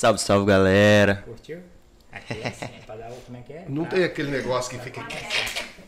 Salve, 0.00 0.18
salve, 0.18 0.46
galera. 0.46 1.16
Curtiu? 1.26 1.58
Aqui 2.10 2.40
é 2.42 2.48
assim, 2.48 2.64
é 2.64 2.80
pra 2.86 2.96
dar 2.96 3.10
o. 3.10 3.16
Como 3.16 3.36
é 3.36 3.42
que 3.42 3.52
é? 3.52 3.64
Não 3.68 3.84
Pra- 3.84 3.96
tem 3.96 4.04
aquele 4.04 4.30
negócio 4.30 4.70
que 4.70 4.78
fica. 4.82 5.02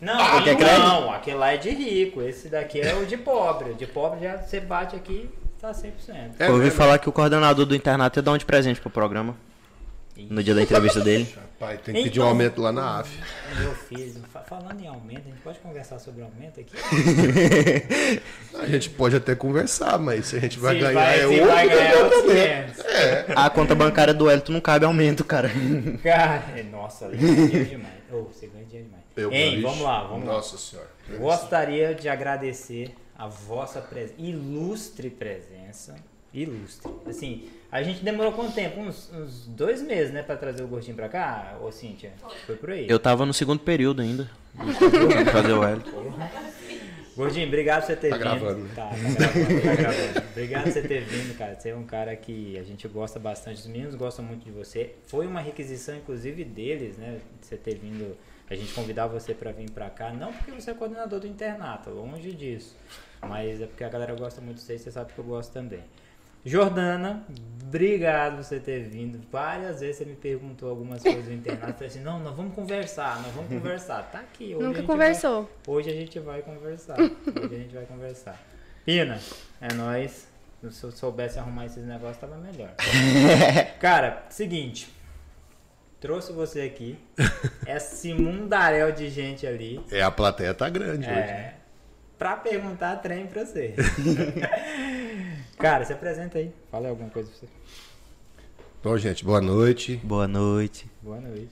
Não, 0.03 0.21
Ah, 0.21 0.43
crédito? 0.43 0.69
não, 0.71 1.11
aquele 1.11 1.37
lá 1.39 1.53
é 1.55 1.57
de 1.57 1.71
rico. 1.71 2.21
Esse 2.21 2.51
daqui 2.51 2.79
é 2.79 2.95
o 2.95 3.07
de 3.07 3.17
pobre. 3.17 3.71
O 3.71 3.75
de 3.75 3.87
pobre 3.87 4.21
já 4.21 4.37
você 4.37 4.61
bate 4.61 4.95
aqui, 4.95 5.31
tá 5.59 5.73
100%. 5.73 6.35
É 6.39 6.47
Eu 6.49 6.51
ouvi 6.53 6.65
mesmo? 6.65 6.77
falar 6.77 6.99
que 6.99 7.09
o 7.09 7.13
coordenador 7.13 7.65
do 7.65 7.75
internato 7.75 8.19
ia 8.19 8.23
dar 8.23 8.33
um 8.33 8.37
de 8.37 8.45
presente 8.45 8.83
pro 8.83 8.91
programa. 8.91 9.35
No 10.17 10.43
dia 10.43 10.55
da 10.55 10.63
entrevista 10.63 11.01
dele. 11.01 11.27
Pai, 11.59 11.79
tem 11.79 11.95
que 11.95 12.03
pedir 12.03 12.17
Então- 12.19 12.25
um 12.27 12.29
aumento 12.29 12.61
lá 12.61 12.73
na 12.73 13.01
AF. 13.01 13.19
Meu 13.61 13.73
filho, 13.75 14.21
fa- 14.33 14.41
falando 14.43 14.81
em 14.81 14.87
aumento, 14.89 15.21
a 15.27 15.31
gente 15.31 15.41
pode 15.43 15.59
conversar 15.61 15.99
sobre 16.01 16.23
aumento 16.23 16.61
aqui? 16.61 16.73
A 18.61 18.67
gente 18.67 18.91
pode 18.91 19.17
até 19.17 19.35
conversar, 19.35 19.99
mas 19.99 20.27
se 20.27 20.37
a 20.37 20.41
gente 20.41 20.59
vai 20.59 20.75
Se 20.75 20.81
ganhar 20.81 20.95
vai, 20.95 21.21
é 21.21 21.27
outro 21.27 21.47
vai 21.47 21.69
ganhar 21.69 21.97
outros 22.05 22.23
departamento. 22.25 22.73
500. 22.75 22.85
É. 22.95 23.27
A 23.35 23.51
conta 23.51 23.75
bancária 23.75 24.13
do 24.15 24.31
Elton 24.31 24.53
não 24.53 24.61
cabe 24.61 24.85
aumento, 24.85 25.25
cara. 25.25 25.51
Cara, 26.03 26.43
nossa, 26.71 27.09
você 27.09 27.17
ganha 27.17 27.35
dinheiro 27.47 27.65
demais. 27.71 27.95
Ô, 28.13 28.23
você 28.25 28.47
ganha 28.49 28.65
dinheiro 28.65 28.89
demais. 28.89 29.03
Eu, 29.17 29.33
Hein, 29.33 29.61
vamos 29.63 29.81
lá, 29.81 30.03
vamos 30.05 30.27
lá. 30.27 30.35
Nossa 30.35 30.59
senhora. 30.59 30.89
Gostaria 31.19 31.95
de 31.95 32.09
agradecer 32.09 32.95
a 33.19 33.27
vossa 33.29 33.81
pres- 33.81 34.13
ilustre 34.19 35.11
presença. 35.11 35.95
Ilustre. 36.35 36.91
Assim, 37.07 37.49
a 37.71 37.83
gente 37.83 38.03
demorou 38.05 38.33
quanto 38.33 38.55
tempo? 38.55 38.81
Uns, 38.81 39.11
uns 39.13 39.47
dois 39.49 39.83
meses, 39.83 40.13
né? 40.13 40.23
Pra 40.23 40.37
trazer 40.37 40.63
o 40.63 40.67
gostinho 40.69 40.97
pra 40.97 41.09
cá, 41.09 41.59
ô 41.63 41.71
Cíntia? 41.71 42.13
Foi 42.47 42.57
por 42.57 42.71
aí. 42.71 42.87
Eu 42.89 42.99
tava 42.99 43.27
no 43.27 43.33
segundo 43.35 43.61
período 43.61 44.01
ainda. 44.03 44.31
Vamos 44.55 44.77
fazer 45.31 45.53
o 45.53 45.65
Elton. 45.69 46.13
Gordinho, 47.15 47.47
obrigado 47.47 47.81
por 47.83 47.87
você 47.89 47.97
ter 47.97 48.09
Tá 48.09 48.17
vindo. 48.17 48.25
gravando, 48.25 48.61
né? 48.65 48.71
Tá, 48.75 48.89
tá 48.89 48.97
gravando, 48.97 49.63
tá 49.63 49.75
gravando. 49.75 50.19
Obrigado 50.31 50.63
por 50.65 50.73
você 50.73 50.83
ter 50.83 51.01
vindo, 51.05 51.37
cara. 51.37 51.55
Você 51.61 51.69
é 51.69 51.77
um 51.77 51.85
cara 51.85 52.17
que 52.17 52.59
a 52.59 52.63
gente 52.63 52.89
gosta 52.89 53.19
bastante. 53.19 53.61
Os 53.61 53.67
meninos 53.67 53.95
gostam 53.95 54.25
muito 54.25 54.45
de 54.45 54.51
você. 54.51 54.95
Foi 55.07 55.27
uma 55.27 55.41
requisição, 55.41 55.95
inclusive, 55.95 56.43
deles, 56.45 56.97
né? 56.97 57.19
de 57.41 57.47
Você 57.47 57.57
ter 57.57 57.75
vindo. 57.75 58.17
A 58.49 58.55
gente 58.55 58.73
convidar 58.73 59.07
você 59.07 59.35
pra 59.35 59.53
vir 59.53 59.71
pra 59.71 59.91
cá. 59.91 60.11
Não 60.11 60.33
porque 60.33 60.53
você 60.53 60.71
é 60.71 60.75
coordenador 60.75 61.21
do 61.21 61.27
internato, 61.27 61.91
longe 61.91 62.33
disso. 62.33 62.75
Mas 63.21 63.61
é 63.61 63.67
porque 63.67 63.85
a 63.85 63.89
galera 63.91 64.15
gosta 64.15 64.41
muito 64.41 64.57
de 64.57 64.63
você 64.63 64.75
e 64.75 64.79
você 64.79 64.91
sabe 64.91 65.13
que 65.13 65.19
eu 65.19 65.25
gosto 65.25 65.53
também. 65.53 65.81
Jordana, 66.45 67.25
obrigado 67.63 68.37
por 68.37 68.45
você 68.45 68.59
ter 68.59 68.81
vindo. 68.89 69.21
Várias 69.31 69.81
vezes 69.81 69.97
você 69.99 70.05
me 70.05 70.17
perguntou 70.17 70.69
algumas 70.71 71.03
coisas 71.03 71.25
do 71.25 71.33
internato. 71.33 71.69
Eu 71.69 71.75
falei 71.75 71.89
assim: 71.89 72.01
não, 72.03 72.19
nós 72.19 72.35
vamos 72.37 72.55
conversar, 72.55 73.23
nós 73.23 73.33
vamos 73.33 73.49
conversar. 73.51 74.03
Tá 74.11 74.19
aqui. 74.21 74.55
Hoje 74.55 74.65
Nunca 74.65 74.79
gente 74.79 74.87
vai- 74.87 74.97
conversou. 74.97 75.51
Hoje 75.67 75.91
a 75.91 75.95
gente 75.95 76.19
vai 76.19 76.43
conversar. 76.43 76.99
Hoje 77.01 77.55
a 77.55 77.59
gente 77.59 77.75
vai 77.75 77.85
conversar. 77.87 78.41
Pina, 78.85 79.19
é 79.61 79.73
nóis. 79.75 80.29
Se 80.71 80.85
eu 80.85 80.93
soubesse 80.93 81.39
arrumar 81.41 81.67
esses 81.67 81.85
negócios, 81.85 82.19
tava 82.19 82.37
melhor. 82.37 82.71
Cara, 83.81 84.25
seguinte. 84.31 84.93
Trouxe 86.01 86.33
você 86.33 86.63
aqui. 86.63 86.99
Esse 87.67 88.13
mundaréu 88.15 88.91
de 88.93 89.09
gente 89.09 89.47
ali. 89.47 89.81
É, 89.91 90.03
a 90.03 90.11
plateia 90.11 90.53
tá 90.55 90.69
grande 90.69 91.07
hoje. 91.09 91.53
É. 92.23 92.25
Pra 92.25 92.37
perguntar 92.37 92.97
trem 92.97 93.27
pra 93.27 93.45
você. 93.45 93.75
Cara, 95.59 95.85
se 95.85 95.93
apresenta 95.93 96.39
aí. 96.39 96.53
Fala 96.71 96.87
aí 96.87 96.91
alguma 96.91 97.11
coisa 97.11 97.29
pra 97.29 97.39
você. 97.41 97.47
Bom, 98.83 98.97
gente, 98.97 99.25
boa 99.25 99.41
noite. 99.41 100.01
Boa 100.05 100.29
noite. 100.29 100.87
Boa 101.03 101.21
noite. 101.21 101.51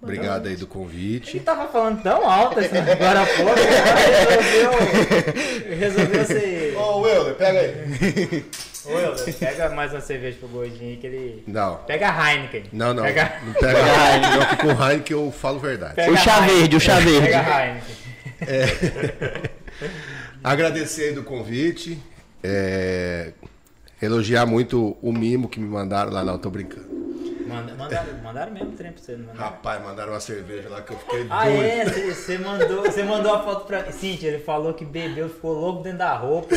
Obrigado 0.00 0.46
aí 0.46 0.54
do 0.54 0.62
Ele 0.64 0.66
convite. 0.70 1.40
tava 1.40 1.66
falando 1.68 2.02
tão 2.02 2.28
alto 2.30 2.60
assim, 2.60 2.76
agora 2.78 3.20
há 3.22 3.26
pouco, 3.26 3.50
agora 3.50 3.98
resolveu, 4.30 5.74
resolveu 5.76 6.24
ser... 6.24 6.76
Ô, 6.76 7.00
Wilder, 7.00 7.34
pega 7.34 7.58
aí. 7.58 8.44
Ô, 8.86 8.98
Helder, 8.98 9.34
pega 9.34 9.68
mais 9.70 9.92
uma 9.92 10.00
cerveja 10.00 10.38
pro 10.38 10.46
gordinho 10.48 10.90
aí 10.90 10.96
que 10.98 11.06
ele... 11.06 11.42
Não. 11.48 11.78
Pega 11.78 12.10
a 12.10 12.32
Heineken. 12.32 12.64
Não, 12.72 12.94
não. 12.94 13.02
Pega, 13.02 13.40
Não 13.44 13.52
pega 13.54 13.78
Heineken, 13.78 14.38
não, 14.38 14.46
que 14.46 14.56
com 14.56 14.68
Heineken 14.84 15.16
eu 15.16 15.32
falo 15.32 15.58
verdade. 15.58 15.94
pega 15.96 16.12
O 16.12 16.14
a 16.14 16.16
chá 16.18 16.36
Heineken. 16.38 16.58
verde, 16.58 16.76
o 16.76 16.80
chá 16.80 17.00
verde. 17.00 17.26
Pega 17.26 17.40
a 17.40 17.66
Heineken. 17.66 19.48
Agradecer 20.42 21.08
aí 21.08 21.12
do 21.14 21.22
convite. 21.24 21.98
é, 22.42 23.32
Elogiar 24.00 24.46
muito 24.46 24.96
o 25.02 25.12
mimo 25.12 25.48
que 25.48 25.58
me 25.58 25.66
mandaram 25.68 26.12
lá. 26.12 26.22
Não, 26.24 26.38
tô 26.38 26.48
brincando. 26.50 26.86
Manda, 27.48 27.74
mandaram, 27.74 28.18
mandaram 28.22 28.52
mesmo 28.52 28.72
trem 28.72 28.92
pra 28.92 29.02
você, 29.02 29.12
não 29.12 29.20
mandaram? 29.26 29.40
Rapaz, 29.40 29.82
mandaram 29.82 30.12
uma 30.12 30.20
cerveja 30.20 30.68
lá 30.68 30.82
que 30.82 30.92
eu 30.92 30.98
fiquei 30.98 31.26
Ah, 31.30 31.44
doido. 31.46 31.62
é? 31.62 31.84
Você- 32.14 32.38
mandou, 32.38 32.82
você 32.82 33.02
mandou 33.02 33.32
a 33.34 33.42
foto 33.42 33.64
pra... 33.66 33.90
Cíntia, 33.90 34.28
ele 34.28 34.38
falou 34.44 34.74
que 34.74 34.84
bebeu, 34.84 35.28
ficou 35.30 35.54
louco 35.54 35.82
dentro 35.82 35.98
da 35.98 36.14
roupa. 36.14 36.54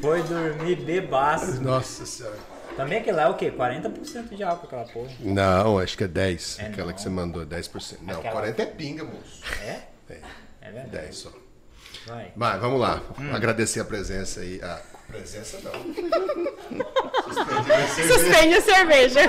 Foi 0.00 0.22
dormir 0.22 0.76
bebaço. 0.76 1.60
Nossa 1.62 2.06
senhora. 2.06 2.36
Também 2.76 2.98
aquele 2.98 3.16
lá 3.16 3.24
é 3.24 3.28
o 3.28 3.34
quê? 3.34 3.50
40% 3.52 4.34
de 4.36 4.42
álcool 4.42 4.66
aquela 4.66 4.84
porra. 4.84 5.10
Não, 5.20 5.78
acho 5.78 5.96
que 5.98 6.04
é 6.04 6.08
10. 6.08 6.58
É 6.60 6.66
aquela 6.66 6.88
não. 6.88 6.94
que 6.94 7.00
você 7.02 7.08
mandou, 7.08 7.42
é 7.42 7.44
10%. 7.46 7.98
Não, 8.02 8.14
Aquela- 8.18 8.32
40 8.32 8.62
é 8.62 8.66
pinga, 8.66 9.04
moço. 9.04 9.42
É? 9.62 9.80
É, 10.10 10.18
É 10.62 10.70
verdade. 10.70 10.90
10 10.90 11.16
só. 11.16 11.30
Vai. 12.06 12.32
Mas 12.36 12.60
vamos 12.60 12.80
lá. 12.80 13.02
Hum. 13.18 13.34
Agradecer 13.34 13.80
a 13.80 13.84
presença 13.84 14.40
aí. 14.40 14.60
A 14.62 14.80
presença 15.08 15.58
não. 15.62 15.72
Suspende 18.06 18.54
a 18.54 18.60
cerveja. 18.60 19.20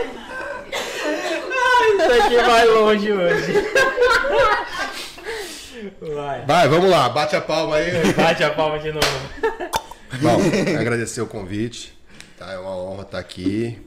Isso 1.93 2.23
aqui 2.23 2.35
vai 2.35 2.65
longe 2.65 3.11
hoje. 3.11 3.53
Vai. 6.01 6.45
Vai, 6.45 6.67
vamos 6.67 6.89
lá. 6.89 7.09
Bate 7.09 7.35
a 7.35 7.41
palma 7.41 7.77
aí. 7.77 8.13
Bate 8.13 8.43
a 8.43 8.53
palma 8.53 8.79
de 8.79 8.91
novo. 8.91 9.07
Bom, 10.21 10.39
agradecer 10.79 11.21
o 11.21 11.27
convite. 11.27 11.97
Tá? 12.37 12.51
É 12.51 12.57
uma 12.57 12.75
honra 12.75 13.03
estar 13.03 13.19
aqui. 13.19 13.79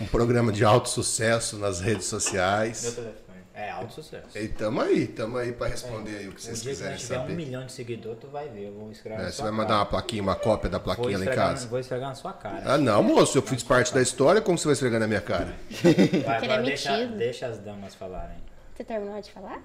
Um 0.00 0.06
programa 0.06 0.52
de 0.52 0.64
alto 0.64 0.88
sucesso 0.88 1.58
nas 1.58 1.80
redes 1.80 2.10
Meu 2.10 2.20
sociais. 2.20 2.80
telefone. 2.82 3.14
É 3.62 3.70
alto 3.70 3.92
sucesso. 3.94 4.36
E 4.36 4.48
tamo 4.48 4.80
aí, 4.80 5.06
tamo 5.06 5.36
aí 5.38 5.52
para 5.52 5.68
responder 5.68 6.16
aí 6.16 6.28
o 6.28 6.32
que 6.32 6.40
Um 6.40 6.44
vocês 6.44 6.62
dia 6.62 6.72
que 6.72 6.76
quiserem 6.78 6.92
nós 6.94 7.02
tiver 7.02 7.18
um 7.20 7.28
milhão 7.28 7.64
de 7.66 7.70
seguidores, 7.72 8.18
tu 8.20 8.26
vai 8.26 8.48
ver. 8.48 8.66
Eu 8.66 8.72
vou 8.72 8.90
escrever 8.90 9.22
É, 9.22 9.30
você 9.30 9.40
vai 9.40 9.52
mandar 9.52 9.68
cara. 9.68 9.78
uma 9.80 9.86
plaquinha, 9.86 10.22
uma 10.22 10.34
cópia 10.34 10.68
da 10.68 10.80
plaquinha 10.80 11.16
lá 11.16 11.24
em 11.24 11.28
casa? 11.28 11.68
vou 11.68 11.78
esfregar 11.78 12.08
na 12.08 12.14
sua 12.16 12.32
cara. 12.32 12.62
Ah, 12.64 12.76
não, 12.76 13.00
moço, 13.04 13.38
eu 13.38 13.42
fiz 13.42 13.62
parte 13.62 13.94
da 13.94 14.02
história, 14.02 14.40
como 14.40 14.58
você 14.58 14.64
vai 14.64 14.72
esfregar 14.72 14.98
na 14.98 15.06
minha 15.06 15.20
cara? 15.20 15.54
Vai, 15.70 15.92
ele 15.92 16.24
é 16.24 16.28
agora 16.44 16.62
deixa, 16.62 17.06
deixa 17.06 17.46
as 17.46 17.58
damas 17.58 17.94
falarem. 17.94 18.36
Você 18.74 18.82
terminou 18.82 19.20
de 19.20 19.30
falar? 19.30 19.62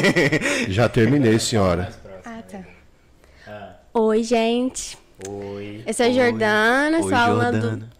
Já 0.68 0.88
terminei, 0.88 1.38
senhora. 1.38 1.92
Ah, 2.24 2.40
tá. 2.50 2.64
Ah, 3.46 3.76
Oi, 3.92 4.22
gente. 4.22 4.96
oi. 5.28 5.82
Eu 5.86 5.92
sou 5.92 6.06
a 6.06 6.10
Jordana, 6.10 6.96
Oi, 6.98 7.02
sou 7.02 7.14
aluna 7.14 7.52
do 7.52 7.60
Jordana. 7.60 7.90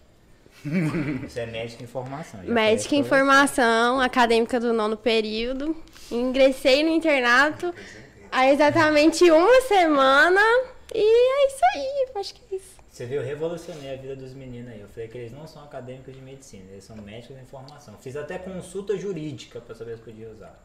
Você 1.23 1.41
é 1.41 1.45
médica 1.45 1.83
em 1.83 1.87
formação. 1.87 2.43
Médica 2.43 2.95
em 2.95 3.03
Formação, 3.03 3.99
acadêmica 3.99 4.59
do 4.59 4.73
nono 4.73 4.97
período. 4.97 5.75
Ingressei 6.11 6.83
no 6.83 6.89
internato 6.89 7.73
há 8.31 8.49
exatamente 8.49 9.29
uma 9.29 9.61
semana. 9.61 10.41
E 10.93 10.99
é 10.99 11.47
isso 11.47 11.61
aí, 11.75 12.07
acho 12.15 12.33
que 12.33 12.41
é 12.51 12.57
isso. 12.57 12.79
Você 12.89 13.05
viu, 13.05 13.21
eu 13.21 13.25
revolucionei 13.25 13.93
a 13.93 13.95
vida 13.95 14.15
dos 14.15 14.33
meninos 14.33 14.71
aí. 14.71 14.81
Eu 14.81 14.89
falei 14.89 15.07
que 15.07 15.17
eles 15.17 15.31
não 15.31 15.47
são 15.47 15.63
acadêmicos 15.63 16.13
de 16.13 16.21
medicina, 16.21 16.65
eles 16.71 16.83
são 16.83 16.97
médicos 16.97 17.37
em 17.37 17.45
formação. 17.45 17.95
Fiz 17.97 18.15
até 18.17 18.37
consulta 18.37 18.97
jurídica 18.97 19.61
pra 19.61 19.73
saber 19.73 19.97
se 19.97 20.03
podia 20.03 20.29
usar. 20.29 20.59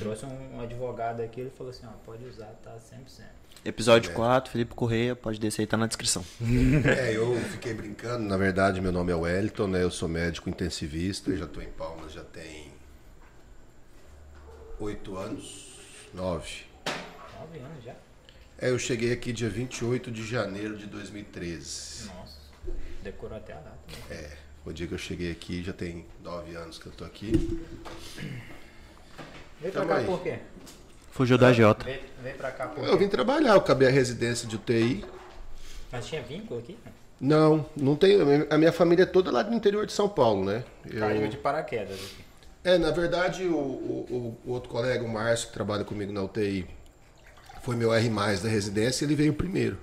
Trouxe 0.00 0.24
um, 0.24 0.56
um 0.56 0.60
advogado 0.60 1.20
aqui, 1.20 1.42
ele 1.42 1.50
falou 1.50 1.70
assim, 1.70 1.86
ó, 1.86 1.90
pode 2.04 2.24
usar, 2.24 2.52
tá 2.64 2.74
100%. 2.74 3.22
Episódio 3.64 4.12
4, 4.12 4.50
Felipe 4.52 4.74
Correia, 4.74 5.14
pode 5.16 5.38
descer 5.38 5.62
aí, 5.62 5.66
tá 5.66 5.76
na 5.76 5.86
descrição. 5.86 6.24
É, 6.86 7.14
eu 7.16 7.34
fiquei 7.50 7.74
brincando, 7.74 8.24
na 8.24 8.36
verdade, 8.36 8.80
meu 8.80 8.92
nome 8.92 9.12
é 9.12 9.14
Wellington, 9.14 9.66
né? 9.66 9.82
Eu 9.82 9.90
sou 9.90 10.08
médico 10.08 10.48
intensivista, 10.48 11.36
já 11.36 11.46
tô 11.46 11.60
em 11.60 11.68
Palmas 11.70 12.12
já 12.12 12.24
tem 12.24 12.72
oito 14.78 15.16
anos, 15.16 15.66
nove. 16.14 16.62
Nove 17.38 17.58
anos 17.58 17.84
já? 17.84 17.94
É, 18.58 18.70
eu 18.70 18.78
cheguei 18.78 19.12
aqui 19.12 19.32
dia 19.32 19.48
28 19.50 20.10
de 20.10 20.24
janeiro 20.26 20.76
de 20.76 20.86
2013. 20.86 22.06
Nossa, 22.06 22.38
decorou 23.02 23.36
até 23.36 23.52
a 23.52 23.56
data. 23.56 23.76
né? 23.88 24.16
É, 24.16 24.36
o 24.64 24.72
dia 24.72 24.86
que 24.86 24.94
eu 24.94 24.98
cheguei 24.98 25.30
aqui, 25.32 25.62
já 25.62 25.72
tem 25.72 26.06
nove 26.22 26.54
anos 26.54 26.78
que 26.78 26.86
eu 26.86 26.92
tô 26.92 27.04
aqui. 27.04 27.32
Vem 29.60 29.72
pra 29.72 29.84
cá 29.84 30.02
por 30.04 30.22
quê? 30.22 30.38
Fugiu 31.18 31.36
da 31.36 31.52
Jota. 31.52 31.84
Vem, 31.84 31.98
vem 32.22 32.34
pra 32.34 32.52
cá 32.52 32.68
por 32.68 32.84
Eu 32.86 32.96
vim 32.96 33.08
trabalhar, 33.08 33.50
eu 33.50 33.56
acabei 33.58 33.88
a 33.88 33.90
residência 33.90 34.46
de 34.46 34.54
UTI. 34.54 35.04
Mas 35.90 36.06
tinha 36.06 36.22
vínculo 36.22 36.60
aqui? 36.60 36.78
Não, 37.20 37.66
não 37.76 37.96
tem. 37.96 38.16
A 38.48 38.56
minha 38.56 38.70
família 38.70 39.02
é 39.02 39.06
toda 39.06 39.28
lá 39.32 39.42
do 39.42 39.52
interior 39.52 39.84
de 39.84 39.92
São 39.92 40.08
Paulo, 40.08 40.44
né? 40.44 40.62
Eu- 40.88 41.00
Caiu 41.00 41.26
de 41.26 41.36
paraquedas 41.36 41.96
aqui. 41.96 42.24
É, 42.62 42.78
na 42.78 42.92
verdade, 42.92 43.44
o, 43.48 43.56
o- 43.56 44.38
o 44.46 44.52
outro 44.52 44.70
colega, 44.70 45.02
o 45.04 45.08
Márcio, 45.08 45.48
que 45.48 45.54
trabalha 45.54 45.82
comigo 45.84 46.12
na 46.12 46.22
UTI, 46.22 46.64
foi 47.62 47.74
meu 47.74 47.92
R 47.92 48.08
da 48.40 48.48
residência, 48.48 49.04
ele 49.04 49.16
veio 49.16 49.34
primeiro. 49.34 49.76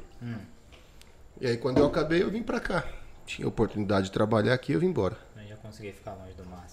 E 1.42 1.48
aí, 1.48 1.58
quando 1.58 1.80
eu 1.80 1.86
acabei, 1.86 2.24
eu 2.24 2.30
vim 2.32 2.44
pra 2.44 2.62
cá. 2.62 2.86
Tinha 3.26 3.46
oportunidade 3.46 4.06
de 4.06 4.12
trabalhar 4.14 4.54
aqui, 4.54 4.72
eu 4.72 4.80
vim 4.80 4.88
embora. 4.88 5.18
Não 5.36 5.44
ia 5.44 5.58
conseguir 5.58 5.92
ficar 5.92 6.14
longe 6.14 6.34
do 6.34 6.46
Márcio, 6.46 6.65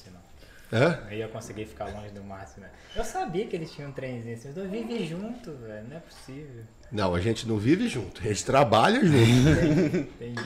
Não 0.73 1.13
ia 1.13 1.29
conseguir 1.29 1.67
ficar 1.67 1.85
longe 1.87 2.11
do 2.11 2.23
Márcio, 2.25 2.61
né? 2.63 2.71
Eu 2.97 3.05
sabia 3.05 3.47
que 3.47 3.55
eles 3.55 3.71
tinham 3.71 3.91
um 3.91 3.93
trenzinho 3.93 4.35
assim. 4.35 4.49
Os 4.49 4.55
dois 4.55 4.71
vivem 4.71 5.07
juntos, 5.07 5.55
velho. 5.61 5.87
Não 5.89 5.97
é 5.97 6.01
possível. 6.01 6.65
Não, 6.91 7.15
a 7.15 7.21
gente 7.21 7.49
não 7.49 7.57
vive 7.57 7.89
junto, 7.89 8.21
a 8.21 8.25
gente 8.29 8.45
trabalha 8.45 9.01
junto. 9.03 9.17
Entendi, 9.97 10.07
entendi. 10.19 10.43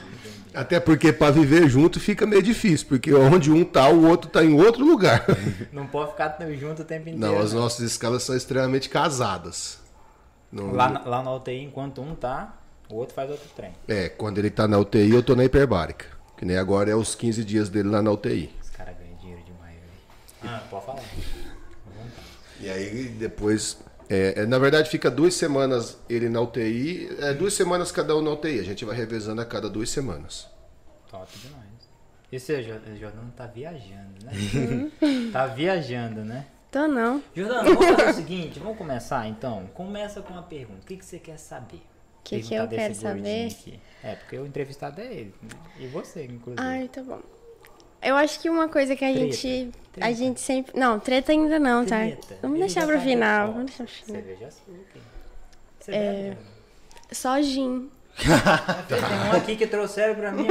Até 0.54 0.78
porque 0.78 1.12
para 1.12 1.32
viver 1.32 1.68
junto 1.68 1.98
fica 1.98 2.24
meio 2.24 2.40
difícil, 2.42 2.86
porque 2.88 3.12
onde 3.12 3.50
um 3.50 3.64
tá, 3.64 3.88
o 3.88 4.06
outro 4.06 4.30
tá 4.30 4.44
em 4.44 4.54
outro 4.60 4.84
lugar. 4.84 5.24
Não 5.72 5.86
pode 5.88 6.12
ficar 6.12 6.36
junto 6.54 6.82
o 6.82 6.84
tempo 6.84 7.08
inteiro. 7.08 7.18
Não, 7.18 7.40
as 7.40 7.52
né? 7.52 7.58
nossas 7.58 7.80
escalas 7.80 8.22
são 8.22 8.36
extremamente 8.36 8.88
casadas. 8.88 9.80
Não- 10.52 10.70
Lá, 10.72 10.88
na- 10.88 11.04
lá 11.04 11.22
na 11.22 11.34
UTI, 11.34 11.62
enquanto 11.64 12.00
um 12.00 12.14
tá, 12.14 12.56
o 12.88 12.94
outro 12.94 13.14
faz 13.14 13.28
outro 13.30 13.48
trem. 13.56 13.72
É, 13.88 14.08
quando 14.08 14.38
ele 14.38 14.48
tá 14.50 14.68
na 14.68 14.78
UTI, 14.78 15.10
eu 15.12 15.22
tô 15.24 15.34
na 15.34 15.44
hiperbárica. 15.44 16.06
Que 16.36 16.44
nem 16.44 16.56
agora 16.56 16.90
é 16.90 16.94
os 16.94 17.14
15 17.14 17.44
dias 17.44 17.68
dele 17.68 17.88
lá 17.88 18.00
na 18.00 18.12
UTI. 18.12 18.50
Os 18.62 18.70
caras 18.70 18.94
ganham 18.96 19.16
dinheiro 19.16 19.42
demais, 19.44 19.74
velho. 19.74 19.86
Ah, 20.44 20.62
pode 20.70 20.84
falar. 20.86 21.02
E 22.60 22.70
aí 22.70 23.08
depois. 23.08 23.78
é, 24.08 24.42
é, 24.42 24.46
na 24.46 24.58
verdade, 24.58 24.88
fica 24.90 25.10
duas 25.10 25.34
semanas 25.34 25.98
ele 26.08 26.28
na 26.28 26.40
UTI. 26.40 27.08
É 27.20 27.32
duas 27.34 27.54
semanas 27.54 27.92
cada 27.92 28.16
um 28.16 28.22
na 28.22 28.30
UTI. 28.32 28.60
A 28.60 28.64
gente 28.64 28.84
vai 28.84 28.96
revezando 28.96 29.40
a 29.40 29.44
cada 29.44 29.68
duas 29.68 29.90
semanas. 29.90 30.48
Top 31.10 31.30
demais. 31.38 31.66
E 32.30 32.40
você, 32.40 32.62
Jor- 32.62 32.80
Jordano, 32.98 33.32
tá 33.36 33.46
viajando, 33.46 34.24
né? 34.24 34.90
tá 35.32 35.46
viajando, 35.46 36.24
né? 36.24 36.46
Tô 36.72 36.88
não. 36.88 37.22
Jordano, 37.34 37.74
vamos 37.76 37.86
fazer 37.96 38.10
o 38.10 38.14
seguinte, 38.14 38.58
vamos 38.58 38.76
começar 38.76 39.28
então? 39.28 39.66
Começa 39.72 40.20
com 40.20 40.32
uma 40.32 40.42
pergunta. 40.42 40.80
O 40.82 40.86
que, 40.86 40.96
que 40.96 41.04
você 41.04 41.18
quer 41.18 41.38
saber? 41.38 41.80
Que 42.24 42.40
que 42.40 42.48
Perguntar 42.48 42.74
eu 42.74 42.78
quero 42.80 42.94
saber? 42.96 43.46
aqui. 43.52 43.80
É, 44.02 44.16
porque 44.16 44.36
o 44.36 44.44
entrevistado 44.44 45.00
é 45.00 45.04
ele. 45.06 45.34
E 45.78 45.86
você, 45.86 46.24
inclusive. 46.24 46.60
Ai, 46.66 46.88
tá 46.88 47.00
bom. 47.02 47.20
Eu 48.08 48.16
acho 48.16 48.38
que 48.40 48.48
uma 48.48 48.68
coisa 48.68 48.94
que 48.94 49.04
a 49.04 49.12
Treta. 49.12 49.32
gente. 49.32 49.72
Treta. 49.92 50.06
A 50.08 50.12
gente 50.12 50.40
sempre. 50.40 50.78
Não, 50.78 51.00
treta 51.00 51.32
ainda 51.32 51.58
não, 51.58 51.84
tá? 51.84 51.98
Treta. 51.98 52.38
Vamos 52.42 52.56
Ele 52.58 52.66
deixar 52.66 52.86
pro 52.86 52.96
tá 52.96 53.00
final. 53.02 53.52
Vamos 53.52 53.66
deixar 53.66 53.84
pro 53.84 53.92
final. 53.94 54.22
Cerveja 54.22 54.46
açúcar. 54.46 55.00
Você 55.80 55.90
É. 55.92 55.98
bebe, 56.00 56.16
Jordano? 56.28 56.46
Só 57.12 57.42
gin. 57.42 57.90
Tem 58.88 58.98
um 59.32 59.36
aqui 59.36 59.56
que 59.56 59.66
trouxeram 59.66 60.14
pra 60.14 60.32
mim. 60.32 60.46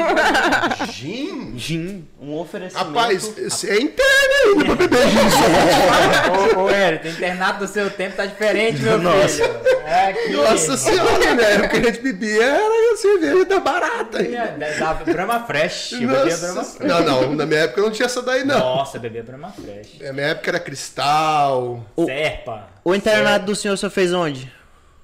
Gin? 0.91 1.57
Gin, 1.57 2.07
um 2.21 2.37
oferecimento. 2.37 2.87
Rapaz, 2.87 3.63
é 3.65 3.77
interno 3.79 4.33
ainda 4.45 4.65
pra 4.65 4.75
beber 4.75 5.07
gin. 5.09 5.17
só. 5.31 6.59
ô, 6.59 6.63
ô, 6.65 6.69
Hélio, 6.69 7.01
o 7.03 7.07
internato 7.07 7.59
do 7.59 7.67
seu 7.67 7.89
tempo 7.89 8.15
tá 8.15 8.25
diferente, 8.27 8.81
meu 8.81 8.99
Nossa. 8.99 9.27
filho. 9.43 9.59
É 9.85 10.09
aqui. 10.09 10.29
Nossa 10.31 10.77
senhora, 10.77 11.33
né? 11.35 11.57
O 11.57 11.69
que 11.69 11.77
a 11.77 11.83
gente 11.83 12.01
bebia 12.01 12.43
era 12.43 12.93
a 12.93 12.97
cerveja 12.97 13.45
da 13.45 13.59
barata 13.59 14.19
ainda. 14.19 14.65
É, 14.65 14.77
Da, 14.79 14.93
Brahma 14.93 15.45
Fresh. 15.45 15.93
Eu 15.93 16.07
bebia 16.07 16.37
Brahma 16.37 16.63
Fresh. 16.63 16.89
não, 16.89 17.03
não, 17.03 17.35
na 17.35 17.45
minha 17.45 17.61
época 17.61 17.81
não 17.81 17.91
tinha 17.91 18.05
essa 18.05 18.21
daí, 18.21 18.43
não. 18.45 18.59
Nossa, 18.59 18.99
bebia 18.99 19.23
Brahma 19.23 19.51
Fresh. 19.51 19.99
Na 20.01 20.13
minha 20.13 20.27
época 20.27 20.51
era 20.51 20.59
cristal. 20.59 21.83
Serpa. 22.05 22.67
O 22.83 22.93
internato 22.93 23.45
do 23.45 23.55
senhor, 23.55 23.73
o 23.73 23.77
senhor 23.77 23.89
fez 23.91 24.13
onde? 24.13 24.51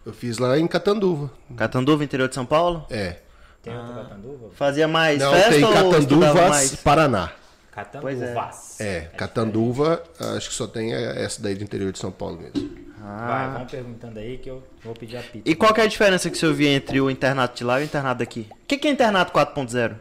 Eu 0.05 0.13
fiz 0.13 0.37
lá 0.37 0.57
em 0.57 0.67
Catanduva. 0.67 1.29
Catanduva, 1.55 2.03
interior 2.03 2.27
de 2.27 2.35
São 2.35 2.45
Paulo? 2.45 2.85
É. 2.89 3.17
Tem 3.61 3.77
outro 3.77 3.93
Catanduva? 3.93 4.49
Fazia 4.55 4.87
mais 4.87 5.19
Não, 5.19 5.31
festa 5.31 5.51
tem 5.51 5.61
Catanduvas, 5.61 6.33
mais? 6.33 6.75
Paraná. 6.77 7.31
Catanduvas. 7.71 8.81
É, 8.81 9.01
Catanduva, 9.15 10.03
acho 10.35 10.49
que 10.49 10.55
só 10.55 10.67
tem 10.67 10.93
essa 10.93 11.41
daí 11.41 11.55
do 11.55 11.63
interior 11.63 11.91
de 11.91 11.99
São 11.99 12.11
Paulo 12.11 12.39
mesmo. 12.41 12.81
Vai, 12.99 13.51
vão 13.51 13.65
perguntando 13.65 14.19
aí 14.19 14.37
que 14.37 14.49
eu 14.49 14.63
vou 14.83 14.93
pedir 14.93 15.17
a 15.17 15.21
pizza. 15.21 15.49
E 15.49 15.55
qual 15.55 15.73
que 15.73 15.81
é 15.81 15.83
a 15.83 15.87
diferença 15.87 16.29
que 16.29 16.35
o 16.35 16.39
senhor 16.39 16.53
via 16.53 16.69
entre 16.69 16.99
o 17.01 17.09
internato 17.09 17.57
de 17.57 17.63
lá 17.63 17.79
e 17.79 17.83
o 17.83 17.85
internato 17.85 18.19
daqui? 18.19 18.47
O 18.51 18.55
que, 18.67 18.77
que 18.77 18.87
é 18.87 18.91
internato 18.91 19.31
4.0? 19.33 19.95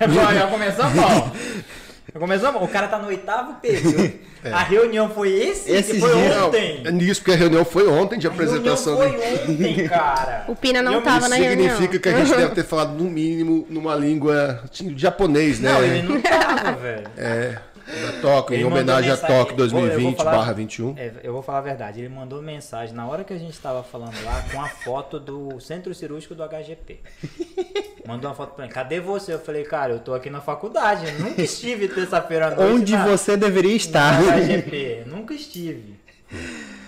Bom, 0.00 0.14
já 0.34 0.46
começou 0.48 0.84
mal. 0.90 1.32
Mal. 2.52 2.62
O 2.64 2.68
cara 2.68 2.88
tá 2.88 2.98
no 2.98 3.08
oitavo 3.08 3.54
período. 3.54 4.12
A 4.44 4.62
reunião 4.62 5.08
foi 5.08 5.32
esse? 5.32 5.70
Esse 5.72 5.98
foi 5.98 6.12
dia. 6.14 6.44
ontem. 6.44 6.82
É 6.84 6.90
nisso, 6.92 7.22
porque 7.22 7.32
a 7.32 7.36
reunião 7.36 7.64
foi 7.64 7.88
ontem 7.88 8.18
de 8.18 8.26
A 8.26 8.30
reunião 8.30 8.52
apresentação. 8.74 8.96
foi 8.98 9.08
do- 9.12 9.52
ontem, 9.52 9.88
cara. 9.88 10.44
O 10.48 10.54
Pina 10.54 10.82
não 10.82 10.92
Eu- 10.92 11.00
tava 11.02 11.20
Isso 11.20 11.28
na 11.30 11.36
reunião. 11.36 11.70
significa 11.70 11.98
que 11.98 12.08
a 12.10 12.18
gente 12.22 12.36
deve 12.36 12.54
ter 12.54 12.62
falado 12.64 12.90
no 12.92 13.04
mínimo 13.10 13.66
numa 13.70 13.94
língua 13.94 14.62
tinha 14.70 14.92
japonês, 14.98 15.60
né? 15.60 15.72
Não, 15.72 15.82
ele 15.82 16.02
não 16.02 16.20
tava, 16.20 16.72
velho. 16.72 17.04
É, 17.16 17.56
da 17.86 18.20
Tóquio, 18.20 18.56
em 18.56 18.64
homenagem 18.64 19.10
a 19.10 19.16
Tóquio 19.16 19.56
Vou- 19.56 19.64
eu 19.64 19.70
vou 19.70 19.80
2020 19.80 20.16
falar- 20.16 20.32
barra 20.36 20.52
21. 20.52 20.94
É, 20.96 21.12
eu 21.22 21.32
vou 21.32 21.42
falar 21.42 21.58
a 21.58 21.62
verdade. 21.62 22.00
Ele 22.00 22.08
mandou 22.08 22.40
mensagem 22.42 22.94
na 22.94 23.06
hora 23.06 23.24
que 23.24 23.32
a 23.32 23.38
gente 23.38 23.58
tava 23.58 23.82
falando 23.82 24.14
lá 24.24 24.42
com 24.52 24.60
a 24.60 24.68
foto 24.68 25.20
do 25.20 25.60
centro 25.60 25.94
cirúrgico 25.94 26.34
do 26.34 26.42
HGP. 26.42 27.00
Mandou 28.06 28.28
uma 28.30 28.36
foto 28.36 28.54
pra 28.54 28.66
mim. 28.66 28.70
Cadê 28.70 29.00
você? 29.00 29.32
Eu 29.32 29.38
falei, 29.38 29.64
cara, 29.64 29.92
eu 29.94 29.98
tô 29.98 30.12
aqui 30.12 30.28
na 30.28 30.40
faculdade. 30.42 31.06
eu 31.06 31.20
Nunca 31.20 31.40
estive 31.42 31.88
terça-feira 31.88 32.48
à 32.48 32.50
noite. 32.54 32.72
Onde 32.74 32.92
na- 32.92 33.06
você 33.06 33.34
deveria 33.36 33.74
estar? 33.74 34.20
No 34.20 34.28
HGP. 34.30 35.04
Nunca 35.06 35.32
estive. 35.32 35.98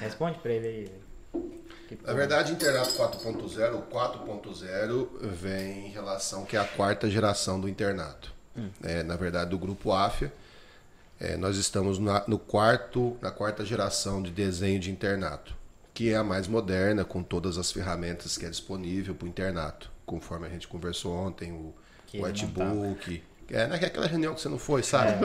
Responde 0.00 0.38
pra 0.38 0.52
ele 0.52 0.66
aí. 0.68 0.90
Na 2.04 2.12
verdade, 2.12 2.52
internato 2.52 2.90
4.0, 2.96 3.76
o 3.78 3.82
4.0 3.82 5.08
vem 5.22 5.86
em 5.86 5.90
relação 5.90 6.44
que 6.44 6.56
é 6.56 6.60
a 6.60 6.64
quarta 6.64 7.08
geração 7.08 7.60
do 7.60 7.68
internato. 7.68 8.32
É, 8.82 9.02
na 9.02 9.16
verdade, 9.16 9.50
do 9.50 9.58
grupo 9.58 9.92
AFIA. 9.92 10.32
É, 11.18 11.36
nós 11.36 11.56
estamos 11.56 11.98
na, 11.98 12.22
no 12.26 12.38
quarto, 12.38 13.16
na 13.22 13.30
quarta 13.30 13.64
geração 13.64 14.22
de 14.22 14.30
desenho 14.30 14.78
de 14.78 14.90
internato, 14.90 15.54
que 15.94 16.10
é 16.10 16.16
a 16.16 16.22
mais 16.24 16.46
moderna, 16.46 17.04
com 17.04 17.22
todas 17.22 17.56
as 17.56 17.72
ferramentas 17.72 18.36
que 18.36 18.44
é 18.44 18.50
disponível 18.50 19.14
para 19.14 19.24
o 19.24 19.28
internato, 19.28 19.90
conforme 20.04 20.46
a 20.46 20.50
gente 20.50 20.68
conversou 20.68 21.14
ontem, 21.14 21.52
o 21.52 21.72
Que 22.06 22.20
whitebook. 22.22 23.22
É 23.48 23.66
naquela 23.66 24.06
reunião 24.06 24.34
que 24.34 24.40
você 24.40 24.48
não 24.48 24.58
foi, 24.58 24.82
sabe? 24.82 25.24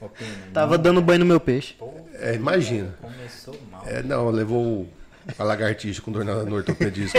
Opina. 0.00 0.30
Tava 0.52 0.76
dando 0.76 1.00
banho 1.00 1.20
no 1.20 1.26
meu 1.26 1.38
peixe. 1.40 1.74
Pô, 1.74 1.92
É, 2.14 2.34
imagina. 2.34 2.94
começou 3.00 3.56
mal. 3.70 3.84
É, 3.86 4.02
não, 4.02 4.28
levou 4.30 4.82
o- 4.82 4.88
a 5.38 5.44
lagartixa 5.44 6.00
com 6.02 6.12
dor 6.12 6.24
na- 6.24 6.42
no 6.44 6.56
ortopedista. 6.56 7.18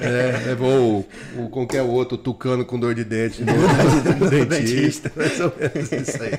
é, 0.00 0.06
é, 0.06 0.46
levou 0.46 1.06
o, 1.36 1.42
o. 1.44 1.48
Como 1.50 1.66
que 1.66 1.76
é 1.76 1.82
o 1.82 1.88
outro? 1.88 2.16
Tucano 2.18 2.64
com 2.64 2.78
dor 2.78 2.94
de 2.94 3.04
dente 3.04 3.42
no, 3.44 3.52
no 3.54 4.30
dentista. 4.30 5.10
Mais 5.16 5.40
ou 5.40 5.52
menos 5.58 5.92
isso 5.92 6.22
aí. 6.22 6.34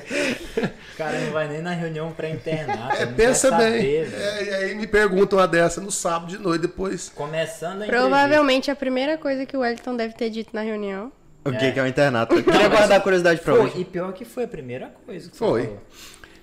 O 0.94 0.96
cara 0.96 1.18
não 1.20 1.32
vai 1.32 1.48
nem 1.48 1.62
na 1.62 1.72
reunião 1.72 2.10
pré-internato. 2.12 2.96
É, 2.96 3.06
não 3.06 3.12
pensa 3.14 3.50
bem. 3.52 3.96
É, 3.96 4.44
e 4.44 4.54
aí 4.54 4.74
me 4.74 4.86
perguntam 4.86 5.38
uma 5.38 5.48
dessa 5.48 5.80
no 5.80 5.90
sábado 5.90 6.28
de 6.28 6.38
noite 6.38 6.62
depois. 6.62 7.10
Começando 7.14 7.82
a 7.82 7.86
Provavelmente 7.86 8.70
a 8.70 8.76
primeira 8.76 9.16
coisa 9.16 9.46
que 9.46 9.56
o 9.56 9.60
Wellington 9.60 9.96
deve 9.96 10.14
ter 10.14 10.30
dito 10.30 10.50
na 10.52 10.62
reunião. 10.62 11.12
O 11.42 11.52
que, 11.52 11.72
que 11.72 11.78
é 11.80 11.82
o 11.82 11.86
internato? 11.86 12.34
Eu 12.34 12.44
queria 12.44 12.68
guardar 12.68 12.98
a 12.98 13.00
curiosidade 13.00 13.40
pra 13.40 13.54
Foi, 13.54 13.64
hoje. 13.64 13.80
e 13.80 13.84
pior 13.84 14.12
que 14.12 14.26
foi 14.26 14.44
a 14.44 14.48
primeira 14.48 14.92
coisa 15.06 15.30
que 15.30 15.36
Foi. 15.38 15.62
falou. 15.64 15.82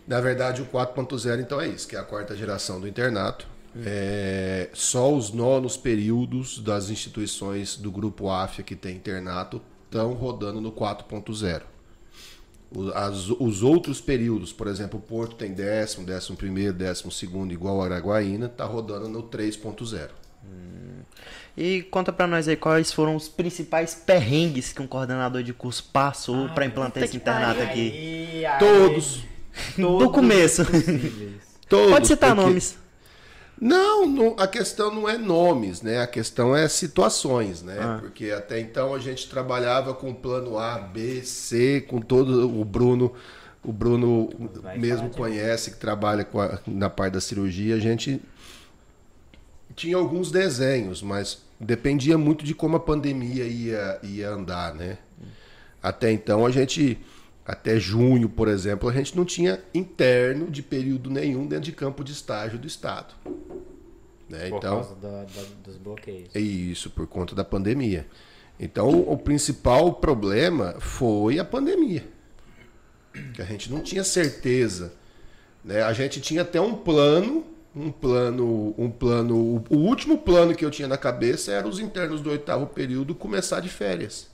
Na 0.07 0.21
verdade, 0.21 0.61
o 0.61 0.65
4.0 0.65 1.41
então 1.41 1.59
é 1.59 1.67
isso, 1.67 1.87
que 1.87 1.95
é 1.95 1.99
a 1.99 2.03
quarta 2.03 2.35
geração 2.35 2.79
do 2.79 2.87
internato. 2.87 3.45
É, 3.85 4.69
só 4.73 5.13
os 5.13 5.31
nonos 5.31 5.75
períodos 5.77 6.59
das 6.59 6.89
instituições 6.89 7.75
do 7.75 7.91
grupo 7.91 8.29
AFIA 8.29 8.63
que 8.63 8.75
tem 8.75 8.95
internato 8.95 9.61
estão 9.85 10.13
rodando 10.13 10.59
no 10.61 10.71
4.0. 10.71 11.61
O- 12.73 12.89
as- 12.93 13.29
os 13.29 13.61
outros 13.63 14.01
períodos, 14.01 14.51
por 14.51 14.67
exemplo, 14.67 14.97
o 14.99 15.01
Porto 15.01 15.35
tem 15.35 15.53
décimo, 15.53 16.05
décimo 16.05 16.35
primeiro, 16.37 16.73
décimo 16.73 17.11
segundo, 17.11 17.53
igual 17.53 17.81
a 17.81 17.85
Araguaína, 17.85 18.49
tá 18.49 18.65
rodando 18.65 19.07
no 19.07 19.21
3.0. 19.23 20.09
E 21.55 21.81
conta 21.83 22.11
pra 22.13 22.27
nós 22.27 22.47
aí 22.47 22.55
quais 22.55 22.91
foram 22.91 23.15
os 23.15 23.27
principais 23.27 23.95
perrengues 23.95 24.71
que 24.73 24.81
um 24.81 24.87
coordenador 24.87 25.41
de 25.43 25.53
curso 25.53 25.83
passou 25.91 26.49
pra 26.49 26.65
implantar 26.65 27.03
esse 27.03 27.17
internato 27.17 27.61
aqui. 27.61 27.91
Aí, 27.91 28.45
aí, 28.45 28.59
Todos. 28.59 29.23
Todos 29.75 29.99
Do 30.07 30.11
começo. 30.11 30.63
Todos, 31.69 31.91
Pode 31.91 32.07
citar 32.07 32.33
porque- 32.33 32.47
nomes. 32.49 32.77
Não, 33.59 34.05
não, 34.07 34.35
a 34.37 34.47
questão 34.47 34.93
não 34.93 35.09
é 35.09 35.17
nomes, 35.17 35.81
né? 35.81 35.99
A 35.99 36.07
questão 36.07 36.55
é 36.55 36.67
situações, 36.69 37.61
né? 37.63 37.75
Ah. 37.79 37.97
Porque 37.99 38.29
até 38.31 38.59
então 38.59 38.93
a 38.93 38.99
gente 38.99 39.27
trabalhava 39.27 39.93
com 39.93 40.13
plano 40.13 40.57
A, 40.59 40.77
B, 40.77 41.23
C, 41.23 41.81
com 41.89 41.99
todo 41.99 42.47
o 42.61 42.63
Bruno, 42.63 43.11
o 43.63 43.73
Bruno 43.73 44.29
Vai 44.61 44.77
mesmo 44.77 45.09
conhece 45.09 45.71
que 45.71 45.77
trabalha 45.77 46.23
com 46.23 46.39
a- 46.39 46.59
na 46.67 46.89
parte 46.89 47.13
da 47.15 47.19
cirurgia, 47.21 47.75
a 47.75 47.79
gente 47.79 48.21
tinha 49.75 49.97
alguns 49.97 50.31
desenhos, 50.31 51.01
mas 51.01 51.39
dependia 51.59 52.17
muito 52.17 52.45
de 52.45 52.53
como 52.53 52.75
a 52.77 52.79
pandemia 52.79 53.43
ia, 53.45 53.99
ia 54.03 54.29
andar, 54.29 54.73
né? 54.73 54.97
Até 55.81 56.11
então 56.11 56.45
a 56.45 56.49
gente, 56.51 56.97
até 57.47 57.79
junho, 57.79 58.27
por 58.27 58.47
exemplo, 58.49 58.89
a 58.89 58.93
gente 58.93 59.15
não 59.15 59.23
tinha 59.23 59.59
interno 59.73 60.51
de 60.51 60.61
período 60.61 61.09
nenhum 61.09 61.47
dentro 61.47 61.63
de 61.65 61.71
campo 61.71 62.03
de 62.03 62.11
estágio 62.11 62.59
do 62.59 62.67
Estado. 62.67 63.13
Né? 64.29 64.49
Por 64.49 64.57
Então, 64.57 64.75
causa 64.81 64.95
do- 64.95 65.25
do- 65.25 65.55
dos 65.63 65.77
bloqueios. 65.77 66.29
é 66.35 66.39
isso, 66.41 66.89
por 66.89 67.07
conta 67.07 67.33
da 67.33 67.45
pandemia. 67.45 68.05
Então, 68.59 68.89
o 69.01 69.17
principal 69.17 69.93
problema 69.93 70.75
foi 70.79 71.39
a 71.39 71.45
pandemia. 71.45 72.03
Que 73.33 73.41
a 73.41 73.45
gente 73.45 73.71
não 73.71 73.79
tinha 73.81 74.03
certeza. 74.03 74.91
Né? 75.63 75.81
A 75.81 75.93
gente 75.93 76.19
tinha 76.19 76.41
até 76.41 76.59
um 76.59 76.75
plano, 76.75 77.45
um 77.75 77.91
plano, 77.91 78.75
um 78.77 78.89
plano. 78.89 79.63
O 79.69 79.75
último 79.77 80.17
plano 80.17 80.53
que 80.55 80.65
eu 80.65 80.71
tinha 80.71 80.87
na 80.87 80.97
cabeça 80.97 81.51
era 81.51 81.67
os 81.67 81.79
internos 81.79 82.19
do 82.21 82.29
oitavo 82.29 82.67
período 82.67 83.15
começar 83.15 83.59
de 83.61 83.69
férias. 83.69 84.27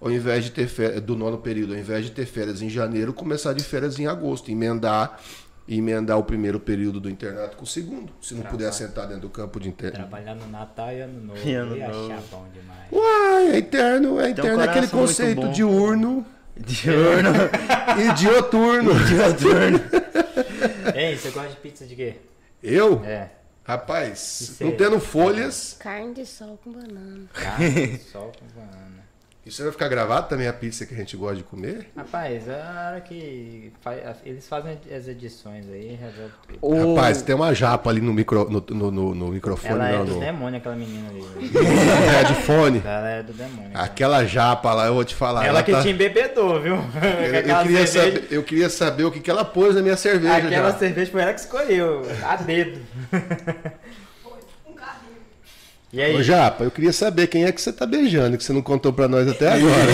Ao 0.00 0.10
invés 0.10 0.44
de 0.44 0.50
ter 0.50 0.68
férias, 0.68 1.00
do 1.02 1.16
nono 1.16 1.38
período, 1.38 1.72
ao 1.74 1.78
invés 1.78 2.04
de 2.04 2.12
ter 2.12 2.24
férias 2.26 2.62
em 2.62 2.68
janeiro, 2.70 3.12
começar 3.12 3.52
de 3.52 3.64
férias 3.64 3.98
em 3.98 4.06
agosto, 4.06 4.50
emendar 4.50 5.18
e 5.66 5.78
emendar 5.78 6.16
o 6.18 6.22
primeiro 6.24 6.58
período 6.60 6.98
do 7.00 7.10
internato 7.10 7.56
com 7.56 7.64
o 7.64 7.66
segundo, 7.66 8.10
se 8.22 8.32
não 8.34 8.42
puder 8.42 8.70
Trabalho. 8.70 8.72
sentar 8.74 9.06
dentro 9.06 9.22
do 9.22 9.28
campo 9.28 9.58
de 9.60 9.68
internato. 9.68 9.98
Trabalhar 10.08 10.34
no 10.36 10.46
Natal 10.48 10.90
e 10.92 11.00
Ano 11.00 11.20
Novo. 11.26 11.40
E 11.46 11.52
Ano 11.52 11.76
ia 11.76 11.88
Novo. 11.88 12.12
achar 12.12 12.22
bom 12.30 12.46
demais. 12.54 12.92
Uai, 12.92 13.50
é 13.50 13.58
interno, 13.58 14.20
é 14.20 14.30
interno, 14.30 14.60
é 14.60 14.64
aquele 14.64 14.86
conceito 14.88 15.40
bom. 15.42 15.52
diurno 15.52 16.26
Diurno. 16.56 17.30
e 18.00 18.14
dioturno. 18.14 18.90
Diurno. 19.38 19.80
Ei, 20.94 21.16
você 21.16 21.30
gosta 21.30 21.50
de 21.50 21.56
pizza 21.56 21.86
de 21.86 21.94
quê? 21.94 22.14
Eu, 22.62 23.04
É. 23.04 23.30
rapaz, 23.64 24.56
não 24.60 24.68
é- 24.68 24.72
tendo 24.72 24.98
folhas, 24.98 25.76
Carne 25.78 26.14
de 26.14 26.24
sol 26.26 26.58
com 26.64 26.72
banana. 26.72 27.20
Carne, 27.32 27.98
sol 28.10 28.32
com 28.38 28.46
banana. 28.58 29.07
Isso 29.48 29.62
vai 29.62 29.72
ficar 29.72 29.88
gravado 29.88 30.28
também 30.28 30.46
a 30.46 30.52
pizza 30.52 30.84
que 30.86 30.94
a 30.94 30.96
gente 30.96 31.16
gosta 31.16 31.36
de 31.36 31.42
comer? 31.42 31.88
Rapaz, 31.96 32.48
a 32.48 32.88
hora 32.90 33.00
que 33.00 33.72
fa- 33.80 33.94
eles 34.24 34.46
fazem 34.46 34.78
as 34.96 35.08
edições 35.08 35.66
aí, 35.70 35.98
resolve 36.00 36.32
tudo. 36.46 36.58
O- 36.60 36.94
Rapaz, 36.96 37.22
tem 37.22 37.34
uma 37.34 37.54
japa 37.54 37.90
ali 37.90 38.00
no, 38.00 38.12
micro, 38.12 38.48
no, 38.50 38.64
no, 38.68 38.90
no- 38.90 39.14
no 39.14 39.28
microfone, 39.28 39.72
Ela 39.74 39.88
é 39.90 39.96
não, 39.98 40.04
do 40.04 40.14
no 40.14 40.20
demônio, 40.20 40.58
aquela 40.58 40.76
menina 40.76 41.08
ali. 41.08 41.24
é 42.20 42.24
de 42.24 42.34
fone. 42.42 42.82
Ela 42.84 43.08
é 43.10 43.22
do 43.22 43.32
demônio. 43.32 43.70
cara. 43.72 43.84
Aquela 43.84 44.24
japa 44.24 44.72
lá, 44.74 44.86
eu 44.86 44.94
vou 44.94 45.04
te 45.04 45.14
falar. 45.14 45.44
Ela 45.46 45.62
que 45.62 45.72
tá- 45.72 45.82
te 45.82 45.88
embebedou, 45.90 46.60
viu? 46.60 46.74
eu, 46.74 46.80
eu 47.48 47.62
queria 47.62 47.86
cerveja- 47.86 47.92
saber, 48.20 48.26
eu 48.30 48.42
queria 48.42 48.68
saber 48.68 49.04
o 49.04 49.10
que, 49.10 49.20
que 49.20 49.30
ela 49.30 49.44
pôs 49.44 49.74
na 49.74 49.82
minha 49.82 49.96
cerveja 49.96 50.36
Aquela 50.36 50.72
já. 50.72 50.78
cerveja 50.78 51.10
foi 51.10 51.22
ela 51.22 51.32
que 51.32 51.40
escolheu, 51.40 52.02
a 52.24 52.36
dedo. 52.36 52.78
E 55.92 56.02
aí? 56.02 56.14
Ô, 56.16 56.22
Japa, 56.22 56.64
eu 56.64 56.70
queria 56.70 56.92
saber 56.92 57.28
quem 57.28 57.44
é 57.44 57.52
que 57.52 57.60
você 57.60 57.72
tá 57.72 57.86
beijando, 57.86 58.36
que 58.36 58.44
você 58.44 58.52
não 58.52 58.60
contou 58.60 58.92
pra 58.92 59.08
nós 59.08 59.26
até 59.26 59.48
agora. 59.48 59.86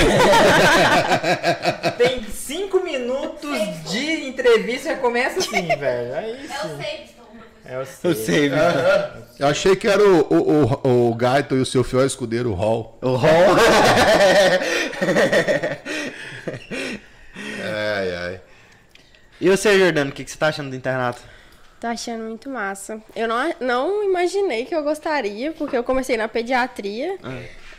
Tem 1.96 2.24
cinco 2.24 2.80
minutos 2.82 3.56
de 3.90 4.26
entrevista 4.28 4.88
e 4.88 4.94
já 4.94 4.96
começa 4.96 5.38
assim, 5.38 5.68
velho. 5.78 6.14
Aí 6.14 6.48
sim. 6.48 6.78
É 7.66 7.78
o 7.78 7.80
Eu 7.80 7.86
sei. 7.86 8.14
sei, 8.14 8.48
viu? 8.50 8.58
Eu 9.38 9.46
achei 9.46 9.74
que 9.74 9.88
era 9.88 10.02
o, 10.06 10.20
o, 10.28 10.64
o, 10.84 11.10
o 11.10 11.14
Gaito 11.14 11.56
e 11.56 11.60
o 11.60 11.66
seu 11.66 11.82
fiel 11.82 12.04
escudeiro, 12.04 12.50
o 12.50 12.54
Hall. 12.54 12.98
O 13.00 13.14
Hall. 13.14 13.30
Ai, 17.66 18.14
ai. 18.14 18.40
E 19.40 19.48
você, 19.48 19.78
Jordano, 19.78 20.10
o 20.10 20.12
que, 20.12 20.24
que 20.24 20.30
você 20.30 20.36
tá 20.38 20.48
achando 20.48 20.70
do 20.70 20.76
internato? 20.76 21.20
Tô 21.84 21.88
achando 21.88 22.24
muito 22.24 22.48
massa. 22.48 22.98
Eu 23.14 23.28
não, 23.28 23.54
não 23.60 24.04
imaginei 24.04 24.64
que 24.64 24.74
eu 24.74 24.82
gostaria, 24.82 25.52
porque 25.52 25.76
eu 25.76 25.84
comecei 25.84 26.16
na 26.16 26.26
pediatria. 26.26 27.18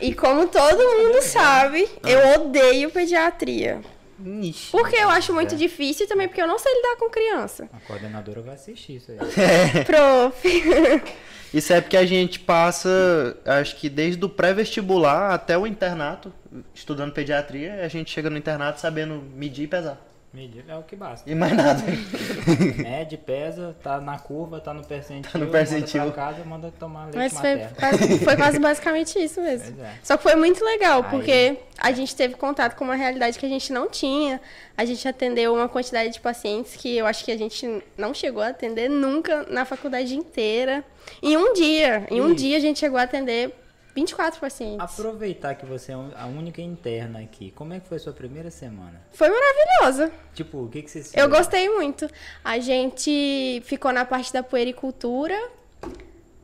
E 0.00 0.14
como 0.14 0.46
todo 0.46 0.78
mundo 0.78 1.20
sabe, 1.22 1.88
eu 2.04 2.40
odeio 2.40 2.88
pediatria. 2.88 3.80
Ixi. 4.24 4.70
Porque 4.70 4.94
eu 4.94 5.10
acho 5.10 5.34
muito 5.34 5.56
difícil 5.56 6.06
e 6.06 6.08
também 6.08 6.28
porque 6.28 6.40
eu 6.40 6.46
não 6.46 6.56
sei 6.56 6.72
lidar 6.72 6.96
com 7.00 7.10
criança. 7.10 7.68
A 7.72 7.80
coordenadora 7.80 8.42
vai 8.42 8.54
assistir 8.54 8.94
isso 8.98 9.10
aí. 9.10 9.18
Prof. 9.84 11.02
Isso 11.52 11.72
é 11.72 11.80
porque 11.80 11.96
a 11.96 12.04
gente 12.04 12.38
passa, 12.38 13.36
acho 13.44 13.76
que 13.76 13.88
desde 13.88 14.22
o 14.24 14.28
pré-vestibular 14.28 15.32
até 15.32 15.56
o 15.56 15.66
internato, 15.66 16.32
estudando 16.74 17.12
pediatria, 17.12 17.82
a 17.82 17.88
gente 17.88 18.10
chega 18.10 18.28
no 18.28 18.36
internato 18.36 18.80
sabendo 18.80 19.22
medir 19.34 19.64
e 19.64 19.66
pesar. 19.66 20.05
Medir 20.36 20.64
é 20.68 20.76
o 20.76 20.82
que 20.82 20.94
basta. 20.94 21.28
E 21.30 21.34
mais 21.34 21.56
nada. 21.56 21.82
Mede, 22.76 23.16
pesa, 23.16 23.74
tá 23.82 23.98
na 23.98 24.18
curva, 24.18 24.60
tá 24.60 24.74
no 24.74 24.84
percentil. 24.84 25.32
Tá 25.32 25.38
no 25.38 25.46
percentil. 25.46 26.00
Manda 26.02 26.12
pra 26.12 26.24
casa, 26.26 26.44
manda 26.44 26.72
tomar 26.78 27.04
leite 27.04 27.16
Mas 27.16 27.32
foi 27.32 27.56
quase, 27.80 28.18
foi 28.18 28.36
quase 28.36 28.58
basicamente 28.58 29.18
isso 29.18 29.40
mesmo. 29.40 29.82
É. 29.82 29.94
Só 30.02 30.18
que 30.18 30.22
foi 30.22 30.34
muito 30.36 30.62
legal, 30.62 31.02
Aí- 31.02 31.10
porque 31.10 31.56
a 31.78 31.90
gente 31.90 32.14
teve 32.14 32.34
contato 32.34 32.76
com 32.76 32.84
uma 32.84 32.96
realidade 32.96 33.38
que 33.38 33.46
a 33.46 33.48
gente 33.48 33.72
não 33.72 33.88
tinha. 33.88 34.38
A 34.76 34.84
gente 34.84 35.08
atendeu 35.08 35.54
uma 35.54 35.70
quantidade 35.70 36.12
de 36.12 36.20
pacientes 36.20 36.76
que 36.76 36.98
eu 36.98 37.06
acho 37.06 37.24
que 37.24 37.32
a 37.32 37.38
gente 37.38 37.82
não 37.96 38.12
chegou 38.12 38.42
a 38.42 38.48
atender 38.48 38.90
nunca 38.90 39.46
na 39.48 39.64
faculdade 39.64 40.14
inteira. 40.14 40.84
Em 41.22 41.34
um 41.34 41.54
dia, 41.54 42.06
em 42.10 42.20
um 42.20 42.32
E- 42.32 42.34
dia 42.34 42.58
a 42.58 42.60
gente 42.60 42.78
chegou 42.78 42.98
a 42.98 43.04
atender 43.04 43.54
24 43.96 44.38
pacientes. 44.38 44.78
Aproveitar 44.78 45.54
que 45.54 45.64
você 45.64 45.92
é 45.92 45.94
a 45.94 46.26
única 46.26 46.60
interna 46.60 47.20
aqui, 47.20 47.50
como 47.52 47.72
é 47.72 47.80
que 47.80 47.88
foi 47.88 47.96
a 47.96 48.00
sua 48.00 48.12
primeira 48.12 48.50
semana? 48.50 49.00
Foi 49.10 49.28
maravilhosa. 49.30 50.12
Tipo, 50.34 50.64
o 50.64 50.68
que, 50.68 50.82
que 50.82 50.90
você 50.90 51.18
Eu 51.18 51.30
gostei 51.30 51.68
muito. 51.70 52.06
A 52.44 52.58
gente 52.58 53.62
ficou 53.64 53.90
na 53.92 54.04
parte 54.04 54.30
da 54.34 54.42
puericultura, 54.42 55.34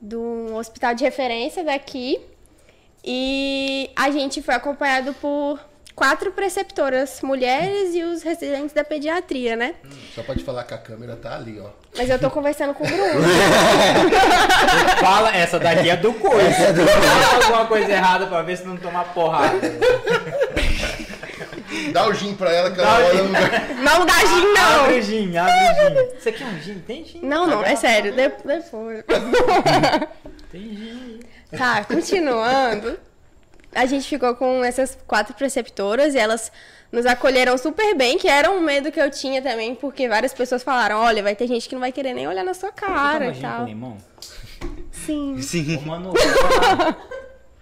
do 0.00 0.54
hospital 0.54 0.94
de 0.94 1.04
referência 1.04 1.62
daqui. 1.62 2.18
E 3.04 3.90
a 3.94 4.10
gente 4.10 4.40
foi 4.40 4.54
acompanhado 4.54 5.12
por 5.14 5.60
quatro 5.94 6.32
preceptoras 6.32 7.20
mulheres 7.22 7.94
e 7.94 8.02
os 8.02 8.22
residentes 8.22 8.72
da 8.72 8.82
pediatria, 8.84 9.54
né? 9.56 9.74
Só 10.14 10.22
pode 10.22 10.42
falar 10.42 10.64
que 10.64 10.74
a 10.74 10.78
câmera 10.78 11.16
tá 11.16 11.34
ali, 11.36 11.60
ó. 11.60 11.68
Mas 11.96 12.08
eu 12.08 12.18
tô 12.18 12.30
conversando 12.30 12.72
com 12.74 12.84
o 12.84 12.86
Bruno. 12.86 13.02
Fala, 15.00 15.34
essa 15.36 15.58
daqui 15.58 15.90
é 15.90 15.96
do 15.96 16.12
coisa. 16.14 16.50
Fala 16.52 17.44
alguma 17.44 17.66
coisa 17.66 17.92
errada 17.92 18.26
pra 18.26 18.42
ver 18.42 18.56
se 18.56 18.64
não 18.64 18.76
tomar 18.76 19.04
porrada. 19.12 19.58
Dá 21.92 22.06
o 22.06 22.14
gin 22.14 22.34
pra 22.34 22.52
ela 22.52 22.70
que 22.70 22.80
ela 22.80 22.96
olha 22.96 23.10
gin. 23.16 23.22
no. 23.22 23.82
Não 23.82 24.06
dá 24.06 24.14
gin, 24.20 24.56
Abre 24.56 24.94
o 24.94 24.96
não! 24.96 25.02
gin, 25.02 25.36
abre 25.36 25.52
o 25.52 26.06
gin. 26.10 26.16
Isso 26.18 26.28
aqui 26.28 26.42
é 26.42 26.46
um 26.46 26.60
gin? 26.60 26.78
Tem 26.80 27.04
gin? 27.04 27.20
Não, 27.22 27.46
não, 27.46 27.58
é 27.62 27.70
Agora 27.72 27.76
sério. 27.76 28.12
de- 28.12 28.16
Depois. 28.16 29.04
Tem 30.50 30.60
gin 30.60 31.20
aí. 31.52 31.58
Tá, 31.58 31.84
continuando. 31.84 32.98
A 33.74 33.86
gente 33.86 34.06
ficou 34.08 34.34
com 34.34 34.62
essas 34.64 34.98
quatro 35.06 35.34
preceptoras 35.34 36.14
e 36.14 36.18
elas 36.18 36.52
nos 36.90 37.06
acolheram 37.06 37.56
super 37.56 37.96
bem, 37.96 38.18
que 38.18 38.28
era 38.28 38.50
um 38.50 38.60
medo 38.60 38.92
que 38.92 39.00
eu 39.00 39.10
tinha 39.10 39.40
também, 39.40 39.74
porque 39.74 40.08
várias 40.08 40.34
pessoas 40.34 40.62
falaram, 40.62 40.98
olha, 40.98 41.22
vai 41.22 41.34
ter 41.34 41.46
gente 41.46 41.68
que 41.68 41.74
não 41.74 41.80
vai 41.80 41.90
querer 41.90 42.12
nem 42.12 42.28
olhar 42.28 42.44
na 42.44 42.52
sua 42.52 42.70
cara 42.70 43.26
Toma 43.26 43.38
e 43.38 43.40
tal. 43.40 43.60
com 43.60 43.66
limão? 43.66 43.96
Sim. 44.90 45.40
Sim. 45.42 45.76
Ô, 45.78 46.12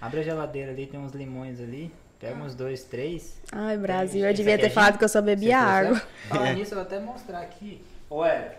abre 0.01 0.21
a 0.21 0.23
geladeira 0.23 0.73
ali, 0.73 0.87
tem 0.87 0.99
uns 0.99 1.13
limões 1.13 1.61
ali. 1.61 1.93
Pega 2.19 2.35
uns 2.43 2.55
dois, 2.55 2.83
três. 2.83 3.41
Ai, 3.51 3.79
Brasil, 3.79 4.27
eu 4.27 4.35
devia 4.35 4.59
ter 4.59 4.67
é 4.67 4.71
falado 4.71 4.99
que 4.99 5.05
eu 5.05 5.09
só 5.09 5.23
bebia 5.23 5.57
água. 5.59 5.93
trouxe? 5.97 6.07
Falar 6.29 6.53
nisso, 6.53 6.75
eu 6.75 6.77
vou 6.77 6.87
até 6.87 6.99
mostrar 7.01 7.41
aqui. 7.41 7.83
Ué, 8.11 8.57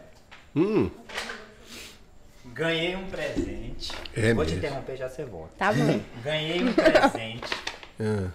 Hum, 0.55 0.89
ganhei 2.61 2.95
um 2.95 3.07
presente. 3.07 3.91
É 4.15 4.35
vou 4.35 4.45
te 4.45 4.51
mesmo. 4.51 4.67
interromper, 4.67 4.95
já 4.95 5.09
você 5.09 5.25
volta. 5.25 5.51
Tá 5.57 5.73
bom. 5.73 5.99
Ganhei 6.23 6.63
um 6.63 6.71
presente 6.73 7.49
ah. 7.99 8.29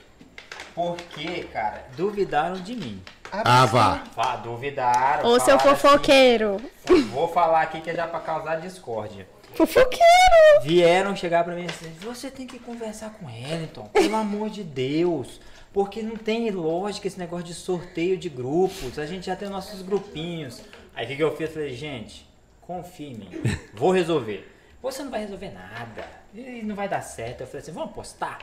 porque, 0.75 1.45
cara, 1.53 1.85
duvidaram 1.97 2.57
de 2.57 2.75
mim. 2.75 3.01
Ah, 3.31 3.65
vá. 3.67 4.03
Vá, 4.17 4.37
duvidaram. 4.37 5.29
Ô, 5.29 5.39
seu 5.39 5.59
falaram 5.59 5.77
fofoqueiro. 5.77 6.57
assim, 6.57 7.03
vou 7.03 7.29
falar 7.29 7.63
aqui 7.63 7.81
que 7.81 7.91
é 7.91 7.95
já 7.95 8.09
pra 8.09 8.19
causar 8.19 8.57
discórdia. 8.57 9.29
Fofoqueiro! 9.55 10.63
Vieram 10.63 11.15
chegar 11.15 11.45
pra 11.45 11.55
mim 11.55 11.63
e 11.63 11.71
assim, 11.71 11.93
você 12.01 12.29
tem 12.29 12.47
que 12.47 12.59
conversar 12.59 13.11
com 13.11 13.27
Wellington, 13.27 13.85
pelo 13.93 14.17
amor 14.17 14.51
de 14.51 14.65
Deus. 14.65 15.41
Porque 15.73 16.03
não 16.03 16.17
tem 16.17 16.51
lógica 16.51 17.07
esse 17.07 17.19
negócio 17.19 17.47
de 17.47 17.55
sorteio 17.55 18.17
de 18.17 18.29
grupos. 18.29 18.99
A 18.99 19.07
gente 19.07 19.27
já 19.27 19.37
tem 19.37 19.49
nossos 19.49 19.83
grupinhos. 19.83 20.63
Aí 20.95 21.05
o 21.05 21.09
que, 21.09 21.17
que 21.17 21.23
eu 21.23 21.37
fiz? 21.37 21.49
Eu 21.49 21.55
falei, 21.55 21.75
gente, 21.75 22.26
confia 22.67 23.09
em 23.09 23.15
mim. 23.15 23.31
Vou 23.75 23.93
resolver. 23.93 24.53
Você 24.83 25.03
não 25.03 25.11
vai 25.11 25.21
resolver 25.21 25.51
nada. 25.51 26.09
E 26.35 26.63
não 26.63 26.75
vai 26.75 26.89
dar 26.89 27.01
certo. 27.03 27.43
Eu 27.43 27.47
falei 27.47 27.63
assim, 27.63 27.73
vamos 27.73 27.91
apostar? 27.91 28.39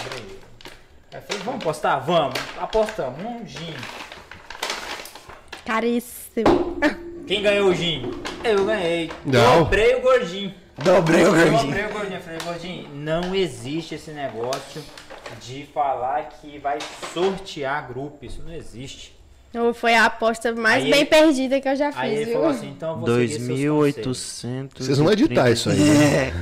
Abre 0.00 0.14
aí. 0.18 0.38
Eu 1.12 1.22
falei, 1.22 1.42
vamos 1.42 1.60
apostar? 1.62 2.04
Vamos. 2.04 2.38
Apostamos. 2.58 3.20
Um 3.24 3.46
gin. 3.46 3.74
Caríssimo. 5.64 6.78
Quem 7.26 7.42
ganhou 7.42 7.70
o 7.70 7.74
gin? 7.74 8.10
Eu 8.42 8.66
ganhei. 8.66 9.10
Não. 9.24 9.64
Dobrei 9.64 9.94
o 9.94 10.00
gordinho. 10.02 10.54
Dobrei 10.76 11.22
o 11.22 11.26
Eu 11.26 11.32
gordinho. 11.32 11.58
comprei 11.62 11.84
o 11.86 11.92
gordinho. 11.92 12.16
Eu 12.16 12.20
falei, 12.22 12.38
gordinho, 12.40 12.88
não 12.94 13.34
existe 13.34 13.94
esse 13.94 14.10
negócio 14.10 14.82
de 15.40 15.66
falar 15.72 16.24
que 16.28 16.58
vai 16.58 16.78
sortear 17.12 17.88
grupo. 17.88 18.24
Isso 18.24 18.42
não 18.42 18.52
existe. 18.52 19.13
Foi 19.74 19.94
a 19.94 20.06
aposta 20.06 20.52
mais 20.54 20.82
Aí 20.84 20.90
bem 20.90 21.00
ele- 21.00 21.10
perdida 21.10 21.60
que 21.60 21.68
eu 21.68 21.76
já 21.76 21.90
Aí 21.94 22.10
fiz, 22.10 22.18
ele 22.20 22.24
viu? 22.24 22.34
falou 22.34 22.48
assim, 22.50 22.68
então 22.70 22.90
eu 22.90 22.96
vou 22.96 23.06
conselhos. 23.06 23.38
2800. 23.46 24.86
Vocês 24.86 24.98
vão 24.98 25.12
editar 25.12 25.50
isso 25.50 25.70
aí, 25.70 25.78
né? 25.78 26.32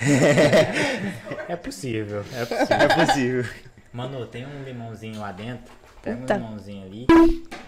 É 1.48 1.56
possível, 1.56 2.24
é 2.34 2.44
possível. 2.44 2.76
É 2.76 3.06
possível. 3.06 3.44
Mano, 3.92 4.26
tem 4.26 4.44
um 4.46 4.62
limãozinho 4.64 5.20
lá 5.20 5.32
dentro. 5.32 5.72
Pega 6.02 6.16
Puta. 6.18 6.34
um 6.34 6.38
limãozinho 6.38 6.84
ali 6.86 7.06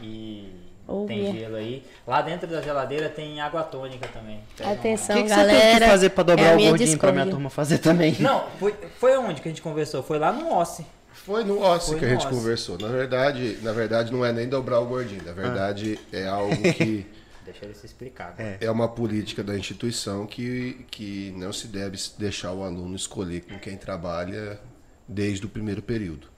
e 0.03 0.53
Oh, 0.91 1.05
tem 1.07 1.19
yeah. 1.19 1.39
gelo 1.39 1.57
aí. 1.57 1.83
Lá 2.07 2.23
dentro 2.23 2.47
da 2.47 2.63
geladeira 2.63 3.09
tem 3.11 3.41
água 3.41 3.63
tônica 3.63 4.09
também. 4.09 4.41
Pega 4.57 4.71
uma- 4.71 4.75
Atenção, 4.79 5.17
que, 5.17 5.23
que 5.25 5.29
você 5.29 5.35
galera. 5.37 5.61
tem 5.71 5.79
que 5.81 5.87
fazer 5.87 6.09
pra 6.11 6.23
é 6.23 6.25
dobrar 6.25 6.49
a 6.51 6.53
o 6.53 6.57
minha 6.57 6.71
gordinho 6.71 6.99
pra 6.99 7.13
minha 7.13 7.27
turma 7.27 7.51
fazer 7.51 7.79
também? 7.79 8.17
Não, 8.21 8.45
foi, 8.59 8.75
foi 8.99 9.17
onde 9.19 9.41
que 9.43 9.49
a 9.49 9.51
gente 9.51 9.61
conversou? 9.63 10.03
Foi 10.03 10.19
lá 10.19 10.33
no 10.33 10.51
Ossi. 10.55 10.85
Foi 11.29 11.45
no 11.45 11.61
Ossi 11.61 11.91
Foi 11.91 11.99
que 11.99 12.05
a 12.07 12.09
gente 12.09 12.27
Ossi. 12.27 12.35
conversou. 12.35 12.79
Na 12.79 12.89
verdade, 12.89 13.59
na 13.61 13.71
verdade, 13.71 14.11
não 14.11 14.25
é 14.25 14.33
nem 14.33 14.49
dobrar 14.49 14.81
o 14.81 14.87
gordinho. 14.87 15.23
Na 15.27 15.33
verdade, 15.33 16.01
é 16.11 16.27
algo 16.27 16.57
que 16.73 17.05
Deixa 17.45 17.67
ele 17.67 17.75
se 17.75 17.85
explicar. 17.85 18.35
É. 18.39 18.57
é 18.63 18.71
uma 18.71 18.89
política 18.89 19.45
da 19.45 19.57
instituição 19.57 20.27
que, 20.27 20.87
que 20.91 21.35
não 21.37 21.53
se 21.53 21.67
deve 21.67 21.99
deixar 22.19 22.53
o 22.53 22.63
aluno 22.63 22.97
escolher 22.97 23.43
com 23.43 23.59
quem 23.59 23.77
trabalha 23.77 24.59
desde 25.07 25.45
o 25.45 25.49
primeiro 25.51 25.83
período. 25.83 26.29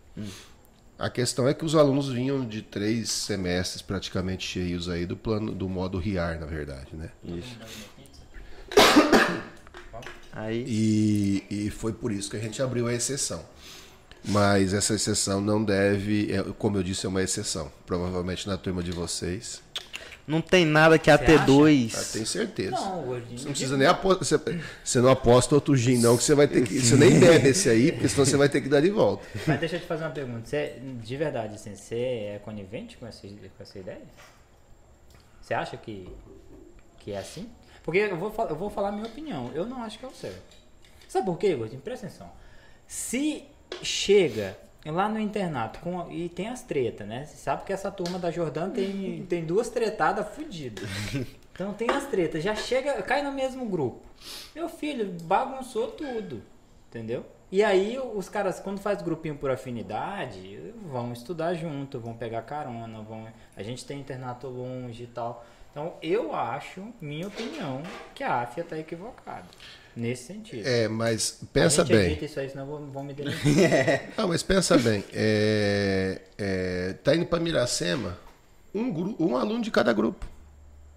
A 0.98 1.08
questão 1.08 1.48
é 1.48 1.54
que 1.54 1.64
os 1.64 1.76
alunos 1.76 2.08
vinham 2.08 2.44
de 2.44 2.60
três 2.60 3.10
semestres 3.10 3.82
praticamente 3.82 4.46
cheios 4.46 4.88
aí 4.88 5.06
do 5.06 5.16
plano 5.16 5.52
do 5.52 5.68
modo 5.68 5.98
RIAR, 5.98 6.38
na 6.38 6.46
verdade, 6.46 6.94
né? 6.94 7.10
Isso. 7.24 7.58
Aí, 10.32 10.64
E, 10.64 11.66
e 11.66 11.70
foi 11.70 11.92
por 11.92 12.12
isso 12.12 12.30
que 12.30 12.36
a 12.36 12.40
gente 12.40 12.62
abriu 12.62 12.86
a 12.86 12.94
exceção. 12.94 13.44
Mas 14.24 14.74
essa 14.74 14.94
exceção 14.94 15.40
não 15.40 15.62
deve, 15.64 16.32
é, 16.32 16.42
como 16.58 16.76
eu 16.76 16.82
disse, 16.82 17.06
é 17.06 17.08
uma 17.08 17.22
exceção. 17.22 17.70
Provavelmente 17.86 18.46
na 18.46 18.56
turma 18.56 18.82
de 18.82 18.92
vocês. 18.92 19.62
não 20.26 20.40
tem 20.40 20.64
nada 20.64 20.98
que 20.98 21.10
a 21.10 21.16
Você 21.16 21.24
T2. 21.24 21.94
Ah, 21.94 22.12
tenho 22.12 22.26
certeza. 22.26 22.70
Não, 22.72 23.02
gordinho. 23.02 23.38
Você 23.38 23.44
não 23.44 23.52
precisa 23.52 23.76
nem 23.76 23.86
apostar. 23.86 24.24
Você, 24.24 24.60
você 24.84 25.00
não 25.00 25.10
aposta 25.10 25.54
outro 25.54 25.76
gin, 25.76 25.98
não, 25.98 26.16
que 26.16 26.22
você 26.22 26.34
vai 26.34 26.46
ter 26.46 26.62
que. 26.66 26.80
Você 26.80 26.96
nem 26.96 27.18
bebe 27.18 27.48
esse 27.48 27.68
aí, 27.68 27.92
porque 27.92 28.08
senão 28.08 28.24
você 28.24 28.36
vai 28.36 28.48
ter 28.48 28.60
que 28.60 28.68
dar 28.68 28.80
de 28.80 28.90
volta. 28.90 29.26
Mas 29.46 29.58
deixa 29.58 29.76
eu 29.76 29.80
te 29.80 29.86
fazer 29.86 30.04
uma 30.04 30.10
pergunta. 30.10 30.46
Você, 30.46 30.78
de 31.02 31.16
verdade, 31.16 31.54
assim, 31.54 31.74
você 31.74 31.96
é 31.96 32.40
conivente 32.44 32.96
com 32.98 33.06
essa, 33.06 33.26
com 33.26 33.62
essa 33.62 33.78
ideia? 33.78 34.02
Você 35.40 35.54
acha 35.54 35.76
que, 35.76 36.08
que 37.00 37.12
é 37.12 37.18
assim? 37.18 37.48
Porque 37.82 37.98
eu 37.98 38.16
vou, 38.16 38.32
eu 38.48 38.56
vou 38.56 38.70
falar 38.70 38.90
a 38.90 38.92
minha 38.92 39.06
opinião. 39.06 39.50
Eu 39.54 39.66
não 39.66 39.82
acho 39.82 39.98
que 39.98 40.04
é 40.04 40.08
o 40.08 40.14
certo. 40.14 40.60
Sabe 41.08 41.26
por 41.26 41.38
quê, 41.38 41.54
Gordinho? 41.56 41.80
Presta 41.80 42.06
atenção. 42.06 42.30
Se 42.86 43.44
chega 43.82 44.56
lá 44.84 45.08
no 45.08 45.18
internato 45.18 45.80
com, 45.80 46.10
e 46.10 46.28
tem 46.28 46.48
as 46.48 46.62
tretas, 46.62 47.06
né? 47.06 47.26
Você 47.26 47.36
sabe 47.36 47.64
que 47.64 47.72
essa 47.72 47.90
turma 47.90 48.18
da 48.18 48.30
Jordana 48.30 48.72
tem, 48.72 49.24
tem 49.28 49.44
duas 49.44 49.68
tretadas 49.68 50.26
fodidas. 50.34 50.88
Então 51.52 51.74
tem 51.74 51.90
as 51.90 52.06
tretas. 52.06 52.42
Já 52.42 52.54
chega, 52.54 53.02
cai 53.02 53.22
no 53.22 53.32
mesmo 53.32 53.66
grupo. 53.66 54.00
Meu 54.54 54.68
filho 54.68 55.12
bagunçou 55.24 55.88
tudo. 55.88 56.42
Entendeu? 56.88 57.24
E 57.52 57.62
aí 57.62 57.98
os 57.98 58.28
caras, 58.28 58.60
quando 58.60 58.80
faz 58.80 59.02
grupinho 59.02 59.36
por 59.36 59.50
afinidade, 59.50 60.72
vão 60.86 61.12
estudar 61.12 61.54
junto, 61.54 62.00
vão 62.00 62.14
pegar 62.14 62.42
carona, 62.42 63.02
vão. 63.02 63.26
A 63.56 63.62
gente 63.62 63.84
tem 63.84 64.00
internato 64.00 64.46
longe 64.46 65.04
e 65.04 65.06
tal. 65.06 65.44
Então 65.70 65.94
eu 66.02 66.34
acho, 66.34 66.92
minha 67.00 67.28
opinião, 67.28 67.82
que 68.14 68.24
a 68.24 68.42
AFIA 68.42 68.64
tá 68.64 68.78
equivocada. 68.78 69.46
Nesse 69.96 70.24
sentido. 70.24 70.66
É, 70.66 70.88
mas 70.88 71.40
pensa 71.52 71.84
bem. 71.84 72.12
evita 72.12 72.24
isso 72.24 72.40
aí, 72.40 72.48
senão 72.48 72.66
vão, 72.66 72.90
vão 72.90 73.04
me 73.04 73.12
demitir. 73.14 74.12
Não, 74.16 74.28
mas 74.28 74.42
pensa 74.42 74.78
bem. 74.78 75.04
É, 75.12 76.20
é, 76.38 76.92
tá 77.04 77.14
indo 77.14 77.26
para 77.26 77.40
Miracema 77.40 78.16
um, 78.74 79.16
um 79.18 79.36
aluno 79.36 79.62
de 79.62 79.70
cada 79.70 79.92
grupo. 79.92 80.26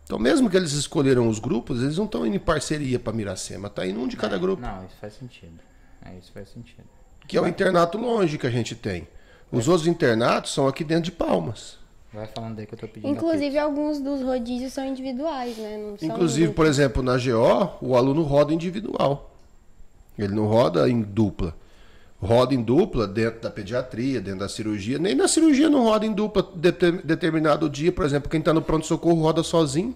Então, 0.03 0.19
mesmo 0.19 0.49
que 0.49 0.57
eles 0.57 0.73
escolheram 0.73 1.27
os 1.27 1.39
grupos, 1.39 1.81
eles 1.81 1.97
não 1.97 2.05
estão 2.05 2.25
indo 2.25 2.35
em 2.35 2.39
parceria 2.39 2.99
para 2.99 3.13
Miracema. 3.13 3.69
Tá 3.69 3.85
indo 3.87 3.99
um 3.99 4.07
de 4.07 4.17
cada 4.17 4.37
grupo. 4.37 4.61
Não, 4.61 4.85
isso 4.85 4.95
faz 4.99 5.13
sentido. 5.13 5.59
É, 6.05 6.17
isso 6.17 6.31
faz 6.33 6.49
sentido. 6.49 6.83
Que 7.27 7.37
é 7.37 7.41
o 7.41 7.47
internato 7.47 7.97
longe 7.97 8.37
que 8.37 8.45
a 8.45 8.49
gente 8.49 8.75
tem. 8.75 9.07
Os 9.51 9.67
outros 9.67 9.87
internatos 9.87 10.53
são 10.53 10.67
aqui 10.67 10.83
dentro 10.83 11.05
de 11.05 11.11
Palmas. 11.11 11.77
Vai 12.13 12.27
falando 12.27 12.59
aí 12.59 12.67
que 12.67 12.75
eu 12.75 12.77
tô 12.79 12.87
pedindo. 12.87 13.11
Inclusive, 13.11 13.57
alguns 13.57 13.99
dos 13.99 14.21
rodízios 14.21 14.71
são 14.71 14.85
individuais, 14.85 15.57
né? 15.57 15.77
Não 15.77 16.07
Inclusive, 16.07 16.53
por 16.53 16.67
exemplo, 16.67 17.01
na 17.01 17.17
GO, 17.17 17.69
o 17.81 17.95
aluno 17.95 18.21
roda 18.21 18.53
individual. 18.53 19.31
Ele 20.17 20.33
não 20.35 20.45
roda 20.45 20.87
em 20.87 21.01
dupla. 21.01 21.55
Roda 22.21 22.53
em 22.53 22.61
dupla 22.61 23.07
dentro 23.07 23.41
da 23.41 23.49
pediatria, 23.49 24.21
dentro 24.21 24.41
da 24.41 24.47
cirurgia. 24.49 24.99
Nem 24.99 25.15
na 25.15 25.27
cirurgia 25.27 25.69
não 25.69 25.83
roda 25.83 26.05
em 26.05 26.13
dupla 26.13 26.47
de- 26.55 26.71
determinado 27.03 27.67
dia. 27.69 27.91
Por 27.91 28.05
exemplo, 28.05 28.29
quem 28.29 28.39
está 28.39 28.53
no 28.53 28.61
pronto-socorro 28.61 29.19
roda 29.21 29.41
sozinho. 29.41 29.95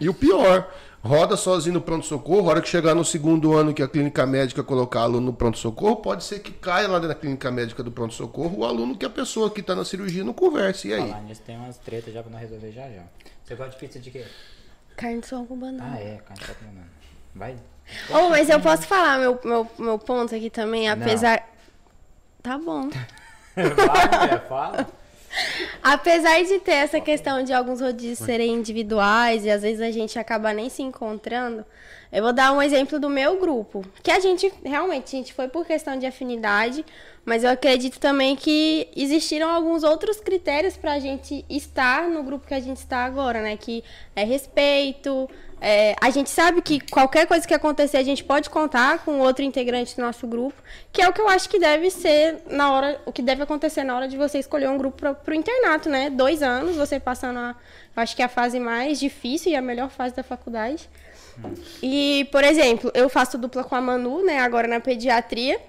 E 0.00 0.08
o 0.08 0.14
pior, 0.14 0.72
roda 1.02 1.36
sozinho 1.36 1.74
no 1.74 1.80
pronto-socorro. 1.80 2.48
A 2.48 2.50
hora 2.52 2.60
que 2.62 2.68
chegar 2.68 2.94
no 2.94 3.04
segundo 3.04 3.56
ano 3.56 3.72
que 3.72 3.82
a 3.82 3.88
clínica 3.88 4.26
médica 4.26 4.62
colocar 4.62 5.00
aluno 5.00 5.26
no 5.26 5.32
pronto-socorro, 5.32 5.96
pode 5.96 6.24
ser 6.24 6.40
que 6.40 6.52
caia 6.52 6.88
lá 6.88 7.00
na 7.00 7.14
clínica 7.14 7.50
médica 7.50 7.82
do 7.82 7.90
pronto-socorro 7.90 8.58
o 8.58 8.64
aluno 8.64 8.96
que 8.96 9.06
a 9.06 9.10
pessoa 9.10 9.50
que 9.50 9.60
está 9.60 9.74
na 9.74 9.84
cirurgia 9.84 10.24
não 10.24 10.32
converse. 10.32 10.88
E 10.88 10.94
aí? 10.94 11.08
Falar 11.08 11.22
nisso, 11.22 11.42
tem 11.42 11.56
umas 11.56 11.78
tretas 11.78 12.12
já 12.12 12.22
pra 12.22 12.30
nós 12.30 12.40
resolver 12.40 12.72
já 12.72 12.88
já. 12.88 13.02
Você 13.44 13.54
gosta 13.54 13.72
de 13.72 13.78
pizza 13.78 13.98
de 13.98 14.10
quê? 14.10 14.24
Carne 14.96 15.20
de 15.20 15.26
sol 15.26 15.46
com 15.46 15.56
banana. 15.56 15.94
Ah, 15.94 16.00
é, 16.00 16.18
carne 16.18 16.42
de 16.42 16.66
banana. 16.66 16.88
Vai. 17.34 17.56
Oh, 18.10 18.28
mas 18.30 18.48
eu 18.50 18.60
posso 18.60 18.82
falar 18.82 19.18
meu, 19.18 19.40
meu, 19.44 19.66
meu 19.78 19.98
ponto 19.98 20.34
aqui 20.34 20.50
também, 20.50 20.88
apesar. 20.88 21.48
Tá 22.42 22.58
bom. 22.58 22.90
Vai, 23.54 24.20
mulher, 24.20 24.48
fala. 24.48 24.86
Apesar 25.82 26.42
de 26.42 26.58
ter 26.60 26.72
essa 26.72 27.00
questão 27.00 27.42
de 27.42 27.52
alguns 27.52 27.80
rodízios 27.80 28.18
serem 28.18 28.54
individuais 28.54 29.44
e 29.44 29.50
às 29.50 29.62
vezes 29.62 29.80
a 29.80 29.90
gente 29.90 30.18
acaba 30.18 30.52
nem 30.52 30.68
se 30.68 30.82
encontrando, 30.82 31.64
eu 32.10 32.22
vou 32.22 32.32
dar 32.32 32.52
um 32.52 32.62
exemplo 32.62 32.98
do 32.98 33.08
meu 33.08 33.38
grupo. 33.38 33.84
Que 34.02 34.10
a 34.10 34.18
gente, 34.18 34.52
realmente, 34.64 35.14
a 35.14 35.18
gente 35.18 35.32
foi 35.32 35.48
por 35.48 35.66
questão 35.66 35.98
de 35.98 36.06
afinidade, 36.06 36.84
mas 37.24 37.44
eu 37.44 37.50
acredito 37.50 38.00
também 38.00 38.34
que 38.34 38.88
existiram 38.96 39.50
alguns 39.50 39.82
outros 39.82 40.18
critérios 40.18 40.76
para 40.76 40.92
a 40.92 40.98
gente 40.98 41.44
estar 41.48 42.08
no 42.08 42.22
grupo 42.22 42.46
que 42.46 42.54
a 42.54 42.60
gente 42.60 42.78
está 42.78 43.04
agora, 43.04 43.42
né? 43.42 43.56
Que 43.56 43.84
é 44.16 44.24
respeito. 44.24 45.28
É, 45.60 45.96
a 46.00 46.10
gente 46.10 46.30
sabe 46.30 46.62
que 46.62 46.80
qualquer 46.80 47.26
coisa 47.26 47.46
que 47.46 47.52
acontecer, 47.52 47.96
a 47.96 48.02
gente 48.02 48.22
pode 48.22 48.48
contar 48.48 49.04
com 49.04 49.18
outro 49.18 49.44
integrante 49.44 49.96
do 49.96 50.02
nosso 50.02 50.26
grupo, 50.26 50.60
que 50.92 51.02
é 51.02 51.08
o 51.08 51.12
que 51.12 51.20
eu 51.20 51.28
acho 51.28 51.48
que 51.48 51.58
deve 51.58 51.90
ser 51.90 52.42
na 52.48 52.72
hora, 52.72 53.00
o 53.04 53.12
que 53.12 53.22
deve 53.22 53.42
acontecer 53.42 53.82
na 53.82 53.96
hora 53.96 54.06
de 54.06 54.16
você 54.16 54.38
escolher 54.38 54.68
um 54.68 54.78
grupo 54.78 54.96
para 54.96 55.32
o 55.32 55.34
internato, 55.34 55.88
né? 55.88 56.10
Dois 56.10 56.42
anos, 56.42 56.76
você 56.76 57.00
passando 57.00 57.38
a, 57.38 57.56
acho 57.96 58.14
que 58.14 58.22
é 58.22 58.24
a 58.24 58.28
fase 58.28 58.60
mais 58.60 59.00
difícil 59.00 59.52
e 59.52 59.56
a 59.56 59.62
melhor 59.62 59.90
fase 59.90 60.14
da 60.14 60.22
faculdade. 60.22 60.88
E, 61.82 62.28
por 62.30 62.44
exemplo, 62.44 62.90
eu 62.94 63.08
faço 63.08 63.38
dupla 63.38 63.64
com 63.64 63.74
a 63.74 63.80
Manu, 63.80 64.24
né? 64.24 64.38
Agora 64.38 64.68
na 64.68 64.80
pediatria. 64.80 65.60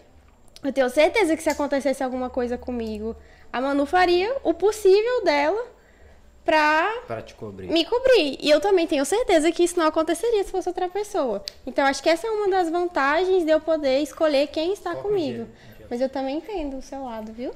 Eu 0.64 0.74
tenho 0.74 0.90
certeza 0.90 1.36
que 1.36 1.44
se 1.44 1.50
acontecesse 1.50 2.04
alguma 2.04 2.30
coisa 2.30 2.58
comigo, 2.58 3.16
a 3.52 3.62
Manu 3.62 3.86
faria 3.86 4.36
o 4.44 4.54
possível 4.54 5.24
dela 5.24 5.79
pra 6.46 6.90
Pra 7.08 7.22
te 7.22 7.34
cobrir. 7.34 7.68
me 7.70 7.86
cobrir. 7.86 8.38
E 8.42 8.50
eu 8.50 8.60
também 8.60 8.88
tenho 8.88 9.06
certeza 9.06 9.52
que 9.52 9.64
isso 9.64 9.78
não 9.78 9.88
aconteceria 9.88 10.44
se 10.44 10.52
fosse 10.52 10.68
outra 10.70 10.88
pessoa. 10.90 11.44
Então, 11.66 11.86
acho 11.86 12.02
que 12.02 12.10
essa 12.10 12.28
é 12.28 12.30
uma 12.30 12.50
das 12.50 12.70
vantagens 12.70 13.44
de 13.46 13.52
eu 13.52 13.60
poder 13.60 14.00
escolher 14.00 14.48
quem 14.48 14.74
está 14.74 14.96
comigo. 14.96 15.48
Mas 15.90 16.02
eu 16.02 16.10
também 16.10 16.38
entendo 16.38 16.78
o 16.78 16.82
seu 16.82 17.04
lado, 17.04 17.32
viu? 17.34 17.52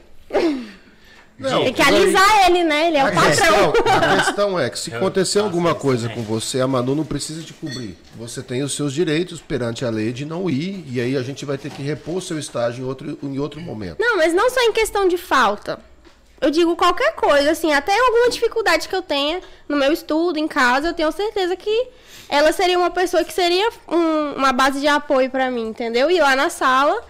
Não, 1.37 1.63
Tem 1.63 1.73
que 1.73 1.81
alisar 1.81 2.45
ele, 2.47 2.63
né? 2.63 2.87
Ele 2.87 2.97
é 2.97 3.01
A 3.01 3.05
o 3.05 3.13
patrão. 3.13 3.71
questão, 3.71 3.73
a 3.95 4.15
questão 4.17 4.59
é 4.59 4.69
que 4.69 4.77
se 4.77 4.93
acontecer 4.95 5.39
alguma 5.39 5.73
coisa 5.73 6.07
com 6.07 6.21
você, 6.21 6.61
a 6.61 6.67
Manu 6.67 6.93
não 6.93 7.03
precisa 7.03 7.41
te 7.41 7.51
cobrir. 7.53 7.97
Você 8.15 8.43
tem 8.43 8.61
os 8.61 8.75
seus 8.75 8.93
direitos 8.93 9.41
perante 9.41 9.83
a 9.83 9.89
lei 9.89 10.13
de 10.13 10.25
não 10.25 10.47
ir, 10.47 10.85
e 10.87 11.01
aí 11.01 11.17
a 11.17 11.23
gente 11.23 11.43
vai 11.43 11.57
ter 11.57 11.71
que 11.71 11.81
repor 11.81 12.17
o 12.17 12.21
seu 12.21 12.37
estágio 12.37 12.83
em 12.83 12.87
outro, 12.87 13.17
em 13.23 13.39
outro 13.39 13.59
momento. 13.59 13.97
Não, 13.99 14.17
mas 14.17 14.31
não 14.31 14.47
só 14.51 14.61
em 14.61 14.71
questão 14.73 15.07
de 15.07 15.17
falta. 15.17 15.79
Eu 16.43 16.51
digo 16.51 16.75
qualquer 16.75 17.15
coisa, 17.15 17.51
assim, 17.51 17.71
até 17.71 17.97
alguma 17.97 18.29
dificuldade 18.29 18.89
que 18.89 18.95
eu 18.95 19.01
tenha 19.01 19.39
no 19.67 19.77
meu 19.77 19.93
estudo, 19.93 20.37
em 20.37 20.47
casa, 20.47 20.89
eu 20.89 20.93
tenho 20.93 21.09
certeza 21.11 21.55
que 21.55 21.87
ela 22.27 22.51
seria 22.51 22.77
uma 22.77 22.91
pessoa 22.91 23.23
que 23.23 23.31
seria 23.31 23.69
um- 23.87 24.33
uma 24.35 24.51
base 24.51 24.81
de 24.81 24.87
apoio 24.87 25.29
pra 25.29 25.49
mim, 25.49 25.67
entendeu? 25.69 26.11
E 26.11 26.19
lá 26.19 26.35
na 26.35 26.49
sala, 26.49 27.01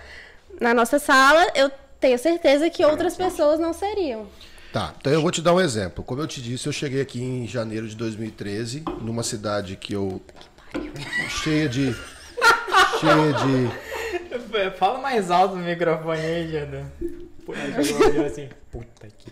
na 0.61 0.71
nossa 0.71 0.99
sala, 0.99 1.47
eu 1.55 1.71
tenho 1.99 2.19
certeza 2.19 2.69
que 2.69 2.85
outras 2.85 3.15
pessoas 3.17 3.59
não 3.59 3.73
seriam. 3.73 4.27
Tá, 4.71 4.93
então 4.99 5.11
eu 5.11 5.21
vou 5.21 5.31
te 5.31 5.41
dar 5.41 5.53
um 5.53 5.59
exemplo. 5.61 6.03
Como 6.03 6.21
eu 6.21 6.27
te 6.27 6.39
disse, 6.39 6.67
eu 6.67 6.73
cheguei 6.73 7.01
aqui 7.01 7.19
em 7.21 7.47
janeiro 7.47 7.87
de 7.87 7.95
2013, 7.95 8.83
numa 9.01 9.23
cidade 9.23 9.75
que 9.75 9.93
eu. 9.93 10.21
cheia 11.43 11.67
de. 11.67 11.95
cheia 12.99 13.33
de. 13.33 14.73
Fala 14.77 14.99
mais 14.99 15.31
alto 15.31 15.55
no 15.55 15.63
microfone 15.63 16.19
aí, 16.21 16.51
Jana. 16.51 16.91
Pô, 17.45 17.53
aí 17.53 17.83
jogou 17.83 18.07
olhou 18.07 18.25
assim. 18.25 18.49
Puta 18.71 19.07
que. 19.17 19.31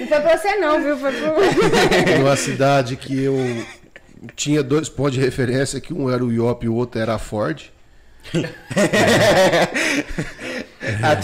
Não 0.00 0.06
foi 0.06 0.20
pra 0.20 0.38
você 0.38 0.56
não, 0.56 0.82
viu? 0.82 0.96
Foi 0.96 1.12
pro... 1.12 1.34
numa 2.18 2.36
cidade 2.36 2.96
que 2.96 3.20
eu 3.20 3.36
tinha 4.36 4.62
dois 4.62 4.88
pontos 4.88 5.14
de 5.14 5.20
referência, 5.20 5.80
que 5.80 5.92
um 5.92 6.08
era 6.08 6.24
o 6.24 6.32
IOP 6.32 6.66
e 6.66 6.68
o 6.68 6.74
outro 6.74 7.00
era 7.00 7.14
a 7.14 7.18
Ford. 7.18 7.64
Ah, 11.02 11.16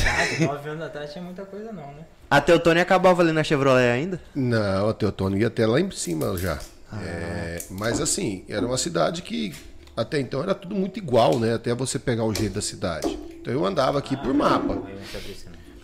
9 0.45 0.69
anos 0.69 0.85
atrás 0.85 1.13
tinha 1.13 1.25
muita 1.25 1.45
coisa 1.45 1.73
não, 1.73 1.87
né? 1.95 2.05
A 2.31 2.41
Teutônia 2.41 2.83
acabava 2.83 3.23
ali 3.23 3.33
na 3.33 3.45
Chevrolet 3.45 3.91
ainda? 3.91 4.21
Não, 4.35 4.89
o 4.89 4.93
Teotônio 4.93 5.39
ia 5.39 5.47
até 5.47 5.67
lá 5.67 5.81
em 5.81 5.91
cima 5.91 6.37
já. 6.37 6.59
É, 7.03 7.63
mas 7.71 8.01
assim, 8.01 8.45
era 8.49 8.65
uma 8.67 8.77
cidade 8.77 9.23
que 9.23 9.55
até 9.97 10.21
então 10.21 10.43
era 10.43 10.55
tudo 10.55 10.75
muito 10.75 10.99
igual, 10.99 11.39
né? 11.39 11.55
Até 11.55 11.75
você 11.75 11.99
pegar 11.99 12.25
o 12.25 12.35
jeito 12.35 12.55
da 12.55 12.61
cidade. 12.61 13.19
Então 13.45 13.53
eu 13.53 13.67
andava 13.67 13.99
aqui 13.99 14.17
por 14.17 14.33
mapa. 14.33 14.83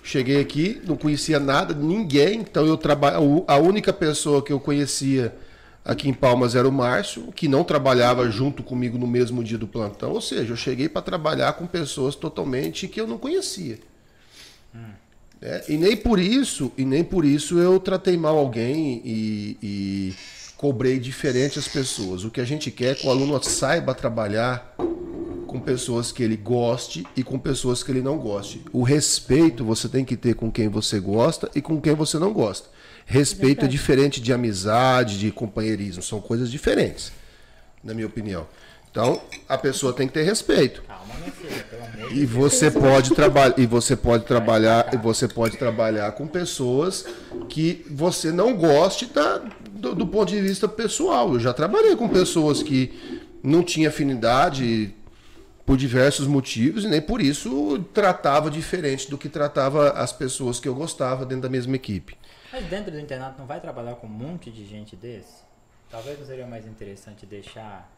Cheguei 0.02 0.40
aqui, 0.40 0.80
não 0.86 0.96
conhecia 0.96 1.38
nada, 1.38 1.74
ninguém. 1.74 2.40
Então 2.40 2.64
eu 2.64 2.74
trabalho. 2.74 3.44
A 3.46 3.58
única 3.58 3.92
pessoa 3.92 4.42
que 4.42 4.50
eu 4.50 4.58
conhecia 4.58 5.36
aqui 5.84 6.08
em 6.08 6.14
Palmas 6.14 6.54
era 6.54 6.66
o 6.66 6.72
Márcio, 6.72 7.30
que 7.32 7.46
não 7.46 7.62
trabalhava 7.62 8.30
junto 8.30 8.62
comigo 8.62 8.96
no 8.96 9.06
mesmo 9.06 9.44
dia 9.44 9.58
do 9.58 9.66
plantão. 9.66 10.12
Ou 10.12 10.22
seja, 10.22 10.54
eu 10.54 10.56
cheguei 10.56 10.88
para 10.88 11.02
trabalhar 11.02 11.52
com 11.52 11.66
pessoas 11.66 12.14
totalmente 12.14 12.88
que 12.88 12.98
eu 12.98 13.06
não 13.06 13.18
conhecia. 13.18 13.78
É, 15.42 15.64
e 15.68 15.76
nem 15.76 15.94
por 15.94 16.18
isso, 16.18 16.72
e 16.78 16.84
nem 16.84 17.04
por 17.04 17.26
isso 17.26 17.58
eu 17.58 17.78
tratei 17.78 18.16
mal 18.16 18.38
alguém 18.38 19.02
e, 19.04 19.58
e 19.62 20.14
cobrei 20.56 20.98
diferente 20.98 21.58
as 21.58 21.68
pessoas. 21.68 22.24
O 22.24 22.30
que 22.30 22.40
a 22.40 22.44
gente 22.44 22.70
quer 22.70 22.92
é 22.92 22.94
que 22.94 23.06
o 23.06 23.10
aluno 23.10 23.38
saiba 23.42 23.94
trabalhar 23.94 24.74
com 25.50 25.58
pessoas 25.58 26.12
que 26.12 26.22
ele 26.22 26.36
goste 26.36 27.04
e 27.16 27.24
com 27.24 27.36
pessoas 27.36 27.82
que 27.82 27.90
ele 27.90 28.00
não 28.00 28.16
goste. 28.16 28.62
O 28.72 28.84
respeito 28.84 29.64
você 29.64 29.88
tem 29.88 30.04
que 30.04 30.16
ter 30.16 30.34
com 30.34 30.48
quem 30.48 30.68
você 30.68 31.00
gosta 31.00 31.50
e 31.56 31.60
com 31.60 31.80
quem 31.80 31.92
você 31.92 32.20
não 32.20 32.32
gosta. 32.32 32.68
Respeito 33.04 33.64
é 33.64 33.68
diferente 33.68 34.20
de 34.20 34.32
amizade, 34.32 35.18
de 35.18 35.32
companheirismo, 35.32 36.04
são 36.04 36.20
coisas 36.20 36.52
diferentes, 36.52 37.10
na 37.82 37.92
minha 37.92 38.06
opinião. 38.06 38.46
Então, 38.92 39.20
a 39.48 39.58
pessoa 39.58 39.92
tem 39.92 40.06
que 40.06 40.14
ter 40.14 40.22
respeito. 40.22 40.82
Calma, 40.82 41.14
minha 41.18 41.32
filha, 41.32 41.64
pelo 41.64 41.82
amor 41.82 42.16
E 42.16 42.24
você 42.24 42.70
pode 42.70 43.12
trabalhar 43.12 43.58
e 43.58 43.66
você 43.66 43.96
pode 43.96 44.26
trabalhar 44.26 44.94
e 44.94 44.96
você 44.96 45.26
pode 45.26 45.56
trabalhar 45.56 46.12
com 46.12 46.28
pessoas 46.28 47.04
que 47.48 47.84
você 47.90 48.30
não 48.30 48.54
goste 48.54 49.06
da, 49.06 49.42
do, 49.72 49.96
do 49.96 50.06
ponto 50.06 50.28
de 50.28 50.40
vista 50.40 50.68
pessoal. 50.68 51.34
Eu 51.34 51.40
já 51.40 51.52
trabalhei 51.52 51.96
com 51.96 52.08
pessoas 52.08 52.62
que 52.62 53.20
não 53.42 53.64
tinha 53.64 53.88
afinidade 53.88 54.94
por 55.66 55.76
diversos 55.76 56.26
motivos 56.26 56.84
e 56.84 56.88
nem 56.88 57.00
por 57.00 57.20
isso 57.20 57.78
tratava 57.94 58.50
diferente 58.50 59.08
do 59.10 59.16
que 59.18 59.28
tratava 59.28 59.90
as 59.90 60.12
pessoas 60.12 60.58
que 60.58 60.68
eu 60.68 60.74
gostava 60.74 61.24
dentro 61.24 61.42
da 61.42 61.48
mesma 61.48 61.76
equipe. 61.76 62.16
Mas 62.52 62.64
dentro 62.66 62.90
do 62.90 62.98
internato 62.98 63.38
não 63.38 63.46
vai 63.46 63.60
trabalhar 63.60 63.94
com 63.94 64.06
um 64.06 64.10
monte 64.10 64.50
de 64.50 64.66
gente 64.66 64.96
desse? 64.96 65.42
Talvez 65.90 66.18
não 66.18 66.26
seria 66.26 66.46
mais 66.46 66.66
interessante 66.66 67.24
deixar 67.26 67.88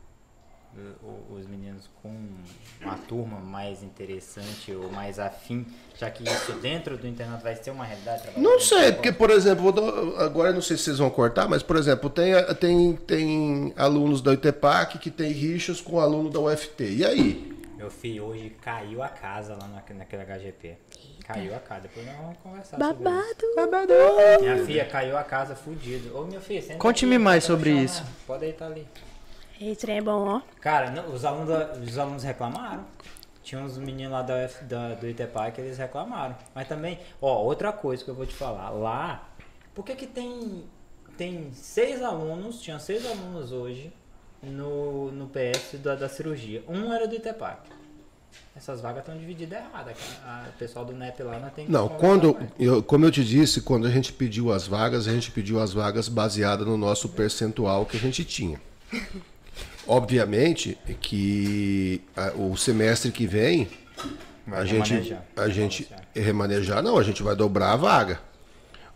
o- 1.03 1.35
os 1.35 1.47
meninos 1.47 1.91
com 2.03 2.09
uma 2.81 2.97
turma 2.97 3.39
mais 3.39 3.83
interessante 3.83 4.73
ou 4.73 4.91
mais 4.91 5.19
afim, 5.19 5.67
já 5.99 6.11
que 6.11 6.25
isso 6.25 6.53
dentro 6.63 6.97
do 6.97 7.07
internato 7.07 7.43
vai 7.43 7.55
ser 7.55 7.71
uma 7.71 7.85
realidade? 7.85 8.23
Não 8.39 8.59
sei, 8.59 8.91
porque, 8.93 9.13
por 9.13 9.29
exemplo, 9.31 9.69
agora 10.19 10.49
eu 10.49 10.55
não 10.55 10.63
sei 10.63 10.79
se 10.79 10.85
vocês 10.85 10.99
vão 10.99 11.11
cortar, 11.11 11.47
mas, 11.47 11.63
por 11.63 11.77
exemplo, 11.77 12.09
tem, 12.09 12.33
tem, 12.59 12.97
tem 12.97 13.75
alunos 13.77 14.23
da 14.23 14.31
UTPAC 14.33 14.99
que 14.99 15.11
tem 15.11 15.31
rixas 15.31 15.79
com 15.79 16.01
aluno 16.01 16.31
da 16.31 16.41
UFT. 16.41 16.85
E 16.85 17.05
aí? 17.05 17.52
Meu 17.83 17.91
filho 17.91 18.27
hoje 18.27 18.51
caiu 18.63 19.03
a 19.03 19.09
casa 19.09 19.59
lá 19.61 19.67
na, 19.67 19.83
naquele 19.97 20.23
HGP. 20.23 20.77
Caiu 21.27 21.53
a 21.53 21.59
casa, 21.59 21.81
depois 21.81 22.07
nós 22.07 22.17
vamos 22.17 22.39
conversar 22.39 22.79
sobre 22.79 22.95
isso. 22.95 23.57
Babado. 23.57 23.93
Minha 24.41 24.65
filha 24.65 24.85
caiu 24.85 25.19
a 25.19 25.25
casa 25.25 25.57
fudido. 25.57 26.17
Ô, 26.17 26.23
minha 26.25 26.41
filha, 26.41 26.63
senta 26.63 26.79
Conte-me 26.79 27.17
aqui, 27.17 27.25
mais 27.25 27.43
sobre 27.43 27.73
isso. 27.73 28.05
Pode 28.25 28.43
deitar 28.43 28.67
ali. 28.67 28.87
Esse 29.61 29.81
trem 29.81 29.99
é 29.99 30.01
bom, 30.01 30.29
ó. 30.29 30.43
Cara, 30.61 30.93
não, 30.93 31.13
os, 31.13 31.25
alunos, 31.25 31.51
os 31.89 31.99
alunos 31.99 32.23
reclamaram. 32.23 32.85
Tinha 33.43 33.61
uns 33.61 33.77
meninos 33.77 34.13
lá 34.13 34.23
da, 34.23 34.37
F- 34.43 34.65
da- 34.65 34.95
do 34.95 35.09
Itepai 35.09 35.51
que 35.51 35.61
eles 35.61 35.77
reclamaram. 35.77 36.37
Mas 36.55 36.69
também, 36.69 37.01
ó, 37.21 37.43
outra 37.43 37.73
coisa 37.73 38.05
que 38.05 38.09
eu 38.11 38.15
vou 38.15 38.27
te 38.27 38.35
falar. 38.35 38.71
Lá, 38.71 39.29
por 39.75 39.85
que 39.85 39.97
que 39.97 40.07
tem, 40.07 40.63
tem 41.19 41.53
seis 41.53 42.01
alunos, 42.01 42.63
tinha 42.63 42.79
seis 42.79 43.05
alunos 43.05 43.51
hoje 43.51 43.93
no, 44.43 45.11
no 45.13 45.29
PS 45.29 45.79
da, 45.81 45.95
da 45.95 46.09
cirurgia. 46.09 46.63
Um 46.69 46.93
era 46.93 47.07
do 47.07 47.15
Itepac. 47.15 47.61
Essas 48.55 48.81
vagas 48.83 49.01
estão 49.01 49.17
divididas 49.17 49.59
errada, 49.59 49.95
cara. 49.95 50.49
O 50.55 50.59
pessoal 50.59 50.85
do 50.85 50.93
NEP 50.93 51.23
lá 51.23 51.39
não 51.39 51.49
tem 51.51 51.67
Não, 51.69 51.89
quando, 51.89 52.37
eu, 52.59 52.83
como 52.83 53.05
eu 53.07 53.11
te 53.11 53.25
disse, 53.25 53.63
quando 53.63 53.87
a 53.87 53.91
gente 53.91 54.13
pediu 54.13 54.53
as 54.53 54.67
vagas, 54.67 55.09
a 55.09 55.13
gente 55.13 55.31
pediu 55.31 55.59
as 55.61 55.73
vagas 55.73 56.09
baseada 56.09 56.65
no 56.65 56.77
nosso 56.77 57.09
percentual 57.09 57.87
que 57.87 57.97
a 57.97 58.01
gente 58.01 58.25
tinha. 58.25 58.61
Obviamente 59.87 60.79
que 61.01 62.03
a- 62.17 62.33
o 62.37 62.57
semestre 62.57 63.11
que 63.11 63.27
vem 63.27 63.69
a 64.51 64.65
gente, 64.65 64.93
remanejar. 64.93 65.25
a 65.37 65.49
gente 65.49 65.89
remanejar, 66.15 66.83
não, 66.83 66.99
a 66.99 67.03
gente 67.03 67.23
vai 67.23 67.35
dobrar 67.35 67.73
a 67.73 67.77
vaga. 67.77 68.21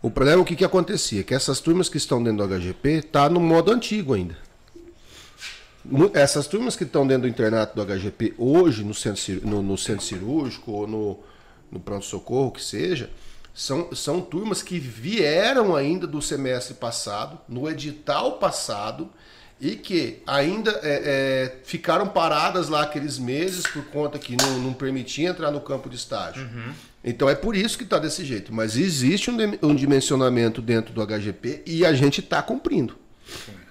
O 0.01 0.11
problema 0.11 0.39
é 0.39 0.41
o 0.41 0.45
que, 0.45 0.55
que 0.55 0.63
acontecia? 0.63 1.23
Que 1.23 1.33
essas 1.33 1.59
turmas 1.59 1.89
que 1.89 1.97
estão 1.97 2.23
dentro 2.23 2.47
do 2.47 2.53
HGP 2.59 3.01
tá 3.01 3.27
no 3.27 3.39
modo 3.39 3.71
antigo 3.71 4.13
ainda. 4.13 4.37
Essas 6.13 6.47
turmas 6.47 6.75
que 6.75 6.83
estão 6.83 7.07
dentro 7.07 7.23
do 7.23 7.27
internato 7.27 7.75
do 7.75 7.85
HGP 7.85 8.33
hoje, 8.37 8.83
no 8.83 8.93
centro, 8.93 9.47
no, 9.47 9.61
no 9.61 9.77
centro 9.77 10.03
cirúrgico 10.03 10.71
ou 10.71 10.87
no, 10.87 11.19
no 11.71 11.79
pronto-socorro, 11.79 12.51
que 12.51 12.63
seja, 12.63 13.09
são, 13.53 13.93
são 13.95 14.21
turmas 14.21 14.61
que 14.61 14.77
vieram 14.79 15.75
ainda 15.75 16.05
do 16.05 16.21
semestre 16.21 16.73
passado, 16.73 17.39
no 17.47 17.69
edital 17.69 18.33
passado, 18.33 19.09
e 19.59 19.75
que 19.75 20.21
ainda 20.27 20.71
é, 20.83 20.83
é, 20.83 21.59
ficaram 21.63 22.07
paradas 22.07 22.69
lá 22.69 22.83
aqueles 22.83 23.17
meses 23.17 23.65
por 23.65 23.83
conta 23.85 24.19
que 24.19 24.35
não, 24.39 24.59
não 24.59 24.73
permitia 24.73 25.29
entrar 25.29 25.49
no 25.49 25.59
campo 25.59 25.89
de 25.89 25.95
estágio. 25.95 26.47
Então 27.03 27.27
é 27.29 27.33
por 27.33 27.55
isso 27.55 27.77
que 27.77 27.83
está 27.83 27.97
desse 27.97 28.23
jeito. 28.23 28.53
Mas 28.53 28.77
existe 28.77 29.31
um, 29.31 29.37
um 29.63 29.73
dimensionamento 29.73 30.61
dentro 30.61 30.93
do 30.93 31.01
HGP 31.05 31.63
e 31.65 31.85
a 31.85 31.93
gente 31.93 32.19
está 32.19 32.43
cumprindo. 32.43 32.95
Verdade. 33.25 33.66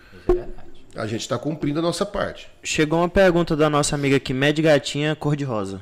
A 0.96 1.06
gente 1.06 1.20
está 1.20 1.38
cumprindo 1.38 1.78
a 1.78 1.82
nossa 1.82 2.06
parte. 2.06 2.48
Chegou 2.62 3.00
uma 3.00 3.08
pergunta 3.08 3.54
da 3.54 3.68
nossa 3.68 3.94
amiga 3.94 4.16
aqui, 4.16 4.32
Mad 4.32 4.58
Gatinha 4.58 5.14
Cor-de-Rosa. 5.14 5.80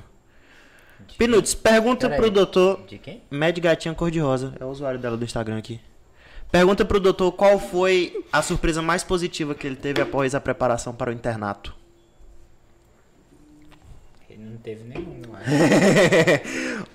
Pinuts, 1.17 1.55
pergunta 1.55 2.09
Pera 2.09 2.17
pro 2.17 2.25
aí. 2.27 2.31
doutor. 2.31 2.85
De 2.87 2.99
quem? 2.99 3.23
Mad 3.31 3.57
Gatinha 3.59 3.95
Cor-de-Rosa, 3.95 4.55
é 4.59 4.65
o 4.65 4.69
usuário 4.69 4.99
dela 4.99 5.17
do 5.17 5.25
Instagram 5.25 5.59
aqui. 5.59 5.81
Pergunta 6.51 6.85
pro 6.85 7.01
doutor 7.01 7.33
qual 7.33 7.59
foi 7.59 8.25
a 8.33 8.43
surpresa 8.43 8.83
mais 8.83 9.05
positiva 9.05 9.55
que 9.55 9.67
ele 9.67 9.77
teve 9.77 10.01
após 10.01 10.35
a 10.35 10.41
preparação 10.41 10.93
para 10.93 11.11
o 11.11 11.15
internato. 11.15 11.75
Ele 14.29 14.45
não 14.45 14.57
teve 14.57 14.85
nenhum, 14.85 15.23
eu 15.25 15.37
acho. 15.37 16.87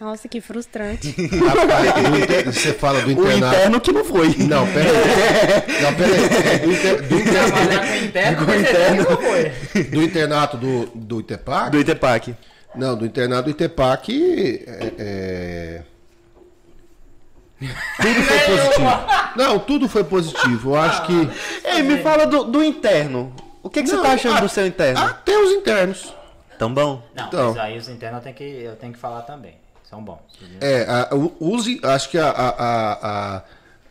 Nossa, 0.00 0.28
que 0.28 0.40
frustrante. 0.42 1.08
Rapaz, 1.46 2.10
do 2.10 2.18
inter- 2.18 2.44
Você 2.52 2.72
fala 2.74 3.00
do 3.00 3.08
O 3.08 3.12
internato. 3.12 3.54
interno 3.56 3.80
que 3.80 3.92
não 3.92 4.04
foi. 4.04 4.28
Não, 4.38 4.66
pera 4.66 4.90
aí. 4.90 5.80
Não, 5.82 5.94
pera 5.94 6.12
aí. 6.12 6.54
É 6.54 6.58
do, 6.58 6.72
inter- 6.72 7.02
do 7.02 7.14
inter- 7.18 7.32
Trabalhar 7.46 7.86
com 7.88 8.04
interno, 8.04 8.46
com 8.46 8.54
interno 8.54 9.10
não 9.10 9.16
foi. 9.16 9.82
do 9.84 10.02
internato 10.02 10.56
do, 10.58 10.86
do 10.94 11.20
Itepac? 11.20 11.70
Do 11.70 11.78
Itepac. 11.80 12.34
Não, 12.74 12.94
do 12.96 13.06
internato 13.06 13.44
do 13.44 13.50
Itepac. 13.50 14.64
É, 14.66 14.92
é... 14.98 15.82
Tudo 18.02 18.22
foi 18.22 18.38
positivo. 18.38 18.90
Não, 19.36 19.58
tudo 19.58 19.88
foi 19.88 20.04
positivo. 20.04 20.70
Eu 20.72 20.76
acho 20.76 21.06
que. 21.06 21.30
Ei, 21.64 21.82
me 21.82 21.98
fala 22.02 22.26
do, 22.26 22.44
do 22.44 22.62
interno. 22.62 23.34
O 23.62 23.70
que, 23.70 23.82
que 23.82 23.88
você 23.88 23.96
Não, 23.96 24.02
tá 24.02 24.12
achando 24.12 24.36
a- 24.36 24.40
do 24.40 24.48
seu 24.48 24.66
interno? 24.66 25.00
Até 25.00 25.36
os 25.38 25.52
internos. 25.52 26.14
Tão 26.58 26.72
bom? 26.72 27.02
Não, 27.14 27.26
Então. 27.26 27.48
mas 27.54 27.58
aí 27.64 27.78
os 27.78 27.88
internos 27.88 28.18
eu 28.18 28.22
tenho 28.24 28.34
que, 28.36 28.44
eu 28.62 28.76
tenho 28.76 28.92
que 28.92 28.98
falar 28.98 29.22
também. 29.22 29.54
São 29.88 30.02
bons. 30.02 30.18
É, 30.60 30.82
a, 30.88 31.10
use, 31.40 31.80
acho 31.82 32.10
que 32.10 32.18
a, 32.18 32.28
a, 32.28 33.36
a, 33.36 33.42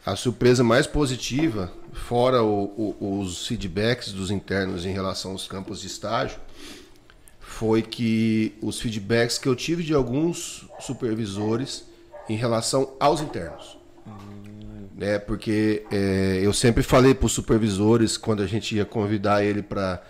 a, 0.05 0.15
surpresa 0.15 0.63
mais 0.63 0.85
positiva, 0.85 1.71
fora 1.93 2.43
o- 2.43 2.95
o- 2.99 3.19
os 3.21 3.47
feedbacks 3.47 4.11
dos 4.11 4.29
internos 4.29 4.85
em 4.85 4.91
relação 4.91 5.31
aos 5.31 5.47
campos 5.47 5.79
de 5.81 5.87
estágio, 5.87 6.37
foi 7.39 7.81
que 7.81 8.53
os 8.61 8.79
feedbacks 8.81 9.37
que 9.37 9.47
eu 9.47 9.55
tive 9.55 9.83
de 9.83 9.93
alguns 9.93 10.67
supervisores 10.79 11.85
em 12.27 12.35
relação 12.35 12.93
aos 12.99 13.21
internos. 13.21 13.77
Né, 14.97 15.19
porque 15.19 15.85
é, 15.91 16.39
eu 16.41 16.53
sempre 16.53 16.81
falei 16.81 17.13
para 17.13 17.25
os 17.25 17.33
supervisores, 17.33 18.15
quando 18.17 18.41
a 18.41 18.47
gente 18.47 18.75
ia 18.75 18.85
convidar 18.85 19.43
ele 19.43 19.61
para 19.61 20.01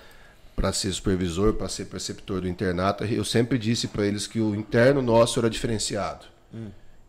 para 0.55 0.71
ser 0.71 0.91
supervisor, 0.93 1.53
para 1.53 1.67
ser 1.67 1.85
preceptor 1.85 2.41
do 2.41 2.47
internato, 2.47 3.03
eu 3.03 3.25
sempre 3.25 3.57
disse 3.57 3.87
para 3.87 4.05
eles 4.05 4.25
que 4.25 4.39
o 4.39 4.55
interno 4.55 5.01
nosso 5.01 5.39
era 5.39 5.49
diferenciado. 5.49 6.25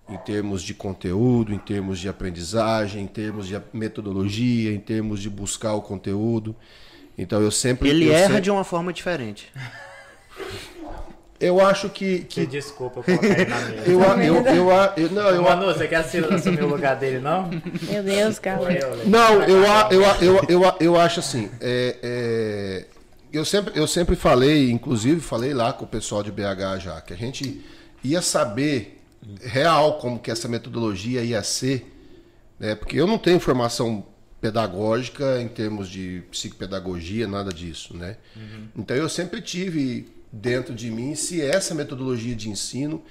Em 0.09 0.17
termos 0.19 0.63
de 0.63 0.73
conteúdo, 0.75 1.53
em 1.53 1.59
termos 1.59 1.99
de 1.99 2.09
aprendizagem, 2.09 3.03
em 3.03 3.07
termos 3.07 3.47
de 3.47 3.61
metodologia, 3.73 4.73
em 4.73 4.79
termos 4.81 5.21
de 5.21 5.29
buscar 5.31 5.75
o 5.75 5.83
conteúdo. 5.83 6.55
Então 7.19 7.41
eu 7.41 7.51
sempre. 7.51 7.89
Ele 7.89 8.07
eu 8.09 8.13
erra 8.13 8.27
sempre- 8.27 8.41
de 8.43 8.51
uma 8.51 8.63
forma 8.65 8.93
diferente. 8.93 9.53
Eu 11.39 11.61
acho 11.65 11.89
que. 11.91 12.21
Que 12.21 12.41
que 12.43 12.47
desculpa 12.47 13.01
eu 13.01 13.05
colocar 13.05 13.27
ele 13.41 13.45
na 13.51 13.61
mesa. 13.61 13.91
eu, 13.91 14.01
eu, 14.01 14.47
eu, 14.47 14.71
eu, 14.97 15.11
não, 15.11 15.29
eu, 15.29 15.47
a- 15.47 15.57
Manu, 15.57 15.67
você 15.75 15.87
quer 15.87 15.97
assumir 15.97 16.63
o 16.63 16.67
lugar 16.69 16.97
dele, 16.97 17.19
não? 17.19 17.51
Meu 17.83 18.03
Deus, 18.03 18.39
cara. 18.39 18.61
Lê? 18.63 18.79
Não, 19.05 19.43
eu, 19.43 19.63
eu, 19.91 20.03
eu, 20.23 20.41
eu, 20.49 20.75
eu 20.81 20.97
acho 21.01 21.21
assim. 21.21 21.51
é- 21.61 21.97
é, 22.03 22.87
eu, 23.37 23.44
sempre, 23.44 23.79
eu 23.79 23.87
sempre 23.87 24.16
falei, 24.16 24.70
inclusive 24.70 25.20
falei 25.20 25.53
lá 25.55 25.72
com 25.72 25.85
o 25.85 25.88
pessoal 25.88 26.22
de 26.22 26.31
BH 26.33 26.79
já, 26.81 27.01
que 27.01 27.12
a 27.12 27.16
gente 27.16 27.64
ia 28.03 28.20
saber 28.22 29.03
real 29.40 29.99
como 29.99 30.18
que 30.18 30.31
essa 30.31 30.49
metodologia 30.49 31.22
ia 31.22 31.42
ser, 31.42 31.92
né? 32.59 32.75
Porque 32.75 32.96
eu 32.99 33.07
não 33.07 33.18
tenho 33.18 33.40
formação 33.40 34.05
pedagógica 34.40 35.40
em 35.40 35.49
termos 35.49 35.88
de 35.88 36.22
psicopedagogia, 36.31 37.27
nada 37.27 37.53
disso, 37.53 37.96
né? 37.96 38.16
Então 38.77 38.96
eu 38.96 39.09
sempre 39.09 39.40
tive 39.42 40.09
dentro 40.33 40.75
de 40.75 40.90
mim 40.90 41.14
se 41.14 41.40
essa 41.42 41.75
metodologia 41.75 42.35
de 42.37 42.49
ensino 42.49 43.03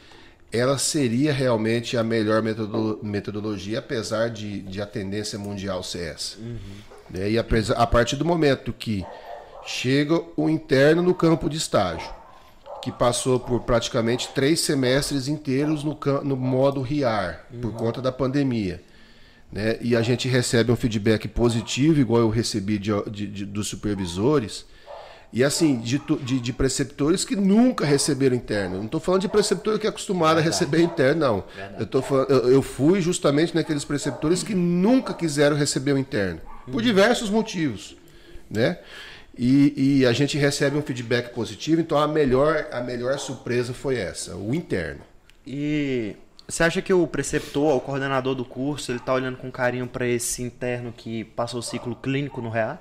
ela 0.51 0.77
seria 0.77 1.33
realmente 1.33 1.97
a 1.97 2.03
melhor 2.03 2.41
metodo- 2.41 2.99
metodologia, 3.03 3.79
apesar 3.79 4.29
de, 4.29 4.61
de 4.61 4.81
a 4.81 4.85
tendência 4.85 5.37
mundial 5.37 5.83
ser 5.83 6.13
essa. 6.13 6.37
Né? 7.09 7.31
E 7.31 7.37
apesar- 7.37 7.75
a 7.75 7.85
partir 7.85 8.15
do 8.15 8.23
momento 8.23 8.71
que 8.71 9.03
chega 9.65 10.21
o 10.37 10.49
interno 10.49 11.01
no 11.01 11.13
campo 11.13 11.49
de 11.49 11.57
estágio, 11.57 12.07
que 12.81 12.91
passou 12.91 13.39
por 13.39 13.61
praticamente 13.61 14.29
três 14.33 14.59
semestres 14.59 15.27
inteiros 15.27 15.83
no, 15.83 15.97
no 16.23 16.35
modo 16.35 16.81
RIAR, 16.81 17.45
por 17.61 17.73
conta 17.73 18.01
da 18.01 18.11
pandemia. 18.11 18.81
Né? 19.51 19.77
E 19.81 19.95
a 19.95 20.01
gente 20.01 20.27
recebe 20.27 20.71
um 20.71 20.75
feedback 20.75 21.27
positivo, 21.27 21.99
igual 21.99 22.21
eu 22.21 22.29
recebi 22.29 22.77
de- 22.77 23.09
de- 23.09 23.27
de- 23.27 23.45
dos 23.45 23.67
supervisores, 23.67 24.65
E 25.33 25.43
assim, 25.43 25.79
de, 25.79 26.01
de, 26.23 26.39
de 26.39 26.53
preceptores 26.53 27.25
que 27.25 27.35
nunca 27.35 27.83
receberam 27.85 28.37
interno. 28.37 28.77
Não 28.77 28.85
estou 28.85 29.01
falando 29.01 29.21
de 29.21 29.27
preceptor 29.27 29.77
que 29.77 29.85
é 29.85 29.89
acostumado 29.89 30.37
a 30.37 30.41
receber 30.41 30.79
interno, 30.81 31.19
não. 31.19 31.43
Verdade. 31.53 31.75
Eu, 31.81 31.87
tô 31.87 32.01
falando, 32.01 32.29
eu, 32.29 32.51
eu 32.53 32.61
fui 32.61 33.01
justamente 33.01 33.53
naqueles 33.53 33.83
preceptores 33.83 34.43
que 34.43 34.55
nunca 34.55 35.13
quiseram 35.13 35.57
receber 35.57 35.91
o 35.91 35.97
interno. 35.97 36.39
Por 36.71 36.81
diversos 36.81 37.29
motivos. 37.29 37.97
Né? 38.49 38.77
E, 39.37 39.99
e 39.99 40.05
a 40.05 40.13
gente 40.13 40.37
recebe 40.37 40.77
um 40.77 40.81
feedback 40.81 41.33
positivo, 41.33 41.81
então 41.81 41.97
a 41.97 42.07
melhor, 42.07 42.67
a 42.71 42.81
melhor 42.81 43.19
surpresa 43.19 43.73
foi 43.73 43.97
essa, 43.97 44.35
o 44.35 44.55
interno. 44.55 45.01
E 45.45 46.15
você 46.47 46.63
acha 46.63 46.81
que 46.81 46.93
o 46.93 47.05
preceptor, 47.05 47.75
o 47.75 47.81
coordenador 47.81 48.33
do 48.33 48.45
curso, 48.45 48.91
ele 48.91 48.99
tá 48.99 49.13
olhando 49.13 49.37
com 49.37 49.51
carinho 49.51 49.87
para 49.87 50.07
esse 50.07 50.41
interno 50.41 50.93
que 50.95 51.23
passou 51.23 51.59
o 51.59 51.63
ciclo 51.63 51.95
clínico 51.95 52.41
no 52.41 52.49
REA? 52.49 52.79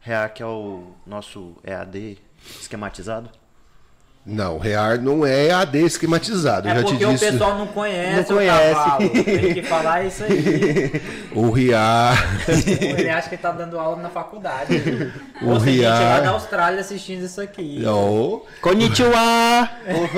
REA 0.00 0.28
que 0.28 0.42
é 0.42 0.46
o 0.46 0.92
nosso 1.06 1.56
EAD 1.64 2.18
esquematizado? 2.60 3.30
Não, 4.26 4.56
o 4.56 4.58
REAR 4.58 5.02
não 5.02 5.26
é 5.26 5.50
AD 5.50 5.84
esquematizado. 5.84 6.66
eu 6.66 6.72
É 6.72 6.76
já 6.76 6.82
te 6.84 6.90
porque 6.92 7.04
o 7.04 7.12
disse. 7.12 7.30
pessoal 7.30 7.58
não 7.58 7.66
conhece, 7.66 8.30
Não 8.30 8.38
conhece. 8.38 8.70
o 8.70 8.74
cavalo. 8.74 9.10
Tem 9.10 9.52
que 9.54 9.62
falar 9.68 10.02
isso 10.06 10.24
aí. 10.24 11.02
O 11.34 11.50
REAR. 11.50 12.26
Ele 12.98 13.10
acha 13.10 13.28
que 13.28 13.36
tá 13.36 13.50
dando 13.52 13.78
aula 13.78 14.00
na 14.02 14.08
faculdade. 14.08 15.12
O 15.42 15.50
Ou 15.50 15.60
tem 15.60 15.74
gente 15.74 15.84
lá 15.84 15.98
Riar- 15.98 16.22
da 16.22 16.30
Austrália 16.30 16.80
assistindo 16.80 17.22
isso 17.26 17.38
aqui. 17.38 17.80
Não. 17.82 18.40
Konnichiwa! 18.62 19.68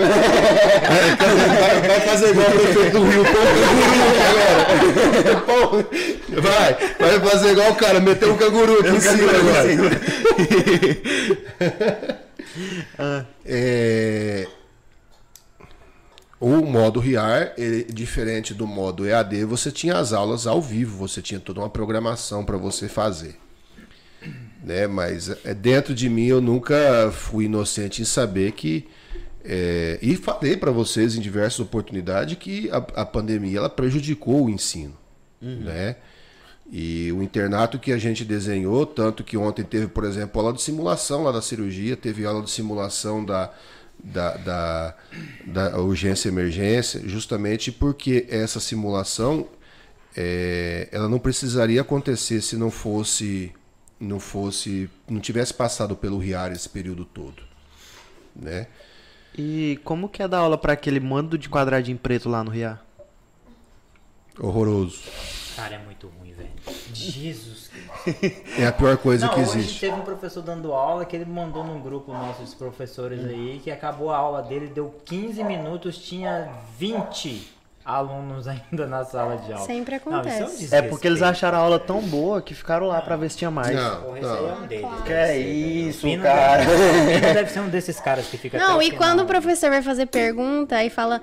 Vai, 1.60 1.80
vai 1.88 2.00
fazer 2.00 2.30
igual 2.30 2.46
o 2.46 2.50
prefeito 2.52 2.98
do 2.98 3.04
Rio, 3.04 3.24
pô, 3.24 3.30
o 3.30 3.34
canguru 3.64 4.02
agora. 5.26 5.40
Pô, 5.46 5.84
Vai, 6.40 6.76
vai 7.18 7.30
fazer 7.30 7.50
igual 7.52 7.70
o 7.72 7.74
cara, 7.74 7.98
meter 8.00 8.28
um 8.28 8.36
canguru 8.36 8.78
aqui 8.80 8.90
em 8.90 9.00
cima 9.00 9.32
agora. 9.32 9.66
É, 13.44 14.46
O 16.38 16.56
modo 16.66 17.00
RIAR, 17.00 17.54
ele, 17.56 17.84
diferente 17.84 18.52
do 18.52 18.66
modo 18.66 19.06
EAD, 19.06 19.44
você 19.44 19.70
tinha 19.72 19.96
as 19.98 20.12
aulas 20.12 20.46
ao 20.46 20.60
vivo, 20.60 20.98
você 20.98 21.22
tinha 21.22 21.40
toda 21.40 21.60
uma 21.60 21.70
programação 21.70 22.44
para 22.44 22.58
você 22.58 22.88
fazer. 22.88 23.36
Né? 24.62 24.86
Mas 24.86 25.30
é, 25.44 25.54
dentro 25.54 25.94
de 25.94 26.08
mim 26.10 26.26
eu 26.26 26.40
nunca 26.40 27.10
fui 27.12 27.46
inocente 27.46 28.02
em 28.02 28.04
saber 28.04 28.52
que. 28.52 28.86
é, 29.44 29.98
e 30.02 30.16
falei 30.16 30.56
para 30.56 30.70
vocês 30.70 31.14
em 31.16 31.20
diversas 31.20 31.60
oportunidades 31.60 32.36
que 32.38 32.68
a, 32.70 32.78
a 33.02 33.06
pandemia 33.06 33.58
ela 33.58 33.70
prejudicou 33.70 34.44
o 34.46 34.50
ensino. 34.50 34.96
Né? 35.64 35.96
E 36.70 37.12
o 37.12 37.22
internato 37.22 37.78
que 37.78 37.92
a 37.92 37.98
gente 37.98 38.24
desenhou, 38.24 38.84
tanto 38.84 39.22
que 39.22 39.36
ontem 39.36 39.64
teve, 39.64 39.86
por 39.86 40.04
exemplo, 40.04 40.40
aula 40.40 40.52
de 40.52 40.60
simulação 40.60 41.22
lá 41.22 41.30
da 41.30 41.40
cirurgia, 41.40 41.96
teve 41.96 42.26
aula 42.26 42.42
de 42.42 42.50
simulação 42.50 43.24
da, 43.24 43.52
da, 44.02 44.36
da, 44.36 44.94
da 45.46 45.80
urgência 45.80 46.28
e 46.28 46.32
emergência, 46.32 47.00
justamente 47.08 47.70
porque 47.70 48.26
essa 48.28 48.58
simulação 48.58 49.46
é, 50.16 50.88
ela 50.90 51.08
não 51.08 51.18
precisaria 51.18 51.80
acontecer 51.80 52.40
se 52.40 52.56
não 52.56 52.70
fosse 52.70 53.52
não 53.98 54.20
fosse 54.20 54.90
não 55.08 55.20
tivesse 55.20 55.54
passado 55.54 55.96
pelo 55.96 56.18
RIAR 56.18 56.52
esse 56.52 56.68
período 56.68 57.04
todo, 57.04 57.42
né? 58.34 58.66
E 59.36 59.78
como 59.84 60.08
que 60.08 60.22
é 60.22 60.28
dar 60.28 60.38
aula 60.38 60.56
para 60.56 60.72
aquele 60.72 61.00
mando 61.00 61.36
de 61.36 61.48
quadradinho 61.48 61.98
preto 61.98 62.28
lá 62.28 62.42
no 62.42 62.50
RIA? 62.50 62.80
Horroroso. 64.38 65.02
Cara, 65.54 65.74
é 65.74 65.78
muito 65.78 66.06
ruim. 66.08 66.15
Jesus. 66.92 67.66
É 68.58 68.66
a 68.66 68.72
pior 68.72 68.96
coisa 68.96 69.26
Não, 69.26 69.34
que 69.34 69.40
hoje 69.40 69.58
existe. 69.58 69.80
teve 69.80 69.96
um 69.96 70.02
professor 70.02 70.40
dando 70.42 70.72
aula 70.72 71.04
que 71.04 71.16
ele 71.16 71.24
mandou 71.24 71.64
num 71.64 71.80
grupo 71.80 72.12
nossos 72.12 72.54
professores 72.54 73.24
aí 73.24 73.60
que 73.62 73.70
acabou 73.70 74.10
a 74.10 74.16
aula 74.16 74.42
dele, 74.42 74.68
deu 74.68 74.94
15 75.04 75.42
minutos, 75.42 75.98
tinha 75.98 76.48
20 76.78 77.56
alunos 77.84 78.46
ainda 78.48 78.86
na 78.86 79.04
sala 79.04 79.36
de 79.36 79.52
aula. 79.52 79.64
Sempre 79.66 80.00
Não, 80.04 80.20
isso 80.20 80.28
é, 80.28 80.32
um 80.42 80.44
acontece. 80.46 80.74
É 80.74 80.82
porque 80.82 81.06
eles 81.06 81.22
acharam 81.22 81.58
a 81.58 81.60
aula 81.60 81.78
tão 81.78 82.00
boa 82.02 82.42
que 82.42 82.54
ficaram 82.54 82.86
lá 82.86 83.00
pra 83.00 83.16
ver 83.16 83.30
se 83.30 83.38
tinha 83.38 83.50
mais. 83.50 83.74
Não, 83.74 84.02
Porra, 84.02 84.16
aí 84.16 84.22
é 84.22 84.26
não. 84.26 84.62
um 84.62 84.66
deles. 84.66 85.02
Que 85.04 85.12
é 85.12 85.38
isso, 85.38 86.00
Pino 86.02 86.22
cara? 86.22 86.64
Deve, 86.64 87.20
deve 87.34 87.50
ser 87.50 87.60
um 87.60 87.68
desses 87.68 88.00
caras 88.00 88.26
que 88.26 88.36
fica 88.36 88.58
Não, 88.58 88.80
e 88.82 88.86
final. 88.86 88.98
quando 88.98 89.20
o 89.20 89.26
professor 89.26 89.70
vai 89.70 89.82
fazer 89.82 90.06
pergunta 90.06 90.82
e 90.82 90.90
fala, 90.90 91.22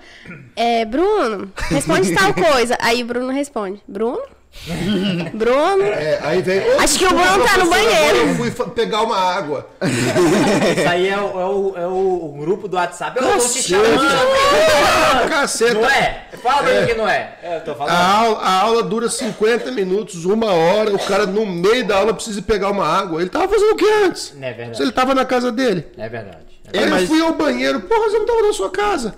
é, 0.56 0.86
Bruno, 0.86 1.52
responde 1.70 2.14
tal 2.14 2.34
coisa. 2.34 2.78
Aí 2.82 3.04
o 3.04 3.06
Bruno 3.06 3.32
responde, 3.32 3.82
Bruno? 3.88 4.22
Bruno? 5.34 5.84
É, 5.84 6.20
aí 6.22 6.42
vem. 6.42 6.60
Acho 6.80 6.98
que 6.98 7.06
o 7.06 7.10
"Desculpa, 7.10 7.32
Bruno 7.34 7.46
tá 7.46 7.58
no 7.58 7.70
banheiro." 7.70 8.18
Eu 8.18 8.36
fui 8.36 8.52
pegar 8.70 9.02
uma 9.02 9.18
água. 9.18 9.68
Isso 9.82 10.88
aí 10.90 11.10
é 11.10 11.18
o, 11.18 11.40
é 11.40 11.46
o, 11.46 11.74
é 11.78 11.88
o 11.88 12.36
grupo 12.40 12.68
do 12.68 12.78
WhatsApp. 12.78 13.20
Eu 13.20 13.28
tô 13.28 13.38
te 13.40 13.62
chamando. 13.62 14.00
Caceta. 15.30 15.74
Não 15.74 15.86
é? 15.86 16.26
Fala 16.42 16.64
pra 16.64 16.82
mim 16.82 16.88
que 16.88 16.94
não 16.94 17.08
é. 17.08 17.38
Eu 17.44 17.62
tô 17.62 17.76
falando. 17.76 17.94
A 17.94 18.08
aula, 18.18 18.40
a 18.40 18.62
aula 18.62 18.84
dura 18.84 19.10
50 19.10 19.72
minutos, 19.72 20.24
uma 20.26 20.52
hora. 20.54 20.94
O 20.94 21.00
cara, 21.00 21.26
no 21.26 21.46
meio 21.46 21.86
da 21.86 21.98
aula, 21.98 22.14
precisa 22.14 22.42
pegar 22.42 22.70
uma 22.70 22.86
água. 22.86 23.20
Ele 23.22 23.30
tava 23.30 23.48
fazendo 23.50 23.72
o 23.74 23.76
que 23.76 23.90
antes? 24.06 24.34
É 24.40 24.54
verdade. 24.54 24.78
Se 24.78 24.84
ele 24.84 24.92
tava 24.92 25.14
na 25.14 25.26
casa 25.26 25.52
dele. 25.52 25.88
É 25.98 26.08
verdade. 26.08 26.38
É 26.72 26.80
Aí 26.80 26.90
mas- 26.90 27.02
eu 27.02 27.08
fui 27.08 27.22
ao 27.22 27.34
banheiro. 27.34 27.82
Porra, 27.82 28.10
você 28.10 28.18
não 28.18 28.26
tava 28.26 28.42
na 28.44 28.54
sua 28.54 28.70
casa. 28.70 29.16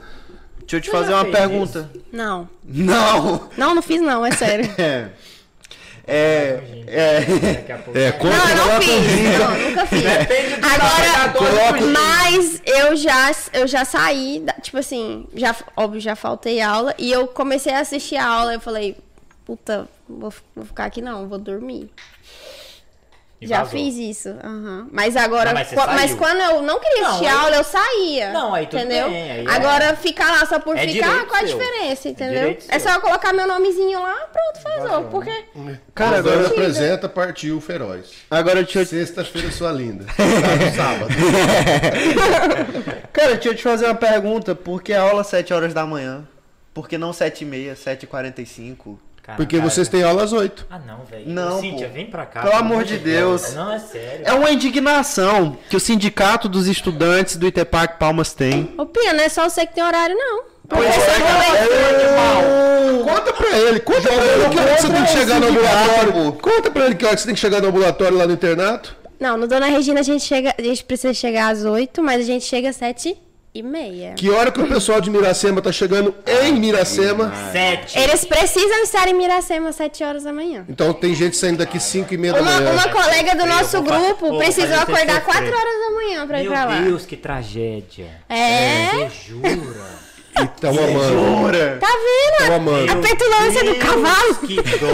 Deixa 0.67 0.77
eu 0.77 0.81
te 0.81 0.89
fazer 0.89 1.13
uma 1.13 1.25
pergunta. 1.25 1.89
Não. 2.11 2.49
Não! 2.63 3.49
Não, 3.57 3.75
não 3.75 3.81
fiz 3.81 4.01
não, 4.01 4.25
é 4.25 4.31
sério. 4.31 4.69
É. 4.77 5.09
É. 6.07 6.83
É. 6.87 7.19
Daqui 7.55 7.71
a 7.71 7.77
pouco. 7.79 7.97
É, 7.97 8.11
conta 8.11 8.35
Não, 8.37 8.49
eu 8.49 8.55
não 8.57 8.81
fiz. 8.81 9.39
Não, 9.39 9.69
nunca 9.69 9.85
fiz. 9.87 10.01
Depende 10.03 10.55
do 10.57 10.65
Agora, 10.67 11.17
navegador. 11.33 11.87
mas 11.91 12.61
eu 12.63 12.95
já, 12.95 13.31
eu 13.53 13.67
já 13.67 13.83
saí, 13.85 14.39
da- 14.45 14.53
tipo 14.53 14.77
assim, 14.77 15.25
já, 15.33 15.55
óbvio, 15.75 15.99
já 15.99 16.15
faltei 16.15 16.61
aula. 16.61 16.93
E 16.99 17.11
eu 17.11 17.25
comecei 17.27 17.73
a 17.73 17.79
assistir 17.79 18.17
a 18.17 18.27
aula. 18.27 18.53
Eu 18.53 18.59
falei, 18.59 18.95
puta, 19.45 19.87
vou, 20.07 20.31
vou 20.55 20.65
ficar 20.65 20.85
aqui 20.85 21.01
não, 21.01 21.27
vou 21.27 21.39
dormir 21.39 21.89
já 23.45 23.63
vazou. 23.63 23.71
fiz 23.71 23.95
isso. 23.95 24.29
Uhum. 24.43 24.87
Mas 24.91 25.15
agora. 25.15 25.53
Não, 25.53 25.61
mas, 25.61 25.71
mas, 25.73 26.13
quando 26.15 26.41
eu 26.41 26.61
não 26.61 26.79
queria 26.79 27.01
não, 27.01 27.09
assistir 27.09 27.27
aí... 27.27 27.35
aula, 27.35 27.55
eu 27.55 27.63
saía. 27.63 28.31
Não, 28.31 28.53
aí 28.53 28.65
tudo 28.67 28.79
entendeu? 28.79 29.09
Bem, 29.09 29.31
aí 29.31 29.45
é- 29.45 29.49
agora 29.49 29.85
é... 29.85 29.95
ficar 29.95 30.31
lá 30.31 30.45
só 30.45 30.59
por 30.59 30.77
é 30.77 30.87
ficar, 30.87 31.25
qual 31.25 31.43
a 31.43 31.47
seu. 31.47 31.57
diferença, 31.57 32.07
é 32.07 32.11
entendeu? 32.11 32.57
É, 32.69 32.75
é 32.75 32.79
só 32.79 32.93
eu 32.93 33.01
colocar 33.01 33.33
meu 33.33 33.47
nomezinho 33.47 34.01
lá, 34.01 34.15
pronto, 34.31 34.63
vazou. 34.63 35.03
Porque. 35.05 35.45
Né? 35.55 35.79
Cara, 35.93 36.17
agora 36.17 36.43
Sentido. 36.43 36.53
apresenta 36.53 37.09
Partiu 37.09 37.61
Feroz. 37.61 38.11
Agora 38.29 38.59
eu 38.59 38.65
te... 38.65 38.85
Sexta-feira, 38.85 39.51
sua 39.51 39.71
linda. 39.71 40.05
sábado. 40.75 41.13
Cara, 43.11 43.33
deixa 43.33 43.49
eu 43.49 43.55
te 43.55 43.63
fazer 43.63 43.85
uma 43.85 43.95
pergunta. 43.95 44.53
Por 44.55 44.81
que 44.81 44.93
a 44.93 45.01
aula 45.01 45.19
é 45.19 45.21
às 45.21 45.27
7 45.27 45.53
horas 45.53 45.73
da 45.73 45.85
manhã? 45.85 46.27
Por 46.73 46.89
que 46.89 46.97
não 46.97 47.11
7h30, 47.11 47.73
7h45? 47.73 48.97
Porque 49.33 49.59
vocês 49.59 49.87
têm 49.87 50.03
aula 50.03 50.23
às 50.23 50.31
8. 50.33 50.67
Ah, 50.69 50.79
não, 50.79 51.03
velho. 51.05 51.23
Não, 51.27 51.59
Cíntia, 51.59 51.87
pô. 51.87 51.93
vem 51.93 52.05
pra 52.05 52.25
cá. 52.25 52.41
Pelo 52.41 52.55
amor 52.55 52.83
de 52.83 52.97
Deus. 52.97 53.41
Deus. 53.41 53.53
Não, 53.55 53.71
é 53.73 53.79
sério. 53.79 54.21
É 54.25 54.33
uma 54.33 54.51
indignação 54.51 55.57
que 55.69 55.75
o 55.75 55.79
Sindicato 55.79 56.47
dos 56.47 56.67
Estudantes 56.67 57.35
do 57.37 57.47
Itepac 57.47 57.97
Palmas 57.97 58.33
tem. 58.33 58.73
Ô, 58.77 58.85
Pia, 58.85 59.13
não 59.13 59.23
é 59.23 59.29
só 59.29 59.47
você 59.49 59.65
que 59.65 59.73
tem 59.73 59.83
horário, 59.83 60.15
não. 60.15 60.43
Pois 60.67 60.85
é. 60.85 60.95
Conta 63.03 63.33
pra 63.33 63.57
ele. 63.57 63.79
Conta 63.79 64.01
pra 64.01 64.13
ele 64.13 64.49
que 64.49 64.59
hora 64.59 64.77
você 64.77 64.89
tem 64.89 65.03
que 65.03 65.11
chegar 65.11 65.39
no 65.39 65.47
ambulatório. 65.47 66.33
Conta 66.33 66.71
pra 66.71 66.85
ele 66.85 66.95
que 66.95 67.05
hora 67.05 67.17
você 67.17 67.25
tem 67.25 67.33
que 67.35 67.39
chegar 67.39 67.61
no 67.61 67.67
ambulatório 67.69 68.17
lá 68.17 68.25
no 68.27 68.33
internato. 68.33 68.95
Não, 69.19 69.37
no 69.37 69.47
Dona 69.47 69.67
Regina 69.67 70.01
a 70.01 70.03
gente 70.03 70.23
chega, 70.25 70.53
a 70.57 70.61
gente 70.61 70.83
precisa 70.83 71.13
chegar 71.13 71.47
às 71.49 71.63
8, 71.63 72.03
mas 72.03 72.19
a 72.21 72.23
gente 72.23 72.43
chega 72.45 72.69
às 72.69 72.75
7 72.75 73.15
e 73.55 73.63
meia. 73.63 74.13
Que 74.15 74.29
hora 74.29 74.51
que 74.51 74.59
o 74.61 74.67
pessoal 74.67 74.99
de 74.99 75.09
Miracema 75.09 75.61
tá 75.61 75.71
chegando 75.71 76.13
em 76.27 76.51
Miracema. 76.59 77.31
Sete. 77.53 77.97
Eles 77.97 78.25
precisam 78.25 78.83
estar 78.83 79.07
em 79.07 79.13
Miracema 79.13 79.69
às 79.69 79.77
7 79.77 80.03
horas 80.03 80.23
da 80.23 80.33
manhã. 80.33 80.65
Então 80.67 80.93
tem 80.93 81.15
gente 81.15 81.37
saindo 81.37 81.59
daqui 81.59 81.79
5 81.79 82.13
e 82.13 82.17
meia 82.17 82.33
da 82.33 82.41
Uma, 82.41 82.51
manhã. 82.51 82.71
uma 82.73 82.89
colega 82.89 83.33
do 83.33 83.45
nosso 83.45 83.81
grupo 83.81 84.37
precisou 84.37 84.67
fazer 84.67 84.85
você 84.85 84.91
acordar 84.91 85.23
sofrer. 85.23 85.51
4 85.51 85.57
horas 85.57 85.79
da 85.79 85.91
manhã 85.95 86.27
pra 86.27 86.39
ir 86.39 86.43
Meu 86.43 86.51
pra 86.51 86.65
lá. 86.65 86.81
Deus, 86.81 87.05
que 87.05 87.15
tragédia. 87.15 88.09
É? 88.27 88.89
Você 89.09 89.09
jura? 89.29 90.04
E 90.37 90.47
tão 90.59 90.71
amando. 90.71 91.79
Tá 91.79 91.87
vendo? 91.87 92.47
Tão 92.47 92.55
amando. 92.55 92.91
A 92.91 92.95
petulância 92.97 93.63
do 93.63 93.75
cavalo. 93.75 94.35
Que 94.45 94.55
dó. 94.79 94.87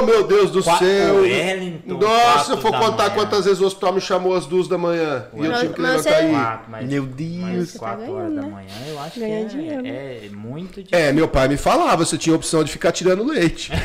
Oh, 0.00 0.04
meu 0.04 0.22
Deus 0.24 0.50
do 0.50 0.62
Qua- 0.62 0.78
céu. 0.78 1.14
Wellington, 1.22 1.94
Nossa, 1.94 2.44
se 2.44 2.50
eu 2.52 2.56
quatro 2.58 2.60
for 2.60 2.70
da 2.72 2.78
contar 2.78 3.02
manhã. 3.04 3.14
quantas 3.14 3.44
vezes 3.46 3.60
o 3.60 3.66
hospital 3.66 3.92
me 3.94 4.00
chamou 4.02 4.34
às 4.34 4.44
duas 4.46 4.68
da 4.68 4.76
manhã. 4.76 5.24
E 5.34 5.44
eu 5.46 5.52
tive 5.54 5.72
que 5.74 5.80
levantar 5.80 6.02
você- 6.02 6.08
aí. 6.10 6.30
Quatro, 6.30 6.70
mas, 6.70 6.88
Meu 6.88 7.02
Deus. 7.06 7.70
Você 7.70 7.78
tá 7.78 7.86
4 7.86 8.12
horas 8.12 8.34
da 8.34 8.42
né? 8.42 8.48
manhã, 8.48 8.68
eu 8.88 9.00
acho 9.00 9.18
Ganhar 9.20 9.40
que 9.48 9.56
dinheiro. 9.56 9.86
é, 9.86 10.26
é 10.26 10.28
muito 10.30 10.82
difícil. 10.82 11.06
É, 11.06 11.12
meu 11.12 11.26
pai 11.26 11.48
me 11.48 11.56
falava, 11.56 12.04
você 12.04 12.18
tinha 12.18 12.34
a 12.34 12.36
opção 12.36 12.62
de 12.62 12.70
ficar 12.70 12.92
tirando 12.92 13.24
leite. 13.24 13.72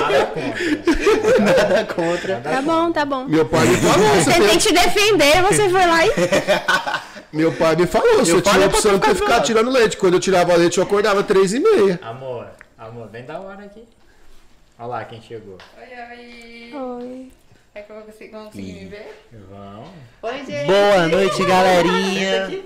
Nada 0.00 0.26
contra. 0.26 1.38
Nada 1.40 1.84
contra. 1.94 2.40
Tá 2.40 2.62
bom, 2.62 2.92
tá 2.92 3.04
bom. 3.04 3.24
Meu 3.24 3.46
pai 3.46 3.66
me 3.66 3.76
falou, 3.76 4.08
você 4.14 4.32
tem 4.32 4.48
que 4.48 4.58
te 4.58 4.72
defender, 4.72 5.42
você 5.42 5.68
foi 5.68 5.86
lá 5.86 6.06
e. 6.06 6.10
Meu 7.32 7.52
pai 7.52 7.76
me 7.76 7.86
falou, 7.86 8.18
você 8.18 8.32
Meu 8.32 8.42
tinha 8.42 8.64
a 8.64 8.66
opção 8.66 8.98
de 8.98 9.14
ficar 9.14 9.40
tirando 9.42 9.70
leite. 9.70 9.96
Quando 9.96 10.14
eu 10.14 10.20
tirava 10.20 10.54
leite, 10.54 10.78
eu 10.78 10.84
acordava 10.84 11.22
três 11.22 11.52
e 11.52 11.60
meia. 11.60 11.98
Amor, 12.02 12.46
amor, 12.78 13.08
vem 13.08 13.24
da 13.24 13.38
hora 13.40 13.64
aqui. 13.64 13.84
Olha 14.78 14.88
lá 14.88 15.04
quem 15.04 15.20
chegou. 15.20 15.58
Oi, 15.78 15.88
oi. 16.16 16.74
Oi. 16.74 17.32
É 17.74 17.82
que 17.82 17.90
eu 17.90 17.96
vou 17.96 18.04
conseguir, 18.06 18.30
vão 18.30 18.44
conseguir 18.46 18.72
me 18.72 18.84
ver? 18.86 19.26
Vamos. 19.50 19.88
Oi, 20.22 20.44
gente. 20.46 20.66
Boa 20.66 21.08
noite, 21.08 21.44
galerinha. 21.44 22.46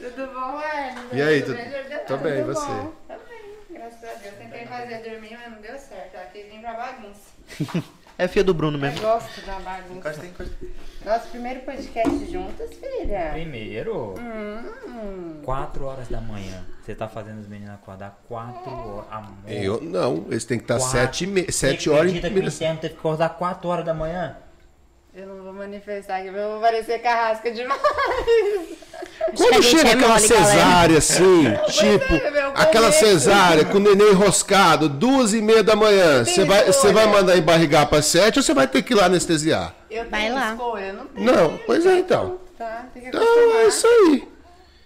Tudo 0.00 0.26
bom, 0.32 0.58
Arno? 0.58 1.02
E 1.12 1.20
aí, 1.20 1.42
Tudo 1.42 1.56
tu- 1.56 1.62
bem, 1.62 1.98
tô 2.06 2.16
bem, 2.16 2.32
e 2.32 2.42
Tudo 2.42 2.54
você? 2.54 2.66
bom? 2.66 2.92
Graças 3.80 4.04
a 4.04 4.14
Deus. 4.22 4.34
Tentei 4.36 4.66
fazer 4.66 4.98
dormir, 5.10 5.38
mas 5.42 5.52
não 5.52 5.60
deu 5.62 5.78
certo. 5.78 6.16
Aqui 6.16 6.42
vim 6.44 6.60
pra 6.60 6.74
bagunça. 6.74 7.90
É 8.18 8.28
filha 8.28 8.44
do 8.44 8.52
Bruno 8.52 8.76
Eu 8.76 8.82
mesmo. 8.82 9.00
gosto 9.00 9.40
da 9.46 9.58
bagunça. 9.60 10.14
Nosso 11.06 11.28
primeiro 11.28 11.60
podcast 11.60 12.30
juntas, 12.30 12.68
filha. 12.74 13.30
Primeiro, 13.32 14.14
Hum. 14.18 15.40
4 15.42 15.84
horas 15.86 16.06
da 16.08 16.20
manhã. 16.20 16.62
Você 16.82 16.94
tá 16.94 17.08
fazendo 17.08 17.40
os 17.40 17.48
meninos 17.48 17.72
acordar 17.76 18.20
4 18.28 18.70
horas. 18.70 19.06
Amor. 19.10 19.32
Eu 19.46 19.80
não, 19.80 20.26
eles 20.28 20.44
têm 20.44 20.58
que 20.58 20.64
estar 20.64 20.76
Quatro. 20.76 20.92
sete, 20.98 21.24
e 21.24 21.26
me... 21.28 21.50
sete 21.50 21.84
Você 21.84 21.90
horas 21.90 22.12
em 22.12 22.18
acredita 22.18 22.28
que 22.28 22.34
o 22.46 22.46
interno 22.46 22.78
teve 22.80 22.92
que 22.92 23.00
acordar 23.00 23.30
4 23.30 23.68
horas 23.70 23.84
da 23.86 23.94
manhã? 23.94 24.36
Eu 25.20 25.26
não 25.26 25.42
vou 25.44 25.52
manifestar 25.52 26.16
aqui, 26.16 26.28
eu 26.28 26.32
vou 26.32 26.60
parecer 26.62 26.98
carrasca 27.00 27.50
demais. 27.50 27.78
Quando 29.36 29.62
chega 29.62 29.90
é 29.90 29.92
aquela 29.92 30.14
mole, 30.14 30.28
galera. 30.28 30.46
cesárea 30.46 30.98
assim, 30.98 31.44
tipo, 31.68 32.14
é, 32.14 32.30
meu 32.30 32.52
aquela 32.54 32.90
cesárea 32.90 33.64
com 33.66 33.76
o 33.76 33.80
neném 33.80 34.12
enroscado, 34.12 34.88
duas 34.88 35.34
e 35.34 35.42
meia 35.42 35.62
da 35.62 35.76
manhã, 35.76 36.24
você 36.24 36.44
vai, 36.46 36.64
você 36.64 36.90
vai 36.90 37.06
mandar 37.06 37.36
embarrigar 37.36 37.86
para 37.86 38.00
sete 38.00 38.38
ou 38.38 38.42
você 38.42 38.54
vai 38.54 38.66
ter 38.66 38.82
que 38.82 38.94
ir 38.94 38.96
lá 38.96 39.04
anestesiar? 39.06 39.74
Eu 39.90 40.08
Vai 40.08 40.22
tenho 40.22 40.34
lá. 40.34 40.52
escolha, 40.52 40.84
eu 40.84 40.94
não 40.94 41.06
tenho. 41.06 41.32
Não, 41.32 41.58
pois 41.66 41.84
é 41.84 41.98
então. 41.98 42.38
Tá, 42.56 42.86
tem 42.94 43.02
que 43.02 43.08
Então 43.08 43.22
é 43.22 43.66
isso 43.66 43.86
aí. 43.86 44.28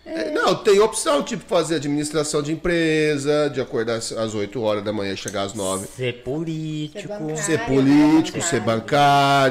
É, 0.07 0.31
não, 0.31 0.55
tem 0.55 0.79
opção, 0.81 1.23
tipo, 1.23 1.43
fazer 1.49 1.77
administração 1.77 2.43
de 2.43 2.53
empresa, 2.53 3.49
de 3.49 3.61
acordar 3.61 3.97
às- 3.97 4.13
às 4.13 4.35
8 4.35 4.61
horas 4.63 4.85
da 4.85 4.93
manhã 4.93 5.15
e 5.15 5.17
chegar 5.17 5.43
às 5.45 5.55
9. 5.55 5.87
Ser 5.87 6.23
político. 6.23 7.09
bancário. 7.09 7.37
Ser 7.39 7.61
Ah, 7.61 7.65
político, 7.65 8.39
é 8.39 8.41
ser 8.43 8.61
bancário. 8.61 8.81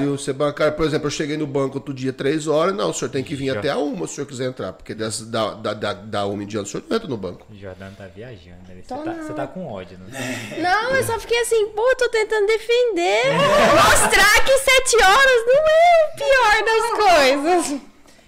bancário, 0.10 0.18
ser 0.20 0.34
bancário. 0.34 0.74
Por 0.76 0.86
exemplo, 0.86 1.08
eu 1.08 1.12
cheguei 1.12 1.38
no 1.38 1.48
banco 1.48 1.78
outro 1.80 1.94
dia, 1.94 2.14
3 2.14 2.48
horas. 2.48 2.76
Não, 2.76 2.92
o 2.92 2.94
senhor 2.94 3.10
tem 3.10 3.24
que 3.24 3.36
vir 3.36 3.52
Já. 3.54 3.60
até 3.60 3.70
a 3.72 3.78
uma 3.78 4.06
se 4.06 4.14
o 4.14 4.16
senhor 4.16 4.28
quiser 4.28 4.46
entrar. 4.46 4.74
Porque 4.74 4.94
das, 4.94 5.22
da, 5.22 5.56
da, 5.56 5.74
da, 5.74 5.94
da 5.94 6.26
uma 6.28 6.44
em 6.44 6.46
diante 6.46 6.68
o 6.68 6.72
senhor 6.72 6.84
não 6.88 6.96
entra 6.98 7.10
no 7.10 7.18
banco. 7.18 7.48
O 7.52 7.56
Jordano 7.60 7.96
tá 7.98 8.06
viajando. 8.16 8.58
Você 8.84 8.94
tá, 8.94 9.14
você 9.14 9.34
tá 9.34 9.48
com 9.48 9.66
ódio, 9.66 9.98
não 10.00 10.08
tá? 10.10 10.20
Não, 10.62 10.96
eu 10.96 11.04
só 11.04 11.20
fiquei 11.20 11.40
assim, 11.42 11.68
pô, 11.70 11.96
tô 11.98 12.08
tentando 12.10 12.46
defender. 12.46 13.24
Mostrar 13.74 14.46
que 14.46 14.58
sete 14.60 14.96
horas 14.98 15.46
não 15.48 15.64
é 15.68 16.06
o 16.06 16.16
pior 16.18 16.66
das 16.66 17.64
coisas. 17.70 17.82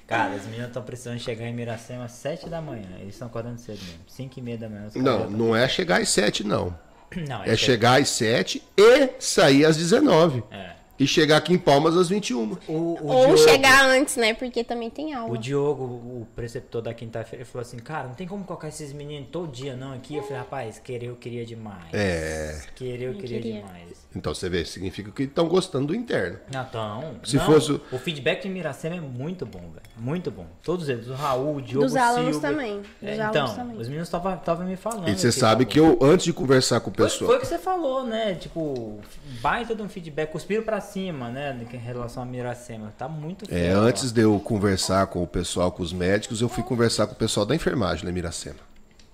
Cara, 0.08 0.36
as 0.36 0.46
meninas 0.46 0.68
estão 0.68 0.84
precisando 0.84 1.20
chegar 1.20 1.48
em 1.48 1.54
Miracema 1.54 2.06
às 2.06 2.12
7 2.12 2.48
da 2.48 2.62
manhã. 2.62 2.88
Eles 3.00 3.15
estão 3.15 3.28
acordando 3.28 3.60
cedo 3.60 3.80
mesmo. 3.84 4.02
5 4.08 4.39
e 4.39 4.41
meia 4.41 4.58
da 4.58 4.70
manhã. 4.70 4.89
Não, 4.96 5.30
não 5.32 5.56
é 5.56 5.68
chegar 5.68 6.02
às 6.02 6.10
7, 6.10 6.44
não. 6.46 6.78
Não, 7.15 7.44
É 7.44 7.56
chegar 7.56 8.02
às 8.02 8.10
7 8.10 8.62
e 8.78 9.10
sair 9.20 9.65
às 9.65 9.78
19. 9.78 10.44
É. 10.52 10.76
E 10.98 11.06
chegar 11.06 11.38
aqui 11.38 11.54
em 11.54 11.58
Palmas 11.58 11.96
às 11.98 12.08
21. 12.08 12.58
O, 12.68 12.72
o 12.72 13.08
Ou 13.08 13.26
Diogo, 13.26 13.38
chegar 13.38 13.86
antes, 13.86 14.15
né? 14.15 14.34
Porque 14.34 14.63
também 14.63 14.89
tem 14.89 15.13
O 15.13 15.20
aula. 15.20 15.38
Diogo, 15.38 15.84
o 15.84 16.28
preceptor 16.34 16.82
da 16.82 16.94
quinta-feira, 16.94 17.44
ele 17.44 17.50
falou 17.50 17.63
assim: 17.63 17.78
Cara, 17.80 18.08
não 18.08 18.15
tem 18.15 18.26
como 18.26 18.46
colocar 18.46 18.70
esses 18.70 18.94
meninos 18.94 19.28
todo 19.30 19.52
dia 19.52 19.76
não 19.76 19.94
aqui. 19.94 20.15
Eu 20.15 20.24
falei: 20.24 20.38
Rapaz, 20.38 20.80
querer 20.80 21.08
eu 21.08 21.15
queria 21.18 21.46
demais. 21.46 21.88
É. 21.91 22.62
Querer 22.76 23.10
eu 23.10 23.13
queria, 23.15 23.41
queria. 23.41 23.54
demais. 23.62 23.95
Então 24.15 24.34
você 24.34 24.47
vê, 24.49 24.63
significa 24.63 25.12
que 25.12 25.23
estão 25.23 25.45
gostando 25.47 25.88
do 25.88 25.95
interno. 25.95 26.39
Então, 26.49 27.15
Se 27.23 27.36
não, 27.36 27.45
fosse 27.45 27.73
o- 27.73 27.99
feedback 27.99 28.43
de 28.43 28.49
Miracema 28.49 28.95
é 28.95 29.01
muito 29.01 29.45
bom, 29.45 29.60
velho. 29.60 29.82
Muito 29.97 30.32
bom. 30.32 30.47
Todos 30.63 30.88
eles, 30.88 31.08
o 31.08 31.13
Raul, 31.13 31.58
o 31.58 31.62
Diogo, 31.62 31.86
Dos 31.86 31.95
alunos 31.97 32.36
Silvio. 32.38 32.41
também. 32.41 32.78
Dos 32.80 32.88
É, 33.04 33.19
alunos 33.21 33.30
então, 33.51 33.56
também. 33.56 33.78
os 33.78 33.88
meninos 33.88 34.08
estavam 34.08 34.65
me 34.65 34.75
falando. 34.78 35.10
E 35.10 35.17
você 35.17 35.32
sabe 35.34 35.65
que 35.65 35.78
eu, 35.80 35.99
antes 36.01 36.23
de 36.25 36.32
conversar 36.32 36.80
com 36.80 36.89
o 36.89 36.93
pessoal. 36.93 37.28
foi 37.30 37.38
o 37.38 37.41
que 37.41 37.45
você 37.47 37.58
falou, 37.60 38.06
né? 38.06 38.36
Tipo, 38.36 38.99
baita 39.41 39.75
de 39.75 39.82
um 39.82 39.89
feedback, 39.89 40.32
cuspiram 40.32 40.63
pra 40.63 40.80
cima, 40.80 41.30
né? 41.30 41.58
Em 41.73 41.78
relação 41.78 42.23
a 42.23 42.25
Miracema. 42.25 42.93
Tá 42.97 43.10
muito 43.10 43.45
É, 43.45 43.47
feio, 43.47 43.78
antes 43.80 44.12
ó. 44.12 44.13
de 44.13 44.21
eu 44.21 44.39
conversar 44.39 45.08
com 45.08 45.21
o 45.21 45.28
pessoal, 45.28 45.71
com 45.73 45.84
os 45.84 45.91
médicos, 45.91 46.41
eu 46.41 46.47
fui 46.47 46.63
conversar 46.63 47.06
com 47.08 47.13
o 47.13 47.17
pessoal 47.17 47.45
da 47.45 47.54
enfermagem 47.54 48.06
na 48.06 48.12
Miracema. 48.13 48.60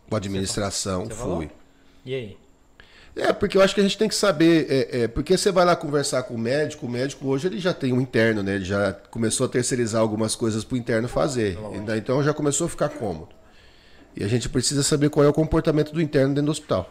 Com 0.08 0.16
a 0.16 0.18
administração, 0.18 1.06
Você 1.06 1.14
falou? 1.16 1.38
fui. 1.38 1.50
E 2.06 2.14
aí? 2.14 2.38
É, 3.16 3.34
porque 3.34 3.58
eu 3.58 3.62
acho 3.62 3.76
que 3.76 3.82
a 3.82 3.84
gente 3.84 3.98
tem 3.98 4.08
que 4.08 4.16
saber, 4.16 4.68
é, 4.70 5.02
é, 5.02 5.08
porque 5.08 5.38
você 5.38 5.52
vai 5.52 5.66
lá 5.66 5.76
conversar 5.76 6.24
com 6.24 6.34
o 6.36 6.38
médico, 6.38 6.86
o 6.86 6.90
médico 6.90 7.28
hoje 7.28 7.48
ele 7.48 7.60
já 7.60 7.74
tem 7.74 7.92
um 7.92 8.00
interno, 8.00 8.42
né? 8.42 8.56
Ele 8.56 8.64
já 8.66 8.94
começou 8.94 9.46
a 9.46 9.50
terceirizar 9.50 10.02
algumas 10.02 10.34
coisas 10.36 10.64
pro 10.64 10.78
interno 10.78 11.08
fazer. 11.10 11.58
Ainda- 11.74 11.98
Então 11.98 12.24
já 12.24 12.34
começou 12.34 12.68
a 12.68 12.70
ficar 12.70 12.88
cômodo. 12.90 13.30
E 14.16 14.24
a 14.24 14.28
gente 14.28 14.48
precisa 14.48 14.82
saber 14.82 15.10
qual 15.10 15.26
é 15.26 15.30
o 15.30 15.34
comportamento 15.34 15.92
do 15.92 16.02
interno 16.02 16.30
dentro 16.30 16.46
do 16.46 16.52
hospital. 16.52 16.90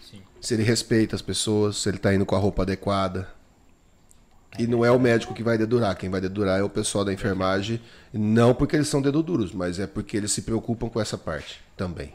Sim. 0.00 0.22
Se 0.40 0.54
ele 0.54 0.62
respeita 0.62 1.14
as 1.14 1.22
pessoas, 1.22 1.76
se 1.76 1.88
ele 1.90 1.98
tá 1.98 2.12
indo 2.14 2.24
com 2.24 2.34
a 2.34 2.38
roupa 2.38 2.62
adequada. 2.62 3.28
E 4.58 4.66
não 4.66 4.84
é 4.84 4.90
o 4.90 4.98
médico 4.98 5.32
que 5.34 5.42
vai 5.42 5.56
dedurar, 5.56 5.96
quem 5.96 6.10
vai 6.10 6.20
dedurar 6.20 6.58
é 6.60 6.62
o 6.62 6.68
pessoal 6.68 7.04
da 7.06 7.12
enfermagem, 7.12 7.80
não 8.12 8.54
porque 8.54 8.76
eles 8.76 8.88
são 8.88 9.00
dedo 9.00 9.22
duros, 9.22 9.52
mas 9.52 9.78
é 9.78 9.86
porque 9.86 10.14
eles 10.16 10.30
se 10.32 10.42
preocupam 10.42 10.88
com 10.90 11.00
essa 11.00 11.16
parte 11.16 11.60
também. 11.76 12.12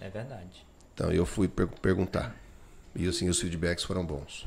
É 0.00 0.08
verdade. 0.08 0.65
Então 0.96 1.12
eu 1.12 1.26
fui 1.26 1.46
per- 1.46 1.68
perguntar. 1.82 2.34
E 2.94 3.06
assim, 3.06 3.28
os 3.28 3.38
feedbacks 3.38 3.84
foram 3.84 4.04
bons. 4.04 4.46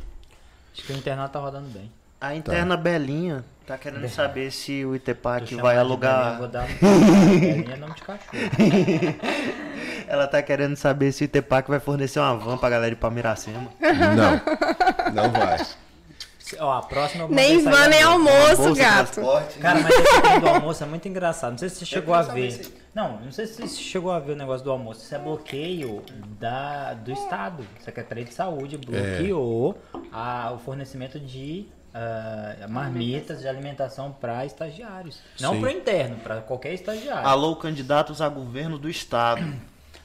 Acho 0.74 0.84
que 0.84 0.92
o 0.94 0.96
internato 0.98 1.34
tá 1.34 1.40
rodando 1.40 1.70
bem. 1.70 1.92
A 2.20 2.34
interna 2.36 2.76
Belinha 2.76 3.46
tá 3.68 3.78
querendo 3.78 4.10
saber 4.10 4.52
se 4.52 4.84
o 4.84 4.96
Itepac 4.96 5.54
vai 5.56 5.78
alugar. 5.78 6.22
Belinha, 6.24 6.40
Vou 6.40 6.48
dar 6.48 6.64
um... 6.66 7.40
Belinha 7.40 7.74
é 7.76 7.78
nome 7.78 7.94
de 7.94 8.02
cachorro. 8.02 8.34
Ela 10.08 10.28
tá 10.28 10.42
querendo 10.42 10.76
saber 10.76 11.12
se 11.12 11.24
o 11.24 11.26
Itepac 11.26 11.70
vai 11.70 11.80
fornecer 11.80 12.20
uma 12.20 12.36
van 12.36 12.58
pra 12.58 12.70
galera 12.70 12.92
ir 12.94 12.98
pra 12.98 13.10
Miracema. 13.12 13.72
Não, 13.80 15.14
não 15.14 15.32
vai. 15.32 15.66
Ó, 16.60 16.72
a 16.80 16.82
próxima 16.82 17.28
Nem 17.28 17.64
van 17.64 17.88
nem 17.90 18.02
almoço, 18.02 18.74
gato. 18.74 19.12
transporte. 19.14 19.60
Cara, 19.60 19.80
mas 19.82 19.94
esse 19.96 20.40
do 20.40 20.48
almoço 20.48 20.84
é 20.84 20.88
muito 20.88 21.08
engraçado. 21.08 21.52
Não 21.52 21.58
sei 21.60 21.70
se 21.70 21.76
você 21.76 21.86
chegou 21.86 22.16
a 22.16 22.24
ver. 22.24 22.60
Não, 22.93 23.19
não 23.19 23.32
sei 23.32 23.45
se 23.45 23.62
você 23.62 23.67
chegou 23.67 24.12
a 24.12 24.19
ver 24.19 24.34
o 24.34 24.36
negócio 24.36 24.63
do 24.63 24.71
almoço. 24.71 25.04
Isso 25.04 25.15
é 25.15 25.19
bloqueio 25.19 26.04
da, 26.39 26.93
do 26.93 27.12
Estado. 27.12 27.65
Secretaria 27.82 28.25
de 28.25 28.34
Saúde 28.34 28.78
bloqueou 28.78 29.78
a, 30.12 30.52
o 30.54 30.60
fornecimento 30.60 31.19
de 31.19 31.67
ah, 31.93 32.67
marmitas 32.69 33.41
de 33.41 33.47
alimentação 33.47 34.12
para 34.12 34.45
estagiários. 34.45 35.19
Não 35.39 35.60
para 35.60 35.71
interno, 35.71 36.17
para 36.17 36.41
qualquer 36.41 36.73
estagiário. 36.73 37.28
Alô, 37.28 37.56
candidatos 37.56 38.21
a 38.21 38.30
governo 38.30 38.78
do 38.78 38.89
estado. 38.89 39.41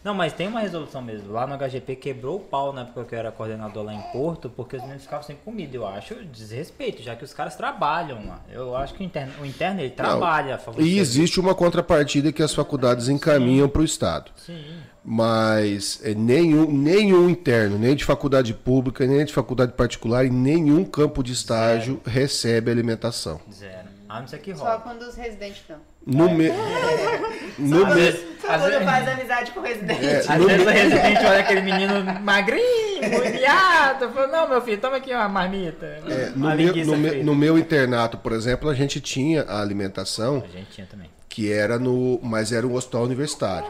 Não, 0.05 0.13
mas 0.13 0.35
tem 0.35 0.47
uma 0.47 0.61
resolução 0.61 1.01
mesmo. 1.01 1.33
Lá 1.33 1.47
no 1.47 1.57
HGP 1.57 1.97
quebrou 1.97 2.37
o 2.37 2.41
pau 2.41 2.75
na 2.75 2.83
época 2.83 3.05
que 3.05 3.15
eu 3.15 3.19
era 3.19 3.33
coordenador 3.33 3.85
lá 3.85 3.95
em 3.95 4.03
Porto, 4.13 4.51
porque 4.51 4.77
os 4.77 4.83
meninos 4.83 5.05
ficavam 5.05 5.25
sem 5.25 5.35
comida. 5.37 5.75
Eu 5.75 5.87
acho 5.87 6.15
desrespeito, 6.27 7.03
já 7.03 7.17
que 7.17 7.25
os 7.25 7.33
caras 7.33 7.57
trabalham 7.57 8.27
lá. 8.27 8.43
Eu 8.53 8.77
acho 8.77 8.93
que 8.93 9.03
o 9.03 9.05
interno, 9.05 9.33
o 9.41 9.47
interno 9.47 9.81
ele 9.81 9.91
trabalha 9.91 10.59
do 10.59 10.83
E 10.83 10.99
existe 10.99 11.41
uma 11.41 11.55
contrapartida 11.55 12.31
que 12.31 12.43
as 12.43 12.53
faculdades 12.53 13.09
encaminham 13.09 13.67
para 13.67 13.81
o 13.81 13.85
Estado. 13.85 14.31
Sim. 14.37 14.63
Mas 15.03 16.01
é, 16.03 16.15
nenhum, 16.15 16.71
nenhum 16.71 17.29
interno, 17.29 17.79
nem 17.79 17.95
de 17.95 18.05
faculdade 18.05 18.53
pública, 18.53 19.07
nem 19.07 19.25
de 19.25 19.33
faculdade 19.33 19.73
particular, 19.73 20.27
em 20.27 20.31
nenhum 20.31 20.85
campo 20.85 21.23
de 21.23 21.33
estágio 21.33 22.01
recebe 22.05 22.71
alimentação. 22.71 23.41
Zero. 23.51 23.84
A 24.17 24.21
não 24.21 24.29
ser 24.29 24.39
que 24.39 24.55
Só 24.55 24.65
rola. 24.65 24.81
quando 24.81 25.03
os 25.03 25.17
residentes 25.17 25.59
estão. 25.63 25.77
No, 26.07 26.31
me... 26.31 26.49
no, 27.59 27.87
me... 27.95 28.09
às 28.09 28.17
Quando 28.45 28.65
vezes, 28.71 28.85
faz 28.85 29.09
amizade 29.09 29.51
com 29.53 29.61
o 29.61 29.63
residente. 29.63 30.07
É, 30.07 30.19
às 30.19 30.29
no 30.39 30.47
vezes 30.47 30.65
me- 30.65 30.71
o 30.71 30.75
residente 30.75 31.27
olha 31.27 31.41
aquele 31.41 31.61
menino 31.63 32.21
magrinho, 32.21 33.11
molhado. 33.11 34.09
Fala, 34.11 34.27
não, 34.29 34.49
meu 34.49 34.63
filho, 34.63 34.81
toma 34.81 34.97
aqui 34.99 35.13
uma 35.13 35.29
marmita. 35.29 35.87
é, 35.87 36.31
no, 36.31 36.37
uma 36.47 36.55
meu, 36.55 36.75
no, 36.77 36.97
meu, 36.97 37.11
frita. 37.11 37.25
no 37.27 37.35
meu 37.35 37.59
internato, 37.59 38.19
por 38.19 38.33
exemplo, 38.33 38.69
a 38.71 38.75
gente 38.75 39.01
tinha 39.01 39.43
a 39.43 39.61
alimentação 39.61 40.43
A 40.47 40.49
gente 40.49 40.71
tinha 40.71 40.87
também. 40.87 41.11
que 41.29 41.53
era 41.53 41.79
no. 41.79 42.21
Mas 42.23 42.53
era 42.53 42.67
um 42.67 42.75
hospital 42.75 43.03
universitário. 43.05 43.69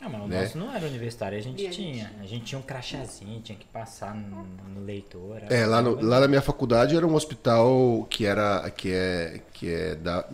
Não, 0.00 0.08
mas 0.08 0.22
o 0.22 0.26
Né? 0.28 0.42
nosso 0.42 0.58
não 0.58 0.74
era 0.74 0.86
universitário, 0.86 1.36
a 1.38 1.40
gente 1.42 1.68
tinha. 1.70 2.10
A 2.20 2.26
gente 2.26 2.44
tinha 2.46 2.58
um 2.58 2.62
crachazinho, 2.62 3.40
tinha 3.42 3.56
que 3.58 3.66
passar 3.66 4.14
no, 4.14 4.44
no 4.74 4.84
leitor. 4.84 5.42
É, 5.50 5.66
lá, 5.66 5.82
no- 5.82 6.00
lá 6.00 6.20
na 6.20 6.28
minha 6.28 6.40
faculdade 6.42 6.96
era 6.96 7.06
um 7.06 7.14
hospital 7.14 8.06
que 8.08 8.24
era 8.24 8.70
que 8.70 8.90
é 8.92 9.40
que 9.52 9.72
é 9.72 9.94
da, 9.94 10.24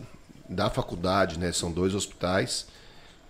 da 0.48 0.70
faculdade, 0.70 1.38
né? 1.38 1.50
São 1.52 1.72
dois 1.72 1.94
hospitais. 1.94 2.66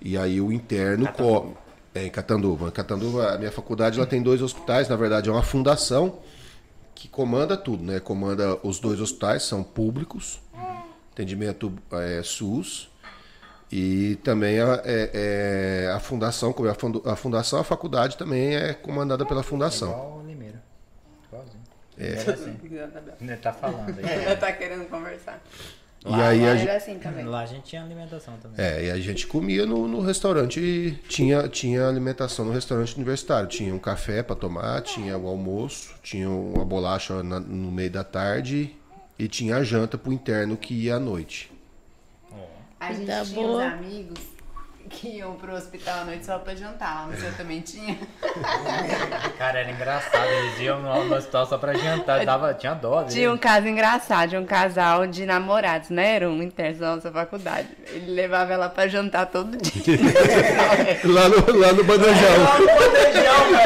E 0.00 0.16
aí 0.18 0.40
o 0.40 0.52
interno 0.52 1.10
co- 1.12 1.54
é 1.94 2.04
em 2.06 2.10
Catanduva. 2.10 2.68
Em 2.68 2.72
Catanduva, 2.72 3.32
a 3.32 3.38
minha 3.38 3.50
faculdade 3.50 3.96
ela 3.98 4.06
tem 4.06 4.22
dois 4.22 4.42
hospitais, 4.42 4.88
na 4.88 4.96
verdade 4.96 5.30
é 5.30 5.32
uma 5.32 5.42
fundação 5.42 6.18
que 6.94 7.08
comanda 7.08 7.56
tudo, 7.56 7.82
né? 7.82 7.98
Comanda 7.98 8.58
os 8.62 8.78
dois 8.78 9.00
hospitais, 9.00 9.42
são 9.44 9.62
públicos, 9.62 10.38
atendimento 11.12 11.72
é, 11.92 12.22
SUS. 12.22 12.90
E 13.70 14.16
também 14.22 14.60
a, 14.60 14.80
é- 14.84 15.10
é 15.86 15.92
a 15.92 15.98
fundação, 15.98 16.52
como 16.52 16.68
é 16.68 16.70
a 16.72 17.12
a 17.12 17.16
fundação, 17.16 17.58
a 17.58 17.64
faculdade 17.64 18.16
também 18.16 18.54
é 18.54 18.72
comandada 18.74 19.26
pela 19.26 19.42
fundação. 19.42 19.90
Igual 19.90 20.18
o 20.22 20.26
Limeira. 20.26 20.62
Igualzinho. 21.26 21.62
É. 21.98 22.12
Assim. 22.30 22.56
Ele 23.20 23.36
tá 23.36 23.52
falando 23.52 23.98
aí. 23.98 24.24
Ela 24.24 24.36
tá 24.36 24.52
querendo 24.52 24.88
conversar. 24.88 25.42
E 26.08 26.14
aí 26.14 26.46
a 26.46 26.54
gente, 26.54 26.68
Era 26.68 26.76
assim 26.78 26.98
também. 27.00 27.24
Lá 27.24 27.40
a 27.40 27.46
gente 27.46 27.64
tinha 27.64 27.82
alimentação 27.82 28.34
também. 28.40 28.64
é, 28.64 28.84
e 28.84 28.90
a 28.92 28.96
gente 29.00 29.26
comia 29.26 29.66
no, 29.66 29.88
no 29.88 30.00
restaurante, 30.00 30.96
tinha, 31.08 31.48
tinha 31.48 31.88
alimentação 31.88 32.44
no 32.44 32.52
restaurante 32.52 32.94
universitário. 32.94 33.48
Tinha 33.48 33.74
um 33.74 33.78
café 33.80 34.22
para 34.22 34.36
tomar, 34.36 34.82
tinha 34.82 35.18
o 35.18 35.26
almoço, 35.26 35.92
tinha 36.04 36.30
uma 36.30 36.64
bolacha 36.64 37.20
na- 37.24 37.40
no 37.40 37.72
meio 37.72 37.90
da 37.90 38.04
tarde 38.04 38.76
e 39.18 39.26
tinha 39.26 39.56
a 39.56 39.64
janta 39.64 39.98
pro 39.98 40.12
interno 40.12 40.56
que 40.56 40.74
ia 40.74 40.94
à 40.94 41.00
noite. 41.00 41.50
A 42.80 42.92
gente 42.92 43.06
Tá 43.06 43.22
tinha 43.24 43.34
boa. 43.42 43.62
uns 43.64 43.72
amigos 43.72 44.20
que 44.88 45.16
iam 45.16 45.34
pro 45.34 45.52
hospital 45.52 46.02
à 46.02 46.04
noite 46.04 46.24
só 46.24 46.38
pra 46.38 46.54
jantar, 46.54 47.08
mas 47.08 47.20
eu 47.24 47.32
também 47.34 47.60
tinha. 47.60 47.98
Cara, 49.36 49.60
era 49.60 49.70
engraçado. 49.72 50.28
Eles 50.28 50.60
iam 50.60 50.80
no, 50.80 51.04
no 51.06 51.16
hospital 51.16 51.44
só 51.46 51.58
pra 51.58 51.74
jantar. 51.74 52.24
Dava, 52.24 52.54
tinha 52.54 52.72
dó. 52.74 52.98
deles. 53.00 53.14
Tinha 53.14 53.32
um 53.32 53.36
caso 53.36 53.66
engraçado, 53.66 54.30
de 54.30 54.36
um 54.36 54.44
casal 54.46 55.04
de 55.06 55.26
namorados, 55.26 55.90
né? 55.90 56.14
Era 56.16 56.28
um 56.30 56.40
interno 56.40 56.78
da 56.78 56.94
nossa 56.96 57.10
faculdade. 57.10 57.66
Ele 57.88 58.12
levava 58.12 58.52
ela 58.52 58.68
pra 58.68 58.86
jantar 58.86 59.26
todo 59.26 59.56
dia. 59.56 59.98
Lá 61.04 61.28
no, 61.30 61.58
lá 61.58 61.72
no 61.72 61.82
bandejão. 61.82 62.14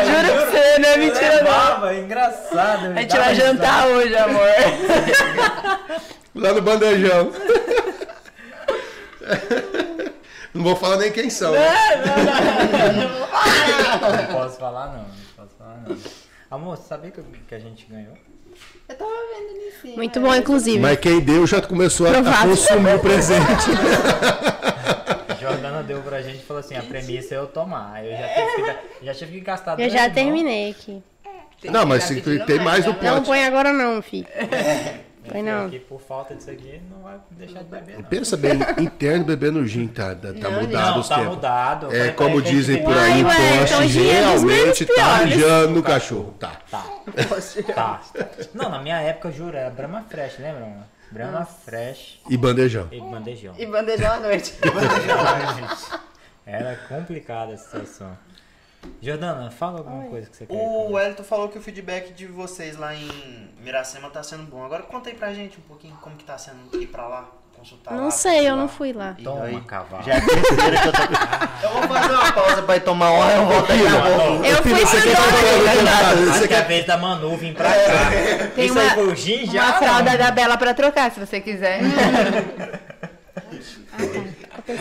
Juro 0.06 0.32
pra 0.32 0.46
você, 0.46 0.78
não 0.78 0.88
é 0.88 0.96
mentira 0.96 1.36
não. 1.42 1.44
Levava, 1.44 1.94
é 1.94 2.00
engraçado. 2.00 2.86
A 2.96 3.00
gente 3.02 3.16
vai 3.16 3.34
jantar 3.34 3.86
hoje, 3.88 4.16
amor. 4.16 4.48
Lá 6.34 6.52
no 6.54 6.62
bandejão. 6.62 7.30
Não 10.52 10.64
vou 10.64 10.74
falar 10.74 10.96
nem 10.96 11.12
quem 11.12 11.30
são. 11.30 11.52
né? 11.52 11.60
Não 14.16 14.34
posso 14.34 14.58
falar 14.58 14.86
não, 14.88 15.02
não 15.02 15.06
posso 15.36 15.56
falar 15.56 15.82
não. 15.86 15.96
Amor, 16.50 16.76
você 16.76 16.88
sabia 16.88 17.10
que, 17.12 17.22
que 17.48 17.54
a 17.54 17.58
gente 17.60 17.86
ganhou? 17.86 18.14
Eu 18.88 18.96
tava 18.96 19.10
vendo 19.10 19.50
ali 19.50 19.72
sim. 19.80 19.94
Muito 19.96 20.18
bom, 20.20 20.34
inclusive. 20.34 20.80
Mas 20.80 20.98
quem 20.98 21.20
deu 21.20 21.46
já 21.46 21.62
começou 21.62 22.08
a, 22.08 22.10
a 22.18 22.48
consumir 22.48 22.94
o 22.96 22.98
presente. 22.98 23.70
Jordana 25.40 25.82
deu 25.84 26.02
pra 26.02 26.20
gente 26.20 26.38
e 26.38 26.42
falou 26.44 26.60
assim, 26.60 26.76
a 26.76 26.82
premissa 26.82 27.34
é 27.34 27.38
eu 27.38 27.46
tomar. 27.46 28.04
Eu 28.04 28.10
já 28.12 28.28
tive 28.28 28.62
que, 28.64 29.06
já 29.06 29.14
tive 29.14 29.32
que 29.32 29.40
gastar 29.40 29.78
Eu 29.80 29.88
já 29.88 30.10
terminei 30.10 30.70
aqui. 30.70 31.02
Não, 31.64 31.86
mas 31.86 32.04
se 32.04 32.20
tem 32.20 32.58
mais 32.58 32.84
no 32.84 32.92
Não 32.92 32.98
pote. 32.98 33.26
põe 33.26 33.44
agora 33.44 33.72
não, 33.72 34.02
filho. 34.02 34.26
Põe 34.26 34.48
Esse 35.24 35.42
não. 35.42 35.66
aqui, 35.66 35.78
por 35.80 36.00
falta 36.00 36.34
disso 36.34 36.50
aqui, 36.50 36.80
não 36.90 37.02
vai 37.02 37.18
deixar 37.32 37.58
de 37.62 37.68
beber 37.68 37.96
não. 37.96 38.02
Pensa 38.04 38.36
bem, 38.36 38.52
interno 38.78 39.24
bebendo 39.24 39.66
gin, 39.66 39.86
tá, 39.86 40.14
tá 40.14 40.32
tá 40.32 40.50
Não, 40.50 40.62
mudado 40.62 40.90
Não, 40.94 41.00
os 41.00 41.08
tá 41.08 41.14
tempos. 41.16 41.34
mudado. 41.34 41.94
É 41.94 42.10
como 42.12 42.40
dizem 42.40 42.82
por 42.82 42.96
aí, 42.96 43.22
Ai, 43.22 43.24
ué, 43.24 43.62
então 43.62 43.78
poste 43.78 43.88
gin 43.88 44.08
é 44.08 44.12
realmente 44.20 44.86
tá 44.86 45.24
mijando 45.24 45.74
no 45.74 45.82
cachorro. 45.82 46.34
Tá. 46.38 46.52
Tá. 46.70 46.84
tá. 47.74 48.00
Não, 48.54 48.70
na 48.70 48.78
minha 48.80 48.98
época, 49.00 49.28
eu 49.28 49.32
juro, 49.32 49.56
era 49.56 49.70
Brahma 49.70 50.04
Fresh, 50.08 50.38
lembra? 50.38 50.60
mano? 50.60 50.84
Brahma 51.12 51.44
Fresh 51.44 52.20
E 52.30 52.36
bandejão. 52.36 52.88
e 52.92 53.00
bandejão. 53.00 53.54
E 53.58 53.66
bandejão 53.66 54.12
à 54.12 54.20
noite. 54.20 54.54
Era 56.46 56.76
complicada 56.88 57.54
a 57.54 57.56
situação. 57.56 58.16
Jordana, 59.02 59.50
fala 59.50 59.78
alguma 59.78 60.04
coisa 60.04 60.28
que 60.30 60.36
você 60.36 60.46
quer. 60.46 60.54
O 60.54 60.92
Wellington 60.92 61.22
falou 61.24 61.48
que 61.48 61.58
o 61.58 61.62
feedback 61.62 62.12
de 62.12 62.26
vocês 62.26 62.76
lá 62.76 62.94
em 62.94 63.08
Miracema 63.62 64.08
tá 64.10 64.22
sendo 64.22 64.44
bom. 64.44 64.64
Agora 64.64 64.82
conta 64.82 65.08
aí 65.10 65.14
pra 65.14 65.32
gente 65.32 65.58
um 65.58 65.62
pouquinho 65.62 65.94
como 66.00 66.16
que 66.16 66.24
tá 66.24 66.36
sendo 66.38 66.56
ir 66.80 66.86
pra 66.86 67.06
lá, 67.06 67.28
consultar 67.56 67.94
lá. 67.94 68.00
Não 68.00 68.10
sei, 68.10 68.46
eu 68.48 68.54
lá. 68.54 68.60
não 68.62 68.68
fui 68.68 68.92
lá. 68.92 69.14
E 69.18 69.22
Toma, 69.24 69.44
aí, 69.44 69.60
cavalo. 69.62 70.02
Já 70.02 70.14
é 70.14 70.16
a 70.16 70.20
terceira 70.20 70.80
que 70.82 70.88
eu 70.88 70.92
tô... 70.92 71.02
eu 71.66 71.70
vou 71.72 71.82
fazer 71.88 72.12
uma 72.14 72.32
pausa 72.32 72.62
pra 72.62 72.76
ir 72.76 72.80
tomar 72.80 73.10
uma 73.10 73.18
hora, 73.24 73.36
eu 73.36 73.46
volto 73.46 73.68
daqui 73.68 73.86
a 73.86 74.02
pouco. 74.02 74.44
Eu 74.46 74.56
fui 74.62 74.74
você 74.74 75.02
quer 75.02 75.16
falar 75.16 76.10
Acho 76.10 76.38
Você 76.38 76.44
é 76.44 76.48
quer... 76.48 76.66
vez 76.66 76.86
da 76.86 76.96
Manu 76.96 77.36
vir 77.36 77.54
pra 77.54 77.70
cá. 77.70 78.48
Tem 78.54 78.66
Isso 78.66 78.78
aí 78.78 78.86
uma- 78.86 78.94
foi 78.94 79.06
o 79.08 79.14
gin 79.16 79.46
já? 79.46 79.62
Uma 79.64 79.72
fralda 79.74 80.16
da 80.18 80.30
Bela 80.30 80.56
pra 80.56 80.72
trocar, 80.74 81.10
se 81.10 81.20
você 81.20 81.40
quiser. 81.40 81.80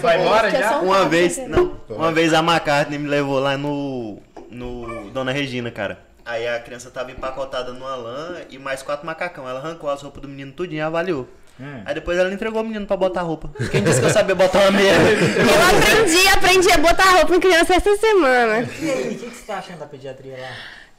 Vai 0.02 0.22
embora 0.22 0.50
já? 0.52 0.80
um 0.80 0.86
Uma 0.86 1.06
vez, 1.06 1.38
né? 1.38 1.48
não, 1.48 1.80
uma 1.90 2.12
vez 2.12 2.34
a 2.34 2.40
McCartney 2.40 3.00
me 3.00 3.08
levou 3.08 3.40
lá 3.40 3.58
no, 3.58 4.22
no 4.50 5.10
Dona 5.12 5.32
Regina, 5.32 5.72
cara. 5.72 6.00
Aí 6.26 6.48
a 6.48 6.60
criança 6.60 6.92
tava 6.92 7.12
empacotada 7.12 7.74
numa 7.74 7.96
lã 7.96 8.38
e 8.50 8.60
mais 8.60 8.84
quatro 8.84 9.06
macacão. 9.06 9.50
Ela 9.50 9.60
arrancou 9.60 9.90
as 9.90 10.02
roupas 10.02 10.22
do 10.22 10.28
menino 10.28 10.52
tudinho 10.52 10.78
e 10.80 10.82
avaliou. 10.82 11.28
Hum. 11.60 11.82
Aí 11.86 11.94
depois 11.94 12.18
ela 12.18 12.32
entregou 12.32 12.62
o 12.62 12.66
menino 12.66 12.86
pra 12.86 12.96
botar 12.96 13.20
a 13.22 13.24
roupa. 13.24 13.50
Quem 13.70 13.84
disse 13.84 14.00
que 14.00 14.06
eu 14.06 14.10
sabia 14.12 14.36
botar 14.36 14.60
uma 14.60 14.72
meia? 14.72 14.94
Eu 14.96 15.78
aprendi, 15.78 16.28
aprendi 16.30 16.72
a 16.72 16.78
botar 16.78 17.12
roupa 17.18 17.36
em 17.36 17.40
criança 17.40 17.76
essa 17.76 17.98
semana. 17.98 18.68
E 18.80 18.90
aí, 18.92 19.16
o 19.16 19.18
que 19.18 19.30
que 19.30 19.36
você 19.36 19.46
tá 19.46 19.58
achando 19.58 19.80
da 19.80 19.86
pediatria 19.86 20.38
lá? 20.38 20.50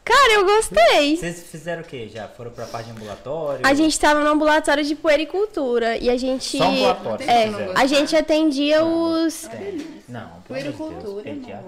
Cara, 0.05 0.33
eu 0.33 0.45
gostei. 0.45 1.17
Vocês 1.17 1.45
fizeram 1.51 1.83
o 1.83 1.85
quê? 1.85 2.09
Já 2.13 2.27
foram 2.27 2.51
pra 2.51 2.67
parte 2.67 2.87
de 2.87 2.93
ambulatório? 2.93 3.61
A 3.65 3.75
gente 3.75 3.99
tava 3.99 4.21
no 4.21 4.29
ambulatório 4.31 4.83
de 4.83 4.95
puericultura 4.95 5.97
e 5.99 6.09
a 6.11 6.17
gente. 6.17 6.59
Só 6.59 6.65
ambulatório, 6.65 7.31
É, 7.31 7.73
a 7.75 7.87
gente 7.87 8.17
atendia 8.17 8.85
os. 8.85 9.43
Tem. 9.43 10.01
Não, 10.09 10.21
de 10.21 10.27
Deus, 10.29 10.75
Puericultura, 10.75 11.23
pediatria. 11.23 11.61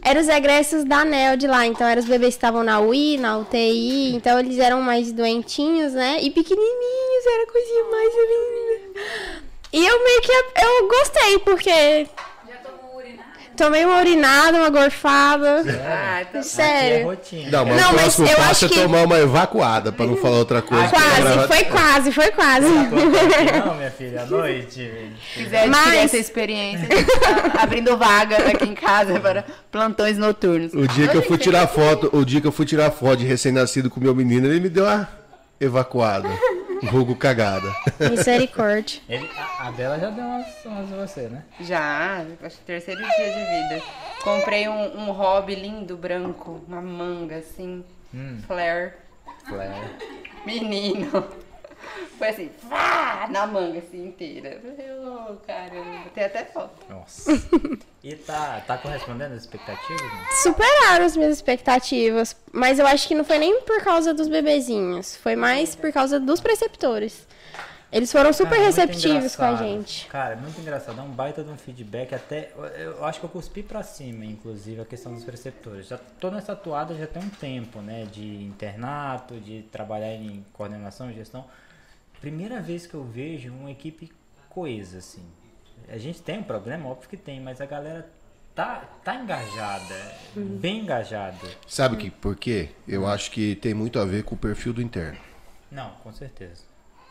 Eram 0.00 0.20
os 0.20 0.28
egressos 0.28 0.84
da 0.84 0.98
ANEL 1.00 1.36
de 1.36 1.46
lá, 1.46 1.66
então 1.66 1.86
eram 1.86 2.00
os 2.00 2.08
bebês 2.08 2.34
que 2.34 2.38
estavam 2.38 2.62
na 2.64 2.80
UI, 2.80 3.18
na 3.18 3.36
UTI, 3.36 4.14
então 4.14 4.38
eles 4.38 4.58
eram 4.58 4.80
mais 4.80 5.12
doentinhos, 5.12 5.92
né? 5.92 6.18
E 6.22 6.30
pequenininhos, 6.30 7.26
era 7.26 7.42
a 7.42 7.52
coisinha 7.52 7.84
mais 7.84 8.14
linda. 8.14 9.00
E 9.70 9.84
eu 9.84 10.04
meio 10.04 10.20
que, 10.22 10.32
eu 10.32 10.88
gostei, 10.88 11.38
porque? 11.40 12.08
Tomei 13.58 13.84
uma 13.84 13.98
urinada, 13.98 14.56
uma 14.58 14.70
gorfada. 14.70 15.62
Ah, 15.84 16.24
tá. 16.24 16.38
Aqui 16.38 16.38
é 16.38 16.42
Sério. 16.42 17.04
rotina. 17.06 17.50
Não, 17.50 17.66
mas 17.66 17.76
Não, 17.82 17.90
o 17.90 17.92
mas 17.94 18.02
próximo 18.02 18.26
eu 18.28 18.36
passo 18.36 18.50
acho 18.50 18.64
é 18.64 18.68
que- 18.68 18.74
tomar 18.82 19.02
uma 19.04 19.18
evacuada, 19.18 19.92
pra 19.92 20.06
não 20.06 20.16
falar 20.16 20.38
outra 20.38 20.62
coisa. 20.62 20.88
Quase, 20.88 21.46
foi 21.48 21.64
quase, 21.64 22.12
foi 22.12 22.30
quase. 22.30 22.66
Não, 23.66 23.74
minha 23.74 23.90
filha, 23.90 24.22
à 24.22 24.26
noite. 24.26 24.90
Se 25.34 25.42
quiser 25.44 25.66
Mas- 25.68 26.04
essa 26.04 26.16
experiência, 26.16 26.86
tá 27.52 27.60
abrindo 27.64 27.96
vaga 27.96 28.36
aqui 28.48 28.64
em 28.64 28.74
casa 28.74 29.18
para 29.20 29.44
plantões 29.70 30.16
noturnos. 30.16 30.72
O 30.72 30.86
dia 30.88 31.08
que 31.08 31.16
eu 31.16 31.22
fui 31.22 31.36
tirar 31.36 31.66
foto, 31.66 32.08
o 32.12 32.24
dia 32.24 32.40
que 32.40 32.46
eu 32.46 32.52
fui 32.52 32.64
tirar 32.64 32.90
foto 32.90 33.16
de 33.18 33.26
recém-nascido 33.26 33.90
com 33.90 34.00
meu 34.00 34.14
menino, 34.14 34.46
ele 34.46 34.60
me 34.60 34.68
deu 34.68 34.84
uma 34.84 35.08
evacuada. 35.60 36.28
Vulgo 36.82 37.16
cagada. 37.16 37.74
Misericórdia. 38.10 39.00
Ele, 39.08 39.28
a, 39.36 39.68
a 39.68 39.72
Bela 39.72 39.98
já 39.98 40.10
deu 40.10 40.24
umas, 40.24 40.46
umas 40.64 40.88
você, 40.90 41.22
né? 41.22 41.42
Já, 41.60 42.24
acho 42.42 42.56
que 42.58 42.62
terceiro 42.64 43.00
dia 43.00 43.08
de 43.32 43.38
vida. 43.74 43.82
Comprei 44.22 44.68
um, 44.68 44.98
um 45.08 45.10
hobby 45.12 45.54
lindo, 45.54 45.96
branco, 45.96 46.60
uma 46.68 46.80
manga 46.80 47.36
assim, 47.36 47.84
Hum. 48.14 48.38
flare. 48.46 48.92
Flare. 49.48 49.90
Menino. 50.46 51.26
Foi 52.18 52.28
assim, 52.28 52.50
vá, 52.68 53.28
na 53.30 53.46
manga 53.46 53.78
assim 53.78 54.06
inteira. 54.06 54.60
Eu 54.78 55.36
caramba, 55.46 56.10
tem 56.14 56.24
até 56.24 56.44
foto. 56.44 56.86
Nossa. 56.88 57.30
E 58.02 58.14
tá, 58.14 58.62
tá 58.66 58.78
correspondendo 58.78 59.34
às 59.34 59.42
expectativas? 59.42 60.02
né? 60.02 60.26
Superaram 60.42 61.04
as 61.04 61.16
minhas 61.16 61.34
expectativas, 61.36 62.36
mas 62.52 62.78
eu 62.78 62.86
acho 62.86 63.08
que 63.08 63.14
não 63.14 63.24
foi 63.24 63.38
nem 63.38 63.60
por 63.62 63.82
causa 63.82 64.14
dos 64.14 64.28
bebezinhos, 64.28 65.16
foi 65.16 65.34
mais 65.36 65.74
por 65.74 65.92
causa 65.92 66.20
dos 66.20 66.40
preceptores. 66.40 67.26
Eles 67.90 68.12
foram 68.12 68.32
super 68.34 68.56
Cara, 68.56 68.64
receptivos 68.64 69.34
com 69.34 69.44
a 69.44 69.56
gente. 69.56 70.06
Cara, 70.08 70.36
muito 70.36 70.60
engraçado. 70.60 71.00
É 71.00 71.02
um 71.02 71.10
baita 71.10 71.42
de 71.42 71.50
um 71.50 71.56
feedback. 71.56 72.14
Até. 72.14 72.52
Eu, 72.54 72.64
eu 72.64 73.04
acho 73.04 73.18
que 73.18 73.24
eu 73.24 73.30
cuspi 73.30 73.62
pra 73.62 73.82
cima, 73.82 74.26
inclusive, 74.26 74.82
a 74.82 74.84
questão 74.84 75.14
dos 75.14 75.24
preceptores. 75.24 75.88
Já 75.88 75.96
tô 76.20 76.30
nessa 76.30 76.52
atuada 76.52 76.94
já 76.94 77.06
tem 77.06 77.22
um 77.22 77.30
tempo, 77.30 77.80
né? 77.80 78.06
De 78.12 78.44
internato, 78.44 79.40
de 79.40 79.62
trabalhar 79.72 80.12
em 80.12 80.44
coordenação, 80.52 81.10
gestão. 81.12 81.46
Primeira 82.20 82.60
vez 82.60 82.86
que 82.86 82.94
eu 82.94 83.04
vejo 83.04 83.52
uma 83.52 83.70
equipe 83.70 84.10
coesa, 84.48 84.98
assim. 84.98 85.22
A 85.88 85.96
gente 85.98 86.20
tem 86.20 86.38
um 86.38 86.42
problema, 86.42 86.88
óbvio 86.88 87.08
que 87.08 87.16
tem, 87.16 87.40
mas 87.40 87.60
a 87.60 87.66
galera 87.66 88.08
tá, 88.54 88.82
tá 89.04 89.14
engajada, 89.14 89.94
bem 90.34 90.80
engajada. 90.80 91.38
Sabe 91.66 91.96
que 91.96 92.10
por 92.10 92.34
quê? 92.36 92.70
Eu 92.86 93.06
acho 93.06 93.30
que 93.30 93.54
tem 93.56 93.72
muito 93.72 93.98
a 93.98 94.04
ver 94.04 94.24
com 94.24 94.34
o 94.34 94.38
perfil 94.38 94.72
do 94.72 94.82
interno. 94.82 95.18
Não, 95.70 95.90
com 96.02 96.12
certeza. 96.12 96.66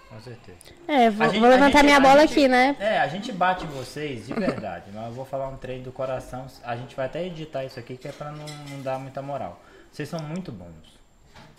Com 0.10 0.22
certeza. 0.22 0.58
É, 0.88 1.10
vou, 1.10 1.28
gente- 1.30 1.40
vou 1.40 1.50
levantar 1.50 1.80
gente- 1.80 1.84
minha 1.86 2.00
bola 2.00 2.22
gente- 2.22 2.32
aqui, 2.32 2.48
né? 2.48 2.76
É, 2.80 3.00
a 3.00 3.08
gente 3.08 3.32
bate 3.32 3.66
em 3.66 3.68
vocês 3.68 4.26
de 4.28 4.34
verdade, 4.34 4.86
mas 4.94 5.06
eu 5.08 5.12
vou 5.12 5.26
falar 5.26 5.50
um 5.50 5.58
treino 5.58 5.84
do 5.84 5.92
coração. 5.92 6.48
A 6.64 6.76
gente 6.78 6.96
vai 6.96 7.08
até 7.08 7.26
editar 7.26 7.66
isso 7.66 7.78
aqui 7.80 7.98
que 7.98 8.08
é 8.08 8.12
pra 8.12 8.32
não, 8.32 8.46
não 8.70 8.82
dar 8.82 9.00
muita 9.00 9.22
moral. 9.22 9.62
Vocês 9.92 10.08
são 10.08 10.20
muito 10.22 10.50
bons. 10.52 10.97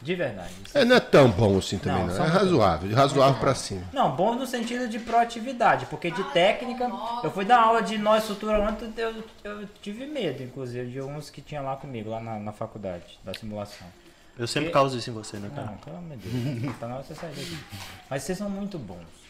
De 0.00 0.14
verdade. 0.14 0.52
É, 0.74 0.84
não 0.84 0.94
é 0.96 1.00
tão 1.00 1.28
bom 1.30 1.58
assim 1.58 1.76
também, 1.76 2.06
Não, 2.06 2.14
não. 2.14 2.24
É 2.24 2.28
razoável, 2.28 2.94
razoável 2.94 3.40
pra 3.40 3.54
cima. 3.54 3.82
Não, 3.92 4.14
bons 4.14 4.36
no 4.36 4.46
sentido 4.46 4.88
de 4.88 4.98
proatividade, 4.98 5.86
porque 5.86 6.10
de 6.10 6.22
técnica, 6.32 6.88
eu 7.24 7.30
fui 7.32 7.44
dar 7.44 7.60
aula 7.60 7.82
de 7.82 7.98
nós 7.98 8.22
estrutura 8.22 8.60
ontem, 8.60 8.92
eu, 8.96 9.24
eu 9.42 9.68
tive 9.82 10.06
medo, 10.06 10.42
inclusive, 10.42 10.88
de 10.90 11.00
uns 11.02 11.30
que 11.30 11.42
tinham 11.42 11.64
lá 11.64 11.74
comigo, 11.76 12.10
lá 12.10 12.20
na, 12.20 12.38
na 12.38 12.52
faculdade, 12.52 13.18
da 13.24 13.34
simulação. 13.34 13.86
Eu 14.38 14.46
sempre 14.46 14.70
causo 14.70 14.96
isso 14.96 15.10
em 15.10 15.12
você, 15.12 15.36
né, 15.38 15.50
cara? 15.52 15.66
Não, 15.66 15.78
pelo 15.78 15.96
amor 15.96 16.16
de 16.16 16.28
Deus. 16.28 16.76
Tá 16.78 16.86
na 16.86 16.94
hora 16.94 17.02
de 17.02 17.08
você 17.08 17.14
sair 17.16 17.34
daqui. 17.34 17.58
Mas 18.08 18.22
vocês 18.22 18.38
são 18.38 18.48
muito 18.48 18.78
bons. 18.78 19.27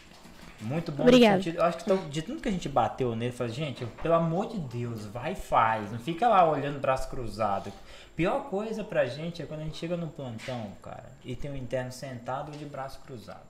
Muito 0.61 0.91
Obrigada. 0.91 1.37
no 1.37 1.43
sentido. 1.43 1.59
Eu 1.59 1.65
acho 1.65 1.77
que 1.77 1.85
tão- 1.85 2.09
de 2.09 2.21
tudo 2.21 2.41
que 2.41 2.49
a 2.49 2.51
gente 2.51 2.67
bateu 2.67 3.15
nele, 3.15 3.31
falei, 3.31 3.53
gente, 3.53 3.85
pelo 4.01 4.13
amor 4.15 4.47
de 4.47 4.57
Deus, 4.57 5.05
vai 5.05 5.31
e 5.31 5.35
faz. 5.35 5.91
Não 5.91 5.99
fica 5.99 6.27
lá 6.27 6.49
olhando 6.49 6.79
braço 6.79 7.09
cruzado. 7.09 7.71
Pior 8.15 8.49
coisa 8.49 8.83
pra 8.83 9.05
gente 9.05 9.41
é 9.41 9.45
quando 9.45 9.61
a 9.61 9.63
gente 9.63 9.77
chega 9.77 9.95
no 9.95 10.07
plantão, 10.07 10.71
cara, 10.83 11.09
e 11.23 11.35
tem 11.35 11.49
um 11.49 11.55
interno 11.55 11.91
sentado 11.91 12.51
de 12.51 12.65
braço 12.65 12.99
cruzado. 13.05 13.47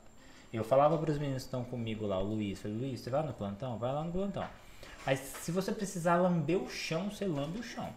Eu 0.53 0.63
falava 0.63 0.97
para 0.97 1.11
os 1.11 1.17
meninos 1.17 1.43
que 1.43 1.47
estão 1.47 1.63
comigo 1.63 2.05
lá, 2.05 2.19
o 2.19 2.23
Luiz, 2.23 2.59
falei, 2.61 2.77
Luiz, 2.77 2.99
você 2.99 3.09
vai 3.09 3.23
no 3.23 3.33
plantão? 3.33 3.77
Vai 3.79 3.91
lá 3.91 4.03
no 4.03 4.11
plantão. 4.11 4.45
Mas 5.05 5.19
se 5.19 5.51
você 5.51 5.71
precisar 5.71 6.17
lamber 6.17 6.57
o 6.61 6.69
chão, 6.69 7.09
você 7.09 7.25
lambe 7.25 7.59
o 7.59 7.63
chão. 7.63 7.89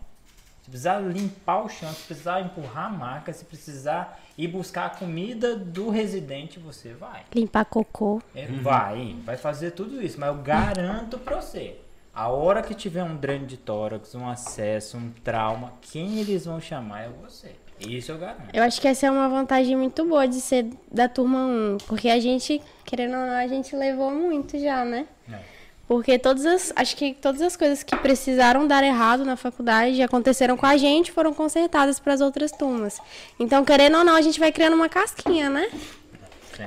Se 0.62 0.70
precisar 0.70 1.00
limpar 1.00 1.64
o 1.64 1.68
chão, 1.68 1.92
se 1.92 2.02
precisar 2.06 2.40
empurrar 2.40 2.86
a 2.86 2.90
maca, 2.90 3.32
se 3.32 3.44
precisar 3.44 4.20
ir 4.38 4.46
buscar 4.46 4.86
a 4.86 4.90
comida 4.90 5.56
do 5.56 5.90
residente, 5.90 6.58
você 6.60 6.92
vai. 6.92 7.22
Limpar 7.34 7.64
cocô. 7.64 8.22
É, 8.34 8.46
Vai, 8.46 9.16
vai 9.24 9.36
fazer 9.36 9.72
tudo 9.72 10.00
isso, 10.00 10.20
mas 10.20 10.28
eu 10.28 10.40
garanto 10.42 11.18
pra 11.18 11.40
você. 11.40 11.78
A 12.14 12.28
hora 12.28 12.62
que 12.62 12.74
tiver 12.74 13.02
um 13.02 13.16
dreno 13.16 13.46
de 13.46 13.56
tórax, 13.56 14.14
um 14.14 14.28
acesso, 14.28 14.96
um 14.98 15.10
trauma, 15.24 15.72
quem 15.80 16.18
eles 16.18 16.44
vão 16.44 16.60
chamar 16.60 17.02
é 17.02 17.08
você. 17.08 17.56
Isso 17.80 18.12
eu 18.12 18.18
garanto. 18.18 18.54
Eu 18.54 18.62
acho 18.62 18.80
que 18.80 18.86
essa 18.86 19.06
é 19.06 19.10
uma 19.10 19.28
vantagem 19.28 19.76
muito 19.76 20.04
boa 20.04 20.28
de 20.28 20.40
ser 20.40 20.70
da 20.92 21.08
turma 21.08 21.38
1. 21.46 21.78
Porque 21.88 22.08
a 22.08 22.20
gente, 22.20 22.62
querendo 22.84 23.14
ou 23.16 23.26
não, 23.26 23.34
a 23.34 23.46
gente 23.48 23.74
levou 23.74 24.12
muito 24.12 24.58
já, 24.58 24.84
né? 24.84 25.06
É. 25.28 25.40
Porque 25.88 26.18
todas 26.18 26.46
as. 26.46 26.72
Acho 26.76 26.96
que 26.96 27.12
todas 27.12 27.42
as 27.42 27.56
coisas 27.56 27.82
que 27.82 27.94
precisaram 27.96 28.66
dar 28.66 28.82
errado 28.82 29.24
na 29.24 29.36
faculdade 29.36 30.00
aconteceram 30.02 30.56
com 30.56 30.64
a 30.64 30.76
gente 30.76 31.12
foram 31.12 31.34
consertadas 31.34 31.98
para 31.98 32.14
as 32.14 32.20
outras 32.20 32.50
turmas. 32.52 32.98
Então, 33.38 33.64
querendo 33.64 33.98
ou 33.98 34.04
não, 34.04 34.14
a 34.16 34.22
gente 34.22 34.38
vai 34.40 34.50
criando 34.52 34.74
uma 34.74 34.88
casquinha, 34.88 35.50
né? 35.50 35.68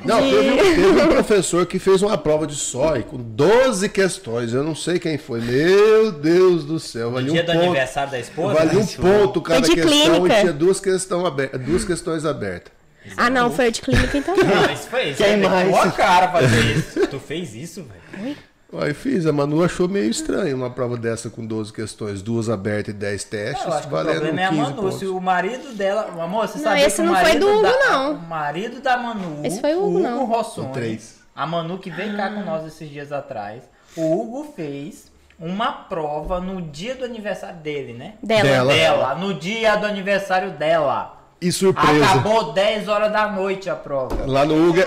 Não, 0.03 0.19
teve, 0.19 0.51
um- 0.51 0.57
teve 0.57 1.01
um 1.03 1.07
professor 1.07 1.65
que 1.65 1.79
fez 1.79 2.01
uma 2.01 2.17
prova 2.17 2.45
de 2.45 2.55
SOI 2.55 3.03
com 3.03 3.17
12 3.17 3.87
questões. 3.87 4.51
Eu 4.51 4.63
não 4.63 4.75
sei 4.75 4.99
quem 4.99 5.17
foi. 5.17 5.39
Meu 5.39 6.11
Deus 6.11 6.65
do 6.65 6.79
céu. 6.79 7.07
No 7.09 7.13
Valia 7.15 7.31
dia 7.31 7.41
um 7.41 7.45
do 7.45 7.51
ponto. 7.53 7.63
aniversário 7.65 8.11
da 8.11 8.19
esposa, 8.19 8.53
Valia 8.55 8.79
um 8.79 8.83
né? 8.83 8.87
ponto 9.19 9.41
cada 9.41 9.61
de 9.61 9.73
questão 9.75 9.91
clínica. 10.15 10.37
e 10.37 10.41
tinha 10.41 10.53
duas, 10.53 10.79
questão 10.79 11.25
aberta, 11.25 11.57
duas 11.57 11.85
questões 11.85 12.25
abertas. 12.25 12.73
Ah, 13.15 13.29
não, 13.29 13.51
foi 13.51 13.69
o 13.69 13.71
de 13.71 13.81
clínica 13.81 14.17
então. 14.17 14.35
não. 14.35 14.73
Isso 14.73 14.87
foi 14.89 15.09
isso. 15.11 15.23
Quem 15.23 15.39
Quem 15.39 15.49
mais? 15.49 15.69
tua 15.69 15.91
cara 15.91 16.31
fazer 16.31 16.75
isso. 16.77 17.07
Tu 17.07 17.19
fez 17.19 17.53
isso, 17.55 17.85
velho? 18.17 18.35
Aí 18.73 18.93
fiz, 18.93 19.25
a 19.25 19.31
Manu 19.31 19.63
achou 19.63 19.87
meio 19.87 20.09
estranho 20.09 20.55
uma 20.55 20.69
prova 20.69 20.97
dessa 20.97 21.29
com 21.29 21.45
12 21.45 21.71
questões, 21.71 22.21
duas 22.21 22.49
abertas 22.49 22.93
e 22.93 22.97
10 22.97 23.23
testes, 23.23 23.65
Eu 23.65 23.71
acho 23.73 23.81
que 23.83 23.87
o 23.87 23.91
valendo 23.91 24.15
problema 24.15 24.41
é 24.41 24.45
a 24.45 24.49
15 24.49 24.61
Manu. 24.61 24.75
pontos. 24.75 24.99
Se 24.99 25.05
o 25.07 25.21
marido 25.21 25.73
dela. 25.73 26.23
Amor, 26.23 26.47
você 26.47 26.57
Não, 26.57 26.63
sabe 26.65 26.81
esse 26.81 26.95
que 26.95 27.01
o 27.01 27.05
não 27.05 27.13
foi 27.13 27.23
marido 27.23 27.39
do 27.45 27.51
Hugo, 27.53 27.61
da, 27.63 27.79
não. 27.89 28.13
O 28.13 28.21
marido 28.21 28.81
da 28.81 28.97
Manu. 28.97 29.45
Esse 29.45 29.61
foi 29.61 29.75
o 29.75 29.85
Hugo, 29.85 29.99
não. 29.99 30.25
Rossoni. 30.25 30.67
O 30.67 30.71
três. 30.71 31.19
A 31.35 31.45
Manu 31.45 31.77
que 31.77 31.89
veio 31.89 32.17
cá 32.17 32.29
com 32.31 32.41
nós 32.43 32.65
esses 32.65 32.89
dias 32.89 33.11
atrás. 33.11 33.63
O 33.95 34.19
Hugo 34.21 34.53
fez 34.55 35.11
uma 35.39 35.71
prova 35.71 36.39
no 36.41 36.61
dia 36.61 36.95
do 36.95 37.05
aniversário 37.05 37.57
dele, 37.57 37.93
né? 37.93 38.15
Dela. 38.21 38.43
Dela. 38.43 38.73
Dela. 38.73 39.15
No 39.15 39.33
dia 39.33 39.75
do 39.77 39.85
aniversário 39.85 40.51
dela. 40.51 41.13
E 41.39 41.51
surpresa. 41.51 42.05
Acabou 42.05 42.53
10 42.53 42.87
horas 42.87 43.11
da 43.11 43.27
noite 43.29 43.69
a 43.69 43.75
prova. 43.75 44.25
Lá 44.25 44.45
no 44.45 44.69
Hugo 44.69 44.79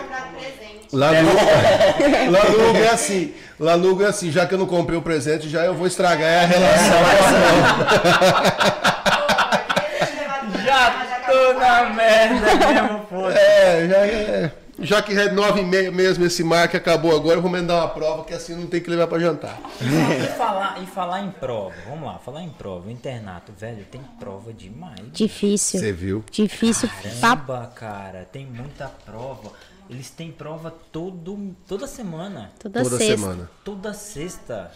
é... 0.93 0.97
Lá 0.97 1.13
no, 1.13 1.29
lá 2.33 2.45
no 2.49 2.71
Hugo 2.71 2.79
é 2.79 2.89
assim. 2.89 3.35
Hugo 3.59 4.03
é 4.03 4.07
assim, 4.07 4.31
já 4.31 4.47
que 4.47 4.55
eu 4.55 4.59
não 4.59 4.67
comprei 4.67 4.99
o 4.99 5.03
presente, 5.03 5.49
já 5.49 5.65
eu 5.65 5.75
vou 5.75 5.87
estragar 5.87 6.45
a 6.45 6.47
relação. 6.47 6.99
Já 10.65 11.09
tô 11.27 11.53
na 11.59 11.91
merda 11.91 12.55
mesmo, 12.55 13.07
foda 13.09 13.39
É, 13.39 13.89
já, 13.89 14.07
é, 14.07 14.53
já 14.81 15.03
que 15.03 15.13
é 15.13 15.31
nove 15.31 15.61
e 15.61 15.65
meia 15.65 15.91
mesmo 15.91 16.25
esse 16.25 16.45
mar 16.45 16.69
que 16.69 16.77
acabou 16.77 17.15
agora, 17.15 17.37
eu 17.37 17.43
vou 17.43 17.51
mandar 17.51 17.77
uma 17.77 17.89
prova 17.89 18.25
que 18.25 18.33
assim 18.33 18.55
não 18.55 18.67
tem 18.67 18.81
que 18.81 18.89
levar 18.89 19.07
pra 19.07 19.19
jantar. 19.19 19.59
E 19.81 20.27
falar, 20.37 20.79
e 20.83 20.87
falar 20.87 21.21
em 21.23 21.31
prova, 21.31 21.75
vamos 21.89 22.05
lá, 22.05 22.19
falar 22.19 22.43
em 22.43 22.51
prova, 22.51 22.91
internato, 22.91 23.53
velho, 23.59 23.85
tem 23.91 24.01
prova 24.19 24.53
demais. 24.53 25.01
Difícil. 25.13 25.81
Você 25.81 25.93
viu? 25.93 26.25
Difícil. 26.31 26.89
Caramba, 27.21 27.73
cara, 27.75 28.29
tem 28.31 28.47
muita 28.47 28.87
prova. 29.05 29.53
Eles 29.89 30.11
têm 30.11 30.31
prova 30.31 30.71
todo, 30.93 31.57
toda 31.67 31.87
semana. 31.87 32.53
Toda, 32.59 32.83
Toda 32.83 32.99
sexta. 32.99 33.17
semana. 33.17 33.51
Toda 33.65 33.95
sexta. 33.95 34.73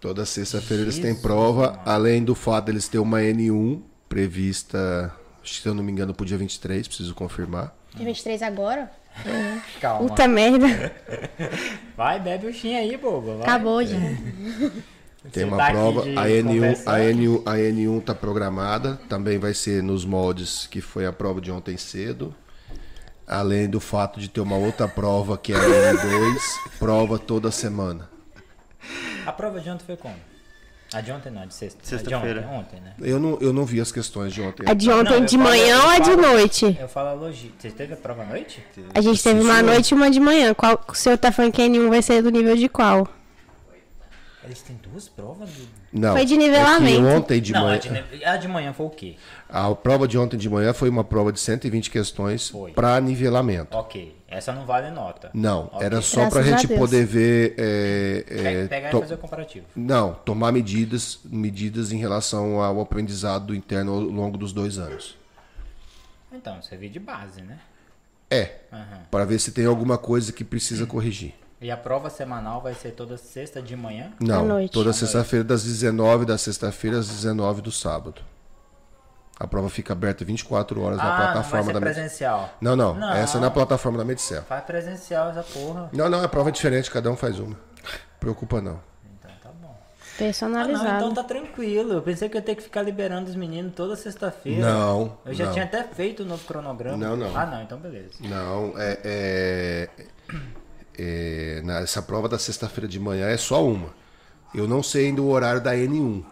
Toda 0.00 0.26
sexta-feira 0.26 0.82
eles 0.82 0.98
têm 0.98 1.14
prova, 1.14 1.68
mano. 1.70 1.82
além 1.86 2.24
do 2.24 2.34
fato 2.34 2.66
deles 2.66 2.88
ter 2.88 2.98
uma 2.98 3.20
N1 3.20 3.80
prevista, 4.08 5.14
acho 5.42 5.54
que 5.54 5.62
se 5.62 5.68
eu 5.68 5.74
não 5.74 5.82
me 5.82 5.92
engano, 5.92 6.12
pro 6.12 6.26
dia 6.26 6.36
23, 6.36 6.86
preciso 6.88 7.14
confirmar. 7.14 7.74
Dia 7.94 8.04
23 8.06 8.42
agora? 8.42 8.90
Calma. 9.80 10.08
Puta 10.08 10.26
merda. 10.26 10.66
Vai, 11.96 12.18
bebe 12.18 12.46
o 12.46 12.52
chin 12.52 12.74
aí, 12.74 12.96
boba. 12.96 13.34
vai. 13.36 13.42
Acabou 13.42 13.84
já. 13.84 13.96
Tem 15.30 15.44
uma 15.44 15.56
tá 15.56 15.70
prova, 15.70 16.02
de 16.02 16.16
a 16.18 16.22
N1, 16.24 16.42
conversar. 16.54 16.94
a, 16.94 16.98
N1, 16.98 17.42
a 17.46 17.52
N1 17.56 18.02
tá 18.04 18.14
programada, 18.14 18.98
também 19.08 19.38
vai 19.38 19.54
ser 19.54 19.82
nos 19.82 20.04
moldes 20.04 20.66
que 20.66 20.80
foi 20.80 21.06
a 21.06 21.12
prova 21.12 21.40
de 21.40 21.50
ontem 21.52 21.76
cedo. 21.76 22.34
Além 23.26 23.68
do 23.68 23.80
fato 23.80 24.20
de 24.20 24.28
ter 24.28 24.40
uma 24.40 24.56
outra 24.56 24.88
prova 24.88 25.38
que 25.38 25.52
é 25.52 25.56
a 25.56 25.94
N2, 25.94 26.38
prova 26.78 27.18
toda 27.18 27.50
semana. 27.50 28.10
A 29.24 29.32
prova 29.32 29.60
de 29.60 29.70
ontem 29.70 29.84
foi 29.84 29.96
como? 29.96 30.16
A 30.92 31.00
de 31.00 31.10
ontem 31.10 31.30
não, 31.30 31.42
a 31.42 31.46
de 31.46 31.54
sexta. 31.54 31.78
A 31.78 31.82
de 31.82 31.88
Sexta-feira. 31.88 32.40
ontem, 32.40 32.58
ontem, 32.58 32.80
né? 32.80 32.92
Eu 33.00 33.18
não, 33.18 33.38
eu 33.40 33.50
não 33.52 33.64
vi 33.64 33.80
as 33.80 33.90
questões 33.90 34.32
de 34.32 34.42
ontem. 34.42 34.68
A 34.68 34.74
de 34.74 34.88
Não, 34.88 35.00
ontem 35.00 35.14
eu 35.14 35.24
de 35.24 35.38
manhã 35.38 35.82
ou 35.84 35.88
a 35.88 35.98
de 35.98 36.14
noite? 36.14 36.76
Eu 36.78 36.88
falo 36.88 37.08
a 37.08 37.12
logística. 37.14 37.54
Você 37.58 37.70
teve 37.70 37.94
a 37.94 37.96
prova 37.96 38.22
à 38.22 38.26
noite? 38.26 38.62
A 38.94 39.00
gente 39.00 39.22
teve 39.22 39.40
uma 39.40 39.62
noite 39.62 39.92
e 39.92 39.94
uma 39.94 40.10
de 40.10 40.20
manhã. 40.20 40.52
Qual, 40.52 40.84
o 40.86 40.94
senhor 40.94 41.16
tá 41.16 41.32
falando 41.32 41.52
que 41.52 41.62
N1 41.62 41.88
vai 41.88 42.02
ser 42.02 42.22
do 42.22 42.30
nível 42.30 42.54
de 42.56 42.68
qual? 42.68 43.08
Eles 44.44 44.60
têm 44.60 44.76
duas 44.82 45.08
provas? 45.08 45.48
Do... 45.48 45.81
Não, 45.92 46.12
Foi 46.14 46.24
de 46.24 46.34
é 46.34 46.36
que 46.38 46.42
nivelamento. 46.42 47.06
ontem 47.06 47.40
de 47.40 47.52
não, 47.52 47.62
manhã, 47.64 47.74
a 47.74 47.78
de, 47.78 47.90
ne- 47.90 48.24
a 48.24 48.36
de 48.38 48.48
manhã 48.48 48.72
foi 48.72 48.86
o 48.86 48.90
quê? 48.90 49.16
a 49.48 49.74
prova 49.74 50.08
de 50.08 50.16
ontem 50.16 50.38
de 50.38 50.48
manhã 50.48 50.72
foi 50.72 50.88
uma 50.88 51.04
prova 51.04 51.30
de 51.30 51.38
120 51.38 51.90
questões 51.90 52.48
Foi. 52.48 52.72
para 52.72 52.98
nivelamento. 52.98 53.76
Ok, 53.76 54.16
essa 54.26 54.52
não 54.54 54.64
vale 54.64 54.90
nota. 54.90 55.30
Não, 55.34 55.64
Ok. 55.66 55.84
era 55.84 56.00
só 56.00 56.30
para 56.30 56.40
a 56.40 56.42
gente 56.42 56.66
Deus. 56.66 56.80
poder 56.80 57.04
ver. 57.04 57.54
é, 57.58 58.24
é, 58.26 58.42
Pega, 58.42 58.68
pegar 58.68 58.90
to- 58.90 58.96
e 58.96 59.00
fazer 59.02 59.14
o 59.14 59.18
comparativo. 59.18 59.66
Não, 59.76 60.14
tomar 60.24 60.50
medidas, 60.50 61.20
medidas 61.24 61.92
em 61.92 61.98
relação 61.98 62.62
ao 62.62 62.80
aprendizado 62.80 63.54
interno 63.54 63.92
ao 63.92 64.00
longo 64.00 64.38
dos 64.38 64.52
dois 64.54 64.78
anos. 64.78 65.18
Então, 66.32 66.62
servir 66.62 66.88
de 66.88 66.98
base, 66.98 67.42
né? 67.42 67.58
É, 68.30 68.60
Aham. 68.72 69.02
para 69.10 69.26
ver 69.26 69.38
se 69.38 69.52
tem 69.52 69.66
alguma 69.66 69.98
coisa 69.98 70.32
que 70.32 70.42
precisa 70.42 70.86
corrigir. 70.86 71.34
E 71.62 71.70
a 71.70 71.76
prova 71.76 72.10
semanal 72.10 72.60
vai 72.60 72.74
ser 72.74 72.90
toda 72.90 73.16
sexta 73.16 73.62
de 73.62 73.76
manhã? 73.76 74.12
Não, 74.20 74.44
noite. 74.44 74.72
toda 74.72 74.92
sexta-feira 74.92 75.44
das 75.44 75.62
19 75.62 76.24
da 76.26 76.36
sexta-feira 76.36 76.98
às 76.98 77.08
19 77.08 77.62
do 77.62 77.70
sábado. 77.70 78.20
A 79.38 79.46
prova 79.46 79.68
fica 79.70 79.92
aberta 79.92 80.24
24 80.24 80.80
horas 80.82 80.98
na 80.98 81.04
ah, 81.04 81.06
não 81.08 81.16
vai 81.16 81.26
plataforma 81.32 81.64
ser 81.66 81.72
da 81.72 81.80
Medicel. 81.80 82.02
presencial. 82.02 82.50
Não, 82.60 82.76
não, 82.76 82.94
Não. 82.94 83.12
essa 83.12 83.38
é 83.38 83.40
na 83.40 83.50
plataforma 83.50 83.96
da 83.98 84.04
Medicel. 84.04 84.42
Faz 84.42 84.64
presencial 84.64 85.30
essa 85.30 85.42
porra. 85.42 85.88
Não, 85.92 86.08
não, 86.08 86.22
é 86.22 86.28
prova 86.28 86.50
diferente, 86.52 86.90
cada 86.90 87.10
um 87.10 87.16
faz 87.16 87.38
uma. 87.38 87.56
Preocupa 88.20 88.60
não. 88.60 88.80
Então 89.18 89.30
tá 89.42 89.48
bom. 89.60 89.68
Ah, 89.70 89.96
não, 90.10 90.16
Personalizado. 90.18 90.96
então 90.96 91.14
tá 91.14 91.24
tranquilo. 91.24 91.94
Eu 91.94 92.02
pensei 92.02 92.28
que 92.28 92.36
eu 92.36 92.40
ia 92.40 92.44
ter 92.44 92.54
que 92.56 92.62
ficar 92.62 92.82
liberando 92.82 93.30
os 93.30 93.36
meninos 93.36 93.72
toda 93.74 93.96
sexta-feira. 93.96 94.60
Não, 94.60 95.16
Eu 95.24 95.34
já 95.34 95.46
não. 95.46 95.52
tinha 95.52 95.64
até 95.64 95.82
feito 95.84 96.22
o 96.22 96.26
novo 96.26 96.44
cronograma. 96.44 96.96
Não, 96.96 97.16
não. 97.16 97.36
Ah, 97.36 97.46
não, 97.46 97.62
então 97.62 97.78
beleza. 97.78 98.10
Não, 98.20 98.74
é, 98.76 98.98
é, 99.02 99.88
é, 100.98 101.62
essa 101.82 102.02
prova 102.02 102.28
da 102.28 102.38
sexta-feira 102.38 102.88
de 102.88 102.98
manhã 102.98 103.26
é 103.26 103.36
só 103.36 103.64
uma. 103.64 103.94
Eu 104.54 104.68
não 104.68 104.82
sei 104.82 105.06
ainda 105.06 105.22
o 105.22 105.30
horário 105.30 105.60
da 105.60 105.74
N1. 105.74 106.24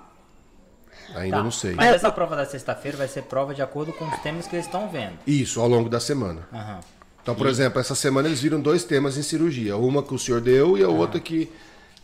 Ainda 1.14 1.38
Tá, 1.38 1.42
não 1.42 1.50
sei. 1.50 1.74
Mas 1.74 1.94
essa 1.94 2.10
prova 2.12 2.36
da 2.36 2.44
sexta-feira 2.44 2.96
vai 2.96 3.08
ser 3.08 3.22
prova 3.22 3.54
de 3.54 3.62
acordo 3.62 3.92
com 3.92 4.04
os 4.06 4.18
temas 4.20 4.46
que 4.46 4.54
eles 4.54 4.66
estão 4.66 4.88
vendo. 4.88 5.14
Isso, 5.26 5.60
ao 5.60 5.68
longo 5.68 5.88
da 5.88 5.98
semana. 5.98 6.46
Aham. 6.52 6.80
Então, 7.22 7.34
por 7.34 7.46
exemplo, 7.46 7.78
essa 7.80 7.94
semana 7.94 8.28
eles 8.28 8.40
viram 8.40 8.60
dois 8.60 8.82
temas 8.84 9.16
em 9.16 9.22
cirurgia. 9.22 9.76
Uma 9.76 10.02
que 10.02 10.14
o 10.14 10.18
senhor 10.18 10.40
deu 10.40 10.78
e 10.78 10.82
a 10.82 10.88
outra 10.88 11.20
que 11.20 11.50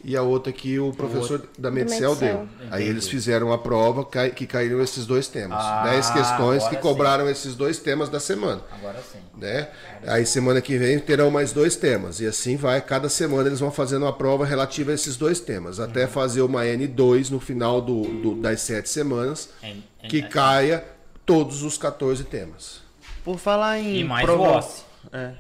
e 0.09 0.17
a 0.17 0.23
outra 0.23 0.53
que 0.53 0.79
o 0.79 0.93
professor 0.93 1.43
da 1.59 1.69
Medicel 1.69 2.15
deu. 2.15 2.49
Aí 2.71 2.87
eles 2.87 3.09
fizeram 3.09 3.53
a 3.53 3.59
prova 3.59 4.05
que 4.35 4.47
caíram 4.47 4.81
esses 4.81 5.05
dois 5.05 5.27
temas. 5.27 5.59
Ah, 5.61 5.83
Dez 5.91 6.09
questões 6.11 6.67
que 6.69 6.77
cobraram 6.77 7.29
esses 7.29 7.57
dois 7.57 7.79
temas 7.81 8.09
da 8.09 8.21
semana. 8.21 8.63
Agora 8.71 9.01
sim. 9.03 9.19
né? 9.37 9.69
Aí 10.07 10.25
semana 10.25 10.61
que 10.61 10.79
vem 10.79 10.97
terão 11.01 11.29
mais 11.29 11.53
dois 11.53 11.75
temas 11.75 12.21
e 12.21 12.27
assim 12.27 12.57
vai. 12.57 12.81
Cada 12.81 13.09
semana 13.09 13.49
eles 13.49 13.59
vão 13.59 13.73
fazendo 13.73 14.05
uma 14.05 14.13
prova 14.13 14.47
relativa 14.47 14.93
a 14.93 14.95
esses 14.95 15.17
dois 15.17 15.41
temas, 15.41 15.81
até 15.81 16.07
fazer 16.07 16.43
uma 16.43 16.63
N2 16.65 17.31
no 17.31 17.41
final 17.41 17.81
do, 17.81 18.03
do- 18.03 18.35
das 18.37 18.61
sete 18.61 18.89
semanas 18.89 19.49
Em- 19.61 19.83
em- 20.05 20.09
que 20.09 20.23
caia 20.23 20.85
todos 21.27 21.65
os 21.65 21.77
14 21.77 22.23
temas. 22.23 22.81
Por 23.25 23.39
falar 23.41 23.81
em. 23.81 23.99
E 23.99 24.05
mais 24.05 24.25
prova- 24.25 24.43
o 24.53 24.57
OSCE. 24.59 24.83
É. 25.13 25.31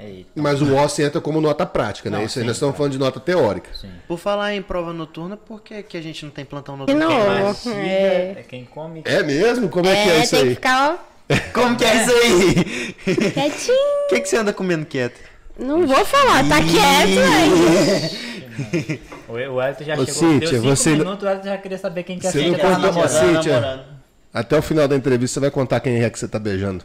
Eita. 0.00 0.30
Mas 0.34 0.62
o 0.62 0.74
OSCE 0.76 1.02
entra 1.02 1.20
como 1.20 1.40
nota 1.40 1.66
prática, 1.66 2.08
né? 2.10 2.18
Não, 2.18 2.24
Isso 2.24 2.38
aí 2.38 2.42
sim, 2.42 2.46
nós 2.46 2.56
estamos 2.56 2.76
falando 2.76 2.92
de 2.92 2.98
nota 2.98 3.20
teórica. 3.20 3.70
Sim. 3.78 3.90
Por 4.08 4.18
falar 4.18 4.54
em 4.54 4.62
prova 4.62 4.92
noturna, 4.92 5.36
por 5.36 5.60
que, 5.60 5.82
que 5.82 5.96
a 5.96 6.02
gente 6.02 6.24
não 6.24 6.32
tem 6.32 6.44
plantão 6.44 6.76
noturno? 6.76 7.00
novo. 7.08 7.42
Mastiga 7.44 7.74
É, 7.76 8.36
é 8.38 8.44
quem 8.48 8.64
come. 8.64 9.02
É 9.04 9.22
mesmo? 9.22 9.68
Como 9.68 9.88
é, 9.88 9.92
que 10.04 10.10
é 10.10 10.16
é 10.16 10.22
isso 10.22 10.30
tem 10.30 10.40
que 10.40 10.48
aí? 10.48 10.54
ficar 10.54 10.92
ó, 10.94 11.10
Como 11.54 11.76
que 11.76 11.84
é 11.84 12.02
isso 12.02 12.10
aí? 12.12 12.94
quietinho. 13.32 13.76
O 14.06 14.08
que, 14.14 14.20
que 14.20 14.28
você 14.28 14.36
anda 14.36 14.52
comendo 14.52 14.86
quieto? 14.86 15.20
Não 15.58 15.86
vou 15.86 16.04
falar, 16.04 16.48
tá 16.48 16.56
quieto, 16.62 17.14
velho. 17.14 18.40
O 19.28 19.38
Elton 19.38 19.84
já 19.84 19.94
Ô, 19.94 20.04
chegou. 20.04 20.06
Cíntia, 20.06 20.50
deu 20.50 20.60
cinco 20.60 20.76
você 20.76 20.90
não- 20.90 20.98
minutos, 20.98 21.24
o 21.24 21.28
Elton 21.30 21.44
já 21.44 21.56
queria 21.58 21.78
saber 21.78 22.02
quem 22.02 22.18
que 22.18 22.26
é 22.26 22.30
Você 22.30 22.38
não 22.38 22.44
Cíntia. 22.50 22.58
contou- 22.64 22.80
Tá 22.80 22.86
namorando. 22.86 23.34
Cíntia. 23.36 23.60
namorando. 23.60 23.84
Até 24.34 24.58
o 24.58 24.62
final 24.62 24.88
da 24.88 24.96
entrevista 24.96 25.34
você 25.34 25.40
vai 25.40 25.50
contar 25.50 25.80
quem 25.80 26.02
é 26.02 26.10
que 26.10 26.18
você 26.18 26.28
tá 26.28 26.38
beijando. 26.38 26.84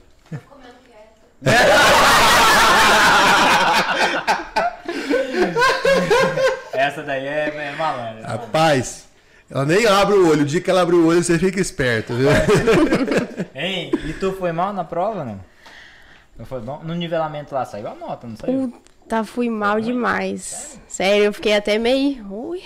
Essa 6.88 7.04
daí 7.04 7.26
é, 7.26 7.48
é 7.50 7.76
malandra. 7.76 8.28
Rapaz, 8.28 9.08
ela 9.50 9.66
nem 9.66 9.86
abre 9.86 10.16
o 10.16 10.30
olho. 10.30 10.42
O 10.42 10.46
dia 10.46 10.62
que 10.62 10.70
ela 10.70 10.82
abre 10.82 10.96
o 10.96 11.08
olho, 11.08 11.24
você 11.24 11.38
fica 11.38 11.60
esperto, 11.60 12.14
viu? 12.14 12.30
Hein? 13.54 13.92
E 14.06 14.14
tu 14.14 14.34
foi 14.34 14.52
mal 14.52 14.74
na 14.74 14.84
prova, 14.84 15.24
não? 15.24 15.40
Não 16.38 16.46
foi 16.46 16.60
bom? 16.60 16.82
No 16.84 16.94
nivelamento 16.94 17.54
lá 17.54 17.64
saiu 17.66 17.88
a 17.88 17.96
nota, 17.96 18.28
não 18.28 18.36
saiu? 18.36 18.70
Puta, 18.70 19.24
fui 19.24 19.50
mal 19.50 19.80
demais. 19.80 20.80
Sério, 20.88 21.26
eu 21.26 21.34
fiquei 21.34 21.56
até 21.56 21.78
meio. 21.78 22.26
Ui. 22.32 22.62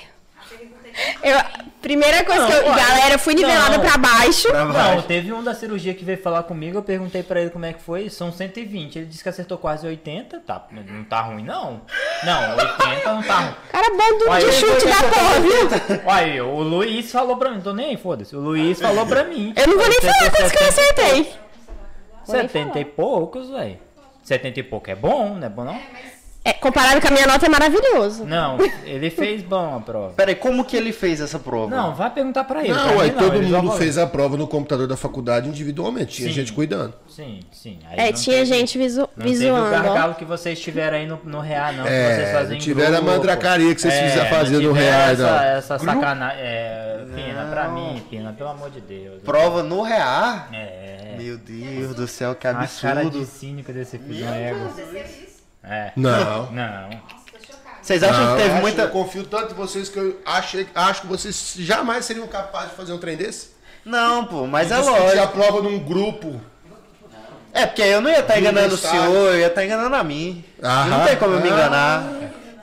Eu, 1.22 1.38
primeira 1.82 2.24
coisa 2.24 2.46
que 2.46 2.52
eu. 2.54 2.64
Não, 2.70 2.76
galera, 2.76 3.16
eu 3.16 3.20
fui 3.20 3.34
nivelada 3.34 3.78
não. 3.78 3.86
pra 3.86 3.98
baixo. 3.98 4.48
Pra 4.50 4.66
Não, 4.66 4.74
baixo. 4.74 5.04
teve 5.04 5.32
um 5.34 5.44
da 5.44 5.54
cirurgia 5.54 5.94
que 5.94 6.04
veio 6.04 6.22
falar 6.22 6.44
comigo, 6.44 6.78
eu 6.78 6.84
perguntei 6.84 7.24
pra 7.24 7.42
ele 7.42 7.50
como 7.50 7.66
é 7.66 7.74
que 7.74 7.82
foi, 7.82 8.10
são 8.10 8.32
120. 8.32 8.98
Ele 8.98 9.06
disse 9.06 9.24
que 9.24 9.30
acertou 9.30 9.58
quase 9.58 9.88
80, 9.88 10.40
tá, 10.42 10.68
não 10.72 11.04
tá 11.04 11.22
ruim 11.22 11.44
não. 11.44 11.82
Não, 12.24 12.56
80 12.58 13.14
não 13.14 13.24
tá 13.24 13.40
ruim. 13.40 13.56
Cara 13.72 13.90
bom 13.90 14.18
do 14.18 14.30
Olha, 14.30 14.46
de 14.46 14.52
chute 14.54 14.86
da 14.86 14.96
porra, 14.96 15.40
viu? 15.42 16.02
Olha, 16.06 16.46
o 16.46 16.62
Luiz 16.64 17.12
falou 17.12 17.38
pra 17.38 17.52
mim, 17.52 17.62
tô 17.62 17.74
nem 17.74 17.92
aí, 17.92 17.98
foda-se. 17.98 18.36
O 18.36 18.40
Luiz 18.40 18.80
falou 18.80 19.06
pra 19.06 19.24
mim. 19.24 19.54
Eu 19.56 19.68
não 19.68 19.78
vou 19.78 19.88
nem 19.88 20.02
falar 20.02 20.32
quantos 20.32 20.52
que 20.52 20.64
eu 20.64 20.72
70 20.72 20.82
acertei. 20.82 21.34
70 22.26 22.80
e 22.80 22.86
poucos, 22.86 23.50
velho. 23.50 23.78
70 24.24 24.60
e 24.60 24.64
pouco 24.64 24.92
é 24.92 24.96
bom, 24.96 25.36
não 25.36 25.48
é 25.48 25.50
bom 25.50 25.64
não? 25.64 25.74
É, 25.74 26.19
comparado 26.54 27.00
com 27.02 27.08
a 27.08 27.12
minha 27.12 27.28
nota, 27.28 27.46
é 27.46 27.50
maravilhoso. 27.50 28.26
Não, 28.26 28.58
ele 28.86 29.10
fez 29.10 29.42
bom 29.42 29.76
a 29.78 29.80
prova. 29.82 30.14
Peraí, 30.14 30.36
como 30.36 30.64
que 30.66 30.76
ele 30.76 30.92
fez 30.92 31.20
essa 31.22 31.38
prova? 31.38 31.76
Não, 31.76 31.94
vai 31.94 32.10
perguntar 32.10 32.44
pra 32.46 32.64
ele. 32.64 32.74
pra 32.74 32.84
Não, 32.86 32.96
mim 32.96 33.02
aí 33.02 33.12
todo 33.12 33.42
mundo 33.42 33.72
fez 33.74 33.98
a 33.98 34.08
prova 34.08 34.36
no 34.38 34.48
computador 34.48 34.88
da 34.88 34.98
faculdade 34.98 35.48
individualmente. 35.50 36.16
Tinha 36.18 36.30
Sim. 36.30 36.34
gente 36.36 36.54
cuidando. 36.54 36.94
Sim, 37.08 37.42
sim. 37.52 37.80
Aí 37.90 38.00
É, 38.00 38.06
não 38.12 38.14
tinha 38.14 38.38
teve- 38.38 38.46
gente 38.58 38.78
visu 38.78 39.02
Não 39.02 39.08
teve 39.26 39.30
o 39.30 39.32
visuando, 39.32 39.66
ó. 39.68 39.70
gargalo 39.70 40.16
que 40.16 40.26
vocês 40.26 40.60
tiveram 40.60 40.98
aí 40.98 41.06
no, 41.08 41.20
no 41.24 41.40
real, 41.40 41.74
não. 41.74 41.84
que 41.84 41.90
É, 41.90 42.16
vocês 42.16 42.32
fazem 42.32 42.50
não 42.50 42.56
em 42.56 42.60
tiveram 42.60 42.90
a 42.98 43.02
grupo. 43.02 43.12
mandracaria 43.12 43.76
que 43.76 43.82
vocês 43.82 43.94
É, 43.94 44.10
fizeram 44.10 44.30
não 44.30 44.38
fazer 44.38 44.60
no 44.60 44.72
real, 44.72 45.00
essa, 45.12 45.22
não. 45.24 45.40
essa 45.44 45.80
sacanagem. 45.80 46.38
É, 46.42 47.06
Pina, 47.16 47.46
pra 47.52 47.68
mim, 47.70 48.02
Pina, 48.10 48.32
pelo 48.34 48.50
amor 48.50 48.70
de 48.72 48.80
Deus. 48.82 49.22
Prova 49.24 49.62
no 49.62 49.82
real? 49.84 50.46
É. 50.54 51.16
Meu 51.18 51.38
Deus 51.38 51.96
do 51.96 52.08
céu, 52.08 52.34
que 52.34 52.48
A 52.48 52.54
cara 52.54 52.66
de 53.02 53.08
absurdo. 53.08 53.26
cínico 53.26 53.74
desse 53.74 53.98
filho 53.98 54.26
do 54.26 54.34
ego. 54.34 54.70
É. 55.64 55.92
Não. 55.96 56.52
Não. 56.52 56.90
Vocês 57.82 58.04
acham 58.04 58.18
Não, 58.20 58.26
que 58.28 58.32
eu 58.34 58.38
teve 58.38 58.52
acho- 58.54 58.62
muita. 58.62 58.82
Eu 58.84 58.90
confio 58.90 59.24
tanto 59.24 59.54
em 59.54 59.56
vocês 59.56 59.90
que 59.90 59.98
eu 59.98 60.20
achei, 60.26 60.68
acho 60.76 61.02
que 61.02 61.08
vocês 61.08 61.54
jamais 61.58 62.06
seriam 62.06 62.28
capazes 62.28 62.72
de 62.72 62.76
fazer 62.76 62.94
um 62.94 62.98
trem 62.98 63.18
desse. 63.18 63.52
Não, 63.86 64.26
pô, 64.26 64.46
mas 64.46 64.72
é 64.72 64.78
Discutir 64.78 64.98
a 65.00 65.04
lógico. 65.24 65.28
prova 65.34 65.62
num 65.62 65.80
grupo. 65.80 66.40
É, 67.54 67.66
porque 67.66 67.82
eu 67.82 68.00
não 68.00 68.12
ia 68.12 68.20
estar 68.20 68.38
enganando 68.40 68.76
o 68.76 68.78
senhor, 68.78 69.34
eu 69.34 69.40
ia 69.40 69.48
estar 69.48 69.66
enganando 69.66 69.96
a 69.96 70.04
mim. 70.04 70.44
Aham. 70.62 70.86
Não 70.90 71.06
tem 71.06 71.16
como 71.16 71.34
eu 71.34 71.42
me 71.42 71.50
Ah. 71.50 72.04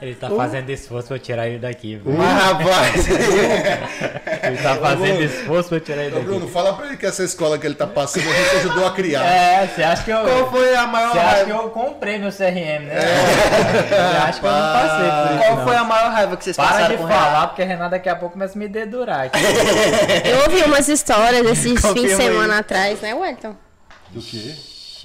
Ele 0.00 0.14
tá 0.14 0.28
fazendo 0.28 0.70
esforço 0.70 1.08
pra 1.08 1.16
eu 1.16 1.20
tirar 1.20 1.48
ele 1.48 1.58
daqui, 1.58 1.96
velho. 1.96 2.18
Mas, 2.18 2.42
rapaz. 2.42 3.06
Ele 4.42 4.58
tá 4.58 4.76
fazendo 4.76 5.22
esforço 5.22 5.68
pra 5.70 5.78
eu 5.78 5.80
tirar 5.80 6.02
ele 6.04 6.14
Ô, 6.14 6.18
daqui. 6.18 6.26
Bruno, 6.26 6.48
fala 6.48 6.74
pra 6.74 6.86
ele 6.86 6.96
que 6.96 7.06
essa 7.06 7.24
escola 7.24 7.58
que 7.58 7.66
ele 7.66 7.74
tá 7.74 7.86
passando 7.86 8.28
a 8.28 8.32
gente 8.32 8.56
ajudou 8.56 8.86
a 8.86 8.92
criar. 8.92 9.24
É, 9.24 9.66
você 9.66 9.82
acha 9.82 10.04
que 10.04 10.10
eu. 10.10 10.22
Qual 10.22 10.50
foi 10.50 10.74
a 10.76 10.86
maior 10.86 11.12
Você 11.12 11.18
acha 11.18 11.44
que 11.46 11.50
eu 11.50 11.70
comprei 11.70 12.18
meu 12.18 12.30
CRM, 12.30 12.84
né? 12.86 12.94
Você 13.88 13.94
acha 13.94 14.40
que 14.40 14.46
eu 14.46 14.50
não 14.52 14.72
passei 14.72 15.10
por 15.10 15.30
isso. 15.34 15.38
Qual 15.46 15.56
não. 15.56 15.64
foi 15.66 15.76
a 15.76 15.84
maior 15.84 16.10
raiva 16.10 16.36
que 16.36 16.44
vocês 16.44 16.56
Para 16.56 16.66
passaram 16.68 16.88
de 16.88 16.96
com 16.96 17.02
o 17.04 17.06
real? 17.06 17.18
falar, 17.20 17.46
porque 17.48 17.62
a 17.62 17.66
Renata 17.66 17.90
daqui 17.90 18.08
a 18.08 18.16
pouco 18.16 18.34
começa 18.34 18.54
a 18.54 18.58
me 18.58 18.68
dedurar 18.68 19.20
aqui. 19.26 19.38
Eu 20.28 20.42
ouvi 20.44 20.62
umas 20.62 20.88
histórias 20.88 21.42
desses 21.42 21.64
fins 21.64 21.80
de 21.80 21.82
Confirma 21.82 22.08
aí. 22.08 22.16
semana 22.16 22.58
atrás, 22.58 23.00
né, 23.00 23.14
Wellington? 23.14 23.56
Do 24.10 24.20
quê? 24.20 24.54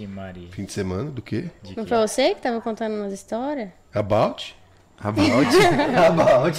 Maria. 0.07 0.49
Fim 0.51 0.65
de 0.65 0.71
semana? 0.71 1.11
Do 1.11 1.21
quê? 1.21 1.45
Não 1.75 1.85
foi 1.85 1.97
você 1.97 2.33
que 2.33 2.41
tava 2.41 2.59
contando 2.61 2.95
umas 2.95 3.13
histórias? 3.13 3.69
About? 3.93 4.55
About. 5.03 5.55
About. 6.07 6.57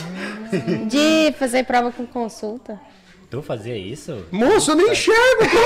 De 0.88 1.32
fazer 1.38 1.64
prova 1.64 1.92
com 1.92 2.06
consulta. 2.06 2.80
Tu 3.30 3.40
fazia 3.40 3.76
isso? 3.76 4.26
Moço, 4.30 4.72
eu 4.72 4.76
nem 4.76 4.90
enxergo. 4.90 5.48
Como, 5.48 5.62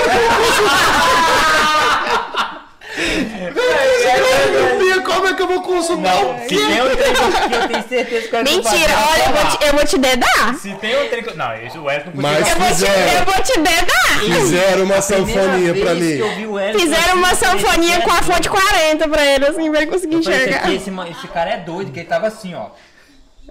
como 5.17 5.27
é 5.27 5.33
que 5.33 5.41
eu 5.41 5.47
vou 5.47 5.61
consultar 5.61 6.15
o 6.23 6.39
Se 6.43 6.47
tem 6.47 6.81
um 6.81 6.95
trem 6.95 7.13
que 7.13 7.55
eu 7.55 7.67
tenho 7.67 7.83
certeza 7.89 8.27
que 8.27 8.35
eu 8.35 8.43
Mentira, 8.43 8.93
olha, 9.11 9.23
eu 9.23 9.33
vou 9.33 9.51
te, 9.51 9.65
eu 9.65 9.73
vou 9.73 9.85
te 9.85 9.97
dedar. 9.97 10.55
Se 10.61 10.73
tem 10.75 11.05
um 11.05 11.09
trem 11.09 11.23
que. 11.23 11.33
Não, 11.35 11.55
isso 11.65 11.79
o 11.79 11.83
Wellington 11.85 12.11
podia... 12.11 12.29
Mas 12.29 12.49
Eu 12.49 12.55
vou 12.55 12.67
te, 12.67 12.73
fizeram, 12.73 13.19
eu 13.19 13.25
vou 13.25 13.43
te 13.43 13.59
dedar. 13.59 14.19
fizeram 14.19 14.83
uma 14.83 15.01
sanfonia 15.01 15.75
pra 15.75 15.95
mim. 15.95 16.11
eu 16.11 16.35
vi 16.35 16.45
o 16.45 16.53
Wellington 16.53 16.79
Fizeram 16.79 17.15
uma 17.15 17.35
sanfonia 17.35 18.01
com 18.01 18.11
a 18.11 18.21
fonte 18.21 18.49
40 18.49 19.07
pra 19.07 19.25
ele, 19.25 19.45
assim, 19.45 19.71
pra 19.71 19.81
ele 19.81 19.91
conseguir 19.91 20.15
esse, 20.17 20.29
enxergar. 20.29 20.71
esse, 20.71 20.91
esse 21.11 21.27
cara 21.27 21.49
é 21.51 21.57
doido, 21.57 21.91
que 21.91 21.99
ele 21.99 22.07
tava 22.07 22.27
assim, 22.27 22.53
ó. 22.53 22.67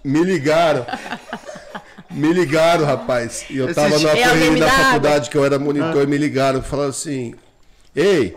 Me 0.05 0.23
ligaram. 0.23 0.87
Me 2.11 2.33
ligaram, 2.33 2.85
rapaz. 2.85 3.45
E 3.51 3.59
eu 3.59 3.75
tava 3.75 3.99
me 3.99 4.61
da 4.61 4.67
dá 4.67 4.73
faculdade 4.73 5.29
que 5.29 5.37
eu 5.37 5.45
era 5.45 5.59
monitor 5.59 6.03
e 6.03 6.07
me 6.07 6.17
ligaram 6.17 6.62
falando 6.62 6.91
assim: 6.91 7.35
Ei, 7.95 8.37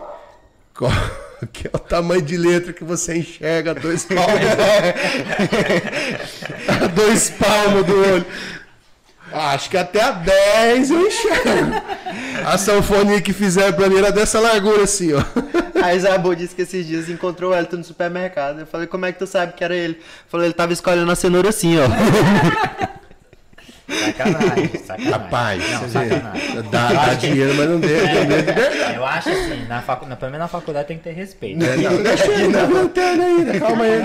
qual 0.76 0.90
que 1.46 1.66
é 1.66 1.70
o 1.72 1.78
tamanho 1.78 2.22
de 2.22 2.36
letra 2.36 2.72
que 2.72 2.84
você 2.84 3.16
enxerga? 3.18 3.74
Dois 3.74 4.04
palmos. 4.04 4.40
a 6.82 6.86
dois 6.94 7.30
palmos 7.30 7.86
do 7.86 7.96
olho. 8.00 8.26
Ah, 9.32 9.52
Acho 9.52 9.70
que 9.70 9.76
até 9.76 10.02
a 10.02 10.10
10 10.10 10.90
eu 10.90 11.06
enxergo. 11.06 11.72
A 12.44 12.58
sanfonia 12.58 13.20
que 13.20 13.32
fizeram 13.32 13.72
pra 13.74 13.88
mim 13.88 13.96
era 13.98 14.10
dessa 14.10 14.40
largura 14.40 14.82
assim, 14.82 15.12
ó. 15.12 15.22
A 15.80 15.94
Isabel 15.94 16.34
disse 16.34 16.54
que 16.54 16.62
esses 16.62 16.84
dias 16.84 17.08
encontrou 17.08 17.52
o 17.52 17.54
Elton 17.54 17.76
no 17.76 17.84
supermercado. 17.84 18.60
Eu 18.60 18.66
falei, 18.66 18.86
como 18.88 19.06
é 19.06 19.12
que 19.12 19.18
tu 19.20 19.26
sabe 19.26 19.52
que 19.52 19.62
era 19.62 19.74
ele? 19.74 20.00
Falou, 20.28 20.44
ele 20.44 20.52
tava 20.54 20.72
escolhendo 20.72 21.10
a 21.10 21.14
cenoura 21.14 21.50
assim, 21.50 21.76
ó. 21.78 21.84
Sacanagem, 23.90 24.68
sacanagem. 24.84 25.10
Rapaz, 25.12 25.70
não, 25.72 25.80
vê, 25.80 25.88
sacanagem. 26.08 26.62
dá, 26.70 26.92
dá 26.92 27.14
dinheiro, 27.14 27.54
mas 27.56 27.68
não 27.68 27.80
deu, 27.80 28.06
não 28.06 28.26
deu 28.26 28.42
de 28.42 28.52
verdade. 28.52 28.94
Eu 28.96 29.04
acho 29.06 29.28
assim, 29.28 29.66
na 29.66 29.82
facu... 29.82 30.06
na, 30.06 30.16
pelo 30.16 30.30
menos 30.32 30.44
na 30.44 30.48
faculdade 30.48 30.88
tem 30.88 30.98
que 30.98 31.04
ter 31.04 31.12
respeito. 31.12 31.64
É, 31.64 31.76
não, 31.76 32.02
deixa 32.02 32.26
ele 32.32 32.48
na 32.48 32.62
lanterna 32.62 33.24
ainda, 33.24 33.58
calma 33.60 33.84
aí. 33.84 33.98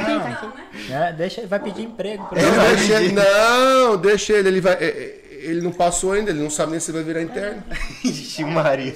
né? 0.90 1.16
Deixa, 1.18 1.42
ele 1.42 1.48
vai 1.48 1.60
pedir 1.60 1.84
emprego 1.84 2.26
pra 2.26 2.42
Não, 2.42 2.66
ele. 2.66 2.76
deixa 2.76 2.94
ele, 3.02 3.14
não, 3.14 3.98
deixa 3.98 4.34
ele, 4.34 4.48
ele 4.50 4.62
vai. 4.62 4.74
é, 4.74 4.86
é, 4.86 5.20
Ele 5.46 5.62
não 5.62 5.72
passou 5.72 6.14
ainda, 6.14 6.32
ele 6.32 6.42
não 6.42 6.50
sabe 6.50 6.72
nem 6.72 6.80
se 6.80 6.92
vai 6.92 7.04
virar 7.04 7.22
interno. 7.22 7.64
Ixi, 8.04 8.44
Maria. 8.44 8.94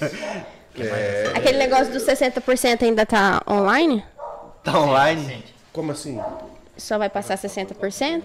Aquele 1.36 1.58
negócio 1.58 1.92
dos 1.92 2.04
60% 2.04 2.84
ainda 2.84 3.06
tá 3.06 3.42
online? 3.50 4.04
Tá 4.64 4.80
online? 4.80 5.44
Como 5.74 5.92
assim? 5.92 6.20
Só 6.78 6.98
vai 6.98 7.10
passar 7.10 7.38
60%? 7.38 8.24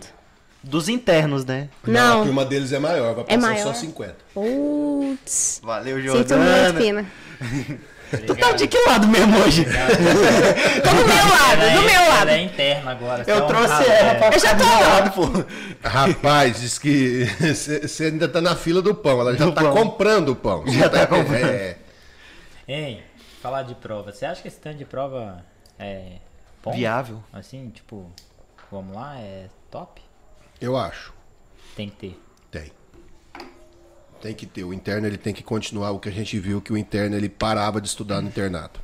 Dos 0.65 0.89
internos, 0.89 1.45
né? 1.45 1.69
A 1.87 1.91
Não. 1.91 2.25
turma 2.25 2.45
deles 2.45 2.73
é 2.73 2.79
maior, 2.79 3.15
vai 3.15 3.25
É 3.29 3.37
passar 3.37 3.41
maior? 3.41 3.62
só 3.62 3.75
50. 3.75 4.17
Putz. 4.33 5.61
Valeu, 5.62 5.97
Sinto 6.01 6.12
muito, 6.15 6.29
Jordana. 6.29 6.81
Pina. 6.81 7.07
Tu 8.27 8.37
tá 8.37 8.53
de 8.53 8.69
que 8.69 8.79
lado 8.87 9.09
mesmo 9.09 9.37
hoje? 9.41 9.65
Tô 10.85 10.91
do 10.91 11.09
meu 11.09 11.29
lado, 11.29 11.62
é- 11.62 11.75
do 11.75 11.83
meu 11.83 12.01
lado. 12.09 12.29
Ela 12.29 12.33
é 12.33 12.43
interna 12.43 12.91
agora. 12.93 13.25
Eu 13.27 13.37
é 13.39 13.43
um 13.43 13.47
trouxe 13.49 13.91
ela 13.91 14.15
pra 14.15 14.29
Eu 14.33 14.39
já 14.39 14.55
tô 14.57 14.65
lado, 14.65 15.11
pô. 15.11 15.45
Rapaz, 15.89 16.61
diz 16.61 16.79
que 16.79 17.25
você 17.41 18.05
ainda 18.05 18.29
tá 18.29 18.41
na 18.41 18.55
fila 18.55 18.81
do 18.81 18.95
pão, 18.95 19.21
ela 19.21 19.37
já 19.37 19.47
Do 19.47 19.53
tá 19.53 19.62
pão. 19.62 19.73
comprando 19.73 20.29
o 20.29 20.37
pão. 20.37 20.65
Já 20.69 20.89
tá 20.89 21.07
comprando. 21.09 21.45
É, 21.45 21.77
Hein, 22.69 23.03
falar 23.43 23.62
de 23.65 23.75
prova. 23.75 24.12
Você 24.12 24.25
acha 24.25 24.41
que 24.41 24.47
esse 24.49 24.59
tanto 24.61 24.77
de 24.79 24.85
prova 24.85 25.45
é 25.77 26.19
bom? 26.62 26.73
Viável. 26.73 27.21
Assim, 27.33 27.69
tipo, 27.71 28.09
vamos 28.71 28.95
lá, 28.95 29.17
é 29.19 29.47
top? 29.73 30.01
Eu 30.65 30.77
acho. 30.77 31.12
Tem 31.77 31.89
que 31.89 31.97
ter. 31.97 32.21
Tem. 32.51 32.73
Tem 34.21 34.35
que 34.35 34.47
ter. 34.47 34.65
O 34.65 34.73
interno 34.73 35.07
ele 35.07 35.19
tem 35.19 35.35
que 35.35 35.43
continuar 35.43 35.91
o 35.91 35.99
que 35.99 36.09
a 36.09 36.12
gente 36.12 36.39
viu 36.39 36.61
que 36.61 36.73
o 36.73 36.77
interno 36.77 37.17
ele 37.17 37.29
parava 37.29 37.81
de 37.81 37.89
estudar 37.89 38.21
no 38.23 38.29
internato. 38.29 38.81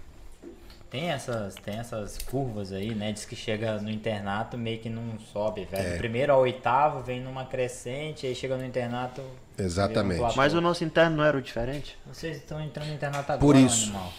Tem 0.90 1.08
essas, 1.08 1.54
tem 1.54 1.78
essas 1.78 2.18
curvas 2.18 2.72
aí, 2.72 2.92
né? 2.96 3.12
Diz 3.12 3.24
que 3.24 3.36
chega 3.36 3.80
no 3.80 3.88
internato 3.88 4.58
meio 4.58 4.80
que 4.80 4.90
não 4.90 5.20
sobe, 5.32 5.64
velho. 5.64 5.86
É. 5.86 5.92
Do 5.92 5.98
primeiro 5.98 6.32
ao 6.32 6.40
oitavo 6.40 7.00
vem 7.00 7.20
numa 7.20 7.46
crescente, 7.46 8.26
aí 8.26 8.34
chega 8.34 8.56
no 8.56 8.64
internato. 8.64 9.22
Exatamente. 9.56 10.20
um. 10.20 10.34
Mas 10.34 10.52
o 10.52 10.60
nosso 10.60 10.82
interno 10.82 11.18
não 11.18 11.24
era 11.24 11.38
o 11.38 11.40
diferente? 11.40 11.96
Vocês 12.06 12.38
estão 12.38 12.60
entrando 12.60 12.88
no 12.88 12.94
internato 12.94 13.30
agora, 13.30 13.38
Por 13.38 13.56
isso. 13.56 13.84
animal. 13.84 14.12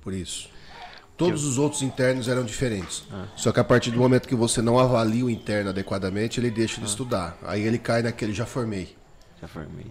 Por 0.00 0.14
isso. 0.14 0.48
Todos 1.18 1.44
os 1.44 1.58
outros 1.58 1.82
internos 1.82 2.28
eram 2.28 2.44
diferentes. 2.44 3.02
Só 3.36 3.50
que 3.52 3.58
a 3.60 3.64
partir 3.64 3.90
do 3.90 3.98
momento 3.98 4.28
que 4.28 4.34
você 4.36 4.62
não 4.62 4.78
avalia 4.78 5.24
o 5.24 5.28
interno 5.30 5.70
adequadamente, 5.70 6.38
ele 6.38 6.50
deixa 6.50 6.80
de 6.80 6.86
estudar. 6.86 7.36
Aí 7.42 7.62
ele 7.66 7.76
cai 7.78 8.02
naquele 8.02 8.32
já 8.32 8.46
formei. 8.46 8.96
Já 9.42 9.48
formei. 9.48 9.86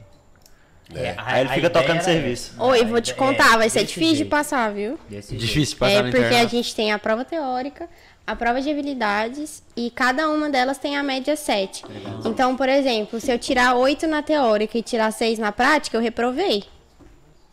É, 0.95 1.11
a- 1.17 1.23
Aí 1.33 1.41
ele 1.41 1.49
fica 1.49 1.69
tocando 1.69 2.01
serviço. 2.01 2.53
Oi, 2.57 2.85
vou 2.85 3.01
te 3.01 3.13
contar, 3.13 3.55
é 3.55 3.57
vai 3.57 3.69
ser 3.69 3.83
difícil 3.83 4.09
de 4.11 4.15
jeito, 4.19 4.29
passar, 4.29 4.71
viu? 4.73 4.97
Desse 5.09 5.31
jeito. 5.31 5.41
Difícil 5.45 5.77
passar 5.77 6.07
É 6.07 6.11
porque 6.11 6.35
a 6.35 6.45
gente 6.47 6.73
tem 6.73 6.93
a 6.93 6.97
prova 6.99 7.25
teórica, 7.25 7.89
a 8.25 8.33
prova 8.33 8.61
de 8.61 8.69
habilidades 8.71 9.61
e 9.75 9.91
cada 9.91 10.29
uma 10.29 10.49
delas 10.49 10.77
tem 10.77 10.95
a 10.95 11.03
média 11.03 11.35
7. 11.35 11.83
Então, 12.23 12.55
por 12.55 12.69
exemplo, 12.69 13.19
se 13.19 13.29
eu 13.29 13.37
tirar 13.37 13.75
8 13.75 14.07
na 14.07 14.23
teórica 14.23 14.77
e 14.77 14.81
tirar 14.81 15.11
6 15.11 15.37
na 15.39 15.51
prática, 15.51 15.97
eu 15.97 16.01
reprovei. 16.01 16.63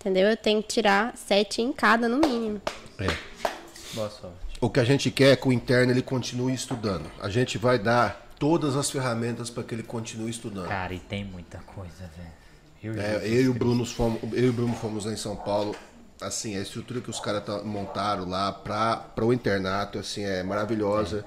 Entendeu? 0.01 0.29
Eu 0.29 0.37
tenho 0.37 0.63
que 0.63 0.69
tirar 0.69 1.13
7 1.17 1.61
em 1.61 1.73
cada, 1.73 2.09
no 2.09 2.19
mínimo. 2.19 2.61
É. 3.01 3.07
Boa 3.95 4.11
sorte. 4.11 4.37
O 4.61 4.69
que 4.71 4.81
a 4.81 4.85
gente 4.85 5.11
quer 5.11 5.33
é 5.33 5.37
que 5.37 5.49
o 5.49 5.53
interno 5.53 5.93
ele 5.93 6.03
continue 6.03 6.53
estudando. 6.53 7.11
A 7.21 7.29
gente 7.29 7.59
vai 7.59 7.79
dar 7.79 8.29
todas 8.39 8.77
as 8.77 8.91
ferramentas 8.91 9.51
para 9.51 9.63
que 9.63 9.75
ele 9.75 9.83
continue 9.83 10.31
estudando. 10.31 10.69
Cara, 10.69 10.93
e 10.93 10.99
tem 10.99 11.25
muita 11.25 11.59
coisa, 11.59 12.11
velho. 12.17 12.35
Eu, 12.97 13.03
É, 13.03 13.17
eu 13.27 13.43
e 13.43 13.49
o 13.49 13.55
Bruno 13.55 13.85
fomos, 13.87 14.21
eu 14.33 14.45
e 14.45 14.49
o 14.49 14.53
Bruno 14.53 14.75
fomos 14.75 15.05
lá 15.07 15.13
em 15.13 15.17
São 15.17 15.37
Paulo. 15.37 15.75
Assim, 16.25 16.57
a 16.57 16.61
estrutura 16.61 17.01
que 17.01 17.11
os 17.11 17.21
caras 17.21 17.45
tá- 17.45 17.63
montaram 17.63 18.29
lá 18.29 18.51
para 18.53 19.25
o 19.25 19.33
internato, 19.33 19.99
assim, 19.99 20.25
é 20.25 20.43
maravilhosa. 20.43 21.25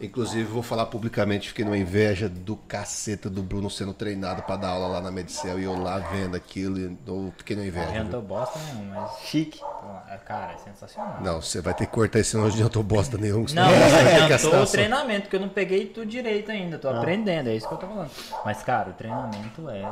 Inclusive, 0.00 0.44
vou 0.44 0.62
falar 0.62 0.86
publicamente, 0.86 1.48
fiquei 1.48 1.64
numa 1.64 1.76
inveja 1.76 2.28
do 2.28 2.56
caceta 2.56 3.28
do 3.28 3.42
Bruno 3.42 3.68
sendo 3.70 3.92
treinado 3.92 4.42
para 4.42 4.56
dar 4.56 4.68
aula 4.70 4.86
lá 4.88 5.00
na 5.00 5.10
Medicel 5.10 5.58
e 5.60 5.64
eu 5.64 5.76
lá 5.80 5.98
vendo 5.98 6.36
aquilo, 6.36 6.78
e 6.78 6.98
eu 7.06 7.32
fiquei 7.36 7.56
numa 7.56 7.66
Eu 7.66 7.68
inveja. 7.68 8.04
não 8.04 8.10
tô 8.10 8.20
bosta 8.20 8.58
nenhum, 8.58 8.86
mas. 8.90 9.18
Chique. 9.24 9.60
é, 10.08 10.16
Cara, 10.18 10.52
é 10.52 10.58
sensacional. 10.58 11.18
Não, 11.22 11.40
você 11.40 11.60
vai 11.60 11.72
ter 11.74 11.86
que 11.86 11.92
cortar 11.92 12.18
esse 12.18 12.36
não 12.36 12.46
adiantou 12.46 12.82
bosta 12.82 13.16
nenhum. 13.16 13.40
Não, 13.40 13.46
que 13.46 14.32
adiantou 14.32 14.62
o 14.62 14.66
treinamento, 14.66 15.22
porque 15.22 15.36
eu 15.36 15.40
não 15.40 15.48
peguei 15.48 15.86
tudo 15.86 16.06
direito 16.06 16.50
ainda, 16.50 16.78
tô 16.78 16.88
aprendendo, 16.88 17.48
é 17.48 17.56
isso 17.56 17.66
que 17.66 17.74
eu 17.74 17.78
tô 17.78 17.86
falando. 17.86 18.10
Mas, 18.44 18.62
cara, 18.62 18.90
o 18.90 18.92
treinamento 18.92 19.68
é 19.70 19.82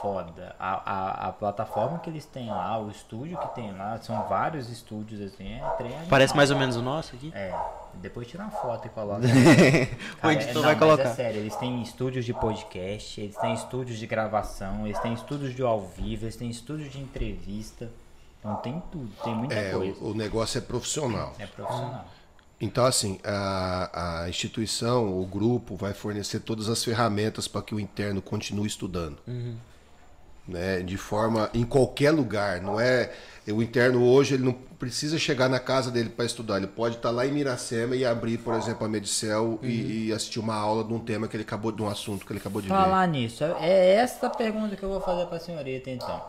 foda. 0.00 0.54
A, 0.58 0.72
a, 0.92 1.28
a 1.28 1.32
plataforma 1.32 1.98
que 1.98 2.08
eles 2.10 2.24
têm 2.24 2.48
lá, 2.50 2.78
o 2.80 2.90
estúdio 2.90 3.36
que 3.38 3.54
tem 3.54 3.72
lá, 3.76 3.98
são 3.98 4.26
vários 4.28 4.68
estúdios 4.70 5.20
assim, 5.20 5.54
é 5.54 5.60
treinamento. 5.76 6.08
Parece 6.08 6.34
mais 6.36 6.50
ou 6.50 6.58
menos 6.58 6.76
o 6.76 6.82
nosso 6.82 7.14
aqui. 7.16 7.32
É, 7.34 7.54
depois 7.94 8.26
tira 8.28 8.42
uma 8.44 8.50
foto 8.52 8.86
e 8.86 8.90
coloca. 8.90 9.22
o 9.26 10.16
Cara, 10.20 10.32
editor 10.34 10.50
é- 10.50 10.54
não, 10.54 10.62
vai 10.62 10.74
mas 10.74 10.78
colocar. 10.78 11.02
É 11.10 11.14
sério, 11.14 11.40
eles 11.40 11.56
têm 11.56 11.82
estúdios 11.82 12.24
de 12.24 12.32
podcast, 12.34 13.20
eles 13.20 13.36
têm 13.36 13.54
estúdios 13.54 13.98
de 13.98 14.06
gravação, 14.06 14.86
eles 14.86 14.98
têm 15.00 15.12
estúdios 15.12 15.54
de 15.54 15.62
ao 15.62 15.80
vivo, 15.80 16.24
eles 16.24 16.36
têm 16.36 16.48
estúdios 16.50 16.90
de 16.92 17.00
entrevista. 17.00 17.90
Então 18.40 18.56
tem 18.56 18.82
tudo, 18.90 19.08
tem 19.22 19.34
muita 19.34 19.54
É, 19.54 19.70
coisa. 19.72 19.98
o, 20.00 20.10
o 20.10 20.14
negócio 20.14 20.58
é 20.58 20.60
profissional. 20.60 21.32
É 21.38 21.46
profissional. 21.46 22.04
Então, 22.60 22.84
assim, 22.84 23.18
a, 23.24 24.22
a 24.24 24.28
instituição, 24.28 25.20
o 25.20 25.26
grupo, 25.26 25.74
vai 25.76 25.92
fornecer 25.92 26.38
todas 26.40 26.68
as 26.68 26.84
ferramentas 26.84 27.48
para 27.48 27.60
que 27.60 27.74
o 27.74 27.80
interno 27.80 28.22
continue 28.22 28.68
estudando. 28.68 29.18
Né? 30.46 30.80
De 30.80 30.96
forma, 30.96 31.50
em 31.54 31.64
qualquer 31.64 32.10
lugar. 32.10 32.60
Não 32.60 32.80
é. 32.80 33.12
O 33.48 33.62
interno 33.62 34.04
hoje, 34.04 34.34
ele 34.34 34.44
não 34.44 34.52
precisa 34.52 35.18
chegar 35.18 35.48
na 35.48 35.60
casa 35.60 35.90
dele 35.90 36.08
para 36.08 36.24
estudar. 36.24 36.56
Ele 36.56 36.66
pode 36.66 36.96
estar 36.96 37.10
lá 37.10 37.26
em 37.26 37.32
Miracema 37.32 37.94
e 37.94 38.04
abrir, 38.04 38.38
por 38.38 38.54
exemplo, 38.54 38.84
a 38.84 38.88
Medicel 38.88 39.58
e, 39.62 40.08
e 40.08 40.12
assistir 40.12 40.40
uma 40.40 40.54
aula 40.54 40.82
de 40.82 40.92
um 40.92 40.98
tema 40.98 41.28
que 41.28 41.36
ele 41.36 41.44
acabou, 41.44 41.70
de 41.70 41.82
um 41.82 41.88
assunto 41.88 42.26
que 42.26 42.32
ele 42.32 42.40
acabou 42.40 42.60
de 42.60 42.68
ver. 42.68 42.74
Falar 42.74 43.06
nisso, 43.06 43.44
é 43.44 43.94
essa 43.94 44.28
pergunta 44.28 44.74
que 44.74 44.82
eu 44.82 44.88
vou 44.88 45.00
fazer 45.00 45.26
para 45.26 45.36
a 45.36 45.40
senhorita 45.40 45.90
então. 45.90 46.20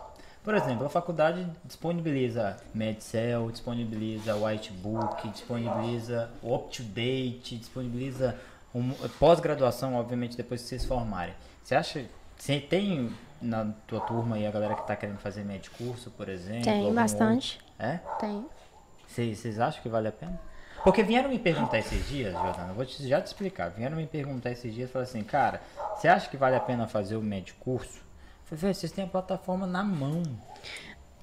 Por 0.44 0.54
exemplo, 0.54 0.84
a 0.84 0.90
faculdade 0.90 1.46
disponibiliza 1.64 2.58
Medcel, 2.74 3.50
disponibiliza 3.50 4.36
Whitebook, 4.36 5.28
disponibiliza 5.30 6.30
UpToDate, 6.42 7.56
disponibiliza 7.56 8.36
um, 8.74 8.90
pós-graduação, 9.18 9.94
obviamente, 9.94 10.36
depois 10.36 10.60
que 10.60 10.68
vocês 10.68 10.84
formarem. 10.84 11.32
Você 11.62 11.74
acha, 11.74 12.04
você 12.36 12.60
tem 12.60 13.10
na 13.40 13.66
tua 13.86 14.00
turma 14.00 14.36
aí 14.36 14.46
a 14.46 14.50
galera 14.50 14.74
que 14.74 14.80
está 14.82 14.96
querendo 14.96 15.18
fazer 15.18 15.44
med 15.44 15.68
curso, 15.70 16.10
por 16.10 16.28
exemplo? 16.28 16.64
Tem 16.64 16.92
bastante. 16.94 17.58
outro? 17.60 17.86
É? 17.86 18.00
Tem. 18.18 18.46
Vocês 19.06 19.60
acham 19.60 19.82
que 19.82 19.88
vale 19.88 20.08
a 20.08 20.12
pena? 20.12 20.40
Porque 20.82 21.02
vieram 21.02 21.28
me 21.30 21.38
perguntar 21.38 21.78
esses 21.78 22.06
dias, 22.08 22.32
Jordana, 22.34 22.68
eu 22.68 22.74
vou 22.74 22.84
te, 22.84 23.06
já 23.08 23.20
te 23.20 23.26
explicar. 23.26 23.70
Vieram 23.70 23.96
me 23.96 24.06
perguntar 24.06 24.50
esses 24.50 24.74
dias, 24.74 24.90
falaram 24.90 25.08
assim, 25.10 25.22
cara, 25.22 25.60
você 25.96 26.08
acha 26.08 26.28
que 26.28 26.36
vale 26.36 26.56
a 26.56 26.60
pena 26.60 26.86
fazer 26.86 27.16
o 27.16 27.22
médio 27.22 27.54
curso? 27.60 28.02
Eu 28.50 28.58
falei, 28.58 28.74
vocês 28.74 28.92
têm 28.92 29.04
a 29.04 29.08
plataforma 29.08 29.66
na 29.66 29.82
mão. 29.82 30.22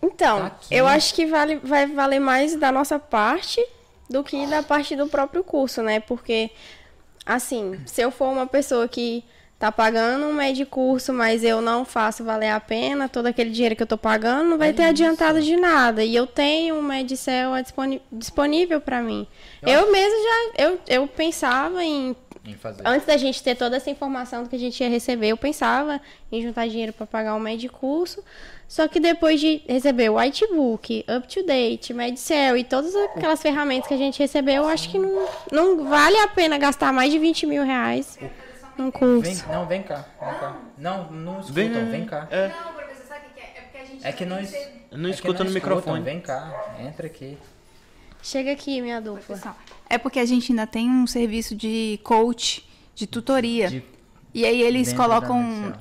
Então, 0.02 0.40
Tá 0.40 0.46
aqui. 0.48 0.74
eu 0.74 0.88
acho 0.88 1.14
que 1.14 1.28
vale, 1.28 1.58
vai 1.58 1.86
valer 1.86 2.20
mais 2.20 2.56
da 2.56 2.72
nossa 2.72 2.98
parte 2.98 3.64
do 4.10 4.24
que 4.24 4.48
da 4.48 4.64
parte 4.64 4.96
do 4.96 5.08
próprio 5.08 5.44
curso, 5.44 5.84
né? 5.84 6.00
Porque, 6.00 6.50
assim, 7.26 7.80
se 7.86 8.02
eu 8.02 8.10
for 8.10 8.30
uma 8.32 8.48
pessoa 8.48 8.88
que 8.88 9.24
tá 9.62 9.72
pagando 9.72 10.26
um 10.26 10.34
médio 10.34 10.66
curso, 10.66 11.14
mas 11.14 11.44
eu 11.44 11.62
não 11.62 11.86
faço 11.86 12.24
valer 12.24 12.50
a 12.50 12.60
pena, 12.60 13.08
todo 13.08 13.28
aquele 13.28 13.52
dinheiro 13.52 13.76
que 13.76 13.84
eu 13.84 13.88
tô 13.88 13.98
pagando 13.98 14.50
não 14.50 14.58
vai 14.58 14.70
É 14.70 14.74
ter 14.74 14.82
isso. 14.82 14.90
adiantado 14.90 15.42
de 15.42 15.56
nada. 15.56 16.04
E 16.04 16.16
eu 16.16 16.26
tenho 16.26 16.76
um 16.76 16.82
Medicel 16.82 17.52
disponível 18.12 18.82
para 18.82 19.02
mim. 19.02 19.28
Eu, 19.62 19.92
mesmo 19.92 20.16
já, 20.24 20.64
eu, 20.66 20.80
eu 20.88 21.08
pensava 21.08 21.84
em 21.84 22.16
Em 22.44 22.56
fazer. 22.56 22.82
Antes 22.86 23.06
da 23.06 23.18
gente 23.18 23.42
ter 23.44 23.56
toda 23.56 23.78
essa 23.78 23.90
informação 23.92 24.44
do 24.44 24.50
que 24.50 24.56
a 24.56 24.60
gente 24.60 24.82
ia 24.82 24.90
receber, 24.90 25.28
eu 25.28 25.38
pensava 25.38 26.02
em 26.32 26.42
juntar 26.42 26.68
dinheiro 26.68 26.92
para 26.92 27.06
pagar 27.06 27.36
um 27.36 27.40
médio 27.40 27.72
curso. 27.72 28.24
Só 28.68 28.88
que 28.88 29.00
depois 29.02 29.40
de 29.40 29.62
receber 29.68 30.10
o 30.10 30.16
Whitebook, 30.18 31.06
UpToDate, 31.18 31.94
Medcel 31.94 32.56
e 32.56 32.64
todas 32.64 32.96
aquelas 32.96 33.42
ferramentas 33.42 33.86
que 33.88 33.94
a 33.94 33.98
gente 33.98 34.18
recebeu, 34.18 34.64
eu 34.64 34.68
acho 34.70 34.90
que 34.90 34.98
não, 34.98 35.28
não 35.52 35.84
vale 35.90 36.16
a 36.18 36.28
pena 36.30 36.58
gastar 36.58 36.94
mais 36.94 37.12
de 37.12 37.20
20 37.20 37.46
mil 37.48 37.64
reais 37.66 38.18
num 38.82 38.92
curso. 38.92 39.22
Vem, 39.46 39.54
não, 39.56 39.66
vem 39.66 39.84
cá, 39.84 40.06
vem 40.20 40.34
cá. 40.40 40.58
Não, 40.78 41.12
não 41.12 41.40
escutam, 41.40 41.54
Vem, 41.54 41.86
vem, 41.92 42.06
cá. 42.06 42.28
É, 42.32 42.48
Não, 42.50 42.74
professor, 42.74 43.06
sabe 43.08 43.26
o 43.28 43.34
que 43.34 43.40
é? 43.40 43.44
É 43.44 43.62
porque 43.62 43.78
a 43.78 43.86
gente 43.86 44.06
É 44.08 44.12
que 44.12 44.26
ser- 44.26 44.88
não 44.92 45.08
é 45.08 45.12
escuta 45.12 45.44
no 45.44 45.52
microfone. 45.52 46.02
Vem 46.04 46.20
cá, 46.20 46.76
entra 46.80 47.08
aqui. 47.08 47.38
Chega 48.24 48.52
aqui, 48.52 48.82
minha 48.82 49.00
dupla. 49.02 49.56
É 49.90 49.98
porque 49.98 50.20
a 50.20 50.26
gente 50.26 50.52
ainda 50.52 50.68
tem 50.68 50.90
um 50.90 51.08
serviço 51.08 51.56
de 51.56 52.00
coach, 52.04 52.68
de 52.96 53.08
tutoria. 53.08 53.70
De- 53.70 53.84
E 54.34 54.46
aí 54.46 54.62
eles 54.62 54.88
dentro 54.90 55.04
colocam 55.04 55.74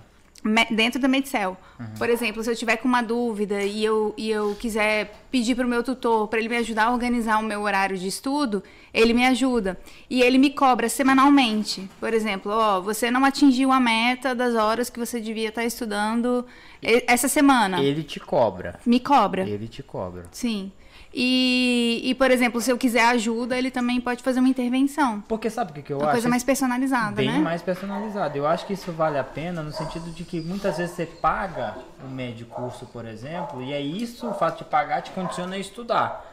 dentro 0.70 1.00
da 1.00 1.06
Medcel. 1.08 1.56
Uhum. 1.78 1.86
Por 1.98 2.08
exemplo, 2.08 2.42
se 2.42 2.50
eu 2.50 2.56
tiver 2.56 2.76
com 2.76 2.88
uma 2.88 3.02
dúvida 3.02 3.62
e 3.62 3.84
eu, 3.84 4.14
e 4.16 4.30
eu 4.30 4.54
quiser 4.58 5.12
pedir 5.30 5.54
para 5.54 5.66
o 5.66 5.68
meu 5.68 5.82
tutor 5.82 6.28
para 6.28 6.38
ele 6.38 6.48
me 6.48 6.56
ajudar 6.56 6.84
a 6.86 6.92
organizar 6.92 7.38
o 7.38 7.42
meu 7.42 7.62
horário 7.62 7.96
de 7.98 8.06
estudo, 8.08 8.62
ele 8.92 9.12
me 9.12 9.24
ajuda. 9.26 9.78
E 10.08 10.22
ele 10.22 10.38
me 10.38 10.50
cobra 10.50 10.88
semanalmente. 10.88 11.88
Por 12.00 12.12
exemplo, 12.14 12.52
ó, 12.52 12.80
você 12.80 13.10
não 13.10 13.24
atingiu 13.24 13.70
a 13.72 13.78
meta 13.80 14.34
das 14.34 14.54
horas 14.54 14.88
que 14.90 14.98
você 14.98 15.20
devia 15.20 15.48
estar 15.50 15.64
estudando 15.64 16.44
e- 16.82 17.04
essa 17.06 17.28
semana. 17.28 17.80
Ele 17.82 18.02
te 18.02 18.18
cobra. 18.18 18.80
Me 18.86 18.98
cobra. 19.00 19.42
Ele 19.48 19.68
te 19.68 19.82
cobra. 19.82 20.24
Sim. 20.32 20.72
E, 21.12 22.00
e, 22.04 22.14
por 22.14 22.30
exemplo, 22.30 22.60
se 22.60 22.70
eu 22.70 22.78
quiser 22.78 23.04
ajuda, 23.06 23.58
ele 23.58 23.70
também 23.70 24.00
pode 24.00 24.22
fazer 24.22 24.38
uma 24.38 24.48
intervenção. 24.48 25.20
Porque 25.26 25.50
sabe 25.50 25.72
o 25.72 25.74
que, 25.74 25.82
que 25.82 25.92
eu 25.92 25.98
Uma 25.98 26.04
acho? 26.06 26.12
coisa 26.12 26.28
mais 26.28 26.44
personalizada, 26.44 27.16
bem 27.16 27.26
né? 27.30 27.38
mais 27.38 27.62
personalizado. 27.62 28.38
Eu 28.38 28.46
acho 28.46 28.64
que 28.64 28.72
isso 28.74 28.92
vale 28.92 29.18
a 29.18 29.24
pena 29.24 29.60
no 29.62 29.72
sentido 29.72 30.10
de 30.12 30.22
que 30.24 30.40
muitas 30.40 30.78
vezes 30.78 30.94
você 30.94 31.06
paga 31.06 31.76
o 32.04 32.08
médio 32.08 32.46
curso, 32.46 32.86
por 32.86 33.04
exemplo, 33.04 33.60
e 33.60 33.72
é 33.72 33.80
isso, 33.80 34.28
o 34.28 34.34
fato 34.34 34.58
de 34.58 34.64
pagar 34.64 35.02
te 35.02 35.10
condiciona 35.10 35.56
a 35.56 35.58
estudar. 35.58 36.24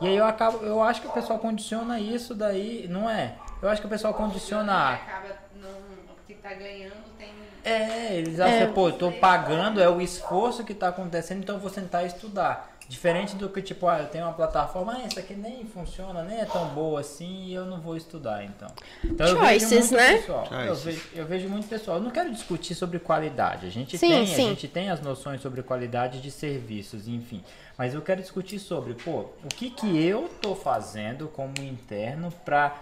E 0.00 0.08
aí 0.08 0.16
eu 0.16 0.24
acabo, 0.24 0.64
eu 0.64 0.82
acho 0.82 1.02
que 1.02 1.08
o 1.08 1.12
pessoal 1.12 1.38
condiciona 1.38 2.00
isso 2.00 2.34
daí, 2.34 2.86
não 2.88 3.08
é? 3.08 3.34
Eu 3.60 3.68
acho 3.68 3.80
que 3.80 3.86
o 3.86 3.90
pessoal 3.90 4.14
condiciona 4.14 4.94
acaba 4.94 5.28
não. 5.60 5.68
O 5.70 6.26
que 6.26 6.34
tá 6.34 6.54
ganhando 6.54 6.94
tem. 7.18 7.28
é, 7.64 8.14
eles 8.16 8.40
acham, 8.40 8.66
que, 8.66 8.72
pô, 8.72 8.88
eu 8.88 8.92
tô 8.92 9.12
pagando, 9.12 9.80
é 9.80 9.88
o 9.88 10.00
esforço 10.00 10.64
que 10.64 10.72
tá 10.74 10.88
acontecendo, 10.88 11.42
então 11.42 11.56
eu 11.56 11.60
vou 11.60 11.70
sentar 11.70 12.02
e 12.02 12.06
estudar. 12.06 12.71
Diferente 12.92 13.36
do 13.36 13.48
que, 13.48 13.62
tipo, 13.62 13.88
ah, 13.88 14.00
eu 14.00 14.06
tenho 14.08 14.26
uma 14.26 14.34
plataforma, 14.34 14.92
ah, 14.92 15.02
essa 15.02 15.20
aqui 15.20 15.32
nem 15.32 15.64
funciona, 15.64 16.22
nem 16.24 16.40
é 16.40 16.44
tão 16.44 16.68
boa 16.74 17.00
assim, 17.00 17.46
e 17.46 17.54
eu 17.54 17.64
não 17.64 17.80
vou 17.80 17.96
estudar, 17.96 18.44
então. 18.44 18.68
Então 19.02 19.26
eu 19.28 19.40
vejo 19.40 19.60
Choices, 19.60 19.90
muito 19.90 19.94
né? 19.94 20.18
pessoal. 20.18 20.48
Eu 20.52 20.74
vejo, 20.74 21.02
eu 21.14 21.26
vejo 21.26 21.48
muito 21.48 21.68
pessoal. 21.68 21.96
Eu 21.96 22.02
não 22.02 22.10
quero 22.10 22.30
discutir 22.30 22.74
sobre 22.74 22.98
qualidade. 22.98 23.64
A 23.66 23.70
gente 23.70 23.96
Sim, 23.96 24.08
tem, 24.10 24.26
sim. 24.26 24.44
a 24.44 24.48
gente 24.50 24.68
tem 24.68 24.90
as 24.90 25.00
noções 25.00 25.40
sobre 25.40 25.62
qualidade 25.62 26.20
de 26.20 26.30
serviços, 26.30 27.08
enfim. 27.08 27.42
Mas 27.78 27.94
eu 27.94 28.02
quero 28.02 28.20
discutir 28.20 28.58
sobre, 28.58 28.92
pô, 28.92 29.20
o 29.42 29.48
que 29.48 29.70
que 29.70 29.98
eu 29.98 30.28
tô 30.42 30.54
fazendo 30.54 31.28
como 31.28 31.54
interno 31.62 32.30
pra 32.44 32.76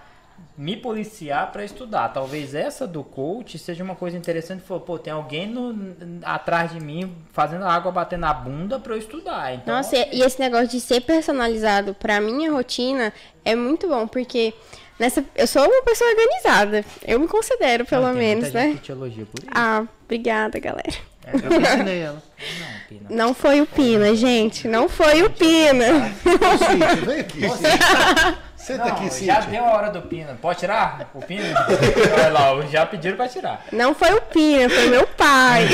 me 0.56 0.76
policiar 0.76 1.50
para 1.50 1.64
estudar. 1.64 2.08
Talvez 2.10 2.54
essa 2.54 2.86
do 2.86 3.02
coach 3.02 3.58
seja 3.58 3.82
uma 3.82 3.94
coisa 3.94 4.16
interessante. 4.16 4.62
Falou, 4.62 4.82
pô, 4.82 4.98
tem 4.98 5.12
alguém 5.12 5.46
no, 5.46 5.94
atrás 6.22 6.70
de 6.72 6.80
mim 6.80 7.14
fazendo 7.32 7.64
a 7.64 7.72
água 7.72 7.90
bater 7.90 8.18
na 8.18 8.32
bunda 8.34 8.78
para 8.78 8.94
eu 8.94 8.98
estudar. 8.98 9.54
Então, 9.54 9.74
Nossa, 9.74 9.96
e 9.96 10.18
e 10.18 10.22
esse 10.22 10.38
negócio 10.38 10.68
de 10.68 10.80
ser 10.80 11.00
personalizado 11.00 11.94
pra 11.94 12.20
minha 12.20 12.50
rotina 12.52 13.12
é 13.44 13.54
muito 13.54 13.88
bom, 13.88 14.06
porque 14.06 14.52
nessa 14.98 15.24
eu 15.34 15.46
sou 15.46 15.62
uma 15.64 15.82
pessoa 15.82 16.10
organizada. 16.10 16.84
Eu 17.06 17.18
me 17.18 17.26
considero, 17.26 17.86
pelo 17.86 18.02
Não, 18.02 18.08
muita 18.10 18.20
menos, 18.26 18.44
gente 18.46 18.54
né? 18.54 18.72
que 18.74 18.78
te 18.80 18.92
elogia 18.92 19.24
por 19.24 19.40
isso. 19.40 19.50
Ah, 19.54 19.84
obrigada, 20.04 20.58
galera. 20.58 20.92
É, 21.24 21.32
Eu 21.36 21.60
ensinei 21.60 22.00
ela. 22.00 22.22
não, 22.58 22.88
Pina. 22.88 23.06
Não 23.10 23.34
foi 23.34 23.60
o 23.60 23.66
Pina, 23.66 24.14
gente. 24.14 24.66
Não 24.68 24.88
foi 24.88 25.22
o 25.22 25.30
Pina. 25.30 26.12
Ô, 26.24 26.58
Cíntia, 26.58 26.96
vem 27.06 27.20
aqui. 27.20 27.40
Senta 28.60 28.84
Não, 28.84 28.92
aqui, 28.92 29.04
já 29.04 29.10
Cíntia. 29.10 29.42
deu 29.50 29.64
a 29.64 29.72
hora 29.72 29.90
do 29.90 30.02
Pina. 30.02 30.38
Pode 30.40 30.58
tirar 30.58 31.10
o 31.14 31.20
Pina? 31.24 31.66
Olha 32.14 32.28
lá, 32.28 32.66
já 32.66 32.84
pediram 32.84 33.16
para 33.16 33.26
tirar. 33.28 33.64
Não 33.72 33.94
foi 33.94 34.12
o 34.12 34.20
Pina, 34.20 34.68
foi 34.68 34.86
meu 34.88 35.06
pai. 35.06 35.66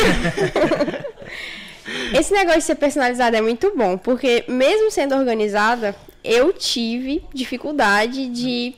Esse 2.14 2.32
negócio 2.32 2.60
de 2.60 2.64
ser 2.64 2.76
personalizado 2.76 3.36
é 3.36 3.40
muito 3.40 3.76
bom, 3.76 3.98
porque 3.98 4.44
mesmo 4.48 4.90
sendo 4.90 5.16
organizada, 5.16 5.96
eu 6.22 6.52
tive 6.52 7.24
dificuldade 7.34 8.28
de 8.28 8.74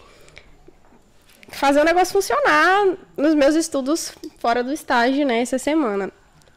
fazer 1.50 1.80
o 1.80 1.84
negócio 1.84 2.12
funcionar 2.12 2.86
nos 3.16 3.34
meus 3.34 3.54
estudos 3.54 4.12
fora 4.38 4.64
do 4.64 4.72
estágio, 4.72 5.26
né, 5.26 5.40
essa 5.40 5.58
semana. 5.58 6.10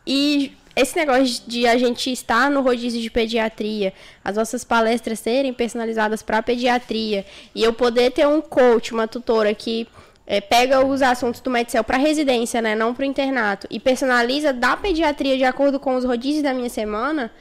E 0.07 0.57
esse 0.81 0.95
negócio 0.95 1.43
de 1.47 1.67
a 1.67 1.77
gente 1.77 2.11
estar 2.11 2.49
no 2.49 2.61
rodízio 2.61 3.01
de 3.01 3.09
pediatria, 3.09 3.93
as 4.23 4.35
nossas 4.35 4.63
palestras 4.63 5.19
serem 5.19 5.53
personalizadas 5.53 6.21
para 6.21 6.41
pediatria, 6.41 7.25
e 7.53 7.63
eu 7.63 7.71
poder 7.73 8.11
ter 8.11 8.27
um 8.27 8.41
coach, 8.41 8.93
uma 8.93 9.07
tutora 9.07 9.53
que 9.53 9.87
é, 10.25 10.39
pega 10.39 10.85
os 10.85 11.01
assuntos 11.01 11.41
do 11.41 11.49
Medicel 11.49 11.83
para 11.83 11.97
residência, 11.97 12.61
né, 12.61 12.75
não 12.75 12.93
para 12.93 13.03
o 13.03 13.05
internato, 13.05 13.67
e 13.69 13.79
personaliza 13.79 14.53
da 14.53 14.77
pediatria 14.77 15.37
de 15.37 15.43
acordo 15.43 15.79
com 15.79 15.95
os 15.95 16.05
rodízios 16.05 16.43
da 16.43 16.53
minha 16.53 16.69
semana, 16.69 17.31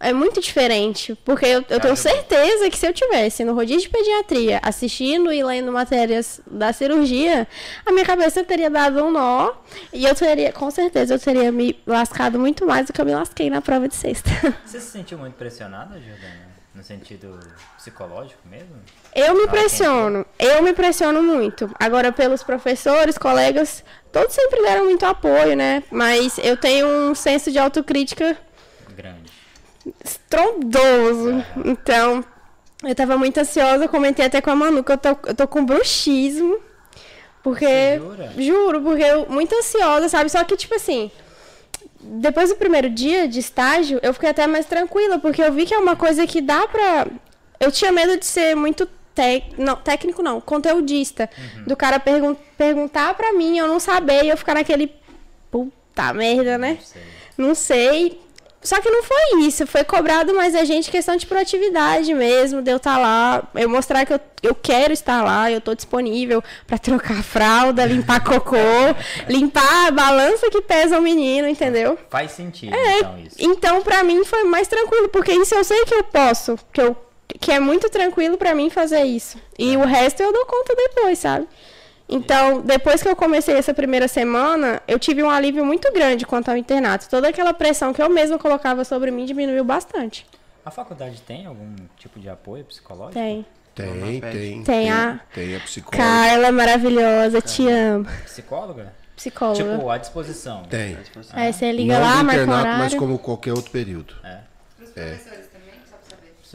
é 0.00 0.12
muito 0.12 0.40
diferente. 0.40 1.14
Porque 1.24 1.46
eu, 1.46 1.64
eu 1.68 1.80
tenho 1.80 1.96
certeza 1.96 2.68
que 2.70 2.78
se 2.78 2.86
eu 2.86 2.92
tivesse 2.92 3.44
no 3.44 3.54
rodízio 3.54 3.82
de 3.82 3.88
pediatria, 3.88 4.60
assistindo 4.62 5.32
e 5.32 5.42
lendo 5.42 5.72
matérias 5.72 6.40
da 6.46 6.72
cirurgia, 6.72 7.46
a 7.84 7.92
minha 7.92 8.04
cabeça 8.04 8.44
teria 8.44 8.70
dado 8.70 9.04
um 9.04 9.10
nó 9.10 9.52
e 9.92 10.04
eu 10.04 10.14
teria, 10.14 10.52
com 10.52 10.70
certeza, 10.70 11.14
eu 11.14 11.18
teria 11.18 11.50
me 11.50 11.78
lascado 11.86 12.38
muito 12.38 12.66
mais 12.66 12.86
do 12.86 12.92
que 12.92 13.00
eu 13.00 13.04
me 13.04 13.14
lasquei 13.14 13.50
na 13.50 13.60
prova 13.60 13.88
de 13.88 13.94
sexta. 13.94 14.30
Você 14.64 14.80
se 14.80 14.90
sentiu 14.90 15.18
muito 15.18 15.34
pressionada, 15.34 15.94
Jordana? 16.00 16.56
No 16.74 16.84
sentido 16.84 17.40
psicológico 17.78 18.40
mesmo? 18.44 18.76
Eu 19.14 19.34
me 19.34 19.48
pressiono, 19.48 20.26
eu 20.38 20.62
me 20.62 20.74
pressiono 20.74 21.22
muito. 21.22 21.70
Agora, 21.80 22.12
pelos 22.12 22.42
professores, 22.42 23.16
colegas, 23.16 23.82
todos 24.12 24.34
sempre 24.34 24.60
deram 24.60 24.84
muito 24.84 25.06
apoio, 25.06 25.56
né? 25.56 25.82
Mas 25.90 26.36
eu 26.36 26.54
tenho 26.54 26.86
um 26.86 27.14
senso 27.14 27.50
de 27.50 27.58
autocrítica. 27.58 28.36
Estrondoso. 30.04 31.44
Então, 31.64 32.24
eu 32.84 32.94
tava 32.94 33.16
muito 33.16 33.38
ansiosa, 33.38 33.88
comentei 33.88 34.26
até 34.26 34.40
com 34.40 34.50
a 34.50 34.56
Manu 34.56 34.84
que 34.84 34.92
eu 34.92 34.98
tô, 34.98 35.08
eu 35.26 35.34
tô 35.34 35.48
com 35.48 35.64
bruxismo. 35.64 36.58
Porque. 37.42 38.00
Juro, 38.38 38.82
porque 38.82 39.04
eu 39.04 39.26
muito 39.28 39.54
ansiosa, 39.54 40.08
sabe? 40.08 40.28
Só 40.28 40.42
que, 40.44 40.56
tipo 40.56 40.74
assim. 40.74 41.10
Depois 42.00 42.50
do 42.50 42.56
primeiro 42.56 42.88
dia 42.90 43.26
de 43.26 43.40
estágio, 43.40 43.98
eu 44.02 44.12
fiquei 44.12 44.28
até 44.28 44.46
mais 44.46 44.66
tranquila, 44.66 45.18
porque 45.18 45.42
eu 45.42 45.52
vi 45.52 45.64
que 45.64 45.74
é 45.74 45.78
uma 45.78 45.96
coisa 45.96 46.26
que 46.26 46.40
dá 46.40 46.66
pra. 46.66 47.06
Eu 47.58 47.72
tinha 47.72 47.90
medo 47.90 48.18
de 48.18 48.26
ser 48.26 48.54
muito 48.54 48.86
tec... 49.14 49.44
não, 49.56 49.76
técnico, 49.76 50.22
não, 50.22 50.40
conteudista. 50.40 51.28
Do 51.66 51.76
cara 51.76 51.98
pergun 51.98 52.36
perguntar 52.56 53.14
pra 53.14 53.32
mim, 53.32 53.58
eu 53.58 53.66
não 53.66 53.80
saber, 53.80 54.24
e 54.24 54.28
eu 54.28 54.36
ficar 54.36 54.54
naquele. 54.54 54.92
Puta 55.50 56.12
merda, 56.12 56.58
né? 56.58 56.78
Não 56.78 56.84
sei. 56.84 57.02
Não 57.38 57.54
sei. 57.54 58.25
Só 58.66 58.80
que 58.80 58.90
não 58.90 59.00
foi 59.04 59.40
isso, 59.46 59.64
foi 59.64 59.84
cobrado 59.84 60.34
mais 60.34 60.56
a 60.56 60.64
gente 60.64 60.90
questão 60.90 61.14
de 61.14 61.24
proatividade 61.24 62.12
mesmo, 62.12 62.60
de 62.60 62.68
eu 62.72 62.78
estar 62.78 62.98
lá, 62.98 63.44
eu 63.54 63.68
mostrar 63.68 64.04
que 64.04 64.12
eu, 64.12 64.20
eu 64.42 64.56
quero 64.56 64.92
estar 64.92 65.22
lá, 65.22 65.48
eu 65.48 65.60
tô 65.60 65.72
disponível 65.72 66.42
pra 66.66 66.76
trocar 66.76 67.22
fralda, 67.22 67.86
limpar 67.86 68.24
cocô, 68.24 68.56
limpar 69.28 69.86
a 69.86 69.90
balança 69.92 70.50
que 70.50 70.60
pesa 70.60 70.98
o 70.98 71.02
menino, 71.02 71.46
entendeu? 71.46 71.96
Faz 72.10 72.32
sentido, 72.32 72.74
É, 72.74 72.98
então, 72.98 73.18
isso. 73.20 73.36
então 73.38 73.82
pra 73.84 74.02
mim 74.02 74.24
foi 74.24 74.42
mais 74.42 74.66
tranquilo, 74.66 75.10
porque 75.10 75.32
isso 75.32 75.54
eu 75.54 75.62
sei 75.62 75.84
que 75.84 75.94
eu 75.94 76.02
posso, 76.02 76.58
que 76.72 76.80
eu 76.80 76.96
que 77.40 77.52
é 77.52 77.60
muito 77.60 77.88
tranquilo 77.88 78.36
pra 78.36 78.52
mim 78.54 78.68
fazer 78.70 79.04
isso. 79.04 79.36
E 79.56 79.76
o 79.76 79.84
resto 79.84 80.22
eu 80.22 80.32
dou 80.32 80.44
conta 80.46 80.74
depois, 80.74 81.18
sabe? 81.20 81.46
Então, 82.08 82.60
depois 82.60 83.02
que 83.02 83.08
eu 83.08 83.16
comecei 83.16 83.56
essa 83.56 83.74
primeira 83.74 84.06
semana, 84.06 84.80
eu 84.86 84.98
tive 84.98 85.22
um 85.22 85.30
alívio 85.30 85.64
muito 85.64 85.92
grande 85.92 86.24
quanto 86.24 86.48
ao 86.50 86.56
internato. 86.56 87.08
Toda 87.08 87.28
aquela 87.28 87.52
pressão 87.52 87.92
que 87.92 88.00
eu 88.00 88.08
mesma 88.08 88.38
colocava 88.38 88.84
sobre 88.84 89.10
mim 89.10 89.24
diminuiu 89.24 89.64
bastante. 89.64 90.24
A 90.64 90.70
faculdade 90.70 91.20
tem 91.22 91.46
algum 91.46 91.74
tipo 91.96 92.18
de 92.20 92.28
apoio 92.28 92.64
psicológico? 92.64 93.14
Tem. 93.14 93.44
Tem, 93.74 94.20
tem. 94.20 94.62
Tem 94.62 94.90
a- 94.90 95.20
Tem 95.34 95.54
a 95.54 95.60
psicóloga. 95.60 95.98
Cara, 96.02 96.32
ela 96.32 96.46
é 96.46 96.50
maravilhosa, 96.50 97.40
te 97.42 97.68
amo. 97.68 98.06
Psicóloga? 98.24 98.92
Psicóloga. 99.14 99.62
Tipo, 99.76 99.90
à 99.90 99.98
disposição. 99.98 100.62
Tem. 100.64 100.96
Aí 101.32 101.52
você 101.52 101.72
liga 101.72 101.94
Não 101.94 102.00
lá, 102.00 102.22
marca 102.22 102.42
internato, 102.42 102.78
mas 102.78 102.94
como 102.94 103.18
qualquer 103.18 103.52
outro 103.52 103.70
período. 103.70 104.14
Só 104.94 105.30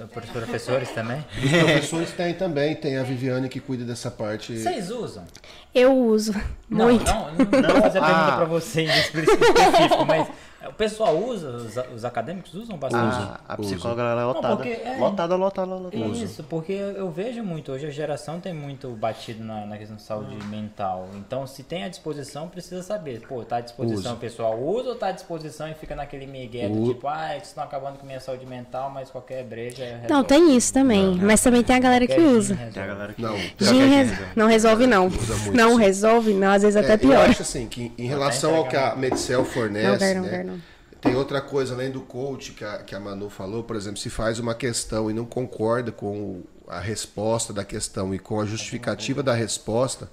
Para 0.07 0.23
os 0.23 0.29
professores 0.29 0.89
também? 0.91 1.23
Os 1.43 1.51
professores 1.51 2.11
têm 2.11 2.33
também, 2.33 2.75
tem 2.75 2.97
a 2.97 3.03
Viviane 3.03 3.49
que 3.49 3.59
cuida 3.59 3.83
dessa 3.83 4.09
parte. 4.09 4.57
Vocês 4.57 4.89
usam? 4.89 5.25
Eu 5.73 5.93
uso. 5.95 6.33
Não, 6.69 6.85
muito. 6.85 7.05
não, 7.05 7.31
não, 7.31 7.61
não 7.61 7.73
vou 7.73 7.81
fazer 7.81 7.99
pergunta 7.99 8.33
Ah. 8.33 8.35
pra 8.37 8.45
você 8.45 8.81
em 8.83 8.99
específico, 8.99 10.05
mas 10.07 10.27
o 10.69 10.73
pessoal 10.73 11.17
usa, 11.17 11.49
os, 11.49 11.75
os 11.95 12.05
acadêmicos 12.05 12.53
usam 12.53 12.77
bastante? 12.77 13.15
A, 13.15 13.39
a 13.49 13.57
psicóloga 13.57 14.03
ela 14.03 14.21
é 14.21 14.25
lotada. 14.25 14.55
porque 14.57 14.69
é- 14.69 14.95
Lotada, 14.97 15.35
lotada, 15.35 15.73
lotada. 15.75 16.05
Isso, 16.05 16.43
porque 16.43 16.71
eu 16.71 17.09
vejo 17.09 17.43
muito, 17.43 17.71
hoje 17.73 17.87
a 17.87 17.89
geração 17.89 18.39
tem 18.39 18.53
muito 18.53 18.87
batido 18.91 19.43
na, 19.43 19.65
na 19.65 19.77
questão 19.77 19.97
de 19.97 20.03
saúde 20.03 20.35
mental. 20.47 21.09
Então, 21.15 21.45
se 21.47 21.63
tem 21.63 21.83
à 21.83 21.89
disposição, 21.89 22.47
precisa 22.47 22.83
saber. 22.83 23.21
Pô, 23.27 23.43
tá 23.43 23.57
à 23.57 23.61
disposição, 23.61 23.97
Usa. 23.99 24.13
o 24.13 24.17
pessoal 24.17 24.57
usa 24.61 24.89
ou 24.89 24.95
tá 24.95 25.07
à 25.07 25.11
disposição 25.11 25.67
e 25.67 25.73
fica 25.73 25.93
naquele 25.95 26.25
migué 26.27 26.69
do 26.69 26.85
tipo, 26.93 27.07
ah, 27.07 27.29
vocês 27.31 27.47
estão 27.49 27.63
acabando 27.65 27.97
com 27.97 28.05
minha 28.05 28.19
saúde 28.21 28.45
mental, 28.45 28.89
mas 28.91 29.09
qualquer 29.09 29.43
breja. 29.43 29.83
Não, 29.83 30.01
resolve." 30.21 30.27
tem 30.27 30.55
isso 30.55 30.71
também. 30.73 31.15
Mas 31.21 31.41
também 31.41 31.63
tem 31.63 31.75
a 31.75 31.79
galera 31.79 32.07
que 32.07 32.19
usa. 32.21 32.55
Tem 32.71 32.83
a 32.83 32.87
galera 32.87 33.13
que 33.13 33.21
Não, 33.21 33.35
Gin 33.59 33.87
res- 33.89 34.11
Não 34.37 34.47
resolve, 34.47 34.87
não. 34.87 35.09
muito, 35.09 35.51
Não 35.63 35.77
sim. 35.77 35.81
resolve, 35.81 36.33
não. 36.33 36.51
Às 36.51 36.61
vezes 36.63 36.75
até 36.77 36.95
É, 36.95 36.95
eu 36.95 36.99
pior. 36.99 37.29
acho 37.29 37.41
assim, 37.41 37.67
que 37.67 37.91
em 37.97 38.07
relação 38.07 38.55
ao 38.55 38.67
que 38.67 38.75
a 38.75 38.95
Medicel 38.95 39.45
fornece, 39.45 39.87
Não 39.87 39.97
quero, 39.97 40.21
não 40.21 40.23
né, 40.23 40.29
quero, 40.29 40.47
não. 40.49 40.61
tem 41.01 41.15
outra 41.15 41.41
coisa 41.41 41.73
além 41.73 41.91
do 41.91 42.01
coach 42.01 42.53
que 42.53 42.63
a, 42.63 42.79
que 42.83 42.95
a 42.95 42.99
Manu 42.99 43.29
falou, 43.29 43.63
por 43.63 43.75
exemplo, 43.75 43.99
se 43.99 44.09
faz 44.09 44.39
uma 44.39 44.55
questão 44.55 45.09
e 45.09 45.13
não 45.13 45.25
concorda 45.25 45.91
com 45.91 46.43
a 46.67 46.79
resposta 46.79 47.51
da 47.53 47.63
questão 47.65 48.13
e 48.13 48.19
com 48.19 48.39
a 48.39 48.45
justificativa 48.45 49.21
da 49.23 49.33
resposta, 49.33 50.09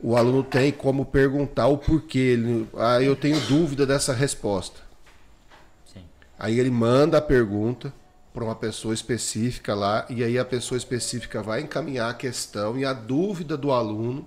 o 0.00 0.16
aluno 0.16 0.42
tem 0.44 0.70
como 0.72 1.04
perguntar 1.06 1.66
o 1.68 1.78
porquê. 1.78 2.18
Ele, 2.38 2.68
ah, 2.76 3.00
eu 3.02 3.16
tenho 3.16 3.40
dúvida 3.40 3.86
dessa 3.86 4.12
resposta. 4.12 4.80
Sim. 5.92 6.02
Aí 6.38 6.58
ele 6.60 6.70
manda 6.70 7.18
a 7.18 7.22
pergunta 7.22 7.92
para 8.32 8.44
uma 8.44 8.54
pessoa 8.56 8.92
específica 8.92 9.74
lá, 9.74 10.04
e 10.10 10.22
aí 10.24 10.38
a 10.38 10.44
pessoa 10.44 10.76
específica 10.76 11.40
vai 11.42 11.60
encaminhar 11.60 12.10
a 12.10 12.14
questão 12.14 12.76
e 12.76 12.84
a 12.84 12.92
dúvida 12.92 13.56
do 13.56 13.70
aluno, 13.70 14.26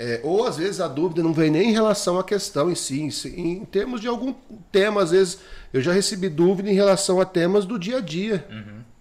é, 0.00 0.20
ou 0.22 0.44
às 0.46 0.56
vezes 0.56 0.80
a 0.80 0.86
dúvida 0.86 1.22
não 1.24 1.32
vem 1.32 1.50
nem 1.50 1.70
em 1.70 1.72
relação 1.72 2.18
à 2.20 2.22
questão 2.24 2.70
em 2.70 2.74
si, 2.76 3.00
em, 3.00 3.10
si- 3.10 3.34
em 3.36 3.64
termos 3.64 4.00
de 4.00 4.06
algum 4.06 4.32
tema, 4.70 5.02
às 5.02 5.10
vezes 5.10 5.40
eu 5.72 5.80
já 5.80 5.92
recebi 5.92 6.28
dúvida 6.28 6.70
em 6.70 6.74
relação 6.74 7.20
a 7.20 7.24
temas 7.24 7.64
do 7.66 7.76
dia 7.78 7.96
a 7.98 8.00
dia, 8.00 8.46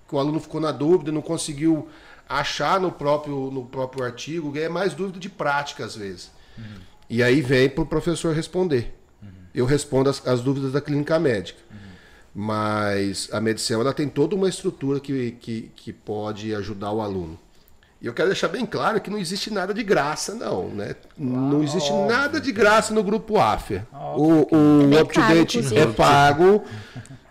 que 0.10 0.16
o 0.16 0.18
aluno 0.18 0.40
ficou 0.40 0.60
na 0.60 0.72
dúvida, 0.72 1.12
não 1.12 1.22
conseguiu 1.22 1.88
achar 2.28 2.80
no 2.80 2.92
próprio, 2.92 3.52
no 3.52 3.64
próprio 3.66 4.04
artigo, 4.04 4.58
é 4.58 4.68
mais 4.68 4.94
dúvida 4.96 5.20
de 5.20 5.30
prática 5.30 5.86
às 5.86 5.96
vezes. 5.96 6.32
E 7.10 7.22
aí 7.22 7.42
vem 7.42 7.70
para 7.70 7.84
o 7.84 7.86
professor 7.86 8.34
responder. 8.36 8.94
Eu 9.54 9.66
respondo 9.66 10.10
as, 10.10 10.26
as 10.28 10.42
dúvidas 10.42 10.72
da 10.72 10.82
clínica 10.82 11.18
médica. 11.20 11.60
Mas 12.34 13.30
a 13.32 13.42
medição 13.42 13.82
ela 13.82 13.94
tem 13.94 14.08
toda 14.08 14.36
uma 14.36 14.48
estrutura 14.48 15.00
que, 15.00 15.32
que, 15.40 15.72
que 15.76 15.92
pode 15.94 16.54
ajudar 16.54 16.92
o 16.92 17.02
aluno. 17.02 17.38
E 18.00 18.06
eu 18.06 18.14
quero 18.14 18.30
deixar 18.30 18.48
bem 18.48 18.66
claro 18.66 19.02
que 19.02 19.10
não 19.10 19.18
existe 19.18 19.52
nada 19.52 19.74
de 19.74 19.84
graça, 19.84 20.36
não. 20.36 20.68
Né? 20.70 20.96
não 21.18 21.64
existe 21.64 21.92
nada 21.92 22.40
de 22.40 22.52
graça 22.52 22.94
no 22.94 23.04
grupo 23.04 23.40
AFIA. 23.40 23.88
O, 24.16 24.56
o 24.56 25.02
UpToDate 25.02 25.58
é 25.58 25.62
inclusive. 25.62 25.94
pago 25.94 26.64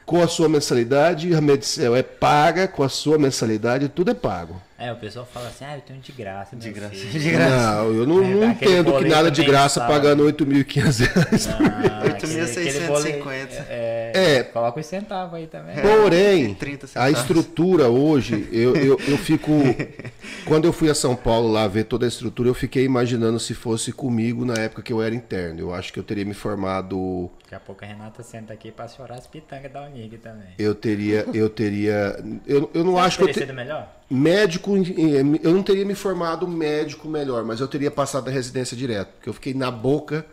com 0.05 0.23
a 0.23 0.29
sua 0.29 0.49
mensalidade, 0.49 1.35
a 1.35 1.41
medição 1.41 1.95
é 1.95 2.03
paga 2.03 2.69
com 2.69 2.83
a 2.83 2.89
sua 2.89 3.19
mensalidade, 3.19 3.89
tudo 3.89 4.11
é 4.11 4.15
pago. 4.15 4.61
É, 4.79 4.93
o 4.93 4.97
pessoal 4.97 5.25
fala 5.25 5.49
assim, 5.49 5.65
ah, 5.65 5.75
eu 5.77 5.81
tenho 5.81 5.99
de 6.01 6.13
graça. 6.13 6.55
De 6.55 6.71
graça. 6.71 6.95
De 6.95 7.33
Não, 7.33 7.93
eu 7.95 8.07
não, 8.07 8.23
É, 8.23 8.29
não 8.29 8.51
entendo 8.51 8.99
que 8.99 9.05
nada 9.09 9.31
de 9.31 9.43
graça 9.43 9.81
mensal. 9.81 9.95
pagando 9.95 10.23
8.500 10.25 10.99
reais. 10.99 11.49
Ah, 11.49 12.05
8.650. 12.05 13.67
É, 13.69 14.13
É. 14.15 14.43
Coloca 14.43 14.79
os 14.81 14.87
centavos 14.87 15.35
aí 15.35 15.47
também. 15.47 15.77
Porém, 15.81 16.55
30 16.55 16.89
a 16.95 17.11
estrutura 17.11 17.89
hoje, 17.89 18.49
eu, 18.53 18.77
eu, 18.77 19.01
eu 19.09 19.17
fico. 19.19 19.51
Quando 20.45 20.67
eu 20.67 20.73
fui 20.73 20.91
a 20.91 20.95
São 20.95 21.17
Paulo 21.17 21.51
lá 21.51 21.67
ver 21.67 21.85
toda 21.85 22.05
a 22.05 22.09
estrutura, 22.09 22.49
eu 22.49 22.55
fiquei 22.55 22.85
imaginando 22.85 23.39
se 23.41 23.55
fosse 23.55 23.93
comigo 23.93 24.45
na 24.45 24.55
época 24.55 24.83
que 24.83 24.93
eu 24.93 25.03
era 25.03 25.15
interno. 25.15 25.61
Eu 25.61 25.75
acho 25.75 25.93
que 25.93 25.99
eu 25.99 26.05
teria 26.05 26.25
me 26.25 26.35
formado. 26.35 27.31
Daqui 27.45 27.55
a 27.55 27.61
pouco 27.61 27.85
a 27.85 27.89
Renata 27.89 28.23
senta 28.23 28.53
aqui 28.53 28.71
pra 28.71 28.89
chorar 28.89 29.15
as 29.17 29.27
pitangas 29.27 29.73
da 29.73 29.83
Unig 29.87 30.19
também. 30.19 30.49
Eu 30.59 30.75
teria. 30.75 31.25
Eu 31.33 31.49
teria. 31.49 32.17
Eu, 32.47 32.71
eu 32.75 32.85
não 32.85 32.93
Você 32.95 33.01
acho 33.01 33.17
que 33.19 33.23
eu 33.25 33.27
teria 33.29 33.43
te, 33.43 33.47
sido 33.47 33.57
melhor? 33.57 33.96
Médico, 34.09 34.77
eu 34.77 35.53
não 35.53 35.63
teria 35.63 35.85
me 35.85 35.95
formado 35.95 36.47
médico 36.47 37.09
melhor, 37.09 37.45
mas 37.45 37.61
eu 37.61 37.67
teria 37.67 37.91
passado 37.91 38.27
na 38.27 38.31
residência 38.33 38.77
direto. 38.77 39.13
Porque 39.15 39.29
eu 39.29 39.33
fiquei 39.35 39.53
na 39.53 39.71
boca 39.71 40.25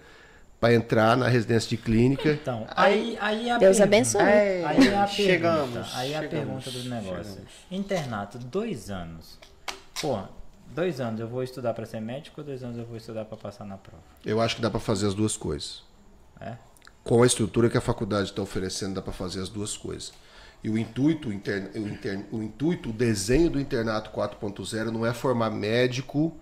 para 0.60 0.74
entrar 0.76 1.18
na 1.18 1.28
residência 1.28 1.70
de 1.70 1.78
clínica. 1.78 2.34
Então, 2.34 2.66
aí, 2.70 3.18
aí 3.20 3.50
a 3.50 3.58
Deus 3.58 3.78
pergunta- 3.78 3.84
abençoe. 3.84 4.22
É, 4.22 4.64
Aí 4.66 4.94
a 4.96 5.08
chegamos, 5.08 5.72
pergunta, 5.72 5.98
aí 5.98 6.16
a 6.16 6.22
chegamos, 6.22 6.64
pergunta 6.66 6.72
do 6.72 6.90
negócio. 6.90 7.24
chegamos. 7.24 7.52
Internato, 7.72 8.38
dois 8.38 8.90
anos. 8.92 9.40
Pô, 10.00 10.20
dois 10.74 11.02
anos 11.02 11.20
eu 11.20 11.28
vou 11.28 11.44
estudar 11.44 11.74
pra 11.74 11.86
ser 11.86 12.00
médico 12.00 12.42
ou 12.42 12.46
dois 12.46 12.64
anos 12.64 12.78
eu 12.78 12.86
vou 12.86 12.96
estudar 12.96 13.26
pra 13.26 13.36
passar 13.38 13.66
na 13.66 13.76
prova? 13.78 14.04
Eu 14.24 14.40
acho 14.40 14.56
que 14.56 14.62
dá 14.62 14.70
para 14.70 14.80
fazer 14.80 15.08
as 15.08 15.14
duas 15.16 15.36
coisas. 15.36 15.82
É? 16.40 16.54
Com 17.04 17.22
a 17.24 17.26
estrutura 17.26 17.70
que 17.70 17.78
a 17.78 17.82
faculdade 17.82 18.30
está 18.30 18.42
oferecendo, 18.42 18.94
dá 18.94 19.02
para 19.02 19.12
fazer 19.12 19.42
as 19.42 19.50
duas 19.50 19.76
coisas. 19.76 20.14
E 20.64 20.70
o 20.70 20.78
intuito, 20.78 21.30
o, 21.30 21.34
inter- 21.34 21.72
o 21.76 21.80
inter- 21.88 22.26
o 22.32 22.42
intuito, 22.42 22.90
o 22.90 22.94
desenho 22.94 23.50
do 23.50 23.60
internato 23.60 24.12
4.0 24.12 24.86
não 24.92 25.06
é 25.06 25.14
formar 25.14 25.50
médico 25.50 26.34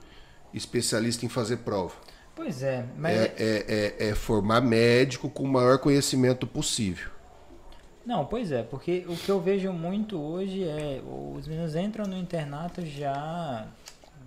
especialista 0.53 1.25
em 1.25 1.29
fazer 1.29 1.57
prova. 1.57 1.95
Pois 2.35 2.61
é, 2.63 2.85
mas 2.97 3.15
É, 3.17 3.33
é- 3.37 3.65
é- 3.99 4.09
é 4.09 4.15
formar 4.15 4.61
médico 4.61 5.29
com 5.29 5.43
o 5.43 5.47
maior 5.47 5.79
conhecimento 5.79 6.45
possível. 6.45 7.09
Não, 8.05 8.25
pois 8.25 8.51
é, 8.51 8.63
porque 8.63 9.05
o 9.07 9.15
que 9.15 9.29
eu 9.29 9.39
vejo 9.39 9.71
muito 9.71 10.19
hoje 10.19 10.63
é 10.63 11.01
os 11.35 11.47
meninos 11.47 11.75
entram 11.75 12.05
no 12.05 12.17
internato 12.17 12.83
já 12.85 13.67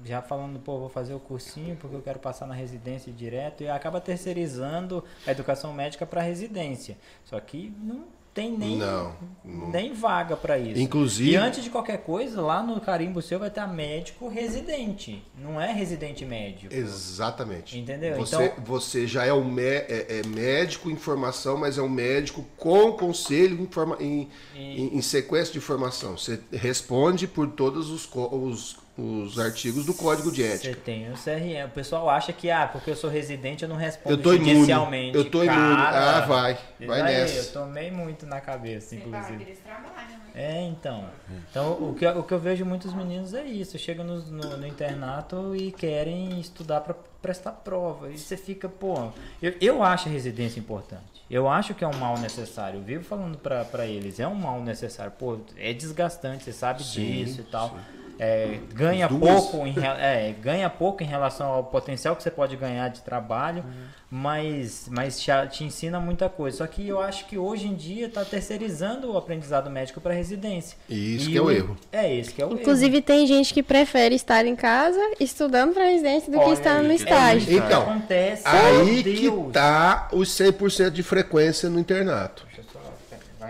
já 0.05 0.21
falando, 0.21 0.59
pô, 0.61 0.79
vou 0.79 0.89
fazer 0.91 1.15
o 1.15 1.19
cursinho 1.19 1.77
porque 1.77 1.97
eu 1.97 2.03
quero 2.03 2.19
passar 2.19 2.47
na 2.47 2.55
residência 2.55 3.11
direto 3.11 3.63
e 3.63 3.69
acaba 3.71 4.01
terceirizando 4.03 5.03
a 5.27 5.31
educação 5.31 5.73
médica 5.73 6.05
para 6.05 6.21
residência. 6.21 6.99
Só 7.25 7.41
que 7.41 7.73
não 7.81 8.05
tem 8.35 8.51
nem, 8.59 8.77
Não, 8.77 9.15
não. 9.45 9.71
nem 9.71 9.95
vaga 9.95 10.37
para 10.37 10.59
isso. 10.59 10.81
Inclusive- 10.81 11.31
E 11.31 11.37
antes 11.37 11.63
de 11.63 11.71
qualquer 11.71 11.99
coisa, 11.99 12.43
lá 12.43 12.63
no 12.63 12.81
carimbo 12.81 13.23
seu 13.23 13.39
vai 13.39 13.47
estar 13.49 13.67
médico 13.69 14.29
residente. 14.29 15.23
Não 15.39 15.61
é 15.61 15.73
residente 15.73 16.25
médico. 16.25 16.75
Exatamente. 16.75 17.79
Entendeu? 17.79 18.17
Você, 18.17 18.47
Então- 18.47 18.65
você 18.65 19.07
já 19.07 19.25
é, 19.25 19.33
um 19.33 19.59
é, 19.61 20.19
é 20.21 20.27
médico 20.27 20.91
em 20.91 20.97
formação, 20.97 21.57
mas 21.57 21.79
é 21.79 21.83
um 21.83 21.89
médico 21.89 22.45
com 22.57 22.93
conselho 22.93 23.61
em, 23.63 23.67
forma- 23.67 23.97
em, 24.01 24.29
em- 24.57 24.97
em 24.97 25.01
sequência 25.01 25.53
de 25.53 25.61
formação. 25.61 26.17
Você 26.19 26.41
responde 26.53 27.29
por 27.29 27.47
todos 27.49 27.91
os, 27.91 28.09
os, 28.13 28.77
os 28.97 29.39
artigos 29.41 29.85
do 29.85 29.93
Código 29.93 30.31
de 30.31 30.43
Você 30.43 30.69
Ética. 30.69 30.81
tem 30.85 31.11
o 31.11 31.15
CRM. 31.15 31.67
O 31.67 31.71
pessoal 31.71 32.09
acha 32.09 32.33
que, 32.33 32.49
ah, 32.51 32.69
porque 32.71 32.91
eu 32.91 32.97
sou 32.97 33.11
residente, 33.11 33.63
eu 33.65 33.69
não 33.69 33.77
respondo 33.77 34.15
Eu 34.15 34.23
tô 34.23 34.33
imune. 34.33 34.53
judicialmente. 34.55 35.17
Eu 35.17 35.29
tô 35.29 35.43
imune. 35.43 35.57
Cara, 35.77 36.17
Ah, 36.19 36.21
vai. 36.27 36.59
Vai 36.87 37.03
daí, 37.03 37.15
nessa. 37.17 37.35
Eu 37.49 37.53
tomei 37.53 37.91
muito 37.91 38.25
na 38.25 38.41
cabeça, 38.41 38.95
inclusive. 38.95 39.43
Eles 39.43 39.59
trabalham, 39.59 40.09
né? 40.09 40.31
É, 40.37 40.63
então. 40.63 41.05
Então, 41.51 41.73
o 41.73 41.95
que, 41.95 42.05
eu- 42.07 42.19
o 42.19 42.23
que 42.23 42.33
eu 42.35 42.39
vejo 42.39 42.65
muitos 42.65 42.93
meninos 42.95 43.35
é 43.35 43.45
isso. 43.45 43.77
Chegam 43.79 44.05
no, 44.05 44.21
no, 44.21 44.57
no 44.59 44.67
internato 44.67 45.55
e 45.57 45.73
querem 45.73 46.39
estudar 46.41 46.81
para 46.81 46.95
prestar 47.21 47.51
prova. 47.53 48.11
E 48.11 48.19
você 48.19 48.37
fica, 48.37 48.69
pô. 48.69 49.11
Eu, 49.43 49.55
eu 49.61 49.83
acho 49.83 50.09
a 50.09 50.13
residência 50.13 50.61
importante. 50.61 51.03
Eu 51.31 51.49
acho 51.49 51.75
que 51.75 51.83
é 51.83 51.89
um 51.89 51.97
mal 51.97 52.19
necessário. 52.19 52.79
Eu 52.79 52.83
vivo 52.85 53.03
falando 53.05 53.39
para 53.39 53.87
eles, 53.87 54.21
é 54.21 54.29
um 54.29 54.35
mal 54.35 54.61
necessário. 54.61 55.11
Pô, 55.19 55.39
é 55.57 55.73
desgastante, 55.73 56.45
você 56.45 56.53
sabe 56.53 56.83
disso 56.85 57.41
e 57.41 57.45
tal. 57.45 57.77
É, 58.19 58.59
ganha 58.73 59.09
pouco 59.09 59.67
em, 59.67 59.75
é, 59.99 60.35
ganha 60.41 60.71
pouco 60.71 61.03
em 61.03 61.07
relação 61.07 61.49
ao 61.49 61.65
potencial 61.65 62.15
que 62.15 62.23
você 62.23 62.31
pode 62.31 62.57
ganhar 62.57 62.89
de 62.89 63.01
trabalho, 63.03 63.65
mas, 64.09 64.89
mas 64.89 65.19
te, 65.21 65.31
te 65.51 65.65
ensina 65.65 65.99
muita 65.99 66.29
coisa. 66.29 66.59
Só 66.59 66.67
que 66.67 66.87
eu 66.87 67.01
acho 67.01 67.27
que 67.27 67.37
hoje 67.37 67.67
em 67.67 67.75
dia 67.75 68.07
está 68.07 68.25
terceirizando 68.25 69.11
o 69.13 69.17
aprendizado 69.19 69.69
médico 69.69 70.01
para 70.01 70.15
residência. 70.15 70.79
E 70.89 71.17
isso 71.17 71.29
que 71.29 71.37
é 71.37 71.43
o 71.43 71.51
erro. 71.51 71.77
É 71.91 72.15
esse 72.15 72.33
que 72.33 72.41
é 72.41 72.47
o 72.47 72.53
Inclusive, 72.53 73.03
tem 73.03 73.27
gente 73.27 73.53
que 73.53 73.63
prefere 73.63 74.15
estar 74.15 74.47
em 74.47 74.55
casa 74.55 75.01
estudando 75.19 75.75
para 75.75 75.85
residência 75.85 76.31
do 76.31 76.37
erro. 76.37 76.45
que 76.45 76.51
Olha 76.51 76.59
estar 76.59 76.77
aí, 76.77 76.87
no 76.87 76.93
é 76.93 76.95
estágio. 76.95 77.39
isso 77.39 77.49
que 77.49 77.67
Então, 77.67 77.83
acontece. 77.83 78.43
Aí 78.47 79.03
que 79.03 79.31
tá 79.53 80.09
os 80.13 80.29
100% 80.29 80.91
de 80.91 81.03
frequência 81.03 81.69
no 81.69 81.81
internato. 81.81 82.47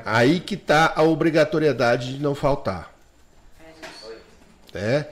Aí 0.07 0.41
que 0.41 0.57
tá 0.57 0.93
a 0.97 1.03
obrigatoriedade 1.03 2.17
de 2.17 2.23
não 2.23 2.35
faltar. 2.35 2.94
É, 4.75 5.07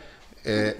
é, 0.44 0.76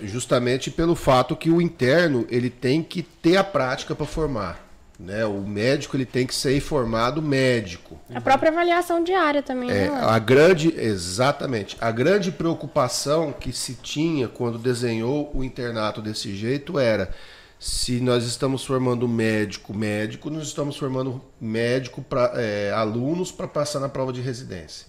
é 0.00 0.06
justamente 0.06 0.70
pelo 0.70 0.94
fato 0.94 1.34
que 1.34 1.50
o 1.50 1.60
interno 1.60 2.26
ele 2.28 2.50
tem 2.50 2.82
que 2.82 3.02
ter 3.02 3.36
a 3.36 3.44
prática 3.44 3.94
para 3.94 4.06
formar. 4.06 4.66
Né? 4.98 5.26
O 5.26 5.42
médico 5.42 5.96
ele 5.96 6.06
tem 6.06 6.26
que 6.26 6.34
ser 6.34 6.58
formado 6.60 7.20
médico. 7.20 8.00
A 8.14 8.20
própria 8.20 8.50
avaliação 8.50 9.04
diária 9.04 9.42
também, 9.42 9.70
É, 9.70 9.90
né? 9.90 10.00
a 10.02 10.18
grande, 10.18 10.74
exatamente, 10.74 11.76
a 11.80 11.90
grande 11.90 12.32
preocupação 12.32 13.32
que 13.32 13.52
se 13.52 13.74
tinha 13.74 14.26
quando 14.26 14.58
desenhou 14.58 15.30
o 15.34 15.44
internato 15.44 16.00
desse 16.00 16.34
jeito 16.34 16.78
era 16.78 17.10
se 17.58 18.00
nós 18.00 18.24
estamos 18.24 18.64
formando 18.64 19.06
médico, 19.06 19.74
médico, 19.74 20.30
nós 20.30 20.46
estamos 20.46 20.76
formando 20.76 21.22
médico 21.40 22.02
para 22.02 22.32
alunos 22.74 23.32
para 23.32 23.46
passar 23.46 23.80
na 23.80 23.88
prova 23.88 24.12
de 24.12 24.20
residência. 24.20 24.86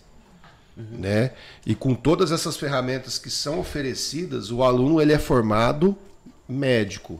Né? 0.77 1.31
E 1.65 1.73
com 1.73 1.95
todas 1.95 2.31
essas 2.31 2.55
ferramentas 2.55 3.17
que 3.17 3.31
são 3.31 3.59
oferecidas, 3.59 4.51
o 4.51 4.63
aluno 4.63 5.01
ele 5.01 5.11
é 5.11 5.17
formado 5.17 5.97
médico. 6.47 7.19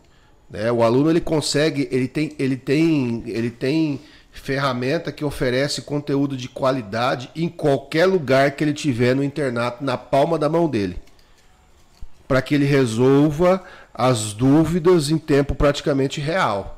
Né? 0.50 0.72
O 0.72 0.84
aluno 0.84 1.10
ele 1.10 1.20
consegue, 1.20 1.88
ele 1.92 2.08
tem, 2.08 2.36
ele 2.38 2.56
tem, 2.56 3.24
ele 3.26 3.50
tem 3.50 4.00
ferramenta 4.32 5.12
que 5.12 5.26
oferece 5.26 5.82
conteúdo 5.82 6.38
de 6.38 6.48
qualidade 6.48 7.32
em 7.36 7.50
qualquer 7.50 8.06
lugar 8.06 8.52
que 8.52 8.64
ele 8.64 8.74
tiver 8.74 9.16
no 9.16 9.24
internato, 9.24 9.84
na 9.84 9.98
palma 9.98 10.38
da 10.38 10.48
mão 10.48 10.70
dele, 10.70 10.98
para 12.28 12.42
que 12.42 12.54
ele 12.54 12.66
resolva 12.66 13.64
as 13.92 14.34
dúvidas 14.34 15.10
em 15.10 15.18
tempo 15.18 15.56
praticamente 15.56 16.22
real. 16.22 16.77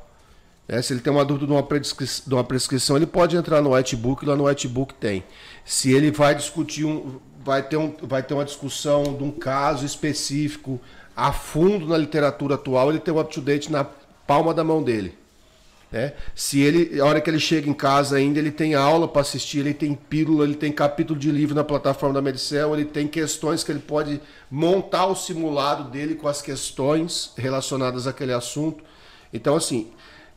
Né? 0.70 0.80
Se 0.80 0.92
ele 0.92 1.00
tem 1.00 1.12
uma 1.12 1.24
dúvida 1.24 1.46
de 1.46 1.52
uma, 1.52 1.62
de 1.62 2.34
uma 2.34 2.44
prescrição, 2.44 2.96
ele 2.96 3.06
pode 3.06 3.36
entrar 3.36 3.60
no 3.60 3.74
whitebook, 3.74 4.24
lá 4.24 4.36
no 4.36 4.44
whitebook 4.44 4.94
tem. 4.94 5.24
Se 5.64 5.92
ele 5.92 6.12
vai 6.12 6.32
discutir 6.32 6.84
um, 6.84 7.18
vai 7.44 7.60
ter, 7.60 7.76
um, 7.76 7.92
vai 8.02 8.22
ter 8.22 8.34
uma 8.34 8.44
discussão 8.44 9.02
de 9.02 9.24
um 9.24 9.32
caso 9.32 9.84
específico 9.84 10.80
a 11.16 11.32
fundo 11.32 11.86
na 11.86 11.98
literatura 11.98 12.54
atual, 12.54 12.88
ele 12.88 13.00
tem 13.00 13.12
o 13.12 13.20
up-to-date 13.20 13.70
na 13.70 13.84
palma 14.26 14.54
da 14.54 14.62
mão 14.62 14.80
dele. 14.80 15.18
Né? 15.90 16.12
Se 16.36 16.60
ele, 16.60 17.00
a 17.00 17.04
hora 17.04 17.20
que 17.20 17.28
ele 17.28 17.40
chega 17.40 17.68
em 17.68 17.74
casa 17.74 18.16
ainda, 18.16 18.38
ele 18.38 18.52
tem 18.52 18.76
aula 18.76 19.08
para 19.08 19.22
assistir, 19.22 19.58
ele 19.58 19.74
tem 19.74 19.92
pílula, 19.92 20.44
ele 20.44 20.54
tem 20.54 20.70
capítulo 20.70 21.18
de 21.18 21.32
livro 21.32 21.52
na 21.52 21.64
plataforma 21.64 22.14
da 22.14 22.22
Medicel, 22.22 22.74
ele 22.74 22.84
tem 22.84 23.08
questões 23.08 23.64
que 23.64 23.72
ele 23.72 23.80
pode 23.80 24.20
montar 24.48 25.06
o 25.06 25.16
simulado 25.16 25.90
dele 25.90 26.14
com 26.14 26.28
as 26.28 26.40
questões 26.40 27.32
relacionadas 27.36 28.06
àquele 28.06 28.32
assunto. 28.32 28.84
Então, 29.32 29.56
assim, 29.56 29.90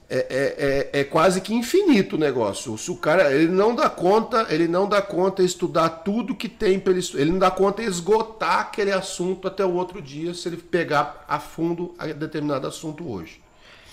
é, 0.09 0.17
é, 0.17 0.89
é, 0.95 0.99
é 1.01 1.03
quase 1.03 1.41
que 1.41 1.53
infinito 1.53 2.15
o 2.15 2.19
negócio. 2.19 2.77
Se 2.77 2.91
o 2.91 2.95
cara 2.95 3.31
ele 3.33 3.51
não 3.51 3.73
dá 3.73 3.89
conta, 3.89 4.45
ele 4.49 4.67
não 4.67 4.87
dá 4.87 5.01
conta 5.01 5.41
de 5.41 5.47
estudar 5.47 5.89
tudo 5.89 6.35
que 6.35 6.47
tem 6.49 6.79
para 6.79 6.93
ele 6.93 7.03
Ele 7.15 7.31
não 7.31 7.39
dá 7.39 7.49
conta 7.49 7.81
de 7.81 7.87
esgotar 7.89 8.59
aquele 8.59 8.91
assunto 8.91 9.47
até 9.47 9.65
o 9.65 9.73
outro 9.73 10.01
dia 10.01 10.33
se 10.33 10.47
ele 10.47 10.57
pegar 10.57 11.25
a 11.27 11.39
fundo 11.39 11.93
a 11.97 12.07
determinado 12.07 12.67
assunto 12.67 13.09
hoje. 13.09 13.41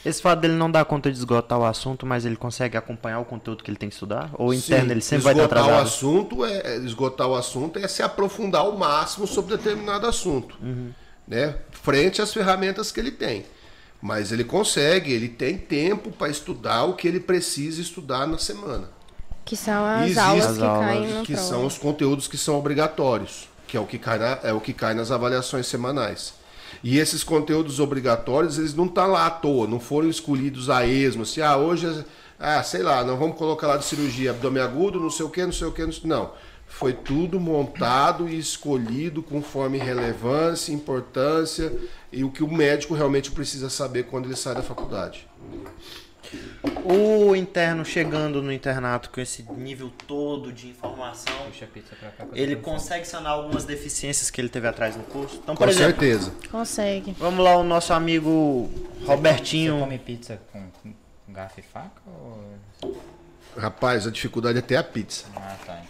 Esse 0.05 0.23
fato 0.23 0.41
dele 0.41 0.55
não 0.55 0.71
dar 0.71 0.85
conta 0.87 1.11
de 1.13 1.19
esgotar 1.19 1.59
o 1.59 1.65
assunto, 1.65 2.07
mas 2.07 2.25
ele 2.25 2.35
consegue 2.37 2.75
acompanhar 2.75 3.19
o 3.21 3.25
conteúdo 3.25 3.63
que 3.63 3.71
ele 3.71 3.77
tem 3.77 3.89
que 3.91 3.95
estudar? 3.95 4.31
Ou 4.35 4.55
interno 4.55 4.87
Sim, 4.87 4.91
ele 4.93 5.01
sempre 5.03 5.25
vai 5.25 5.35
estar 5.35 5.43
esgotar 5.45 5.63
o 5.63 5.69
atrasado? 5.69 5.87
assunto 5.87 6.45
é 6.47 6.53
é- 6.65 6.77
esgotar 6.79 7.29
o 7.29 7.35
assunto 7.35 7.79
é 7.79 7.87
se 7.87 8.03
aprofundar 8.03 8.63
ao 8.63 8.77
máximo 8.79 9.27
sobre 9.27 9.57
determinado 9.59 10.07
assunto, 10.07 10.57
Uhum. 10.63 10.91
né? 11.29 11.57
Frente 11.71 12.23
às 12.23 12.33
ferramentas 12.33 12.91
que 12.91 12.99
ele 12.99 13.11
tem. 13.11 13.45
Mas 14.03 14.33
ele 14.33 14.45
consegue, 14.45 15.13
ele 15.13 15.29
tem 15.29 15.59
tempo 15.59 16.11
para 16.11 16.29
estudar 16.31 16.85
o 16.85 16.95
que 16.95 17.07
ele 17.07 17.21
precisa 17.21 17.81
estudar 17.81 18.27
na 18.27 18.39
semana. 18.39 18.89
Que 19.45 19.57
são 19.57 19.85
as 19.85 20.03
Existe- 20.05 20.21
aulas 20.21 20.47
As 20.47 20.57
que 20.59 20.63
aulas 20.65 20.87
caem 20.87 21.07
no 21.15 21.23
que 21.25 21.33
prova. 21.35 21.49
são 21.49 21.67
os 21.67 21.77
conteúdos 21.77 22.27
que 22.29 22.39
são 22.39 22.57
obrigatórios, 22.59 23.49
que 23.67 23.77
é 23.77 23.81
o 23.81 23.87
que 23.87 23.99
cai, 23.99 24.19
na- 24.19 24.39
é 24.43 24.53
o 24.53 24.61
que 24.61 24.73
cai 24.73 24.95
nas 24.95 25.11
avaliações 25.11 25.67
semanais. 25.67 26.35
E 26.83 26.99
esses 26.99 27.23
conteúdos 27.25 27.79
obrigatórios, 27.81 28.57
eles 28.59 28.75
não 28.75 28.87
estão 28.87 29.09
lá 29.09 29.27
à 29.27 29.31
toa, 29.31 29.67
não 29.67 29.81
foram 29.81 30.09
escolhidos 30.09 30.71
a 30.71 30.87
esmo, 30.87 31.23
assim, 31.25 31.41
ah, 31.43 31.57
hoje, 31.57 31.87
é- 31.87 32.05
ah, 32.39 32.63
sei 32.63 32.83
lá, 32.83 33.05
não 33.05 33.19
vamos 33.19 33.37
colocar 33.37 33.67
lá 33.67 33.77
de 33.77 33.85
cirurgia, 33.85 34.31
abdômen 34.31 34.63
agudo, 34.63 34.99
não 35.01 35.11
sei 35.11 35.27
o 35.27 35.31
que, 35.31 35.45
não 35.45 35.53
sei 35.53 35.67
o 35.67 35.73
que, 35.73 35.85
não, 35.85 35.93
sei- 35.93 36.09
não. 36.09 36.31
Foi 36.73 36.93
tudo 36.95 37.39
montado 37.39 38.27
e 38.29 38.39
escolhido 38.39 39.23
conforme 39.23 39.77
relevância, 39.77 40.73
importância 40.73 41.71
e 42.11 42.25
o 42.25 42.31
que 42.31 42.43
o 42.43 42.51
médico 42.51 42.95
realmente 42.95 43.31
precisa 43.31 43.69
saber 43.69 44.05
quando 44.05 44.27
ele 44.27 44.37
sai 44.37 44.55
da 44.55 44.63
faculdade. 44.63 45.27
O 46.85 47.35
interno 47.35 47.85
chegando 47.85 48.41
no 48.41 48.53
internato 48.53 49.11
com 49.11 49.21
esse 49.21 49.43
nível 49.57 49.91
todo 50.07 50.53
de 50.53 50.69
informação, 50.69 51.35
Puxa 51.47 51.65
a 51.65 51.69
pizza 51.69 51.95
pra 51.99 52.11
cá. 52.11 52.27
ele 52.33 52.57
consegue 52.57 53.05
sanar 53.07 53.33
algumas 53.33 53.65
deficiências 53.65 54.31
que 54.31 54.41
ele 54.41 54.49
teve 54.49 54.69
atrás 54.69 54.97
no 54.97 55.03
curso? 55.05 55.41
Então, 55.43 55.57
Com 55.57 55.65
exemplo, 55.65 55.91
certeza. 56.01 56.33
Consegue. 56.51 57.15
vamos 57.19 57.45
lá, 57.45 57.57
o 57.57 57.65
nosso 57.65 57.93
amigo 57.93 58.71
Você 59.01 59.07
Robertinho. 59.07 59.79
come 59.81 59.99
pizza 59.99 60.41
com, 60.53 60.63
com 60.83 61.33
garfo 61.33 61.59
e 61.61 61.63
faca? 61.63 62.01
Ou... 62.07 62.97
Rapaz, 63.57 64.07
a 64.07 64.11
dificuldade 64.11 64.59
é 64.59 64.63
ter 64.63 64.77
a 64.77 64.85
pizza. 64.85 65.25
Ah, 65.35 65.57
tá. 65.67 65.83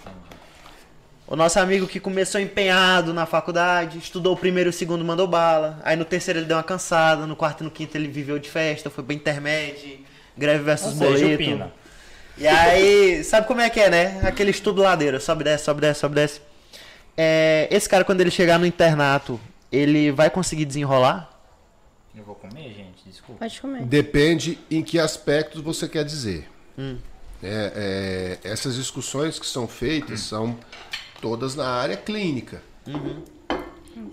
O 1.31 1.37
nosso 1.37 1.61
amigo 1.61 1.87
que 1.87 2.01
começou 2.01 2.41
empenhado 2.41 3.15
na 3.15 3.25
faculdade, 3.25 3.99
estudou 3.99 4.35
o 4.35 4.37
primeiro 4.37 4.69
e 4.69 4.73
o 4.73 4.73
segundo, 4.73 5.05
mandou 5.05 5.29
bala. 5.29 5.81
Aí 5.85 5.95
no 5.95 6.05
terceiro 6.05 6.41
ele 6.41 6.47
deu 6.47 6.57
uma 6.57 6.63
cansada, 6.65 7.25
no 7.25 7.37
quarto 7.37 7.61
e 7.61 7.65
no 7.65 7.71
quinto 7.71 7.97
ele 7.97 8.09
viveu 8.09 8.37
de 8.37 8.51
festa, 8.51 8.91
foi 8.91 9.05
pra 9.05 9.15
intermédio, 9.15 10.01
greve 10.37 10.65
versus 10.65 10.89
Ou 10.89 10.95
seja, 10.95 11.27
o 11.27 11.39
boleto. 11.39 11.73
E 12.37 12.49
aí, 12.49 13.23
sabe 13.23 13.47
como 13.47 13.61
é 13.61 13.71
que 13.71 13.79
é, 13.79 13.89
né? 13.89 14.21
Aquele 14.25 14.51
estudo 14.51 14.83
ladeira, 14.83 15.21
sobe, 15.21 15.45
desce, 15.45 15.67
sobe, 15.67 15.81
desce, 15.81 16.01
sobe, 16.01 16.17
desce. 16.17 16.41
É, 17.17 17.69
esse 17.71 17.89
cara, 17.89 18.05
quando 18.05 18.21
ele 18.23 18.31
chegar 18.33 18.59
no 18.59 18.67
internato, 18.67 19.39
ele 19.71 20.11
vai 20.11 20.31
conseguir 20.31 20.65
desenrolar? 20.65 21.31
Eu 22.13 22.25
vou 22.25 22.35
comer, 22.35 22.75
gente? 22.75 23.05
Desculpa. 23.07 23.39
Pode 23.39 23.61
comer. 23.61 23.85
Depende 23.85 24.59
em 24.69 24.83
que 24.83 24.99
aspectos 24.99 25.63
você 25.63 25.89
quer 25.89 26.05
dizer. 26.05 26.51
É, 27.43 28.39
é, 28.43 28.49
essas 28.51 28.75
discussões 28.75 29.39
que 29.39 29.47
são 29.47 29.69
feitas 29.69 30.21
são 30.21 30.59
todas 31.21 31.55
na 31.55 31.69
área 31.69 31.97
clínica. 31.97 32.63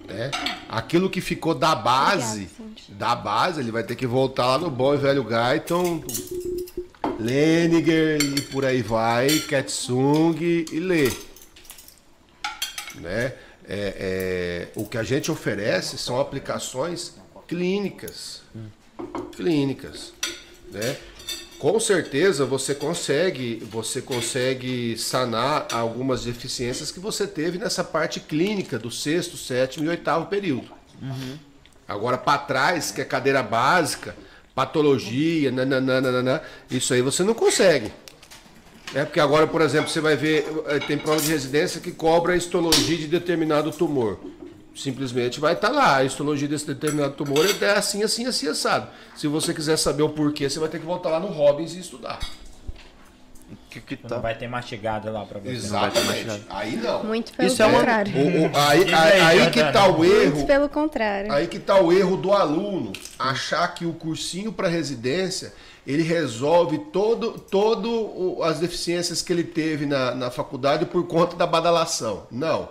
né? 0.07 0.31
Aquilo 0.69 1.09
que 1.09 1.21
ficou 1.21 1.55
da 1.55 1.75
base, 1.75 2.49
da 2.89 3.15
base, 3.15 3.59
ele 3.59 3.71
vai 3.71 3.83
ter 3.83 3.95
que 3.95 4.07
voltar 4.07 4.45
lá 4.45 4.57
no 4.57 4.69
bom 4.69 4.93
e 4.93 4.97
velho 4.97 5.23
Guyton, 5.23 6.03
Leniger 7.19 8.21
e 8.21 8.41
por 8.41 8.65
aí 8.65 8.81
vai, 8.81 9.27
Katsung 9.39 10.35
e 10.41 10.79
ler. 10.79 11.15
Né? 12.95 13.33
é, 13.67 14.69
é, 14.69 14.79
o 14.79 14.85
que 14.85 14.97
a 14.97 15.03
gente 15.03 15.29
oferece 15.29 15.97
são 15.97 16.19
aplicações 16.19 17.15
clínicas. 17.47 18.41
Clínicas. 19.35 20.13
Né? 20.71 20.97
Com 21.59 21.79
certeza 21.79 22.45
você 22.45 22.75
consegue, 22.75 23.63
você 23.71 23.99
consegue 24.01 24.95
sanar 24.97 25.67
algumas 25.71 26.23
deficiências 26.23 26.91
que 26.91 26.99
você 26.99 27.25
teve 27.25 27.57
nessa 27.57 27.83
parte 27.83 28.19
clínica 28.19 28.77
do 28.77 28.91
sexto, 28.91 29.35
sétimo 29.35 29.85
e 29.85 29.89
oitavo 29.89 30.27
período. 30.27 30.69
Agora 31.87 32.17
para 32.17 32.37
trás, 32.37 32.91
que 32.91 33.01
é 33.01 33.05
cadeira 33.05 33.41
básica, 33.41 34.15
patologia, 34.53 35.51
nananana, 35.51 36.41
isso 36.69 36.93
aí 36.93 37.01
você 37.01 37.23
não 37.23 37.33
consegue. 37.33 37.91
É 38.93 39.03
porque 39.03 39.19
agora, 39.19 39.47
por 39.47 39.61
exemplo, 39.61 39.89
você 39.89 39.99
vai 39.99 40.15
ver, 40.15 40.47
eh, 40.67 40.79
tem 40.79 40.97
prova 40.97 41.19
de 41.19 41.29
residência 41.29 41.81
que 41.81 41.91
cobra 41.91 42.33
a 42.33 42.37
histologia 42.37 42.97
de 42.97 43.07
determinado 43.07 43.71
tumor. 43.71 44.19
Simplesmente 44.77 45.39
vai 45.39 45.53
estar 45.53 45.69
lá, 45.69 45.97
a 45.97 46.03
histologia 46.03 46.47
desse 46.47 46.67
determinado 46.67 47.13
tumor 47.15 47.45
é 47.61 47.71
assim, 47.71 48.03
assim, 48.03 48.25
assim, 48.27 48.47
assado. 48.47 48.87
Se 49.15 49.27
você 49.27 49.53
quiser 49.53 49.75
saber 49.77 50.03
o 50.03 50.09
porquê, 50.09 50.47
você 50.49 50.59
vai 50.59 50.69
ter 50.69 50.79
que 50.79 50.85
voltar 50.85 51.09
lá 51.09 51.19
no 51.19 51.27
Robbins 51.27 51.73
e 51.73 51.79
estudar. 51.79 52.19
Que, 53.69 53.79
que 53.81 53.95
tá- 53.95 54.15
não 54.15 54.21
vai 54.21 54.35
ter 54.35 54.47
mastigado 54.47 55.11
lá 55.11 55.23
pra 55.25 55.39
você. 55.39 55.51
Exatamente. 55.51 56.43
Aí 56.49 56.75
não. 56.77 57.03
Muito 57.03 57.31
pelo 57.33 57.47
Isso 57.47 57.61
é 57.61 57.65
uma- 57.65 57.79
contrário. 57.79 58.13
O- 58.15 58.43
o- 58.43 58.57
aí, 58.57 58.93
aí, 58.93 59.21
aí 59.21 59.51
que 59.51 59.63
tá 59.71 59.87
o 59.87 59.97
Muito 59.97 60.13
erro. 60.13 60.45
pelo 60.47 60.69
contrário. 60.69 61.31
Aí 61.31 61.47
que 61.47 61.59
tá 61.59 61.79
o 61.79 61.91
erro 61.93 62.17
do 62.17 62.31
aluno 62.33 62.91
achar 63.17 63.67
que 63.73 63.85
o 63.85 63.93
cursinho 63.93 64.51
para 64.51 64.67
residência 64.67 65.53
ele 65.85 66.03
resolve 66.03 66.77
todo, 66.91 67.31
todo 67.39 68.37
as 68.43 68.59
deficiências 68.59 69.21
que 69.21 69.31
ele 69.31 69.43
teve 69.43 69.85
na, 69.85 70.13
na 70.13 70.29
faculdade 70.31 70.85
por 70.85 71.05
conta 71.07 71.35
da 71.35 71.47
badalação. 71.47 72.27
Não. 72.29 72.69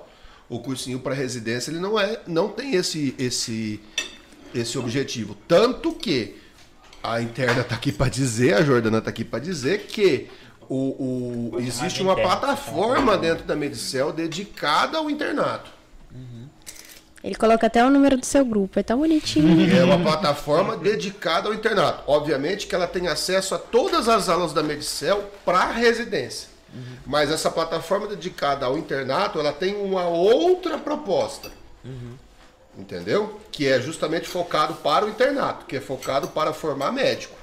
O 0.48 0.60
cursinho 0.60 1.00
para 1.00 1.14
residência 1.14 1.70
ele 1.70 1.80
não 1.80 1.98
é, 1.98 2.20
não 2.26 2.48
tem 2.48 2.74
esse 2.74 3.14
esse 3.18 3.80
esse 4.54 4.78
objetivo. 4.78 5.36
Tanto 5.48 5.92
que 5.92 6.36
a 7.02 7.20
interna 7.20 7.62
tá 7.64 7.74
aqui 7.74 7.92
para 7.92 8.08
dizer, 8.10 8.54
a 8.54 8.62
Jordana 8.62 9.00
tá 9.00 9.10
aqui 9.10 9.24
para 9.24 9.38
dizer 9.40 9.86
que 9.86 10.28
o, 10.68 11.52
o- 11.54 11.60
existe 11.60 12.00
uma 12.02 12.14
plataforma 12.16 13.16
dentro 13.18 13.44
da 13.44 13.54
Medicel 13.56 14.12
dedicada 14.12 14.98
ao 14.98 15.10
internato. 15.10 15.70
Ele 17.24 17.34
coloca 17.34 17.66
até 17.66 17.84
o 17.84 17.90
número 17.90 18.16
do 18.16 18.24
seu 18.24 18.44
grupo, 18.44 18.78
é 18.78 18.82
tão 18.84 18.98
bonitinho. 18.98 19.74
É 19.76 19.82
uma 19.82 19.98
plataforma 19.98 20.76
dedicada 20.76 21.48
ao 21.48 21.54
internato. 21.54 22.04
Obviamente 22.06 22.66
que 22.68 22.74
ela 22.74 22.86
tem 22.86 23.08
acesso 23.08 23.54
a 23.54 23.58
todas 23.58 24.08
as 24.08 24.28
aulas 24.28 24.52
da 24.52 24.62
Medicel 24.62 25.28
para 25.44 25.72
residência. 25.72 26.48
Mas 27.06 27.30
essa 27.30 27.50
plataforma 27.50 28.06
dedicada 28.06 28.66
ao 28.66 28.76
internato, 28.76 29.38
ela 29.38 29.52
tem 29.52 29.74
uma 29.76 30.04
outra 30.06 30.78
proposta. 30.78 31.50
Entendeu? 32.76 33.40
Que 33.50 33.66
é 33.68 33.80
justamente 33.80 34.28
focado 34.28 34.74
para 34.74 35.06
o 35.06 35.08
internato, 35.08 35.64
que 35.66 35.76
é 35.76 35.80
focado 35.80 36.28
para 36.28 36.52
formar 36.52 36.92
médico. 36.92 37.34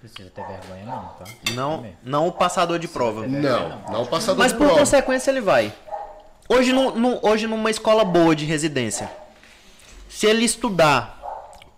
Precisa 0.00 0.30
ter 0.30 0.42
vergonha 0.46 0.84
não, 0.84 1.02
tá? 1.18 1.24
Não, 1.54 1.86
não 2.04 2.28
o 2.28 2.32
passador 2.32 2.78
de 2.78 2.86
prova. 2.86 3.26
Não, 3.26 3.80
não 3.90 4.02
o 4.02 4.06
passador 4.06 4.38
Mas 4.38 4.52
de 4.52 4.58
por 4.58 4.64
prova. 4.66 4.78
consequência 4.80 5.30
ele 5.30 5.40
vai. 5.40 5.72
Hoje, 6.48 6.72
no, 6.72 6.94
no- 6.94 7.18
hoje 7.22 7.48
numa 7.48 7.70
escola 7.70 8.04
boa 8.04 8.36
de 8.36 8.44
residência, 8.44 9.10
se 10.08 10.26
ele 10.26 10.44
estudar 10.44 11.20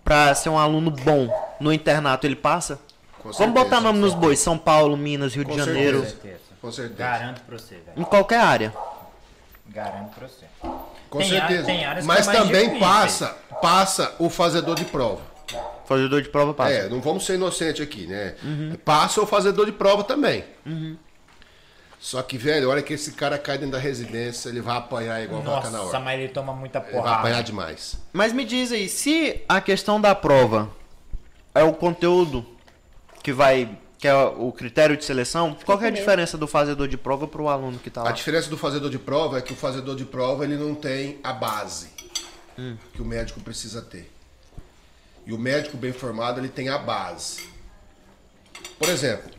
pra 0.04 0.34
ser 0.34 0.50
um 0.50 0.58
aluno 0.58 0.90
bom 0.90 1.32
no 1.58 1.72
internato, 1.72 2.26
ele 2.26 2.36
passa? 2.36 2.78
Com 3.22 3.30
Vamos 3.32 3.36
certeza, 3.38 3.64
botar 3.64 3.80
nome 3.80 3.98
nos 3.98 4.12
bois, 4.12 4.38
São 4.38 4.58
Paulo, 4.58 4.94
Minas, 4.96 5.34
Rio 5.34 5.44
de 5.46 5.56
Janeiro, 5.56 6.02
certeza. 6.04 6.40
Com 6.60 6.72
certeza. 6.72 6.98
Garanto 6.98 7.40
pra 7.42 7.58
você, 7.58 7.74
velho. 7.76 7.92
em 8.00 8.04
qualquer 8.04 8.40
área. 8.40 8.74
Garanto 9.68 10.14
pra 10.14 10.26
você. 10.28 10.46
Com 11.10 11.18
Tem 11.18 11.28
certeza. 11.28 11.44
áreas- 11.44 11.66
tem 11.66 11.84
áreas 11.84 12.04
que 12.04 12.08
Mas 12.08 12.28
é 12.28 12.32
também 12.32 12.64
difícil. 12.64 12.80
passa, 12.80 13.36
passa 13.62 14.14
o 14.18 14.28
fazedor 14.28 14.74
de 14.76 14.84
prova. 14.84 15.20
Fazedor 15.86 16.20
de 16.20 16.28
prova 16.28 16.52
passa. 16.52 16.70
É, 16.72 16.88
não 16.88 17.00
vamos 17.00 17.24
ser 17.24 17.34
inocentes 17.34 17.80
aqui, 17.82 18.06
né? 18.06 18.34
Passa 18.84 19.20
o 19.22 19.26
fazedor 19.26 19.64
de 19.66 19.72
prova 19.72 20.04
também. 20.04 20.44
Só 22.00 22.22
que, 22.22 22.38
velho, 22.38 22.68
a 22.68 22.70
hora 22.70 22.82
que 22.82 22.92
esse 22.94 23.12
cara 23.12 23.36
cai 23.38 23.58
dentro 23.58 23.72
da 23.72 23.78
residência, 23.78 24.48
ele 24.48 24.60
vai 24.60 24.76
apanhar 24.76 25.20
igual 25.22 25.42
vaca 25.42 25.68
na 25.70 25.78
Nossa, 25.78 25.88
hora. 25.90 26.00
mas 26.00 26.20
ele 26.20 26.28
toma 26.28 26.52
muita 26.54 26.78
Ele 26.78 26.84
vai 26.86 26.94
porrada. 26.94 27.16
apanhar 27.18 27.42
demais. 27.42 27.96
Mas 28.12 28.32
me 28.32 28.44
diz 28.44 28.70
aí, 28.70 28.88
se 28.88 29.42
a 29.48 29.60
questão 29.60 30.00
da 30.00 30.14
prova 30.14 30.70
é 31.54 31.62
o 31.64 31.72
conteúdo 31.72 32.46
que 33.22 33.32
vai. 33.32 33.68
Que 33.98 34.06
é 34.06 34.14
o 34.14 34.52
critério 34.52 34.96
de 34.96 35.04
seleção, 35.04 35.56
qual 35.64 35.76
que 35.76 35.84
é 35.84 35.88
a 35.88 35.90
diferença 35.90 36.38
do 36.38 36.46
fazedor 36.46 36.86
de 36.86 36.96
prova 36.96 37.26
pro 37.26 37.48
aluno 37.48 37.78
que 37.78 37.90
tá 37.90 38.00
A 38.02 38.04
lá? 38.04 38.12
diferença 38.12 38.48
do 38.48 38.56
fazedor 38.56 38.90
de 38.90 38.98
prova 38.98 39.38
é 39.38 39.42
que 39.42 39.52
o 39.52 39.56
fazedor 39.56 39.96
de 39.96 40.04
prova 40.04 40.44
ele 40.44 40.56
não 40.56 40.74
tem 40.74 41.18
a 41.22 41.32
base 41.32 41.88
que 42.92 43.00
o 43.00 43.04
médico 43.04 43.40
precisa 43.40 43.80
ter. 43.82 44.10
E 45.26 45.32
o 45.32 45.38
médico 45.38 45.76
bem 45.76 45.92
formado 45.92 46.40
ele 46.40 46.48
tem 46.48 46.68
a 46.68 46.78
base. 46.78 47.40
Por 48.78 48.88
exemplo, 48.88 49.30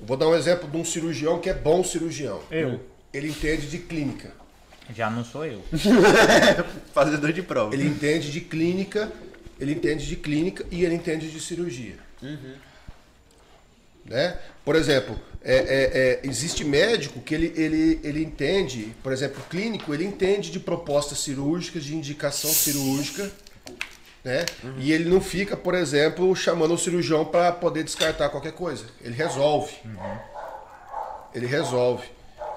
vou 0.00 0.16
dar 0.16 0.28
um 0.28 0.34
exemplo 0.34 0.68
de 0.68 0.76
um 0.76 0.84
cirurgião 0.84 1.38
que 1.38 1.50
é 1.50 1.54
bom 1.54 1.82
cirurgião. 1.84 2.40
Eu. 2.50 2.80
Ele 3.12 3.28
entende 3.28 3.66
de 3.68 3.78
clínica. 3.78 4.32
Já 4.94 5.10
não 5.10 5.24
sou 5.24 5.44
eu. 5.44 5.62
Fazedor 6.94 7.32
de 7.32 7.42
prova. 7.42 7.74
Ele 7.74 7.86
entende 7.86 8.30
de 8.30 8.40
clínica, 8.40 9.10
ele 9.58 9.72
entende 9.72 10.06
de 10.06 10.16
clínica 10.16 10.64
e 10.70 10.84
ele 10.84 10.94
entende 10.94 11.30
de 11.30 11.40
cirurgia. 11.40 11.96
Né? 14.08 14.38
Por 14.64 14.76
exemplo, 14.76 15.18
é, 15.42 15.54
é, 15.54 15.58
é, 15.58 16.20
existe 16.24 16.64
médico 16.64 17.20
que 17.20 17.34
ele, 17.34 17.52
ele, 17.56 18.00
ele 18.02 18.22
entende, 18.22 18.94
por 19.02 19.12
exemplo, 19.12 19.42
clínico, 19.48 19.92
ele 19.92 20.04
entende 20.04 20.50
de 20.50 20.58
propostas 20.58 21.18
cirúrgicas, 21.18 21.84
de 21.84 21.94
indicação 21.94 22.50
cirúrgica, 22.50 23.30
né? 24.24 24.44
E 24.78 24.92
ele 24.92 25.08
não 25.08 25.20
fica, 25.20 25.56
por 25.56 25.72
exemplo, 25.72 26.34
chamando 26.34 26.74
o 26.74 26.78
cirurgião 26.78 27.24
para 27.24 27.52
poder 27.52 27.84
descartar 27.84 28.28
qualquer 28.28 28.52
coisa. 28.52 28.84
Ele 29.00 29.14
resolve. 29.14 29.72
Ele 31.32 31.46
resolve. 31.46 32.08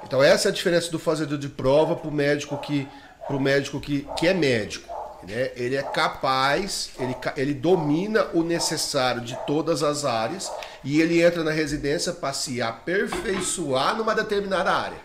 Então 0.04 0.24
essa 0.24 0.48
é 0.48 0.52
a 0.52 0.54
diferença 0.54 0.90
do 0.90 0.98
fazedor 0.98 1.38
de 1.38 1.48
prova 1.48 1.96
para 1.96 2.10
o 2.10 2.12
médico 2.12 2.58
que 2.58 2.88
pro 3.28 3.40
médico 3.40 3.80
que, 3.80 4.08
que 4.18 4.28
é 4.28 4.34
médico. 4.34 4.89
Né? 5.24 5.52
Ele 5.56 5.76
é 5.76 5.84
capaz, 5.84 6.92
ele, 7.00 7.16
ele 7.36 7.54
domina 7.54 8.28
o 8.34 8.44
necessário 8.44 9.22
de 9.22 9.36
todas 9.46 9.84
as 9.84 10.06
áreas 10.06 10.52
e 10.84 11.02
ele 11.02 11.22
entra 11.22 11.44
na 11.44 11.52
residência 11.52 12.14
para 12.14 12.34
se 12.34 12.62
aperfeiçoar 12.62 13.96
numa 13.96 14.16
determinada 14.16 14.72
área. 14.72 14.98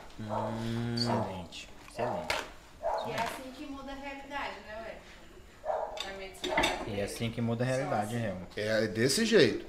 Excelente. 0.95 1.69
Excelente. 1.91 2.35
E 3.07 3.11
é 3.11 3.15
assim 3.17 3.51
que 3.57 3.67
muda 3.67 3.93
a 3.93 3.95
realidade, 3.95 4.55
né, 4.67 4.77
ué? 4.83 4.97
Na 6.07 6.19
medicina. 6.19 6.55
E 6.87 6.94
é 7.05 7.07
assim 7.07 7.31
que 7.31 7.41
muda 7.41 7.63
a 7.65 7.67
realidade, 7.67 8.17
realmente. 8.17 8.49
É 8.57 8.87
desse 8.87 9.25
jeito. 9.25 9.65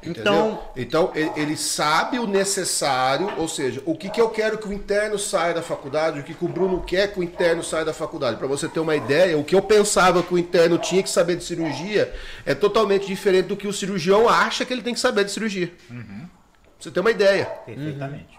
Entendeu? 0.00 0.22
Então- 0.22 0.62
Então, 0.76 1.12
ele, 1.14 1.30
ele 1.36 1.56
sabe 1.56 2.20
o 2.20 2.26
necessário, 2.26 3.32
ou 3.36 3.48
seja, 3.48 3.82
o 3.84 3.96
que, 3.96 4.08
que 4.08 4.20
eu 4.20 4.30
quero 4.30 4.56
que 4.56 4.68
o 4.68 4.72
interno 4.72 5.18
saia 5.18 5.52
da 5.54 5.60
faculdade, 5.62 6.20
o 6.20 6.22
que, 6.22 6.34
que 6.34 6.44
o 6.44 6.48
Bruno 6.48 6.80
quer 6.82 7.12
que 7.12 7.18
o 7.18 7.22
interno 7.22 7.64
saia 7.64 7.84
da 7.84 7.92
faculdade. 7.92 8.36
Para 8.36 8.46
você 8.46 8.68
ter 8.68 8.78
uma 8.78 8.94
ideia, 8.94 9.36
o 9.36 9.42
que 9.42 9.56
eu 9.56 9.62
pensava 9.62 10.22
que 10.22 10.32
o 10.32 10.38
interno 10.38 10.78
tinha 10.78 11.02
que 11.02 11.10
saber 11.10 11.34
de 11.36 11.42
cirurgia 11.42 12.14
é 12.46 12.54
totalmente 12.54 13.06
diferente 13.08 13.46
do 13.46 13.56
que 13.56 13.66
o 13.66 13.72
cirurgião 13.72 14.28
acha 14.28 14.64
que 14.64 14.72
ele 14.72 14.82
tem 14.82 14.94
que 14.94 15.00
saber 15.00 15.24
de 15.24 15.32
cirurgia. 15.32 15.72
Pra 15.88 15.96
você 16.78 16.90
ter 16.92 17.00
uma 17.00 17.10
ideia. 17.10 17.46
Perfeitamente. 17.66 18.38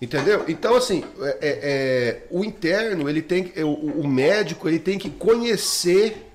Entendeu? 0.00 0.44
Então, 0.48 0.74
assim, 0.76 1.04
é- 1.20 1.38
é- 1.40 1.58
é, 1.62 2.22
o 2.30 2.44
interno, 2.44 3.08
ele 3.08 3.22
tem 3.22 3.44
que- 3.44 3.62
o, 3.62 3.72
o 4.00 4.06
médico, 4.08 4.68
ele 4.68 4.78
tem 4.80 4.98
que 4.98 5.08
conhecer 5.10 6.31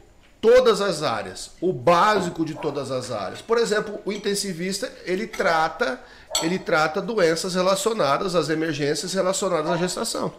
todas 0.47 0.79
as 0.79 1.03
áreas, 1.03 1.51
o 1.59 1.73
básico 1.73 2.45
de 2.45 2.53
todas 2.53 2.89
as 2.89 3.11
áreas. 3.11 3.41
Por 3.41 3.57
exemplo, 3.57 3.99
o 4.05 4.13
intensivista, 4.13 4.89
ele 5.03 5.27
trata, 5.27 6.01
ele 6.41 6.57
trata 6.57 7.01
doenças 7.01 7.53
relacionadas 7.53 8.33
às 8.33 8.47
emergências 8.47 9.13
relacionadas 9.13 9.69
à 9.69 9.75
gestação. 9.75 10.33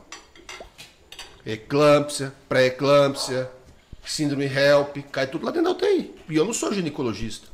Eclâmpsia, 1.44 2.32
pré-eclâmpsia, 2.48 3.50
síndrome 4.02 4.46
HELP, 4.46 5.02
cai 5.12 5.26
tudo 5.26 5.44
lá 5.44 5.52
dentro 5.52 5.74
da 5.74 5.76
UTI. 5.76 6.14
E 6.26 6.36
eu 6.36 6.46
não 6.46 6.54
sou 6.54 6.72
ginecologista. 6.72 7.46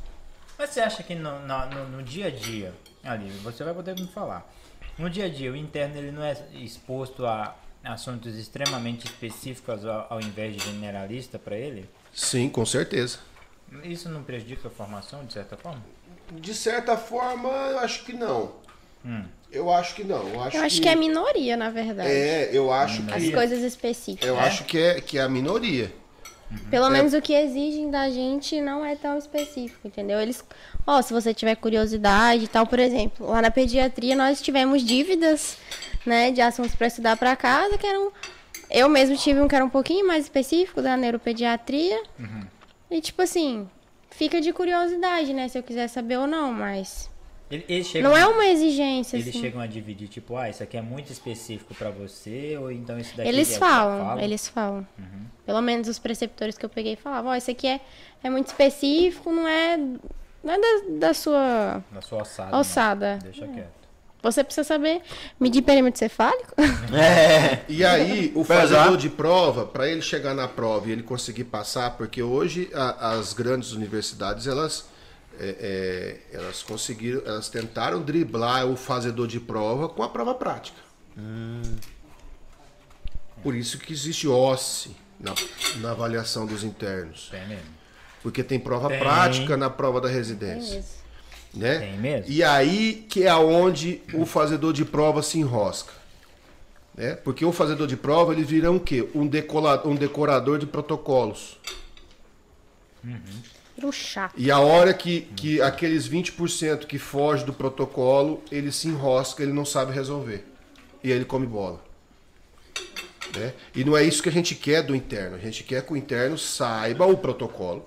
Mas 0.57 0.69
você 0.69 0.79
acha 0.79 1.03
que 1.03 1.13
no, 1.13 1.37
no, 1.41 1.89
no 1.89 2.03
dia 2.03 2.27
a 2.27 2.31
dia, 2.31 2.73
ali, 3.03 3.29
você 3.43 3.65
vai 3.65 3.73
poder 3.73 3.99
me 3.99 4.07
falar. 4.07 4.49
No 4.97 5.09
dia 5.09 5.25
a 5.25 5.29
dia, 5.29 5.51
o 5.51 5.57
interno 5.57 5.97
ele 5.97 6.11
não 6.13 6.23
é 6.23 6.37
exposto 6.53 7.25
a 7.25 7.53
assuntos 7.83 8.33
extremamente 8.35 9.05
específicos 9.07 9.85
ao, 9.85 10.07
ao 10.13 10.21
invés 10.21 10.55
de 10.55 10.63
generalista 10.63 11.37
para 11.37 11.57
ele? 11.57 11.89
Sim, 12.15 12.47
com 12.49 12.65
certeza. 12.65 13.19
Isso 13.83 14.07
não 14.09 14.23
prejudica 14.23 14.69
a 14.69 14.71
formação, 14.71 15.25
de 15.25 15.33
certa 15.33 15.57
forma? 15.57 15.83
De 16.31 16.53
certa 16.53 16.95
forma, 16.95 17.49
eu 17.49 17.79
acho 17.79 18.05
que 18.05 18.13
não. 18.13 18.53
Eu 19.51 19.71
acho 19.71 19.93
que 19.95 20.03
não. 20.03 20.27
Eu 20.27 20.41
acho, 20.41 20.57
Eu 20.57 20.63
acho 20.63 20.81
que 20.81 20.89
é 20.89 20.95
minoria, 20.95 21.55
na 21.55 21.69
verdade. 21.69 22.09
É, 22.09 22.49
eu 22.51 22.73
acho 22.73 23.03
As 23.11 23.21
que. 23.21 23.31
coisas 23.31 23.61
específicas. 23.61 24.27
Eu 24.27 24.39
acho 24.39 24.63
que 24.63 24.77
é, 24.77 25.01
que 25.01 25.17
é 25.17 25.21
a 25.21 25.29
minoria. 25.29 25.93
Pelo 26.69 26.89
menos 26.89 27.13
o 27.13 27.21
que 27.21 27.33
exigem 27.33 27.89
da 27.89 28.09
gente 28.09 28.61
não 28.61 28.85
é 28.85 28.95
tão 28.95 29.17
específico, 29.17 29.87
entendeu? 29.87 30.19
Eles, 30.19 30.43
ó, 30.85 31.01
se 31.01 31.11
você 31.11 31.33
tiver 31.33 31.55
curiosidade 31.55 32.45
e 32.45 32.47
tal, 32.47 32.65
por 32.67 32.79
exemplo, 32.79 33.27
lá 33.27 33.41
na 33.41 33.51
pediatria 33.51 34.15
nós 34.15 34.41
tivemos 34.41 34.83
dívidas, 34.83 35.57
né, 36.05 36.31
de 36.31 36.41
assuntos 36.41 36.75
para 36.75 36.87
estudar 36.87 37.17
para 37.17 37.35
casa, 37.35 37.77
que 37.77 37.85
eram 37.85 38.11
Eu 38.69 38.89
mesmo 38.89 39.15
tive 39.17 39.39
um 39.41 39.47
que 39.47 39.55
era 39.55 39.63
um 39.65 39.69
pouquinho 39.69 40.05
mais 40.07 40.23
específico 40.25 40.81
da 40.81 40.95
neuropediatria. 40.97 42.01
E 42.89 43.01
tipo 43.01 43.21
assim, 43.21 43.69
fica 44.09 44.39
de 44.41 44.51
curiosidade, 44.53 45.33
né? 45.33 45.47
Se 45.47 45.57
eu 45.57 45.63
quiser 45.63 45.87
saber 45.87 46.17
ou 46.17 46.27
não, 46.27 46.51
mas. 46.53 47.09
Ele- 47.49 47.63
Eles 47.69 47.87
chegam, 47.87 48.09
Não 48.09 48.17
é 48.17 48.25
uma 48.25 48.45
exigência, 48.47 49.17
Eles 49.17 49.27
assim. 49.29 49.39
chegam 49.39 49.61
a 49.61 49.67
dividir, 49.67 50.07
tipo, 50.07 50.35
ah, 50.35 50.49
isso 50.49 50.63
aqui 50.63 50.77
é 50.77 50.81
muito 50.81 51.11
específico 51.11 51.75
pra 51.75 51.91
você, 51.91 52.57
ou 52.59 52.71
então 52.71 52.97
isso 52.97 53.15
daqui 53.15 53.29
Eles 53.29 53.53
é- 53.53 53.59
falam, 53.59 54.03
fala? 54.03 54.23
eles 54.23 54.47
falam. 54.47 54.87
Pelo 55.45 55.61
menos 55.61 55.87
os 55.87 55.99
preceptores 55.99 56.57
que 56.57 56.65
eu 56.65 56.69
peguei 56.69 56.95
falavam, 56.95 57.31
ó, 57.31 57.35
isso 57.35 57.51
aqui 57.51 57.67
é, 57.67 57.79
é 58.23 58.29
muito 58.31 58.47
específico, 58.47 59.31
não 59.31 59.47
é, 59.47 59.77
não 59.77 60.53
é 60.53 60.57
da, 60.59 61.07
da 61.07 61.13
sua 61.13 61.83
Na 61.91 62.01
sua 62.01 62.23
não. 62.49 62.55
alçada. 62.57 63.19
Deixa 63.21 63.47
quieto. 63.47 63.84
Você 64.25 64.43
precisa 64.43 64.63
saber 64.67 65.01
medir 65.39 65.61
perímetro 65.61 65.99
cefálico? 65.99 66.53
É. 66.93 67.63
E 67.67 67.83
aí, 67.83 68.31
o 68.35 68.43
fazedor 68.43 68.95
de 68.97 69.09
prova, 69.09 69.65
para 69.65 69.87
ele 69.89 70.01
chegar 70.01 70.33
na 70.33 70.47
prova 70.47 70.87
e 70.87 70.91
ele 70.91 71.03
conseguir 71.03 71.43
passar, 71.45 71.91
porque 71.97 72.21
hoje 72.23 72.69
a- 72.73 73.11
as 73.13 73.33
grandes 73.33 73.71
universidades, 73.71 74.47
elas, 74.47 74.85
é, 75.39 76.19
é, 76.31 76.37
elas 76.37 76.63
conseguiram, 76.63 77.21
elas 77.25 77.49
tentaram 77.49 78.01
driblar 78.01 78.65
o 78.65 78.75
fazedor 78.75 79.27
de 79.27 79.39
prova 79.39 79.89
com 79.89 80.01
a 80.03 80.09
prova 80.09 80.33
prática. 80.33 80.77
Por 83.43 83.55
isso 83.55 83.77
que 83.77 83.93
existe 83.93 84.27
OSCE 84.27 84.95
na, 85.19 85.33
na 85.81 85.91
avaliação 85.91 86.45
dos 86.45 86.63
internos. 86.63 87.27
Tem 87.29 87.47
mesmo. 87.47 87.75
Porque 88.23 88.43
tem 88.43 88.59
prova 88.59 88.87
Tem. 88.89 88.99
prática 88.99 89.55
na 89.55 89.69
prova 89.69 90.01
da 90.01 90.07
residência. 90.09 90.83
Né? 91.55 91.79
Tem 91.79 91.97
mesmo? 91.97 92.31
E 92.31 92.43
aí 92.43 93.05
que 93.09 93.23
é 93.23 93.33
onde 93.35 94.01
o 94.13 94.25
fazedor 94.25 94.73
de 94.73 94.83
prova 94.83 95.21
se 95.23 95.39
enrosca. 95.39 95.93
Né? 96.95 97.15
Porque 97.15 97.45
o 97.45 97.51
fazedor 97.51 97.87
de 97.87 97.95
prova 97.97 98.33
ele 98.33 98.43
vira 98.43 98.71
um 98.71 98.79
quê? 98.79 99.07
Um, 99.15 99.25
decola- 99.27 99.85
um 99.87 99.95
decorador 99.95 100.57
de 100.59 100.65
protocolos. 100.65 101.57
Vira 103.03 103.87
um 103.87 103.91
chato. 103.91 104.33
E 104.37 104.49
a 104.49 104.59
hora 104.59 104.93
que, 104.93 105.21
que 105.35 105.61
aqueles 105.61 106.07
20% 106.09 106.85
que 106.85 106.97
foge 106.97 107.45
do 107.45 107.53
protocolo, 107.53 108.41
ele 108.51 108.71
se 108.71 108.87
enrosca, 108.87 109.43
ele 109.43 109.53
não 109.53 109.65
sabe 109.65 109.91
resolver. 109.93 110.45
E 111.03 111.11
aí 111.11 111.17
ele 111.17 111.25
come 111.25 111.45
bola. 111.45 111.83
Né? 113.35 113.53
E 113.75 113.83
não 113.83 113.95
é 113.97 114.03
isso 114.03 114.23
que 114.23 114.29
a 114.29 114.31
gente 114.31 114.55
quer 114.55 114.81
do 114.81 114.95
interno. 114.95 115.35
A 115.35 115.39
gente 115.39 115.63
quer 115.63 115.85
que 115.85 115.91
o 115.93 115.97
interno 115.97 116.37
saiba 116.37 117.05
o 117.05 117.17
protocolo, 117.17 117.85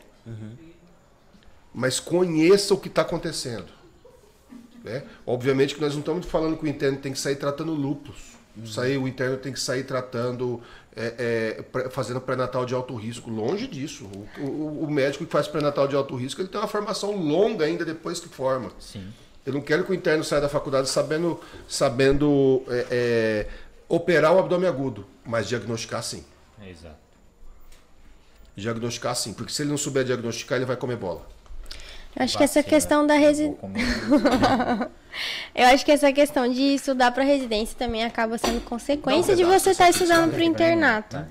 mas 1.74 2.00
conheça 2.00 2.74
o 2.74 2.78
que 2.78 2.88
está 2.88 3.02
acontecendo. 3.02 3.66
Né? 4.84 5.02
Obviamente 5.26 5.74
que 5.74 5.80
nós 5.80 5.92
não 5.92 6.00
estamos 6.00 6.26
falando 6.26 6.56
que 6.56 6.64
o 6.64 6.68
interno 6.68 6.98
tem 6.98 7.12
que 7.12 7.18
sair 7.18 7.36
tratando 7.36 7.72
lupus. 7.72 8.16
Sair, 8.66 8.96
o 8.98 9.06
interno 9.06 9.36
tem 9.36 9.52
que 9.52 9.60
sair 9.60 9.84
tratando, 9.84 10.60
é, 10.96 11.62
é, 11.72 11.90
fazendo 11.90 12.20
pré-natal 12.20 12.64
de 12.66 12.74
alto 12.74 12.94
risco. 12.96 13.30
Longe 13.30 13.68
disso. 13.68 14.08
O, 14.38 14.42
o- 14.42 14.84
o 14.84 14.90
médico 14.90 15.24
que 15.24 15.30
faz 15.30 15.46
pré-natal 15.46 15.86
de 15.86 15.94
alto 15.94 16.16
risco, 16.16 16.40
ele 16.40 16.48
tem 16.48 16.60
uma 16.60 16.66
formação 16.66 17.14
longa 17.16 17.64
ainda 17.64 17.84
depois 17.84 18.18
que 18.18 18.28
forma. 18.28 18.72
Sim. 18.80 19.06
Eu 19.46 19.52
não 19.52 19.60
quero 19.60 19.84
que 19.84 19.92
o 19.92 19.94
interno 19.94 20.24
saia 20.24 20.40
da 20.42 20.48
faculdade 20.48 20.88
sabendo, 20.88 21.38
sabendo 21.68 22.64
é, 22.68 22.86
é, 22.90 23.48
operar 23.88 24.34
o 24.34 24.38
abdômen 24.40 24.68
agudo, 24.68 25.06
mas 25.24 25.46
diagnosticar 25.46 26.02
sim. 26.02 26.24
Exato. 26.66 26.96
Diagnosticar 28.56 29.14
sim, 29.14 29.32
porque 29.32 29.52
se 29.52 29.62
ele 29.62 29.70
não 29.70 29.78
souber 29.78 30.04
diagnosticar, 30.04 30.56
ele 30.58 30.66
vai 30.66 30.76
comer 30.76 30.96
bola. 30.96 31.24
Eu 32.16 32.24
acho 32.24 32.36
que 32.36 32.44
essa 32.44 32.62
questão 32.62 33.06
da 33.06 33.14
eu 33.14 33.20
residência. 33.20 33.58
Eu 35.54 35.66
acho 35.68 35.84
que 35.84 35.90
essa 35.90 36.12
questão 36.12 36.48
de 36.48 36.74
estudar 36.74 37.10
para 37.10 37.24
residência 37.24 37.76
também 37.76 38.04
acaba 38.04 38.38
sendo 38.38 38.60
consequência 38.64 39.34
de 39.34 39.42
pedaço 39.42 39.64
você 39.64 39.70
estar 39.70 39.86
dessa 39.86 40.04
estudando 40.04 40.30
para 40.30 40.40
o 40.40 40.42
internato. 40.42 41.26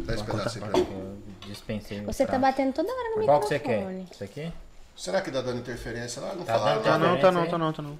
Dá 0.00 0.14
esse 0.14 0.24
pedaço 0.24 0.58
aí 0.58 0.64
pra 0.70 0.80
mim. 0.80 0.86
Eu 0.90 1.48
dispensei 1.48 2.00
Você 2.02 2.24
tá 2.24 2.30
prato. 2.30 2.42
batendo 2.42 2.72
toda 2.72 2.92
hora 2.92 3.16
no 3.20 3.24
Qual 3.24 3.40
que 3.40 3.46
você 3.46 3.54
microfone. 3.58 4.04
quer? 4.06 4.14
Isso 4.14 4.24
aqui? 4.24 4.52
Será 4.96 5.20
que 5.20 5.30
dá 5.30 5.42
dando 5.42 5.58
interferência 5.60 6.20
lá? 6.22 6.34
Não 6.34 6.44
Tá 6.44 6.58
falaram. 6.58 6.82
Tá 6.82 6.98
não, 6.98 7.18
tá 7.20 7.30
não, 7.32 7.46
tá 7.48 7.58
não, 7.58 7.72
tá 7.72 7.82
não. 7.82 7.98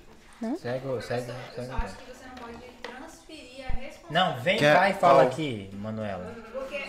Segue, 0.58 0.86
o- 0.88 1.00
segue, 1.00 1.32
segue. 1.54 1.68
o 1.70 1.76
acho 1.76 1.96
que 1.96 2.04
você 2.12 2.24
não 2.26 2.34
pode 2.34 2.58
transferir 2.82 3.66
a 3.66 3.74
responsabilidade. 3.74 4.06
Não, 4.10 4.40
vem 4.42 4.58
Quer- 4.58 4.74
cá 4.76 4.90
e 4.90 4.94
fala 4.94 5.22
aqui, 5.22 5.70
Manuela. 5.74 6.34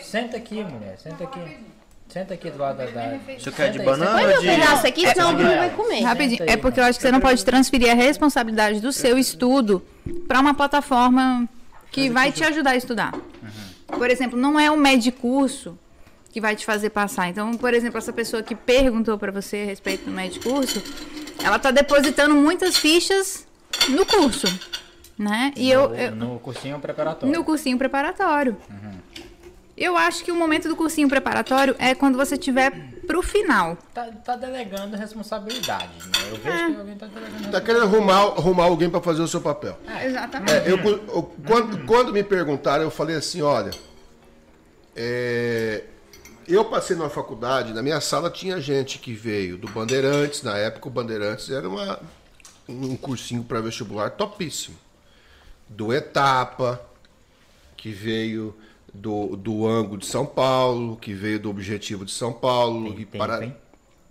Senta 0.02 0.38
aqui, 0.38 0.64
mulher, 0.64 0.98
senta 0.98 1.24
aqui. 1.24 1.66
Senta 2.16 2.34
aqui 2.34 2.50
do 2.50 2.58
lado 2.58 2.78
da. 2.78 2.86
da... 2.86 3.18
Você 3.38 3.52
quer 3.52 3.72
de 3.72 3.80
banana. 3.80 4.16
Olha 4.16 4.40
o 4.40 4.42
pedaço 4.42 4.88
aqui, 4.88 5.06
senão 5.06 5.34
o 5.34 5.36
Bruno 5.36 5.50
vai 5.58 5.70
comer. 5.72 6.00
Rapidinho, 6.02 6.44
é 6.48 6.56
porque 6.56 6.80
eu 6.80 6.86
acho 6.86 6.98
que 6.98 7.02
você 7.04 7.12
não 7.12 7.20
pode 7.20 7.44
transferir 7.44 7.92
a 7.92 7.94
responsabilidade 7.94 8.80
do 8.80 8.94
seu 8.94 9.18
estudo 9.18 9.84
para 10.26 10.40
uma 10.40 10.54
plataforma 10.54 11.46
que 11.92 12.10
vai 12.10 12.32
te 12.32 12.42
ajudar 12.46 12.72
a 12.72 12.76
estudar. 12.78 13.14
Por 13.88 14.10
exemplo, 14.10 14.40
não 14.40 14.58
é 14.58 14.72
um 14.72 14.78
medicurso 14.78 15.78
que 16.32 16.40
vai 16.40 16.56
te 16.56 16.66
fazer 16.66 16.90
passar. 16.90 17.28
Então, 17.28 17.52
por 17.56 17.74
exemplo, 17.74 17.98
essa 17.98 18.14
pessoa 18.14 18.42
que 18.42 18.56
perguntou 18.56 19.18
para 19.18 19.34
você 19.34 19.58
a 19.64 19.66
respeito 19.66 20.06
do 20.06 20.12
medicurso, 20.12 20.82
ela 21.44 21.60
tá 21.60 21.70
depositando 21.70 22.34
muitas 22.34 22.78
fichas 22.78 23.46
no 23.90 24.06
curso, 24.06 24.48
né? 25.20 25.52
E 25.58 25.70
eu, 25.70 25.90
No- 25.90 25.96
eu- 25.96 26.12
No 26.16 26.40
cursinho 26.40 26.80
preparatório. 26.80 27.36
no 27.38 27.44
cursinho 27.44 27.78
preparatório. 27.78 28.56
Eu 29.78 29.98
acho 29.98 30.24
que 30.24 30.32
o 30.32 30.36
momento 30.36 30.70
do 30.70 30.76
cursinho 30.76 31.10
preparatório 31.10 31.76
é 31.78 31.94
quando 31.94 32.16
você 32.18 32.38
tiver 32.38 32.72
pro 33.06 33.22
final. 33.22 33.78
Tá, 33.94 34.06
tá 34.24 34.36
delegando 34.38 34.96
responsabilidade, 34.96 35.92
né? 36.06 36.30
Eu 36.32 36.38
vejo 36.38 36.74
que 36.74 36.80
alguém 36.80 36.96
tá 36.96 37.06
delegando 37.08 37.52
Tá 37.52 37.60
querendo 37.62 37.84
arrumar, 37.84 38.22
arrumar 38.38 38.64
alguém 38.66 38.90
para 38.90 39.02
fazer 39.02 39.22
o 39.22 39.28
seu 39.28 39.42
papel. 39.42 39.78
Exatamente. 40.04 40.52
É, 40.54 40.72
eu, 40.72 40.78
eu- 40.78 41.36
quando, 41.46 41.86
quando 41.86 42.14
me 42.14 42.24
perguntaram, 42.24 42.84
eu 42.84 42.90
falei 42.92 43.18
assim, 43.18 43.42
olha, 43.42 43.72
é, 44.96 45.84
eu 46.48 46.64
passei 46.66 46.96
numa 46.96 47.10
faculdade, 47.10 47.74
na 47.74 47.82
minha 47.84 48.00
sala 48.00 48.30
tinha 48.30 48.62
gente 48.62 48.98
que 49.00 49.14
veio 49.14 49.58
do 49.58 49.68
Bandeirantes, 49.68 50.42
na 50.42 50.58
época 50.58 50.88
o 50.88 50.92
Bandeirantes 50.92 51.50
era 51.50 51.68
uma, 51.68 52.00
um 52.70 52.96
cursinho 52.96 53.44
para 53.44 53.60
vestibular 53.60 54.12
topíssimo. 54.12 54.78
Do 55.68 55.92
Etapa, 55.94 56.80
que 57.76 57.92
veio 57.92 58.56
do, 58.96 59.36
do 59.36 59.68
Ango 59.68 59.98
de 59.98 60.06
São 60.06 60.26
Paulo, 60.26 60.96
que 60.98 61.14
veio 61.14 61.40
do 61.40 61.50
Objetivo 61.50 62.06
de 62.06 62.12
São 62.12 62.32
Paulo, 62.34 62.92
Tem 62.94 63.02
e 63.02 63.06
tempo, 63.06 63.18
Pará- 63.18 63.44
hein? 63.44 63.56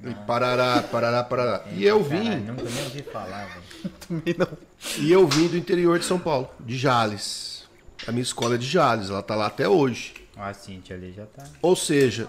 e 0.05 0.15
Parará, 0.27 0.82
Parará, 0.82 1.24
Parará. 1.24 1.65
E 1.74 1.85
eu 1.85 2.02
vim. 2.02 2.23
Caralho, 2.24 2.44
nunca 2.44 2.62
nem 2.65 2.85
ouvi 2.85 3.02
falar, 3.02 3.48
velho. 3.48 4.48
E 4.98 5.11
eu 5.11 5.27
vim 5.27 5.48
do 5.48 5.56
interior 5.56 5.98
de 5.98 6.05
São 6.05 6.19
Paulo, 6.19 6.47
de 6.61 6.77
Jales. 6.77 7.65
A 8.06 8.12
minha 8.12 8.23
escola 8.23 8.56
é 8.56 8.59
de 8.59 8.66
Jales, 8.66 9.09
ela 9.09 9.23
tá 9.23 9.35
lá 9.35 9.47
até 9.47 9.66
hoje. 9.66 10.12
Ó, 10.36 10.43
A 10.43 10.52
Cintia 10.52 10.94
ali 10.94 11.11
já 11.12 11.24
tá. 11.24 11.43
Ou 11.62 11.74
seja, 11.74 12.28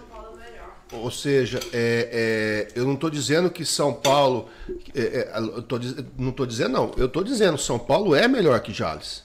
ou 0.93 1.11
seja, 1.11 1.59
é, 1.73 2.69
é, 2.73 2.79
eu 2.79 2.85
não 2.85 2.93
estou 2.93 3.09
dizendo 3.09 3.49
que 3.49 3.65
São 3.65 3.93
Paulo, 3.93 4.47
é, 4.95 5.01
é, 5.01 5.61
tô 5.67 5.77
não 6.17 6.29
estou 6.29 6.45
dizendo 6.45 6.69
não, 6.71 6.91
eu 6.95 7.07
estou 7.07 7.23
dizendo 7.25 7.57
São 7.57 7.77
Paulo 7.77 8.15
é 8.15 8.25
melhor 8.25 8.57
que 8.61 8.71
Jales. 8.71 9.24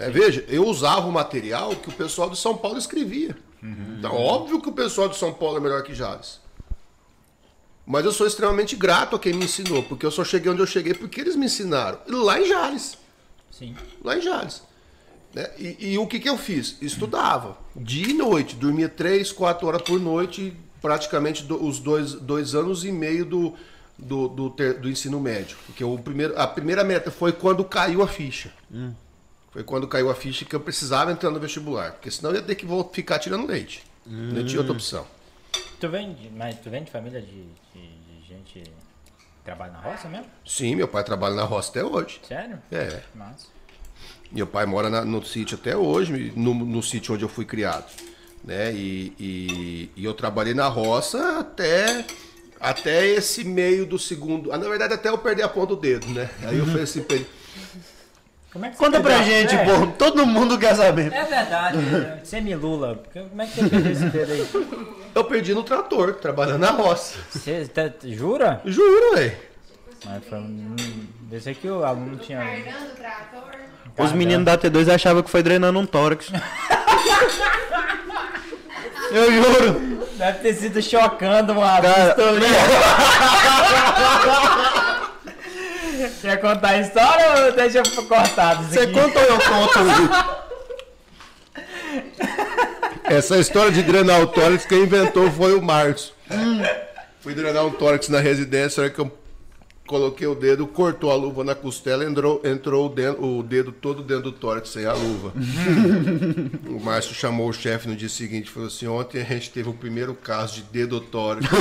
É, 0.00 0.10
veja, 0.10 0.44
eu 0.48 0.66
usava 0.66 1.06
o 1.06 1.12
material 1.12 1.76
que 1.76 1.88
o 1.88 1.92
pessoal 1.92 2.30
de 2.30 2.36
São 2.38 2.56
Paulo 2.56 2.78
escrevia. 2.78 3.36
Então, 3.62 4.14
óbvio 4.16 4.60
que 4.60 4.68
o 4.70 4.72
pessoal 4.72 5.08
de 5.08 5.16
São 5.18 5.32
Paulo 5.32 5.58
é 5.58 5.60
melhor 5.60 5.82
que 5.82 5.94
Jales. 5.94 6.40
Mas 7.86 8.04
eu 8.04 8.12
sou 8.12 8.26
extremamente 8.26 8.76
grato 8.76 9.16
a 9.16 9.18
quem 9.18 9.34
me 9.34 9.44
ensinou, 9.44 9.82
porque 9.82 10.06
eu 10.06 10.10
só 10.10 10.24
cheguei 10.24 10.50
onde 10.50 10.60
eu 10.62 10.66
cheguei 10.66 10.94
porque 10.94 11.20
eles 11.20 11.36
me 11.36 11.46
ensinaram. 11.46 11.98
Lá 12.08 12.40
em 12.40 12.46
Jales 12.48 12.96
Sim. 13.50 13.74
lá 14.02 14.16
em 14.16 14.20
Jales. 14.22 14.62
né? 15.34 15.50
E, 15.58 15.92
e 15.92 15.98
o 15.98 16.06
que, 16.06 16.18
que 16.20 16.28
eu 16.28 16.38
fiz? 16.38 16.76
Estudava, 16.80 17.58
dia 17.76 18.06
e 18.08 18.12
noite, 18.14 18.54
dormia 18.56 18.88
três, 18.88 19.30
quatro 19.32 19.66
horas 19.66 19.82
por 19.82 20.00
noite, 20.00 20.56
praticamente 20.80 21.42
do- 21.44 21.62
os 21.62 21.78
dois, 21.78 22.14
dois 22.14 22.54
anos 22.54 22.84
e 22.84 22.92
meio 22.92 23.24
do, 23.26 23.54
do, 23.98 24.28
do, 24.28 24.50
ter- 24.50 24.78
do 24.78 24.88
ensino 24.88 25.20
médio. 25.20 25.56
Porque 25.66 25.82
o 25.84 25.98
primeiro, 25.98 26.38
a 26.40 26.46
primeira 26.46 26.82
meta 26.84 27.10
foi 27.10 27.32
quando 27.32 27.62
caiu 27.64 28.02
a 28.02 28.08
ficha. 28.08 28.52
Foi 29.52 29.64
quando 29.64 29.88
caiu 29.88 30.10
a 30.10 30.14
ficha 30.14 30.44
que 30.44 30.54
eu 30.54 30.60
precisava 30.60 31.10
entrar 31.10 31.30
no 31.30 31.40
vestibular. 31.40 31.92
Porque 31.92 32.10
senão 32.10 32.30
eu 32.30 32.36
ia 32.36 32.42
ter 32.42 32.54
que 32.54 32.66
ficar 32.92 33.18
tirando 33.18 33.46
leite. 33.46 33.82
Não 34.06 34.44
tinha 34.44 34.60
outra 34.60 34.72
opção. 34.74 35.06
Tu 35.80 35.88
vem 35.88 36.12
de, 36.14 36.30
mas 36.30 36.58
tu 36.60 36.70
vem 36.70 36.84
de 36.84 36.90
família 36.90 37.20
de, 37.20 37.26
de, 37.74 37.80
de 37.80 38.28
gente 38.28 38.60
que 38.60 39.44
trabalha 39.44 39.72
na 39.72 39.80
roça 39.80 40.08
mesmo? 40.08 40.26
Sim, 40.46 40.76
meu 40.76 40.86
pai 40.86 41.02
trabalha 41.02 41.34
na 41.34 41.42
roça 41.44 41.70
até 41.70 41.84
hoje. 41.84 42.20
Sério? 42.26 42.58
É. 42.70 43.00
Massa. 43.14 43.46
Meu 44.30 44.46
pai 44.46 44.64
mora 44.66 44.88
na- 44.88 45.04
no 45.04 45.24
sítio 45.24 45.58
até 45.60 45.76
hoje, 45.76 46.32
no, 46.36 46.54
no 46.54 46.82
sítio 46.82 47.14
onde 47.14 47.24
eu 47.24 47.28
fui 47.28 47.44
criado. 47.44 47.90
Né? 48.44 48.72
E, 48.72 49.12
e- 49.18 49.90
e 49.96 50.04
eu 50.04 50.14
trabalhei 50.14 50.54
na 50.54 50.68
roça 50.68 51.40
até, 51.40 52.04
até 52.60 53.06
esse 53.08 53.42
meio 53.42 53.84
do 53.84 53.98
segundo. 53.98 54.52
Ah, 54.52 54.58
na 54.58 54.68
verdade, 54.68 54.94
até 54.94 55.08
eu 55.08 55.18
perder 55.18 55.42
a 55.42 55.48
ponta 55.48 55.74
do 55.74 55.76
dedo, 55.76 56.06
né? 56.08 56.30
Aí 56.44 56.56
eu 56.58 56.66
falei 56.66 56.84
assim 56.84 57.02
pra 57.02 57.16
ele. 57.16 57.26
Como 58.52 58.66
é 58.66 58.70
que 58.70 58.76
Conta 58.76 59.00
pra 59.00 59.22
gente, 59.22 59.54
é, 59.54 59.64
pô. 59.64 59.86
Todo 59.96 60.26
mundo 60.26 60.58
quer 60.58 60.74
saber. 60.74 61.12
É 61.12 61.24
verdade, 61.24 61.76
né? 61.86 62.18
semi-lula. 62.24 63.00
Como 63.12 63.42
é 63.42 63.46
que 63.46 63.54
você 63.60 63.68
perdeu 63.68 63.92
esse 63.92 64.04
dedo 64.06 64.32
aí? 64.32 64.48
Eu 65.14 65.24
perdi 65.24 65.54
no 65.54 65.62
trator, 65.62 66.14
trabalhando 66.14 66.58
na 66.60 66.70
roça. 66.70 67.16
Você 67.30 67.66
tá- 67.68 67.90
jura? 68.04 68.60
Juro, 68.64 69.14
velho. 69.14 69.36
Mas 70.04 70.24
foi 70.28 70.38
um. 70.38 70.74
Desse 71.22 71.50
aqui 71.50 71.68
o 71.68 71.84
aluno 71.84 72.16
tinha. 72.16 72.40
Os 73.98 74.12
meninos 74.12 74.44
da 74.46 74.56
T2 74.58 74.92
achavam 74.92 75.22
que 75.22 75.30
foi 75.30 75.42
drenando 75.42 75.78
um 75.78 75.86
tórax. 75.86 76.30
Eu 79.12 79.32
juro. 79.32 80.06
Deve 80.16 80.38
ter 80.38 80.54
sido 80.54 80.80
chocando 80.82 81.52
uma 81.52 81.80
Cara. 81.80 82.14
pistolinha. 82.14 82.50
Quer 86.20 86.40
contar 86.40 86.70
a 86.70 86.80
história 86.80 87.46
ou 87.46 87.52
deixa 87.52 87.82
cortado 88.02 88.64
Você 88.64 88.80
aqui? 88.80 88.92
conta 88.92 89.18
ou 89.18 89.24
eu 89.24 89.38
conto? 89.38 89.78
Essa 93.04 93.38
história 93.38 93.72
de 93.72 93.82
drenar 93.82 94.20
o 94.20 94.26
tórax, 94.26 94.66
quem 94.66 94.82
inventou 94.82 95.30
foi 95.32 95.54
o 95.54 95.62
Marcos. 95.62 96.12
Fui 97.20 97.34
drenar 97.34 97.66
um 97.66 97.70
tórax 97.70 98.08
na 98.08 98.20
residência, 98.20 98.88
que 98.88 99.00
eu 99.00 99.10
coloquei 99.86 100.26
o 100.28 100.34
dedo, 100.36 100.66
cortou 100.68 101.10
a 101.10 101.16
luva 101.16 101.42
na 101.42 101.56
costela, 101.56 102.04
entrou, 102.04 102.40
entrou 102.44 102.86
o, 102.86 102.88
dedo, 102.88 103.24
o 103.24 103.42
dedo 103.42 103.72
todo 103.72 104.02
dentro 104.04 104.30
do 104.30 104.32
tórax 104.32 104.68
sem 104.68 104.86
a 104.86 104.92
luva. 104.92 105.32
o 106.68 106.78
Márcio 106.80 107.12
chamou 107.14 107.48
o 107.48 107.52
chefe 107.52 107.88
no 107.88 107.96
dia 107.96 108.08
seguinte 108.08 108.46
e 108.46 108.50
falou 108.50 108.68
assim: 108.68 108.86
ontem 108.86 109.20
a 109.20 109.24
gente 109.24 109.50
teve 109.50 109.68
o 109.68 109.74
primeiro 109.74 110.14
caso 110.14 110.54
de 110.56 110.62
dedo 110.62 111.00
tórax. 111.00 111.44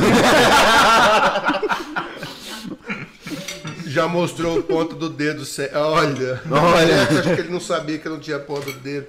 Já 3.90 4.08
mostrou 4.08 4.60
o 4.60 4.64
ponto 4.64 4.96
do 4.96 5.10
dedo. 5.10 5.44
Olha, 5.74 6.42
olha, 6.52 7.02
acho 7.20 7.36
que 7.36 7.42
ele 7.42 7.50
não 7.50 7.60
sabia 7.60 7.98
que 7.98 8.08
eu 8.08 8.12
não 8.12 8.20
tinha 8.20 8.38
ponta 8.38 8.72
do 8.72 8.80
dedo. 8.80 9.08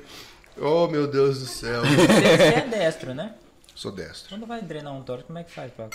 Oh, 0.59 0.89
meu 0.89 1.07
Deus 1.07 1.39
do 1.39 1.47
céu. 1.47 1.83
Você 1.83 2.45
é 2.45 2.67
destro, 2.67 3.15
né? 3.15 3.35
Sou 3.75 3.93
destro. 3.93 4.31
Quando 4.31 4.47
vai 4.47 4.63
drenar 4.63 4.95
um 4.95 5.03
tórax, 5.03 5.27
como 5.27 5.39
é 5.39 5.45
que 5.45 5.53
faz? 5.53 5.71
Pra... 5.73 5.91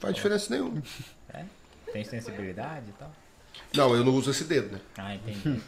Faz 0.00 0.14
diferença 0.14 0.52
nenhuma. 0.52 0.82
Tem 1.92 2.04
sensibilidade 2.04 2.86
e 2.88 2.92
tal? 2.92 3.12
Não, 3.74 3.94
eu 3.94 4.04
não 4.04 4.12
uso 4.12 4.32
esse 4.32 4.44
dedo, 4.44 4.72
né? 4.72 4.80
Ah, 4.96 5.14
entendi. 5.14 5.62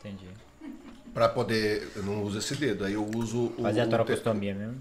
entendi. 0.00 0.28
Pra 1.12 1.28
poder. 1.28 1.90
Eu 1.96 2.04
não 2.04 2.22
uso 2.22 2.38
esse 2.38 2.54
dedo. 2.54 2.84
Aí 2.84 2.94
eu 2.94 3.04
uso 3.16 3.52
o. 3.58 3.62
Fazer 3.62 3.80
a 3.80 3.86
toracostomia 3.88 4.54
mesmo. 4.54 4.80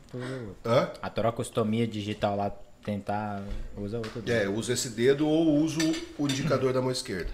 Hã? 0.64 0.91
A 1.02 1.10
toracostomia 1.10 1.88
digital 1.88 2.36
lá, 2.36 2.52
tentar. 2.88 3.41
Usa 3.77 3.97
outro 3.97 4.22
dedo. 4.22 4.31
É, 4.34 4.45
eu 4.45 4.55
uso 4.55 4.72
esse 4.72 4.89
dedo 4.89 5.27
ou 5.27 5.57
uso 5.57 5.80
o 6.18 6.23
indicador 6.23 6.72
da 6.72 6.81
mão 6.81 6.89
esquerda. 6.89 7.31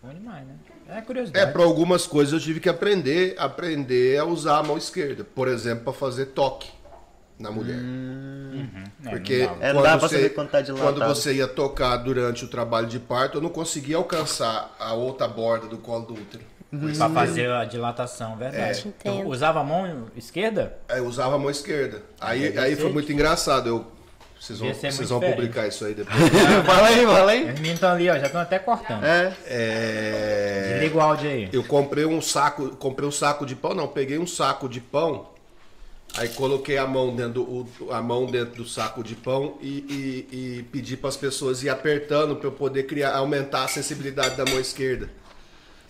Bom 0.00 0.14
demais, 0.14 0.46
né? 0.46 0.54
É 0.88 0.98
É, 0.98 1.00
curiosidade. 1.02 1.52
para 1.52 1.62
algumas 1.62 2.06
coisas 2.06 2.32
eu 2.32 2.40
tive 2.40 2.60
que 2.60 2.68
aprender, 2.68 3.34
aprender 3.38 4.18
a 4.18 4.24
usar 4.24 4.58
a 4.58 4.62
mão 4.62 4.78
esquerda. 4.78 5.24
Por 5.24 5.48
exemplo, 5.48 5.84
para 5.84 5.92
fazer 5.92 6.26
toque 6.26 6.70
na 7.38 7.50
mulher. 7.50 7.76
É, 9.04 9.10
Porque 9.10 9.46
não 9.74 9.82
dá. 9.82 9.94
É, 9.94 9.98
saber 9.98 10.30
quando 10.30 10.50
tá 10.50 10.60
dilatado. 10.60 10.94
quando 10.94 11.06
você 11.08 11.34
ia 11.34 11.48
tocar 11.48 11.96
durante 11.98 12.44
o 12.44 12.48
trabalho 12.48 12.86
de 12.86 12.98
parto, 13.00 13.38
eu 13.38 13.42
não 13.42 13.50
conseguia 13.50 13.96
alcançar 13.96 14.74
a 14.78 14.94
outra 14.94 15.26
borda 15.26 15.66
do 15.66 15.76
colo 15.78 16.06
do 16.06 16.14
útero. 16.14 16.44
Pra 16.96 17.10
fazer 17.10 17.50
a 17.50 17.64
dilatação, 17.64 18.36
verdade. 18.36 18.86
Entendo. 18.86 18.94
Então, 19.00 19.26
usava 19.26 19.60
a 19.60 19.64
mão 19.64 20.06
esquerda? 20.16 20.78
Aí 20.88 20.98
eu 20.98 21.06
usava 21.06 21.34
a 21.34 21.38
mão 21.38 21.50
esquerda. 21.50 22.02
Aí, 22.20 22.56
aí 22.56 22.76
foi 22.76 22.92
muito 22.92 23.12
engraçado. 23.12 23.68
Eu, 23.68 23.86
vocês 24.40 24.58
vão, 24.58 24.72
vocês 24.72 25.08
vão 25.10 25.20
publicar 25.20 25.66
isso 25.68 25.84
aí 25.84 25.92
depois. 25.94 26.16
fala 26.64 26.88
aí, 26.88 27.04
fala 27.04 27.30
aí. 27.32 27.40
Os 27.44 27.46
meninos 27.54 27.74
estão 27.74 27.90
ali, 27.92 28.08
ó, 28.08 28.18
já 28.18 28.26
estão 28.26 28.40
até 28.40 28.58
cortando. 28.58 29.04
É. 29.04 29.36
É... 29.46 30.68
Desliga 30.72 30.96
o 30.96 31.00
áudio 31.00 31.30
aí. 31.30 31.48
Eu 31.52 31.62
comprei 31.62 32.06
um 32.06 32.22
saco, 32.22 32.70
comprei 32.76 33.06
um 33.06 33.12
saco 33.12 33.44
de 33.44 33.54
pão, 33.54 33.74
não, 33.74 33.86
peguei 33.86 34.18
um 34.18 34.26
saco 34.26 34.66
de 34.66 34.80
pão, 34.80 35.28
aí 36.16 36.28
coloquei 36.30 36.78
a 36.78 36.86
mão 36.86 37.14
dentro 37.14 37.32
do, 37.34 37.42
o- 37.42 37.92
a 37.92 38.00
mão 38.00 38.24
dentro 38.26 38.54
do 38.62 38.66
saco 38.68 39.04
de 39.04 39.14
pão 39.14 39.58
e, 39.60 39.68
e, 40.32 40.36
e 40.58 40.62
pedi 40.72 40.96
para 40.96 41.10
as 41.10 41.16
pessoas 41.18 41.62
ir 41.62 41.68
apertando 41.68 42.34
para 42.34 42.46
eu 42.48 42.52
poder 42.52 42.84
criar, 42.84 43.14
aumentar 43.16 43.64
a 43.64 43.68
sensibilidade 43.68 44.36
da 44.36 44.44
mão 44.46 44.58
esquerda. 44.58 45.10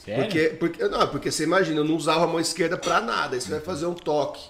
Sério? 0.04 0.22
Porque, 0.24 0.48
porque, 0.58 0.88
não, 0.88 1.06
porque 1.06 1.30
você 1.30 1.44
imagina, 1.44 1.78
eu 1.80 1.84
não 1.84 1.94
usava 1.94 2.24
a 2.24 2.26
mão 2.26 2.40
esquerda 2.40 2.76
para 2.76 3.00
nada, 3.00 3.38
você 3.40 3.48
vai 3.48 3.60
fazer 3.60 3.86
um 3.86 3.94
toque. 3.94 4.42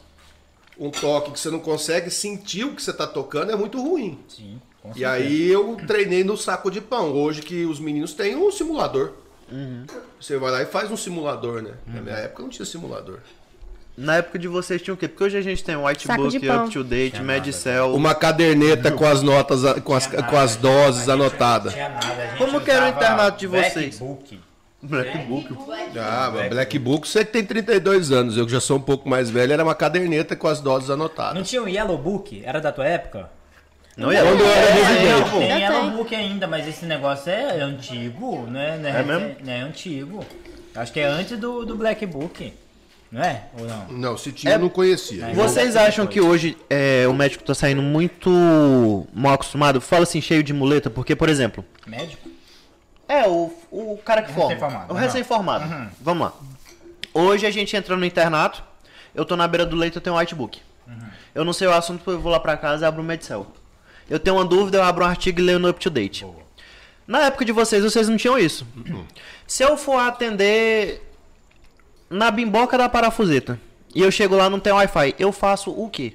Um 0.80 0.90
toque 0.90 1.32
que 1.32 1.38
você 1.38 1.50
não 1.50 1.60
consegue 1.60 2.10
sentir 2.10 2.64
o 2.64 2.74
que 2.74 2.82
você 2.82 2.90
tá 2.90 3.06
tocando 3.06 3.52
é 3.52 3.56
muito 3.56 3.78
ruim. 3.78 4.18
Sim, 4.26 4.58
com 4.82 4.92
E 4.96 5.04
aí 5.04 5.46
eu 5.50 5.76
treinei 5.86 6.24
no 6.24 6.38
saco 6.38 6.70
de 6.70 6.80
pão. 6.80 7.12
Hoje 7.12 7.42
que 7.42 7.66
os 7.66 7.78
meninos 7.78 8.14
têm 8.14 8.34
um 8.34 8.50
simulador. 8.50 9.12
Você 10.18 10.38
vai 10.38 10.50
lá 10.50 10.62
e 10.62 10.66
faz 10.66 10.90
um 10.90 10.96
simulador, 10.96 11.60
né? 11.60 11.72
Na 11.86 12.00
minha 12.00 12.16
época 12.16 12.42
não 12.42 12.48
tinha 12.48 12.64
simulador. 12.64 13.18
Na 13.96 14.16
época 14.16 14.38
de 14.38 14.48
vocês 14.48 14.80
tinha 14.80 14.94
o 14.94 14.96
quê? 14.96 15.06
Porque 15.06 15.24
hoje 15.24 15.36
a 15.36 15.42
gente 15.42 15.62
tem 15.62 15.76
Whitebook. 15.76 16.48
Up 16.48 16.70
to 16.70 16.82
Date, 16.82 17.20
Medicel. 17.20 17.94
Uma 17.94 18.14
caderneta 18.14 18.90
com 18.90 19.04
as 19.04 19.20
notas, 19.20 19.60
com 19.82 19.94
as, 19.94 20.06
com 20.06 20.36
as 20.38 20.56
doses 20.56 21.10
anotadas. 21.10 21.74
Como 22.38 22.58
que 22.62 22.70
era 22.70 22.86
o 22.86 22.88
internato 22.88 23.38
de 23.38 23.46
vocês? 23.46 24.00
Blackbook. 24.82 25.52
Blackbook. 25.52 25.98
Ah, 25.98 26.30
mas 26.34 26.48
Black 26.48 26.78
Book, 26.78 27.06
você 27.08 27.24
que 27.24 27.32
tem 27.32 27.44
32 27.44 28.10
anos, 28.12 28.36
eu 28.36 28.46
que 28.46 28.52
já 28.52 28.60
sou 28.60 28.78
um 28.78 28.80
pouco 28.80 29.08
mais 29.08 29.28
velho, 29.28 29.52
era 29.52 29.62
uma 29.62 29.74
caderneta 29.74 30.34
com 30.34 30.48
as 30.48 30.60
doses 30.60 30.88
Não 30.88 30.94
anotadas. 30.94 31.48
tinha 31.48 31.62
o 31.62 31.68
Yellow 31.68 31.98
Book? 31.98 32.42
Era 32.44 32.60
da 32.60 32.72
tua 32.72 32.86
época? 32.86 33.30
Não 33.96 34.10
ia. 34.12 34.22
Quando 34.22 34.40
eu 34.40 34.46
era 34.50 34.72
residente. 34.72 35.30
Tem 35.30 35.60
Yellow. 35.60 35.90
Book 35.90 36.14
ainda, 36.14 36.46
mas 36.46 36.66
esse 36.66 36.86
negócio 36.86 37.30
é 37.30 37.60
antigo, 37.60 38.46
né? 38.46 38.78
Não 38.78 38.88
É 38.88 39.02
mesmo? 39.02 39.36
É, 39.46 39.58
é 39.58 39.60
antigo. 39.60 40.24
Acho 40.74 40.92
que 40.92 41.00
é 41.00 41.04
antes 41.04 41.38
do, 41.38 41.66
do 41.66 41.76
Black 41.76 42.06
Book. 42.06 42.52
Não 43.12 43.22
é? 43.22 43.42
Ou 43.58 43.66
não? 43.66 43.86
Não, 43.88 44.16
se 44.16 44.30
tinha, 44.30 44.52
eu 44.52 44.58
não 44.60 44.68
conhecia. 44.68 45.26
É. 45.26 45.32
Vocês 45.34 45.74
acham 45.74 46.06
que 46.06 46.20
hoje 46.20 46.56
é, 46.70 47.06
o 47.08 47.12
médico 47.12 47.42
tá 47.42 47.52
saindo 47.54 47.82
muito 47.82 48.30
mal 49.12 49.34
acostumado? 49.34 49.80
Fala 49.80 50.04
assim, 50.04 50.20
cheio 50.20 50.44
de 50.44 50.52
muleta, 50.52 50.88
porque, 50.88 51.16
por 51.16 51.28
exemplo, 51.28 51.64
Médico? 51.86 52.30
É, 53.10 53.26
o, 53.26 53.52
o 53.72 53.98
cara 54.04 54.22
que 54.22 54.32
forma. 54.32 54.50
recém-formado, 54.50 54.94
O 54.94 54.96
recém-formado. 54.96 55.90
Vamos 56.00 56.28
lá. 56.28 56.32
Hoje 57.12 57.44
a 57.44 57.50
gente 57.50 57.76
entra 57.76 57.96
no 57.96 58.04
internato, 58.06 58.62
eu 59.12 59.24
tô 59.24 59.34
na 59.34 59.48
beira 59.48 59.66
do 59.66 59.74
leito, 59.74 59.98
eu 59.98 60.02
tenho 60.02 60.14
um 60.14 60.18
whitebook. 60.18 60.60
Eu 61.34 61.44
não 61.44 61.52
sei 61.52 61.66
o 61.66 61.72
assunto, 61.72 62.08
eu 62.08 62.20
vou 62.20 62.30
lá 62.30 62.38
pra 62.38 62.56
casa 62.56 62.84
e 62.84 62.88
abro 62.88 63.02
o 63.02 63.04
Medicel. 63.04 63.48
Eu 64.08 64.20
tenho 64.20 64.36
uma 64.36 64.44
dúvida, 64.44 64.78
eu 64.78 64.82
abro 64.84 65.04
um 65.04 65.08
artigo 65.08 65.40
e 65.40 65.42
leio 65.42 65.58
no 65.58 65.68
Up 65.68 65.80
to 65.80 65.90
Date. 65.90 66.24
Na 67.04 67.22
época 67.26 67.44
de 67.44 67.50
vocês, 67.50 67.82
vocês 67.82 68.08
não 68.08 68.16
tinham 68.16 68.38
isso. 68.38 68.64
Se 69.44 69.64
eu 69.64 69.76
for 69.76 69.98
atender 69.98 71.02
na 72.08 72.30
bimboca 72.30 72.78
da 72.78 72.88
parafuseta 72.88 73.60
e 73.92 74.02
eu 74.02 74.10
chego 74.12 74.36
lá 74.36 74.48
não 74.48 74.60
tem 74.60 74.72
Wi-Fi, 74.72 75.16
eu 75.18 75.32
faço 75.32 75.72
o 75.72 75.90
quê? 75.90 76.14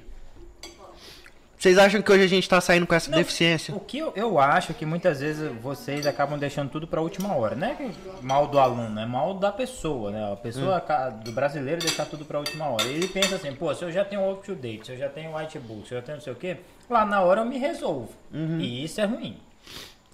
Vocês 1.58 1.78
acham 1.78 2.02
que 2.02 2.12
hoje 2.12 2.22
a 2.22 2.26
gente 2.28 2.48
tá 2.48 2.60
saindo 2.60 2.86
com 2.86 2.94
essa 2.94 3.10
Não, 3.10 3.16
deficiência? 3.18 3.74
O 3.74 3.80
que 3.80 3.98
eu, 3.98 4.12
eu 4.14 4.38
acho 4.38 4.74
que 4.74 4.84
muitas 4.84 5.20
vezes 5.20 5.50
vocês 5.62 6.06
acabam 6.06 6.38
deixando 6.38 6.68
tudo 6.70 6.86
pra 6.86 7.00
última 7.00 7.34
hora. 7.34 7.54
Não 7.54 7.66
é 7.66 7.74
que 7.74 7.90
mal 8.20 8.46
do 8.46 8.58
aluno, 8.58 9.00
é 9.00 9.06
mal 9.06 9.32
da 9.34 9.50
pessoa, 9.50 10.10
né? 10.10 10.32
A 10.32 10.36
pessoa 10.36 10.76
aca- 10.76 11.08
do 11.10 11.32
brasileiro 11.32 11.80
deixar 11.80 12.04
tudo 12.04 12.24
pra 12.26 12.38
última 12.38 12.66
hora. 12.68 12.84
Ele 12.84 13.08
pensa 13.08 13.36
assim, 13.36 13.54
pô, 13.54 13.74
se 13.74 13.82
eu 13.82 13.90
já 13.90 14.04
tenho 14.04 14.30
up 14.30 14.44
to 14.44 14.54
date, 14.54 14.86
se 14.86 14.92
eu 14.92 14.98
já 14.98 15.08
tenho 15.08 15.34
whitebook, 15.34 15.88
se 15.88 15.94
eu 15.94 15.98
já 15.98 16.04
tenho 16.04 16.16
não 16.18 16.22
sei 16.22 16.32
o 16.34 16.36
quê, 16.36 16.58
lá 16.90 17.06
na 17.06 17.22
hora 17.22 17.40
eu 17.40 17.46
me 17.46 17.56
resolvo. 17.58 18.10
E 18.32 18.84
isso 18.84 19.00
é 19.00 19.04
ruim. 19.04 19.38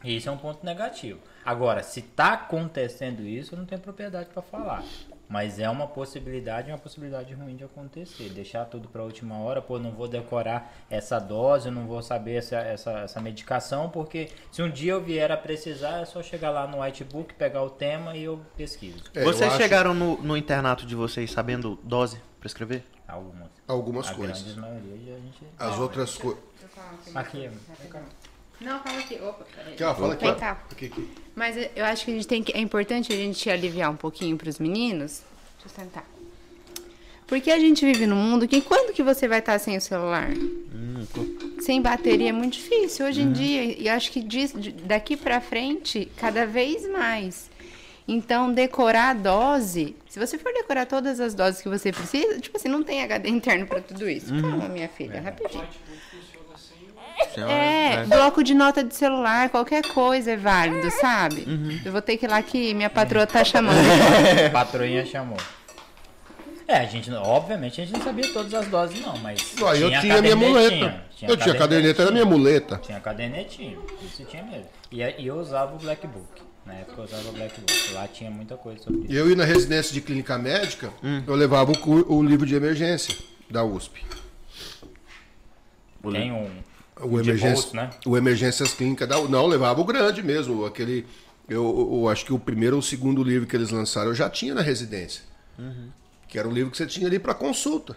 E 0.04 0.16
isso 0.16 0.28
é 0.28 0.32
um 0.32 0.36
ponto 0.38 0.64
negativo. 0.64 1.18
Agora, 1.44 1.82
se 1.82 2.02
tá 2.02 2.34
acontecendo 2.34 3.22
isso, 3.22 3.54
eu 3.54 3.58
não 3.58 3.66
tenho 3.66 3.80
propriedade 3.80 4.28
pra 4.32 4.42
falar. 4.42 4.82
Mas 5.32 5.58
é 5.58 5.66
uma 5.70 5.86
possibilidade, 5.86 6.70
uma 6.70 6.76
possibilidade 6.76 7.32
ruim 7.32 7.56
de 7.56 7.64
acontecer. 7.64 8.28
Deixar 8.28 8.66
tudo 8.66 8.86
pra 8.86 9.02
última 9.02 9.38
hora, 9.38 9.62
pô, 9.62 9.78
não 9.78 9.90
vou 9.90 10.06
decorar 10.06 10.70
essa 10.90 11.18
dose, 11.18 11.68
eu 11.68 11.72
não 11.72 11.86
vou 11.86 12.02
saber 12.02 12.34
essa, 12.34 12.56
essa, 12.56 12.90
essa 12.98 13.18
medicação, 13.18 13.88
porque 13.88 14.28
se 14.50 14.62
um 14.62 14.70
dia 14.70 14.92
eu 14.92 15.02
vier 15.02 15.32
a 15.32 15.36
precisar, 15.38 16.00
é 16.00 16.04
só 16.04 16.22
chegar 16.22 16.50
lá 16.50 16.66
no 16.66 16.82
whitebook, 16.82 17.32
pegar 17.32 17.62
o 17.62 17.70
tema 17.70 18.14
e 18.14 18.24
eu 18.24 18.42
pesquiso. 18.58 19.04
É, 19.14 19.22
eu 19.22 19.24
vocês 19.24 19.48
acho 19.48 19.56
chegaram 19.56 19.94
no, 19.94 20.20
no 20.20 20.36
internato 20.36 20.84
de 20.84 20.94
vocês 20.94 21.32
sabendo 21.32 21.78
dose 21.82 22.20
pra 22.38 22.46
escrever? 22.46 22.84
Algumas. 23.08 23.48
Algumas 23.66 24.08
a 24.10 24.14
coisas. 24.14 24.54
maioria 24.56 25.14
a 25.14 25.18
gente. 25.18 25.46
As 25.58 25.78
outras 25.78 26.14
coisas. 26.18 26.42
Aqui, 27.14 27.50
Não, 28.64 28.80
fala 28.80 28.98
aqui. 28.98 29.14
Opa, 29.16 29.44
peraí. 29.56 29.74
Aqui, 29.74 29.84
ó, 29.84 29.94
fala 29.94 30.12
aqui. 30.14 30.24
Vem 30.24 30.34
cá. 30.34 30.62
Aqui, 30.70 30.86
aqui. 30.86 31.08
Mas 31.34 31.56
eu- 31.74 31.84
acho 31.84 32.04
que 32.04 32.10
a 32.10 32.14
gente 32.14 32.26
tem 32.26 32.42
que. 32.42 32.52
É 32.56 32.60
importante 32.60 33.12
a 33.12 33.16
gente 33.16 33.48
aliviar 33.50 33.90
um 33.90 33.96
pouquinho 33.96 34.36
pros 34.36 34.58
meninos. 34.58 35.22
Deixa 35.62 35.78
eu 35.80 35.84
sentar. 35.84 36.04
Porque 37.26 37.50
a 37.50 37.58
gente 37.58 37.84
vive 37.86 38.06
num 38.06 38.16
mundo 38.16 38.46
que 38.46 38.60
quando 38.60 38.92
que 38.92 39.02
você 39.02 39.26
vai 39.26 39.38
estar 39.38 39.58
sem 39.58 39.76
o 39.76 39.80
celular? 39.80 40.28
Sem 41.60 41.80
bateria 41.80 42.28
é 42.28 42.32
muito 42.32 42.54
difícil 42.54 43.06
hoje 43.06 43.22
em 43.22 43.32
dia. 43.32 43.64
E 43.80 43.88
acho 43.88 44.10
que 44.12 44.20
diz- 44.20 44.52
daqui 44.84 45.16
pra 45.16 45.40
frente, 45.40 46.10
cada 46.16 46.44
vez 46.46 46.86
mais. 46.90 47.50
Então, 48.06 48.52
decorar 48.52 49.10
a 49.10 49.14
dose. 49.14 49.96
Se 50.10 50.18
você 50.18 50.36
for 50.36 50.52
decorar 50.52 50.84
todas 50.86 51.20
as 51.20 51.34
doses 51.34 51.62
que 51.62 51.68
você 51.68 51.90
precisa, 51.92 52.38
tipo 52.40 52.56
assim, 52.58 52.68
não 52.68 52.82
tem 52.82 53.02
HD 53.02 53.28
interno 53.30 53.66
pra 53.66 53.80
tudo 53.80 54.10
isso. 54.10 54.26
Calma, 54.40 54.68
minha 54.68 54.88
filha, 54.88 55.20
rapidinho. 55.20 55.64
É, 57.48 58.04
bloco 58.06 58.42
de 58.42 58.54
nota 58.54 58.82
de 58.84 58.94
celular, 58.94 59.48
qualquer 59.48 59.82
coisa 59.88 60.32
é 60.32 60.36
válido, 60.36 60.90
sabe? 60.90 61.46
Eu 61.84 61.92
vou 61.92 62.02
ter 62.02 62.16
que 62.16 62.26
ir 62.26 62.28
lá 62.28 62.42
que 62.42 62.74
minha 62.74 62.90
patroa 62.90 63.26
tá 63.26 63.44
chamando. 63.44 63.76
Patroinha 64.52 65.04
chamou. 65.06 65.38
É, 66.66 66.76
a 66.78 66.84
gente, 66.86 67.12
obviamente, 67.12 67.80
a 67.80 67.84
gente 67.84 67.96
não 67.96 68.04
sabia 68.04 68.32
todas 68.32 68.54
as 68.54 68.66
doses, 68.68 69.00
não, 69.00 69.16
mas. 69.18 69.54
Ué, 69.60 69.82
eu 69.82 69.88
tinha 70.00 70.00
minha 70.22 70.36
cadernetinha, 70.36 70.48
muleta. 70.48 71.04
eu 71.22 71.36
tinha 71.36 71.54
caderneta, 71.54 72.02
era 72.02 72.10
minha 72.10 72.24
muleta. 72.24 72.80
Tinha 72.82 73.00
cadernetinha, 73.00 73.76
isso 74.02 74.24
tinha 74.24 74.42
mesmo. 74.44 74.68
E, 74.90 75.02
e 75.02 75.26
eu 75.26 75.36
usava 75.36 75.74
o 75.74 75.78
Black 75.78 76.06
Book. 76.06 76.42
Na 76.64 76.74
época 76.74 77.00
eu 77.00 77.04
usava 77.04 77.28
o 77.28 77.32
Black 77.32 77.60
Book. 77.60 77.92
Lá 77.92 78.06
tinha 78.08 78.30
muita 78.30 78.56
coisa 78.56 78.82
sobre 78.82 79.00
isso. 79.02 79.12
Eu 79.12 79.28
ia 79.28 79.36
na 79.36 79.44
residência 79.44 79.92
de 79.92 80.00
clínica 80.00 80.38
médica, 80.38 80.90
Hum. 81.02 81.22
eu 81.26 81.34
levava 81.34 81.72
o, 81.72 82.14
o 82.16 82.22
livro 82.22 82.46
de 82.46 82.54
emergência 82.54 83.14
da 83.50 83.64
USP. 83.64 84.02
Tem 86.10 86.32
um. 86.32 86.48
O, 87.04 87.20
emergência, 87.20 87.52
bolso, 87.54 87.76
né? 87.76 87.90
o 88.06 88.16
Emergências 88.16 88.72
Clínicas 88.74 89.08
da 89.08 89.20
Não, 89.22 89.46
levava 89.46 89.80
o 89.80 89.84
grande 89.84 90.22
mesmo. 90.22 90.64
Aquele. 90.64 91.06
Eu, 91.48 91.90
eu 92.02 92.08
acho 92.08 92.24
que 92.24 92.32
o 92.32 92.38
primeiro 92.38 92.76
ou 92.76 92.80
o 92.80 92.82
segundo 92.82 93.22
livro 93.22 93.46
que 93.46 93.56
eles 93.56 93.70
lançaram 93.70 94.08
eu 94.08 94.14
já 94.14 94.30
tinha 94.30 94.54
na 94.54 94.62
residência. 94.62 95.22
Que 96.28 96.38
era 96.38 96.48
o 96.48 96.52
livro 96.52 96.70
que 96.70 96.76
você 96.76 96.86
tinha 96.86 97.06
ali 97.06 97.18
para 97.18 97.34
consulta. 97.34 97.96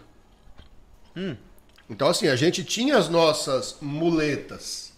Então, 1.88 2.08
assim, 2.08 2.28
a 2.28 2.36
gente 2.36 2.64
tinha 2.64 2.98
as 2.98 3.08
nossas 3.08 3.76
muletas. 3.80 4.92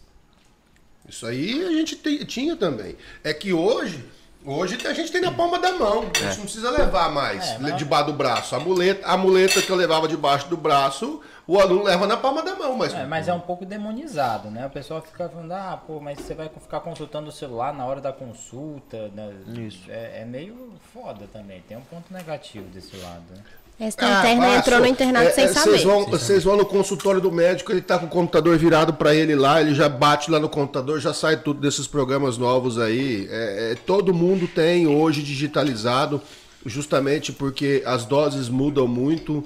Isso 1.09 1.27
aí 1.27 1.65
a 1.65 1.71
gente 1.73 1.97
te- 1.97 2.25
tinha 2.25 2.57
também. 2.57 2.97
É 3.23 3.33
que 3.33 3.53
hoje. 3.53 4.05
Hoje 4.51 4.79
a 4.87 4.95
gente 4.95 5.13
tem 5.13 5.21
na 5.21 5.31
palma 5.31 5.59
da 5.59 5.73
mão. 5.73 6.01
A 6.01 6.05
gente 6.05 6.37
não 6.39 6.45
precisa 6.45 6.71
levar 6.71 7.11
mais 7.11 7.47
É, 7.51 7.59
mas- 7.59 7.77
debaixo 7.77 8.07
do 8.07 8.13
braço. 8.15 8.57
A 8.57 8.61
muleta, 8.61 9.07
a 9.07 9.15
muleta 9.15 9.61
que 9.61 9.69
eu 9.69 9.77
levava 9.77 10.09
debaixo 10.09 10.49
do 10.49 10.57
braço, 10.57 11.21
o 11.47 11.61
aluno 11.61 11.83
leva 11.85 12.07
na 12.07 12.17
palma 12.17 12.43
da 12.43 12.55
mão. 12.57 12.75
Mas, 12.75 12.95
É, 12.95 13.05
mas 13.05 13.29
é 13.29 13.35
um 13.35 13.41
pouco 13.41 13.67
demonizado, 13.67 14.51
né? 14.51 14.65
O 14.67 14.71
pessoal 14.71 15.03
fica 15.03 15.29
falando, 15.29 15.53
ah, 15.53 15.79
pô, 15.87 16.01
mas 16.01 16.19
você 16.19 16.35
vai 16.35 16.49
ficar 16.49 16.81
consultando 16.81 17.29
o 17.29 17.33
celular 17.33 17.75
na 17.75 17.85
hora 17.85 18.01
da 18.01 18.11
consulta. 18.13 19.09
Né? 19.15 19.35
Isso. 19.67 19.83
É, 19.91 20.23
é 20.23 20.25
meio 20.25 20.73
foda 20.95 21.27
também. 21.31 21.61
Tem 21.69 21.77
um 21.77 21.83
ponto 21.83 22.11
negativo 22.11 22.67
desse 22.71 22.97
lado. 22.97 23.25
Né? 23.31 23.43
Esta 23.81 24.05
Ah, 24.05 24.19
interna 24.19 24.57
entrou 24.57 24.81
no 24.81 24.87
internato 24.87 25.29
É, 25.29 25.31
sem 25.31 25.45
é, 25.45 25.49
saber. 25.49 25.71
Vocês 25.71 25.85
vão, 25.85 26.07
vocês 26.07 26.45
vão 26.45 26.57
no 26.57 26.67
consultório 26.67 27.21
do 27.21 27.31
médico, 27.31 27.71
ele 27.71 27.81
tá 27.81 27.97
com 27.97 28.07
o 28.07 28.09
computador 28.09 28.59
virado 28.59 28.93
para 28.93 29.15
ele 29.15 29.37
lá, 29.37 29.61
ele 29.61 29.73
já 29.73 29.89
bate 29.89 30.31
lá 30.31 30.41
no 30.41 30.49
computador, 30.49 31.01
já 31.01 31.15
sai 31.15 31.37
tudo 31.37 31.61
desses 31.61 31.87
programas 31.87 32.37
novos 32.37 32.77
aí. 32.77 33.29
É, 33.31 33.73
é, 33.73 33.75
todo 33.87 34.13
mundo 34.13 34.49
tem 34.49 34.89
hoje 34.89 35.23
digitalizado, 35.23 36.21
justamente 36.67 37.33
porque 37.33 37.83
as 37.87 38.05
doses 38.05 38.49
mudam 38.49 38.89
muito. 38.89 39.45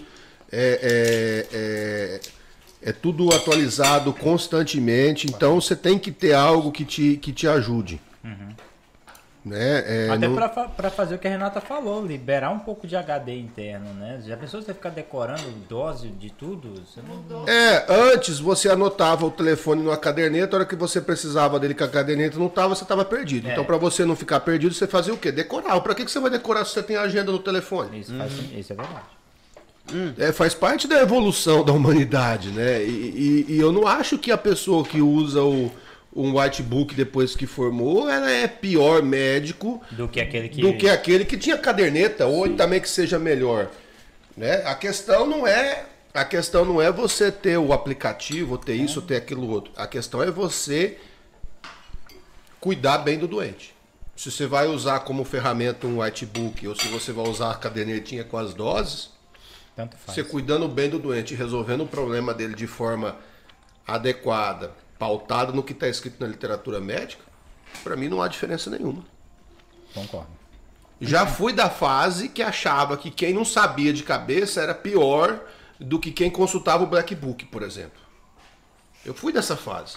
É, 0.50 0.78
é, 0.82 1.46
é, 1.52 2.20
é 2.90 2.92
tudo 2.92 3.32
atualizado 3.34 4.12
constantemente, 4.12 5.26
então 5.26 5.60
você 5.60 5.76
tem 5.76 5.98
que 5.98 6.10
ter 6.10 6.32
algo 6.34 6.72
que 6.72 6.84
te, 6.84 7.16
que 7.16 7.32
te 7.32 7.46
ajude. 7.46 8.00
Né? 9.44 10.06
É, 10.06 10.08
Até 10.08 10.28
fa- 10.48 10.68
pra 10.68 10.88
fazer 10.88 11.16
o 11.16 11.18
que 11.18 11.26
a 11.26 11.30
Renata 11.30 11.60
falou, 11.60 12.06
liberar 12.06 12.50
um 12.50 12.60
pouco 12.60 12.86
de 12.86 12.94
HD 12.94 13.36
interno, 13.40 13.92
né? 13.94 14.22
Já 14.24 14.36
pensou 14.36 14.62
você 14.62 14.72
ficar 14.72 14.90
decorando 14.90 15.42
dose 15.68 16.08
de 16.10 16.30
tudo? 16.30 16.80
Você 16.86 17.00
não... 17.02 17.48
É, 17.48 17.84
antes 18.14 18.38
você 18.38 18.68
anotava 18.68 19.26
o 19.26 19.32
telefone 19.32 19.82
numa 19.82 19.96
caderneta, 19.96 20.54
a 20.54 20.60
hora 20.60 20.64
que 20.68 20.76
você 20.76 21.00
precisava 21.00 21.58
dele 21.58 21.74
com 21.74 21.82
a 21.82 21.88
caderneta 21.88 22.38
não 22.38 22.48
tava, 22.48 22.76
você 22.76 22.84
tava 22.84 23.04
perdido. 23.04 23.48
É. 23.48 23.52
Então, 23.52 23.64
pra 23.64 23.76
você 23.76 24.04
não 24.04 24.14
ficar 24.14 24.38
perdido, 24.40 24.72
você 24.74 24.86
fazia 24.86 25.12
o 25.12 25.16
quê? 25.18 25.32
Decorar. 25.32 25.80
Pra 25.80 25.92
que, 25.92 26.04
que 26.04 26.10
você 26.12 26.20
vai 26.20 26.30
decorar 26.30 26.64
se 26.64 26.70
você 26.74 26.82
tem 26.84 26.94
a 26.94 27.02
agenda 27.02 27.32
no 27.32 27.40
telefone? 27.40 27.98
Isso, 27.98 28.16
faz, 28.16 28.32
isso 28.56 28.72
é 28.72 28.76
verdade. 28.76 29.04
É, 30.18 30.30
faz 30.32 30.54
parte 30.54 30.86
da 30.86 31.02
evolução 31.02 31.64
da 31.64 31.72
humanidade, 31.72 32.50
né? 32.50 32.80
E, 32.84 33.44
e- 33.48 33.54
e 33.56 33.58
eu 33.58 33.72
não 33.72 33.88
acho 33.88 34.16
que 34.16 34.30
a 34.30 34.38
pessoa 34.38 34.84
que 34.84 35.02
usa 35.02 35.42
o, 35.42 35.68
um 36.14 36.38
whitebook 36.38 36.94
depois 36.94 37.34
que 37.34 37.46
formou, 37.46 38.08
ela 38.08 38.30
é 38.30 38.46
pior 38.46 39.02
médico 39.02 39.80
Do 39.90 40.08
que 40.08 40.20
aquele 40.20 40.48
que. 40.48 40.60
do 40.60 40.76
que 40.76 40.88
aquele 40.88 41.24
que 41.24 41.38
tinha 41.38 41.56
caderneta, 41.56 42.26
ou 42.26 42.54
também 42.54 42.80
que 42.80 42.88
seja 42.88 43.18
melhor. 43.18 43.70
Né? 44.36 44.62
A 44.66 44.74
questão 44.74 45.26
não 45.26 45.46
é 45.46 45.86
a 46.14 46.26
questão 46.26 46.64
não 46.64 46.80
é 46.80 46.92
você 46.92 47.32
ter 47.32 47.56
o 47.56 47.72
aplicativo, 47.72 48.58
ter 48.58 48.74
isso, 48.74 49.00
ou 49.00 49.06
ter 49.06 49.16
aquilo 49.16 49.48
outro. 49.48 49.72
A 49.74 49.86
questão 49.86 50.22
é 50.22 50.30
você 50.30 50.98
cuidar 52.60 52.98
bem 52.98 53.18
do 53.18 53.26
doente. 53.26 53.74
Se 54.14 54.30
você 54.30 54.46
vai 54.46 54.66
usar 54.66 55.00
como 55.00 55.24
ferramenta 55.24 55.86
um 55.86 56.02
whitebook, 56.02 56.68
ou 56.68 56.76
se 56.76 56.86
você 56.88 57.12
vai 57.12 57.26
usar 57.26 57.50
a 57.50 57.54
cadernetinha 57.54 58.24
com 58.24 58.36
as 58.36 58.52
doses, 58.52 59.10
você 60.06 60.22
cuidando 60.22 60.68
bem 60.68 60.90
do 60.90 60.98
doente 60.98 61.34
resolvendo 61.34 61.84
o 61.84 61.86
problema 61.86 62.34
dele 62.34 62.54
de 62.54 62.66
forma 62.66 63.16
adequada, 63.86 64.72
pautada 65.02 65.52
no 65.52 65.64
que 65.64 65.72
está 65.72 65.88
escrito 65.88 66.20
na 66.20 66.28
literatura 66.28 66.80
médica, 66.80 67.24
para 67.82 67.96
mim 67.96 68.06
não 68.06 68.22
há 68.22 68.28
diferença 68.28 68.70
nenhuma. 68.70 69.04
Concordo. 69.92 70.30
Já 71.00 71.26
fui 71.26 71.52
da 71.52 71.68
fase 71.68 72.28
que 72.28 72.40
achava 72.40 72.96
que 72.96 73.10
quem 73.10 73.34
não 73.34 73.44
sabia 73.44 73.92
de 73.92 74.04
cabeça 74.04 74.62
era 74.62 74.72
pior 74.72 75.40
do 75.80 75.98
que 75.98 76.12
quem 76.12 76.30
consultava 76.30 76.84
o 76.84 76.86
Black 76.86 77.16
Book, 77.16 77.46
por 77.46 77.64
exemplo. 77.64 78.00
Eu 79.04 79.12
fui 79.12 79.32
dessa 79.32 79.56
fase. 79.56 79.96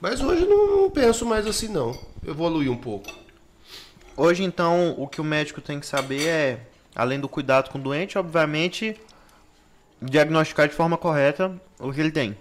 Mas 0.00 0.20
hoje 0.20 0.44
não, 0.44 0.82
não 0.82 0.90
penso 0.90 1.24
mais 1.24 1.46
assim 1.46 1.68
não. 1.68 1.96
Evolui 2.26 2.68
um 2.68 2.76
pouco. 2.76 3.08
Hoje, 4.16 4.42
então, 4.42 4.96
o 4.98 5.06
que 5.06 5.20
o 5.20 5.24
médico 5.24 5.60
tem 5.60 5.78
que 5.78 5.86
saber 5.86 6.26
é, 6.26 6.66
além 6.96 7.20
do 7.20 7.28
cuidado 7.28 7.70
com 7.70 7.78
o 7.78 7.80
doente, 7.80 8.18
obviamente, 8.18 9.00
diagnosticar 10.02 10.66
de 10.66 10.74
forma 10.74 10.98
correta 10.98 11.54
o 11.78 11.92
que 11.92 12.00
ele 12.00 12.10
tem. 12.10 12.36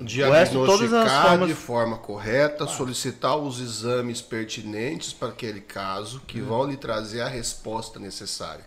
Diagnosticar 0.00 1.28
formas- 1.28 1.48
de 1.48 1.54
forma 1.54 1.98
correta, 1.98 2.66
solicitar 2.66 3.36
os 3.36 3.60
exames 3.60 4.22
pertinentes 4.22 5.12
para 5.12 5.28
aquele 5.28 5.60
caso 5.60 6.20
que 6.26 6.40
Uhum. 6.40 6.46
vão 6.46 6.64
lhe 6.66 6.76
trazer 6.76 7.20
a 7.20 7.28
resposta 7.28 7.98
necessária. 7.98 8.64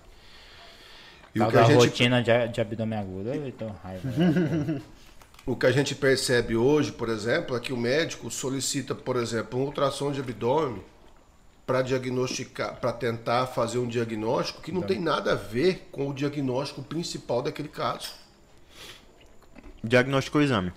E 1.34 1.40
Tal 1.40 1.48
o 1.48 1.52
que, 1.52 1.58
a 1.58 1.62
da 1.62 1.68
gente, 1.68 1.78
rotina 1.78 2.22
de, 2.24 2.48
de 2.50 2.62
abdômen 2.62 3.00
agudo, 3.00 3.30
eu 3.34 3.52
tô 3.52 3.68
raiva. 3.84 4.08
né? 4.10 4.82
o 5.46 5.56
que 5.56 5.66
a 5.66 5.72
gente 5.72 5.96
percebe 5.96 6.56
hoje, 6.56 6.92
por 6.92 7.10
exemplo, 7.10 7.56
é 7.56 7.60
que 7.60 7.74
o 7.74 7.78
médico 7.78 8.30
solicita, 8.30 8.94
por 8.94 9.16
exemplo, 9.16 9.60
um 9.60 9.64
ultrassom 9.64 10.12
de 10.12 10.20
abdômen 10.20 10.84
para 11.66 11.82
diagnosticar, 11.84 12.76
para 12.80 12.92
tentar 12.92 13.46
fazer 13.48 13.78
um 13.80 13.88
diagnóstico 13.88 14.62
que 14.62 14.72
não 14.72 14.82
tem 14.82 15.00
nada 15.00 15.34
a 15.34 15.36
ver 15.36 15.88
com 15.92 16.08
o 16.10 16.14
diagnóstico 16.14 16.82
principal 16.84 17.42
daquele 17.44 17.68
caso. 17.70 18.10
Diagnosticou 19.84 20.42
o 20.42 20.44
exame. 20.44 20.72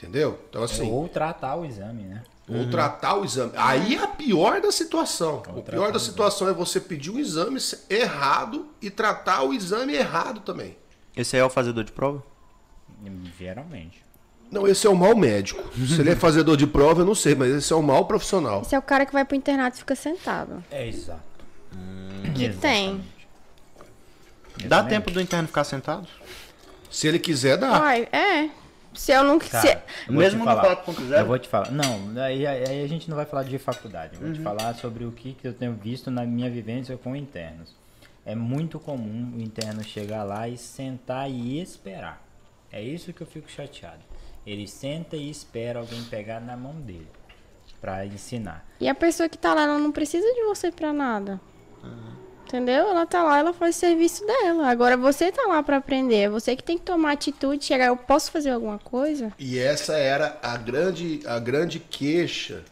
Entendeu? 0.00 0.38
Então 0.48 0.62
assim, 0.62 0.90
Ou 0.90 1.06
tratar 1.08 1.56
o 1.56 1.64
exame, 1.64 2.04
né? 2.04 2.22
Ou 2.48 2.70
tratar 2.70 3.16
o 3.16 3.24
exame. 3.24 3.52
Aí 3.54 3.96
é 3.96 4.02
a 4.02 4.06
pior 4.06 4.60
da 4.62 4.72
situação. 4.72 5.42
O 5.54 5.62
pior 5.62 5.92
da 5.92 5.98
situação 5.98 6.48
é 6.48 6.54
você 6.54 6.80
pedir 6.80 7.10
um 7.10 7.18
exame 7.18 7.60
errado 7.88 8.68
e 8.80 8.88
tratar 8.88 9.42
o 9.42 9.52
exame 9.52 9.94
errado 9.94 10.40
também. 10.40 10.74
Esse 11.14 11.36
aí 11.36 11.42
é 11.42 11.44
o 11.44 11.50
fazedor 11.50 11.84
de 11.84 11.92
prova? 11.92 12.22
Geralmente. 13.38 14.02
Não, 14.50 14.66
esse 14.66 14.86
é 14.86 14.90
o 14.90 14.96
mal 14.96 15.14
médico. 15.14 15.62
Se 15.86 16.00
ele 16.00 16.10
é 16.10 16.16
fazedor 16.16 16.56
de 16.56 16.66
prova, 16.66 17.02
eu 17.02 17.06
não 17.06 17.14
sei, 17.14 17.34
mas 17.34 17.50
esse 17.54 17.70
é 17.70 17.76
o 17.76 17.82
mal 17.82 18.06
profissional. 18.06 18.62
Esse 18.62 18.74
é 18.74 18.78
o 18.78 18.82
cara 18.82 19.04
que 19.04 19.12
vai 19.12 19.24
pro 19.24 19.36
internato 19.36 19.76
e 19.76 19.80
fica 19.80 19.94
sentado. 19.94 20.64
É 20.70 20.88
exato. 20.88 21.22
Que 22.34 22.48
tem. 22.48 23.04
Dá 24.64 24.82
tempo 24.82 25.10
do 25.10 25.20
interno 25.20 25.46
ficar 25.46 25.64
sentado? 25.64 26.08
Se 26.90 27.06
ele 27.06 27.18
quiser, 27.18 27.58
dá. 27.58 27.80
Ai, 27.80 28.08
é. 28.10 28.50
Se 28.94 29.12
eu 29.12 29.22
não. 29.22 29.38
Vou 29.38 30.16
Mesmo 30.16 30.40
no 30.40 30.44
falar. 30.44 30.84
4.0? 30.84 31.18
Eu 31.18 31.26
vou 31.26 31.38
te 31.38 31.48
falar. 31.48 31.70
Não, 31.70 32.20
aí, 32.22 32.46
aí 32.46 32.82
a 32.82 32.88
gente 32.88 33.08
não 33.08 33.16
vai 33.16 33.24
falar 33.24 33.44
de 33.44 33.58
faculdade. 33.58 34.14
Eu 34.14 34.20
vou 34.20 34.32
te 34.32 34.40
falar 34.40 34.74
sobre 34.74 35.04
o 35.04 35.12
que, 35.12 35.32
que 35.32 35.46
eu 35.46 35.54
tenho 35.54 35.74
visto 35.74 36.10
na 36.10 36.24
minha 36.24 36.50
vivência 36.50 36.96
com 36.96 37.14
internos. 37.14 37.74
É 38.24 38.34
muito 38.34 38.78
comum 38.78 39.32
o 39.36 39.40
interno 39.40 39.82
chegar 39.82 40.24
lá 40.24 40.48
e 40.48 40.56
sentar 40.56 41.30
e 41.30 41.60
esperar. 41.60 42.22
É 42.70 42.82
isso 42.82 43.12
que 43.12 43.20
eu 43.20 43.26
fico 43.26 43.50
chateado. 43.50 44.02
Ele 44.46 44.66
senta 44.66 45.16
e 45.16 45.30
espera 45.30 45.80
alguém 45.80 46.02
pegar 46.04 46.40
na 46.40 46.56
mão 46.56 46.74
dele 46.80 47.08
pra 47.80 48.04
ensinar. 48.06 48.66
E 48.78 48.88
a 48.88 48.94
pessoa 48.94 49.28
que 49.28 49.38
tá 49.38 49.54
lá, 49.54 49.62
ela 49.62 49.78
não 49.78 49.92
precisa 49.92 50.26
de 50.32 50.42
você 50.44 50.70
pra 50.70 50.92
nada. 50.92 51.40
Entendeu? 52.50 52.88
Ela 52.88 53.06
tá 53.06 53.22
lá, 53.22 53.38
ela 53.38 53.52
faz 53.52 53.76
o 53.76 53.78
serviço 53.78 54.26
dela. 54.26 54.68
Agora 54.68 54.96
você 54.96 55.30
tá 55.30 55.46
lá 55.46 55.62
pra 55.62 55.76
aprender. 55.76 56.22
É 56.22 56.28
você 56.28 56.56
que 56.56 56.64
tem 56.64 56.76
que 56.76 56.84
tomar 56.84 57.12
atitude, 57.12 57.64
chegar, 57.64 57.86
eu 57.86 57.96
posso 57.96 58.32
fazer 58.32 58.50
alguma 58.50 58.76
coisa? 58.76 59.32
E 59.38 59.56
essa 59.56 59.92
era 59.92 60.36
a 60.42 60.56
grande, 60.56 61.20
a 61.26 61.38
grande 61.38 61.78
queixa 61.78 62.64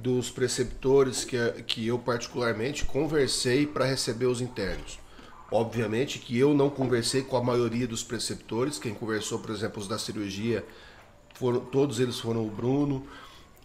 dos 0.00 0.28
preceptores 0.28 1.24
que, 1.24 1.36
que 1.68 1.86
eu 1.86 2.00
particularmente 2.00 2.84
conversei 2.84 3.64
para 3.64 3.84
receber 3.84 4.26
os 4.26 4.40
internos. 4.40 4.98
Obviamente 5.52 6.18
que 6.18 6.36
eu 6.36 6.52
não 6.52 6.68
conversei 6.68 7.22
com 7.22 7.36
a 7.36 7.42
maioria 7.42 7.86
dos 7.86 8.02
preceptores, 8.02 8.76
quem 8.76 8.92
conversou, 8.92 9.38
por 9.38 9.52
exemplo, 9.52 9.80
os 9.80 9.86
da 9.86 10.00
cirurgia, 10.00 10.64
foram, 11.34 11.60
todos 11.60 12.00
eles 12.00 12.18
foram 12.18 12.44
o 12.44 12.50
Bruno, 12.50 13.06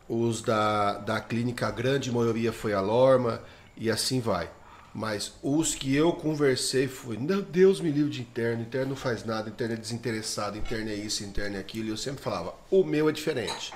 os 0.08 0.44
da, 0.44 1.00
da 1.00 1.20
clínica, 1.20 1.68
a 1.68 1.72
grande 1.72 2.12
maioria 2.12 2.54
foi 2.54 2.74
a 2.74 2.80
Lorma, 2.80 3.42
e 3.76 3.90
assim 3.90 4.20
vai. 4.20 4.48
Mas 4.94 5.34
os 5.42 5.74
que 5.74 5.96
eu 5.96 6.12
conversei 6.12 6.88
foi, 6.88 7.18
meu 7.18 7.42
Deus 7.42 7.80
me 7.80 7.90
livre 7.90 8.12
de 8.12 8.22
interno, 8.22 8.62
interno 8.62 8.90
não 8.90 8.96
faz 8.96 9.24
nada, 9.24 9.50
interno 9.50 9.74
é 9.74 9.78
desinteressado, 9.78 10.58
interno 10.58 10.90
é 10.90 10.96
isso, 10.96 11.24
interno 11.24 11.56
é 11.56 11.60
aquilo, 11.60 11.88
e 11.88 11.90
eu 11.92 11.98
sempre 11.98 12.22
falava, 12.22 12.54
o 12.70 12.84
meu 12.84 13.08
é 13.08 13.12
diferente. 13.12 13.74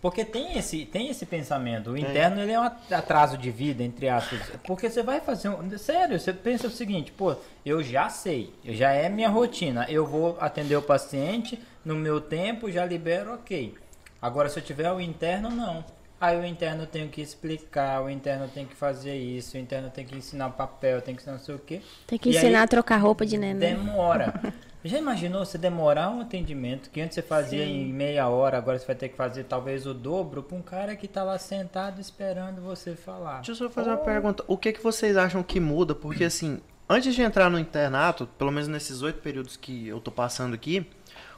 Porque 0.00 0.24
tem 0.24 0.56
esse, 0.56 0.84
tem 0.84 1.08
esse 1.08 1.26
pensamento. 1.26 1.90
O 1.90 1.96
interno 1.96 2.40
ele 2.40 2.52
é 2.52 2.60
um 2.60 2.62
atraso 2.62 3.36
de 3.36 3.50
vida, 3.50 3.82
entre 3.82 4.08
aspas. 4.08 4.40
Porque 4.64 4.88
você 4.88 5.02
vai 5.02 5.20
fazer 5.20 5.48
um. 5.48 5.76
Sério, 5.78 6.20
você 6.20 6.32
pensa 6.32 6.68
o 6.68 6.70
seguinte, 6.70 7.10
pô, 7.10 7.34
eu 7.64 7.82
já 7.82 8.08
sei, 8.08 8.54
já 8.64 8.92
é 8.92 9.08
minha 9.08 9.28
rotina. 9.28 9.84
Eu 9.88 10.06
vou 10.06 10.36
atender 10.38 10.76
o 10.76 10.82
paciente 10.82 11.58
no 11.84 11.96
meu 11.96 12.20
tempo, 12.20 12.70
já 12.70 12.84
libero, 12.84 13.34
ok. 13.34 13.74
Agora, 14.20 14.48
se 14.48 14.58
eu 14.58 14.62
tiver 14.62 14.92
o 14.92 15.00
interno, 15.00 15.50
não. 15.50 15.84
Aí 16.20 16.38
o 16.38 16.44
interno 16.44 16.86
tem 16.86 17.08
que 17.08 17.20
explicar, 17.20 18.02
o 18.02 18.08
interno 18.08 18.48
tem 18.48 18.64
que 18.64 18.74
fazer 18.74 19.14
isso, 19.14 19.56
o 19.56 19.60
interno 19.60 19.90
tem 19.90 20.04
que 20.04 20.16
ensinar 20.16 20.48
papel, 20.50 21.02
tem 21.02 21.14
que 21.14 21.20
ensinar 21.20 21.36
não 21.36 21.44
sei 21.44 21.54
o 21.54 21.58
quê. 21.58 21.82
Tem 22.06 22.18
que 22.18 22.30
E 22.30 22.36
ensinar 22.36 22.60
aí, 22.60 22.64
a 22.64 22.68
trocar 22.68 22.96
roupa 22.96 23.26
de 23.26 23.36
neném. 23.36 23.76
Demora. 23.76 24.32
Já 24.82 24.98
imaginou 24.98 25.44
você 25.44 25.58
demorar 25.58 26.10
um 26.10 26.20
atendimento 26.20 26.90
que 26.90 27.00
antes 27.00 27.16
você 27.16 27.22
fazia 27.22 27.64
em 27.64 27.92
meia 27.92 28.28
hora, 28.28 28.56
agora 28.56 28.78
você 28.78 28.86
vai 28.86 28.94
ter 28.94 29.08
que 29.08 29.16
fazer 29.16 29.44
talvez 29.44 29.84
o 29.84 29.92
dobro 29.92 30.44
pra 30.44 30.56
um 30.56 30.62
cara 30.62 30.94
que 30.94 31.08
tá 31.08 31.24
lá 31.24 31.36
sentado 31.38 32.00
esperando 32.00 32.62
você 32.62 32.94
falar. 32.94 33.36
Deixa 33.36 33.50
eu 33.52 33.56
só 33.56 33.68
fazer 33.68 33.90
uma 33.90 33.96
pergunta. 33.96 34.44
O 34.46 34.56
que, 34.56 34.72
que 34.72 34.82
vocês 34.82 35.16
acham 35.16 35.42
que 35.42 35.58
muda? 35.58 35.92
Porque 35.92 36.22
assim, 36.22 36.60
antes 36.88 37.14
de 37.16 37.20
entrar 37.22 37.50
no 37.50 37.58
internato, 37.58 38.28
pelo 38.38 38.52
menos 38.52 38.68
nesses 38.68 39.02
oito 39.02 39.20
períodos 39.20 39.56
que 39.56 39.88
eu 39.88 40.00
tô 40.00 40.12
passando 40.12 40.54
aqui, 40.54 40.86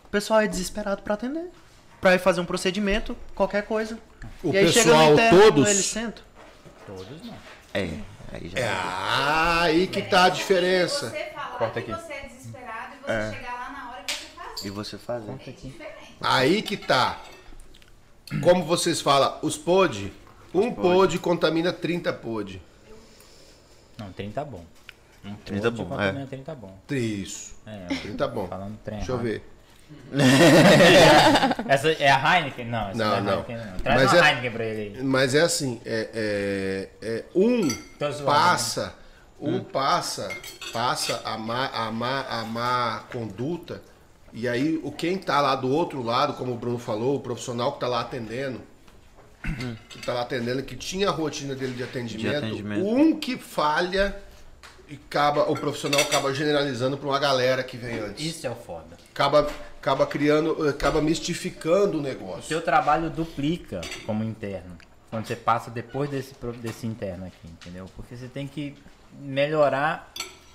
o 0.04 0.08
pessoal 0.08 0.40
é 0.40 0.46
desesperado 0.46 1.02
pra 1.02 1.14
atender. 1.14 1.48
Pra 2.02 2.14
ir 2.14 2.18
fazer 2.18 2.40
um 2.42 2.44
procedimento, 2.44 3.16
qualquer 3.34 3.62
coisa. 3.64 3.98
O 4.42 4.52
e 4.52 4.58
aí 4.58 4.68
chega 4.72 4.86
no 4.86 4.92
pessoal 4.92 5.12
interno, 5.12 5.40
todos- 5.40 5.68
eles 5.68 5.86
sentam. 5.86 6.24
Todos 6.86 7.22
não. 7.24 7.34
É, 7.74 8.00
aí 8.32 8.48
já. 8.48 8.58
É 8.58 8.72
aí 9.62 9.86
que 9.86 10.02
tá 10.02 10.24
a 10.24 10.28
diferença. 10.28 11.10
Você 11.10 11.24
falar 11.34 11.58
Corta 11.58 11.82
que 11.82 11.92
aqui. 11.92 12.02
você 12.02 12.12
é 12.12 12.28
desesperado 12.28 12.94
e 12.94 12.98
você 13.00 13.36
chegar 13.36 13.52
lá 13.54 13.70
na 13.70 13.90
hora 13.90 14.04
e 14.08 14.10
você 14.12 14.26
faz. 14.36 14.64
E 14.64 14.70
você 14.70 14.98
fazer. 14.98 15.72
Aí 16.20 16.62
que 16.62 16.76
tá. 16.76 17.20
Como 18.42 18.64
vocês 18.64 19.00
falam, 19.00 19.38
os 19.42 19.56
pod, 19.56 20.12
um 20.54 20.72
pod 20.72 21.18
contamina 21.18 21.72
30 21.72 22.12
pod. 22.12 22.60
Não, 23.98 24.12
30 24.12 24.44
bom. 24.44 24.64
Um 25.24 25.34
30 25.34 25.70
monte 25.70 25.76
bom, 25.78 25.84
é. 25.84 25.88
contamina 25.88 26.26
30 26.26 26.54
bom. 26.54 26.78
Isso. 26.90 27.54
É, 27.66 27.86
30 27.86 28.28
bom. 28.28 28.46
falando 28.46 28.78
trem 28.84 28.98
Deixa 28.98 29.12
eu 29.12 29.18
ver. 29.18 29.42
Essa 31.68 31.90
é 31.92 32.10
a 32.10 32.36
Heineken? 32.38 32.66
Não, 32.66 32.88
essa 32.88 32.98
Não, 32.98 33.14
é 33.14 33.18
a 33.18 33.20
não. 33.20 33.32
Heineken, 33.32 33.56
não. 33.56 33.78
Traz 33.78 34.02
Mas 34.02 34.12
uma 34.12 34.18
é- 34.26 34.30
Heineken 34.30 34.50
pra 34.50 34.64
ele 34.64 34.96
aí. 34.98 35.02
Mas 35.04 35.34
é 35.34 35.40
assim, 35.40 35.80
é, 35.84 36.08
é- 36.14 36.88
é, 37.06 37.24
um 37.34 37.68
zoando, 37.68 38.24
passa, 38.24 38.94
um 39.40 39.60
passa, 39.60 40.28
passa 40.72 41.20
a 41.24 41.36
má, 41.36 41.66
a, 41.72 41.90
má, 41.90 42.22
a 42.28 42.44
má 42.44 43.04
conduta, 43.12 43.82
e 44.32 44.48
aí 44.48 44.80
o 44.82 44.90
quem 44.92 45.16
tá 45.18 45.40
lá 45.40 45.54
do 45.54 45.68
outro 45.70 46.02
lado, 46.02 46.34
como 46.34 46.52
o 46.52 46.56
Bruno 46.56 46.78
falou, 46.78 47.16
o 47.16 47.20
profissional 47.20 47.72
que 47.72 47.80
tá 47.80 47.88
lá 47.88 48.00
atendendo, 48.00 48.60
que 49.88 49.98
tá 50.04 50.12
lá 50.12 50.22
atendendo, 50.22 50.62
que 50.62 50.76
tinha 50.76 51.08
a 51.08 51.12
rotina 51.12 51.54
dele 51.54 51.72
de 51.74 51.82
atendimento, 51.82 52.36
atendimento. 52.38 52.86
um 52.86 53.18
que 53.18 53.36
falha 53.36 54.16
e 54.88 54.94
acaba, 54.94 55.50
o 55.50 55.54
profissional 55.54 56.00
acaba 56.00 56.32
generalizando 56.34 56.96
para 56.96 57.08
uma 57.08 57.18
galera 57.18 57.62
que 57.62 57.76
vem 57.76 57.98
antes. 58.00 58.24
Isso 58.24 58.46
é 58.46 58.50
o 58.50 58.54
foda. 58.54 58.96
Acaba, 59.14 59.46
acaba 59.80 60.06
criando, 60.06 60.68
acaba 60.68 61.00
mistificando 61.00 61.96
o 61.98 62.00
O 62.00 62.02
negócio. 62.02 62.42
seu 62.42 62.60
trabalho 62.60 63.08
duplica 63.10 63.80
como 64.04 64.24
interno. 64.24 64.76
Quando 65.10 65.26
você 65.26 65.36
passa 65.36 65.70
depois 65.70 66.10
desse, 66.10 66.34
desse 66.60 66.86
interno 66.86 67.26
aqui, 67.26 67.46
entendeu? 67.48 67.86
Porque 67.96 68.14
você 68.16 68.28
tem 68.28 68.46
que 68.46 68.74
melhorar 69.20 70.12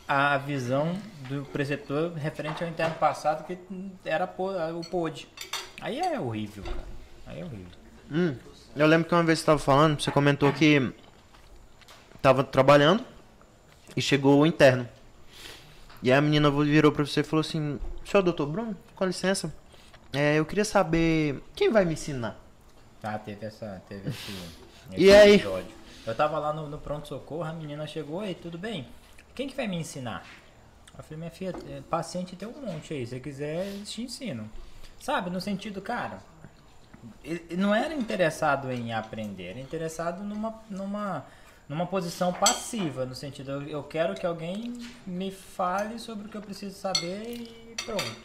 a 0.07 0.37
visão 0.37 0.95
do 1.27 1.43
preceptor 1.45 2.13
referente 2.13 2.63
ao 2.63 2.69
interno 2.69 2.93
passado, 2.95 3.45
que 3.45 3.57
era 4.05 4.25
o 4.25 4.81
POD. 4.81 5.27
Aí 5.81 5.99
é 5.99 6.19
horrível, 6.19 6.63
cara. 6.63 6.77
Aí 7.25 7.39
é 7.39 7.43
horrível. 7.45 7.65
Hum, 8.11 8.35
eu 8.75 8.85
lembro 8.85 9.07
que 9.07 9.15
uma 9.15 9.23
vez 9.23 9.39
você 9.39 9.45
tava 9.45 9.59
falando, 9.59 9.99
você 9.99 10.11
comentou 10.11 10.51
que 10.53 10.93
tava 12.21 12.43
trabalhando 12.43 13.03
e 13.95 14.01
chegou 14.01 14.39
o 14.41 14.45
interno. 14.45 14.87
E 16.03 16.11
aí 16.11 16.17
a 16.17 16.21
menina 16.21 16.51
virou 16.51 16.91
pra 16.91 17.05
você 17.05 17.21
e 17.21 17.23
falou 17.23 17.41
assim, 17.41 17.79
senhor 18.05 18.23
doutor 18.23 18.47
Bruno, 18.47 18.75
com 18.95 19.05
licença, 19.05 19.53
é, 20.11 20.38
eu 20.39 20.45
queria 20.45 20.65
saber 20.65 21.43
quem 21.55 21.71
vai 21.71 21.85
me 21.85 21.93
ensinar. 21.93 22.39
Tá, 23.01 23.17
teve 23.17 23.45
essa. 23.45 23.81
Teve 23.88 24.09
esse, 24.09 24.31
E 24.95 25.11
aí? 25.11 25.35
episódio. 25.35 25.71
Eu 26.05 26.13
tava 26.15 26.38
lá 26.38 26.51
no, 26.53 26.67
no 26.69 26.77
pronto-socorro, 26.77 27.43
a 27.43 27.53
menina 27.53 27.88
chegou, 27.88 28.25
e 28.25 28.35
tudo 28.35 28.57
bem? 28.57 28.88
Quem 29.34 29.47
que 29.47 29.55
vai 29.55 29.67
me 29.67 29.77
ensinar? 29.77 30.25
Eu 30.97 31.03
falei, 31.03 31.17
minha 31.17 31.31
filha, 31.31 31.55
é, 31.69 31.81
paciente 31.89 32.35
tem 32.35 32.47
um 32.47 32.61
monte 32.61 32.93
aí, 32.93 33.05
se 33.05 33.11
você 33.11 33.19
quiser, 33.19 33.65
eles 33.67 33.91
te 33.91 34.01
ensinam. 34.03 34.47
Sabe, 34.99 35.30
no 35.30 35.41
sentido, 35.41 35.81
cara, 35.81 36.19
ele 37.23 37.57
não 37.57 37.73
era 37.73 37.93
interessado 37.93 38.71
em 38.71 38.93
aprender, 38.93 39.51
era 39.51 39.59
interessado 39.59 40.23
numa, 40.23 40.61
numa, 40.69 41.25
numa 41.67 41.85
posição 41.88 42.31
passiva, 42.31 43.05
no 43.05 43.15
sentido, 43.15 43.51
eu, 43.51 43.61
eu 43.67 43.84
quero 43.84 44.13
que 44.13 44.25
alguém 44.25 44.73
me 45.05 45.31
fale 45.31 45.99
sobre 45.99 46.27
o 46.27 46.30
que 46.30 46.38
eu 46.38 46.41
preciso 46.41 46.75
saber 46.75 47.23
e 47.27 47.62
pronto. 47.85 48.23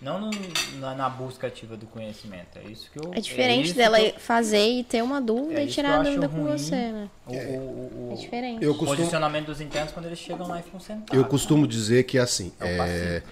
Não 0.00 0.20
no- 0.20 0.30
na, 0.78 0.94
na 0.94 1.08
busca 1.08 1.46
ativa 1.46 1.74
do 1.76 1.86
conhecimento. 1.86 2.58
É 2.58 2.70
isso 2.70 2.90
que 2.92 2.98
eu. 2.98 3.10
É 3.14 3.20
diferente 3.20 3.66
isso 3.68 3.74
dela 3.76 3.98
que 3.98 4.08
eu- 4.08 4.20
fazer 4.20 4.66
e 4.68 4.84
ter 4.84 5.02
uma 5.02 5.20
dúvida 5.22 5.60
É 5.60 5.64
e 5.64 5.68
tirar 5.68 6.00
a 6.00 6.02
dúvida 6.02 6.28
com 6.28 6.44
você, 6.44 6.76
né? 6.92 7.08
o, 7.26 7.32
o, 7.32 7.34
o, 7.34 8.12
É 8.12 8.16
diferente. 8.16 8.62
Eu 8.62 8.72
o 8.72 8.74
costumo, 8.74 8.96
posicionamento 8.98 9.46
dos 9.46 9.60
internos 9.60 9.92
quando 9.92 10.04
eles 10.06 10.18
chegam 10.18 10.46
lá 10.46 10.60
e 10.60 10.62
ficam 10.62 10.78
sentados. 10.80 11.14
Eu 11.16 11.24
costumo 11.24 11.66
dizer 11.66 12.04
que 12.04 12.18
assim, 12.18 12.52
É 12.60 12.64
o 12.64 12.68
é, 12.82 13.22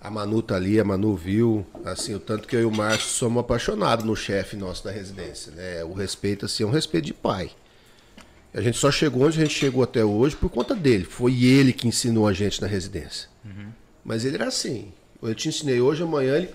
a 0.00 0.10
Manu 0.10 0.40
tá 0.40 0.56
ali, 0.56 0.80
a 0.80 0.84
Manu 0.84 1.14
viu, 1.14 1.66
assim, 1.84 2.14
o 2.14 2.20
tanto 2.20 2.48
que 2.48 2.56
eu 2.56 2.60
e 2.62 2.64
o 2.64 2.70
Márcio 2.70 3.08
somos 3.10 3.40
apaixonados 3.40 4.04
no 4.04 4.16
chefe 4.16 4.56
nosso 4.56 4.84
da 4.84 4.90
residência, 4.90 5.52
né? 5.52 5.84
O 5.84 5.92
respeito, 5.92 6.46
assim, 6.46 6.62
é 6.62 6.66
um 6.66 6.70
respeito 6.70 7.04
de 7.04 7.12
pai. 7.14 7.50
A 8.54 8.62
gente 8.62 8.78
só 8.78 8.90
chegou 8.90 9.26
onde 9.26 9.38
a 9.38 9.44
gente 9.44 9.54
chegou 9.54 9.82
até 9.82 10.02
hoje 10.02 10.34
por 10.36 10.48
conta 10.48 10.74
dele. 10.74 11.04
Foi 11.04 11.44
ele 11.44 11.70
que 11.72 11.86
ensinou 11.86 12.26
a 12.26 12.32
gente 12.32 12.62
na 12.62 12.66
residência. 12.66 13.28
Uhum. 13.44 13.68
Mas 14.02 14.24
ele 14.24 14.36
era 14.36 14.46
assim. 14.46 14.90
Eu 15.22 15.34
te 15.34 15.48
ensinei 15.48 15.80
hoje, 15.80 16.02
amanhã 16.02 16.36
ele. 16.36 16.50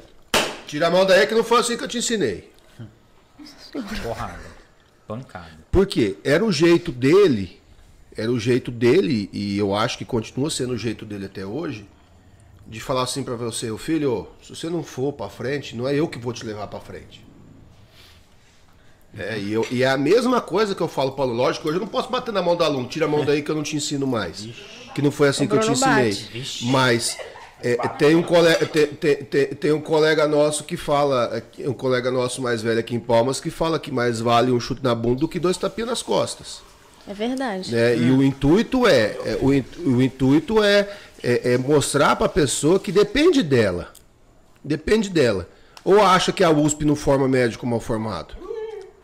Tira 0.67 0.87
a 0.87 0.89
mão 0.91 1.05
daí 1.05 1.27
que 1.27 1.35
não 1.35 1.43
foi 1.43 1.59
assim 1.59 1.77
que 1.77 1.83
eu 1.83 1.87
te 1.87 1.97
ensinei. 1.97 2.51
Porrada. 4.01 4.39
Pancada. 5.07 5.51
Por 5.71 5.85
quê? 5.85 6.15
Era 6.23 6.43
o 6.45 6.51
jeito 6.51 6.91
dele, 6.91 7.59
era 8.15 8.31
o 8.31 8.39
jeito 8.39 8.71
dele, 8.71 9.29
e 9.33 9.57
eu 9.57 9.75
acho 9.75 9.97
que 9.97 10.05
continua 10.05 10.49
sendo 10.49 10.73
o 10.73 10.77
jeito 10.77 11.03
dele 11.05 11.25
até 11.25 11.45
hoje, 11.45 11.85
de 12.65 12.79
falar 12.79 13.03
assim 13.03 13.21
pra 13.23 13.35
você, 13.35 13.69
ô 13.69 13.77
filho, 13.77 14.27
se 14.41 14.55
você 14.55 14.69
não 14.69 14.81
for 14.81 15.11
pra 15.11 15.29
frente, 15.29 15.75
não 15.75 15.87
é 15.87 15.93
eu 15.93 16.07
que 16.07 16.17
vou 16.17 16.31
te 16.31 16.45
levar 16.45 16.67
pra 16.67 16.79
frente. 16.79 17.23
É, 19.17 19.37
e, 19.37 19.51
eu- 19.53 19.67
e 19.69 19.83
é 19.83 19.89
a 19.89 19.97
mesma 19.97 20.39
coisa 20.41 20.73
que 20.73 20.81
eu 20.81 20.87
falo, 20.87 21.11
Paulo, 21.11 21.33
lógico, 21.33 21.67
hoje 21.67 21.77
eu 21.77 21.81
não 21.81 21.87
posso 21.87 22.09
bater 22.09 22.31
na 22.33 22.41
mão 22.41 22.55
do 22.55 22.63
aluno, 22.63 22.87
tira 22.87 23.05
a 23.05 23.09
mão 23.09 23.25
daí 23.25 23.43
que 23.43 23.51
eu 23.51 23.55
não 23.55 23.61
te 23.63 23.75
ensino 23.75 24.07
mais. 24.07 24.47
Que 24.95 25.01
não 25.01 25.11
foi 25.11 25.27
assim 25.27 25.45
O 25.45 25.49
que 25.49 25.55
eu 25.55 25.59
te 25.59 25.71
ensinei. 25.71 26.15
Mas 26.71 27.17
é, 27.63 27.87
tem, 27.97 28.15
um 28.15 28.23
colega, 28.23 28.65
tem, 28.65 28.87
tem- 28.87 29.15
tem- 29.23 29.45
tem 29.47 29.71
um 29.71 29.79
colega 29.81 30.27
nosso 30.27 30.63
que 30.63 30.75
fala, 30.77 31.41
é, 31.59 31.69
um 31.69 31.73
colega 31.73 32.11
nosso 32.11 32.41
mais 32.41 32.61
velho 32.61 32.79
aqui 32.79 32.93
em 32.95 32.99
Palmas, 32.99 33.39
que 33.39 33.49
fala 33.49 33.79
que 33.79 33.91
mais 33.91 34.19
vale 34.19 34.51
um 34.51 34.59
chute 34.59 34.83
na 34.83 34.93
bunda 34.93 35.21
do 35.21 35.27
que 35.27 35.39
dois 35.39 35.57
tapinhas 35.57 35.89
nas 35.89 36.01
costas. 36.01 36.61
É 37.07 37.13
verdade. 37.13 37.73
né? 37.73 37.95
E 37.97 38.11
o 38.11 38.23
intuito 38.23 38.87
é, 38.87 39.17
é, 39.25 39.37
o, 39.41 39.53
in- 39.53 39.65
o 39.85 40.01
intuito 40.01 40.63
é, 40.63 40.89
é, 41.21 41.53
é 41.53 41.57
mostrar 41.57 42.15
para 42.15 42.25
a 42.27 42.29
pessoa 42.29 42.79
que 42.79 42.91
depende 42.91 43.41
dela. 43.43 43.89
Depende 44.63 45.09
dela. 45.09 45.47
Ou 45.83 46.01
acha 46.01 46.31
que 46.31 46.43
a 46.43 46.49
USP 46.49 46.85
não 46.85 46.95
forma 46.95 47.27
médico 47.27 47.65
mal 47.67 47.79
formado? 47.81 48.35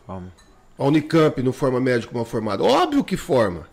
Vamos. 0.06 0.30
A 0.78 0.84
Unicamp 0.84 1.42
não 1.42 1.52
forma 1.52 1.78
médico 1.78 2.14
mal 2.14 2.24
formado? 2.24 2.64
Óbvio 2.64 3.04
que 3.04 3.16
forma. 3.18 3.68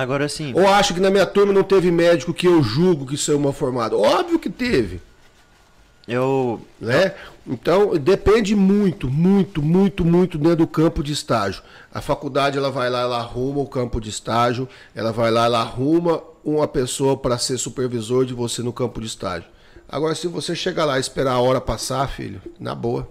Agora 0.00 0.28
sim, 0.28 0.52
Ou 0.54 0.66
acha 0.66 0.94
que 0.94 1.00
na 1.00 1.10
minha 1.10 1.26
turma 1.26 1.52
não 1.52 1.62
teve 1.62 1.90
médico 1.90 2.32
que 2.32 2.46
eu 2.46 2.62
julgo 2.62 3.04
que 3.04 3.16
saiu 3.18 3.38
mal 3.38 3.52
formado? 3.52 4.00
Óbvio 4.00 4.38
que 4.38 4.48
teve. 4.48 5.00
eu 6.08 6.60
né? 6.80 7.14
Então 7.46 7.96
depende 7.98 8.54
muito, 8.54 9.10
muito, 9.10 9.62
muito, 9.62 10.04
muito 10.04 10.38
dentro 10.38 10.56
do 10.56 10.66
campo 10.66 11.02
de 11.02 11.12
estágio. 11.12 11.62
A 11.92 12.00
faculdade 12.00 12.56
ela 12.56 12.70
vai 12.70 12.88
lá, 12.88 13.00
ela 13.02 13.18
arruma 13.18 13.60
o 13.60 13.66
campo 13.66 14.00
de 14.00 14.08
estágio, 14.08 14.66
ela 14.94 15.12
vai 15.12 15.30
lá, 15.30 15.44
ela 15.44 15.60
arruma 15.60 16.22
uma 16.42 16.66
pessoa 16.66 17.16
para 17.16 17.36
ser 17.36 17.58
supervisor 17.58 18.24
de 18.24 18.32
você 18.32 18.62
no 18.62 18.72
campo 18.72 19.00
de 19.00 19.06
estágio. 19.06 19.48
Agora, 19.86 20.14
se 20.14 20.28
você 20.28 20.54
chegar 20.54 20.84
lá 20.84 20.96
e 20.96 21.00
esperar 21.00 21.32
a 21.32 21.40
hora 21.40 21.60
passar, 21.60 22.08
filho, 22.08 22.40
na 22.58 22.74
boa, 22.74 23.06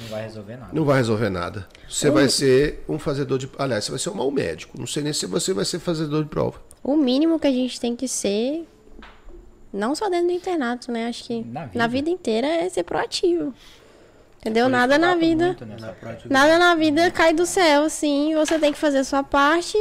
Não 0.00 0.08
vai 0.08 0.22
resolver 0.22 0.56
nada. 0.56 0.70
não 0.72 0.84
vai 0.84 0.96
resolver 0.98 1.30
nada. 1.30 1.68
Você 1.88 2.10
vai 2.10 2.28
ser 2.28 2.84
um 2.88 2.98
fazedor 2.98 3.38
de. 3.38 3.50
Aliás, 3.58 3.84
você 3.84 3.90
vai 3.90 3.98
ser 3.98 4.10
um 4.10 4.14
mau 4.14 4.30
médico. 4.30 4.78
Não 4.78 4.86
sei 4.86 5.02
nem 5.02 5.12
se 5.12 5.26
você 5.26 5.52
vai 5.52 5.64
ser 5.64 5.78
fazedor 5.78 6.22
de 6.22 6.28
prova. 6.30 6.60
O 6.82 6.96
mínimo 6.96 7.38
que 7.38 7.46
a 7.46 7.50
gente 7.52 7.78
tem 7.78 7.94
que 7.94 8.08
ser, 8.08 8.66
não 9.72 9.94
só 9.94 10.08
dentro 10.08 10.28
do 10.28 10.32
internato, 10.32 10.90
né? 10.90 11.06
Acho 11.08 11.24
que 11.24 11.42
Na 11.44 11.60
na 11.74 11.86
vida. 11.86 11.88
vida, 11.88 12.10
inteira 12.10 12.46
é 12.46 12.68
ser 12.68 12.82
proativo. 12.84 13.52
Entendeu? 14.40 14.64
Isso 14.66 14.70
Nada 14.72 14.96
na 14.98 15.14
vida. 15.14 15.46
muito 15.60 15.94
parte. 16.00 16.28
Nada 16.32 16.58
na 16.58 16.74
vida 16.74 17.10
cai 17.10 17.34
do 17.34 17.44
céu, 17.44 17.90
sim. 17.90 18.34
Você 18.36 18.58
tem 18.58 18.72
que 18.72 18.78
fazer 18.78 18.98
a 18.98 19.04
sua 19.04 19.22
parte. 19.22 19.76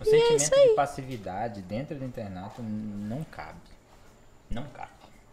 O 0.00 0.04
sentimento 0.04 0.68
de 0.68 0.74
passividade 0.76 1.60
dentro 1.62 1.96
do 1.96 2.04
internato 2.04 2.62
não 2.62 3.24
cabe. 3.24 3.58
Não 4.48 4.62
cabe. 4.72 4.90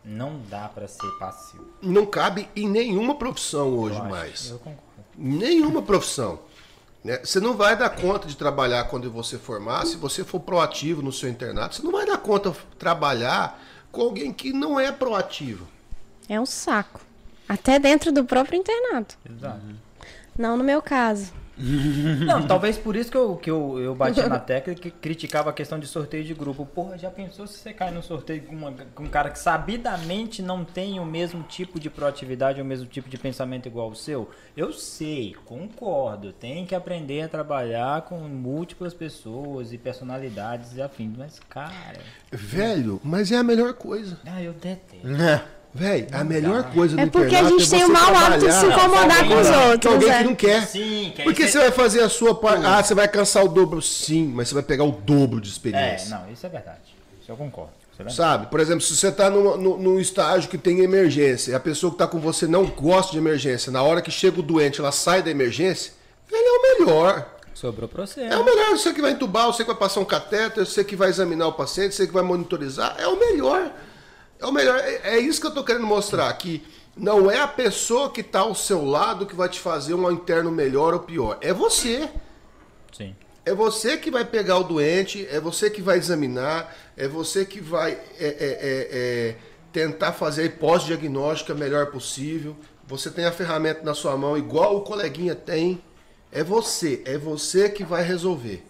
Não 0.07 0.39
dá 0.49 0.69
pra 0.69 0.87
ser 0.87 1.11
passivo. 1.19 1.67
Não 1.81 2.05
cabe 2.05 2.47
em 2.55 2.69
nenhuma 2.69 3.15
profissão 3.15 3.77
hoje 3.77 3.97
eu 3.97 4.03
acho. 4.03 4.09
mais. 4.09 4.49
Eu 4.51 4.59
concordo. 4.59 4.81
Nenhuma 5.17 5.81
profissão. 5.81 6.39
Né? 7.03 7.19
Você 7.23 7.41
não 7.41 7.57
vai 7.57 7.75
dar 7.75 7.89
conta 7.89 8.25
de 8.25 8.37
trabalhar 8.37 8.85
quando 8.85 9.11
você 9.11 9.37
formar, 9.37 9.85
se 9.85 9.97
você 9.97 10.23
for 10.23 10.39
proativo 10.39 11.01
no 11.01 11.11
seu 11.11 11.29
internato, 11.29 11.75
você 11.75 11.83
não 11.83 11.91
vai 11.91 12.05
dar 12.05 12.17
conta 12.19 12.51
de 12.51 12.57
trabalhar 12.79 13.61
com 13.91 14.01
alguém 14.01 14.31
que 14.31 14.53
não 14.53 14.79
é 14.79 14.93
proativo. 14.93 15.67
É 16.29 16.39
um 16.39 16.45
saco. 16.45 17.01
Até 17.47 17.77
dentro 17.77 18.09
do 18.09 18.23
próprio 18.23 18.57
internato. 18.57 19.17
Exato. 19.29 19.61
Não 20.37 20.55
no 20.55 20.63
meu 20.63 20.81
caso. 20.81 21.33
Não, 22.25 22.45
talvez 22.45 22.77
por 22.77 22.95
isso 22.95 23.09
que 23.09 23.17
eu, 23.17 23.35
que 23.35 23.49
eu, 23.49 23.79
eu 23.79 23.95
bati 23.95 24.21
na 24.21 24.37
tecla 24.39 24.75
que 24.75 24.91
criticava 24.91 25.49
a 25.49 25.53
questão 25.53 25.79
de 25.79 25.87
sorteio 25.87 26.23
de 26.23 26.33
grupo. 26.33 26.65
Porra, 26.65 26.97
já 26.97 27.09
pensou 27.09 27.47
se 27.47 27.57
você 27.57 27.73
cai 27.73 27.89
no 27.91 28.03
sorteio 28.03 28.43
com, 28.43 28.55
uma- 28.55 28.71
com 28.93 29.03
um 29.03 29.07
cara 29.09 29.29
que 29.31 29.39
sabidamente 29.39 30.41
não 30.41 30.63
tem 30.63 30.99
o 30.99 31.05
mesmo 31.05 31.41
tipo 31.43 31.79
de 31.79 31.89
proatividade, 31.89 32.61
o 32.61 32.65
mesmo 32.65 32.85
tipo 32.85 33.09
de 33.09 33.17
pensamento 33.17 33.67
igual 33.67 33.89
o 33.89 33.95
seu? 33.95 34.29
Eu 34.55 34.71
sei, 34.71 35.35
concordo, 35.45 36.31
tem 36.31 36.65
que 36.65 36.75
aprender 36.75 37.21
a 37.23 37.27
trabalhar 37.27 38.01
com 38.03 38.17
múltiplas 38.19 38.93
pessoas 38.93 39.73
e 39.73 39.77
personalidades 39.77 40.75
e 40.75 40.81
afins, 40.81 41.15
mas 41.17 41.39
cara, 41.49 41.99
Velho, 42.31 42.99
mas 43.03 43.31
é 43.31 43.37
a 43.37 43.43
melhor 43.43 43.73
coisa. 43.73 44.19
ah, 44.25 44.41
eu 44.43 44.53
detesto. 44.53 45.07
Velho, 45.77 46.07
a 46.11 46.23
melhor 46.23 46.63
coisa 46.73 46.95
do 46.95 47.01
É 47.01 47.05
porque 47.05 47.35
a 47.35 47.39
internato 47.41 47.59
gente 47.59 47.75
é 47.75 47.77
tem 47.77 47.85
o 47.85 47.93
mau 47.93 48.15
hábito 48.15 48.45
de 48.47 48.53
se 48.53 48.65
incomodar 48.65 49.21
Não, 49.23 49.27
com 49.27 49.41
os 49.41 49.49
outros. 49.49 49.93
alguém 49.93 50.09
é. 50.09 50.17
que 50.17 50.23
não 50.23 50.35
quer. 50.35 50.65
Sim, 50.67 51.13
que 51.15 51.23
Porque 51.23 51.43
você- 51.43 51.51
você 51.51 51.59
vai 51.59 51.71
fazer 51.71 52.01
a 52.01 52.09
sua 52.09 52.33
parte. 52.35 52.65
Ah, 52.65 52.83
você 52.83 52.95
vai 52.95 53.07
cansar 53.07 53.43
o 53.45 53.47
dobro. 53.47 53.81
Sim, 53.81 54.31
mas 54.33 54.47
você 54.49 54.53
vai 54.55 54.63
pegar 54.63 54.83
o 54.83 54.91
dobro 54.91 55.39
de 55.39 55.49
É, 55.49 55.51
experiência. 55.51 56.09
não, 56.09 56.31
isso 56.31 56.45
é 56.45 56.49
verdade. 56.49 56.79
Isso 57.21 57.31
eu 57.31 57.35
concordo. 57.37 57.71
É. 57.99 58.09
Sabe? 58.09 58.45
Por 58.51 58.59
exemplo, 58.59 58.81
se 58.81 58.95
você 58.95 59.07
está 59.07 59.27
num, 59.27 59.57
num- 59.57 59.77
num 59.77 59.99
estágio 59.99 60.47
que 60.49 60.57
tem 60.57 60.81
emergência 60.81 61.51
e 61.51 61.55
a 61.55 61.59
pessoa 61.59 61.89
que 61.89 61.95
está 61.95 62.05
com 62.05 62.19
você 62.19 62.45
não 62.45 62.65
gosta 62.65 63.11
de 63.11 63.17
emergência, 63.17 63.71
na 63.71 63.81
hora 63.81 64.03
que 64.03 64.11
chega 64.11 64.39
o 64.39 64.43
doente, 64.43 64.79
ela 64.79 64.91
sai 64.91 65.23
da 65.23 65.31
emergência, 65.31 65.93
ele 66.31 66.37
é 66.43 66.51
o 66.51 66.79
melhor. 66.85 67.25
Sobrou 67.55 67.89
pra 67.89 68.05
você. 68.05 68.21
É 68.21 68.37
o 68.37 68.45
melhor. 68.45 68.69
Você 68.77 68.93
que 68.93 69.01
vai 69.01 69.11
entubar, 69.13 69.47
você 69.47 69.63
que 69.63 69.67
vai 69.71 69.75
passar 69.79 69.99
um 69.99 70.05
catéter, 70.05 70.63
você 70.63 70.83
que 70.83 70.95
vai 70.95 71.09
examinar 71.09 71.47
o 71.47 71.53
paciente, 71.53 71.95
você 71.95 72.05
que 72.05 72.13
vai 72.13 72.21
monitorizar, 72.21 72.95
é 72.99 73.07
o 73.07 73.17
melhor. 73.19 73.71
É 74.39 74.45
o 74.45 74.51
melhor. 74.51 74.77
É, 74.79 75.15
é 75.15 75.19
isso 75.19 75.39
que 75.39 75.47
eu 75.47 75.51
estou 75.51 75.63
querendo 75.63 75.85
mostrar, 75.85 76.31
que 76.33 76.63
não 76.95 77.29
é 77.29 77.39
a 77.39 77.47
pessoa 77.47 78.11
que 78.11 78.21
está 78.21 78.39
ao 78.39 78.55
seu 78.55 78.83
lado 78.83 79.25
que 79.25 79.35
vai 79.35 79.49
te 79.49 79.59
fazer 79.59 79.93
um 79.93 80.11
interno 80.11 80.51
melhor 80.51 80.93
ou 80.93 80.99
pior. 80.99 81.37
É 81.41 81.53
você. 81.53 82.09
Sim. 82.91 83.15
É 83.45 83.53
você 83.53 83.97
que 83.97 84.11
vai 84.11 84.25
pegar 84.25 84.57
o 84.57 84.63
doente, 84.63 85.25
é 85.31 85.39
você 85.39 85.69
que 85.69 85.81
vai 85.81 85.97
examinar, 85.97 86.75
é 86.97 87.07
você 87.07 87.45
que 87.45 87.61
vai 87.61 87.93
é, 87.93 87.99
é, 88.19 88.27
é, 88.29 88.87
é, 88.91 89.35
tentar 89.71 90.11
fazer 90.11 90.41
a 90.41 90.45
hipótese 90.45 90.87
diagnóstica 90.87 91.53
melhor 91.53 91.87
possível. 91.87 92.57
Você 92.87 93.09
tem 93.09 93.25
a 93.25 93.31
ferramenta 93.31 93.83
na 93.83 93.93
sua 93.93 94.17
mão, 94.17 94.37
igual 94.37 94.77
o 94.77 94.81
coleguinha 94.81 95.35
tem. 95.35 95.81
É 96.31 96.43
você, 96.43 97.01
é 97.05 97.17
você 97.17 97.69
que 97.69 97.83
vai 97.83 98.03
resolver. 98.03 98.65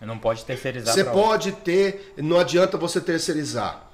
Não 0.00 0.18
pode 0.18 0.44
terceirizar 0.44 0.94
Você 0.94 1.02
pra 1.02 1.12
outro. 1.12 1.28
pode 1.28 1.52
ter, 1.52 2.12
não 2.18 2.38
adianta 2.38 2.76
você 2.76 3.00
terceirizar. 3.00 3.85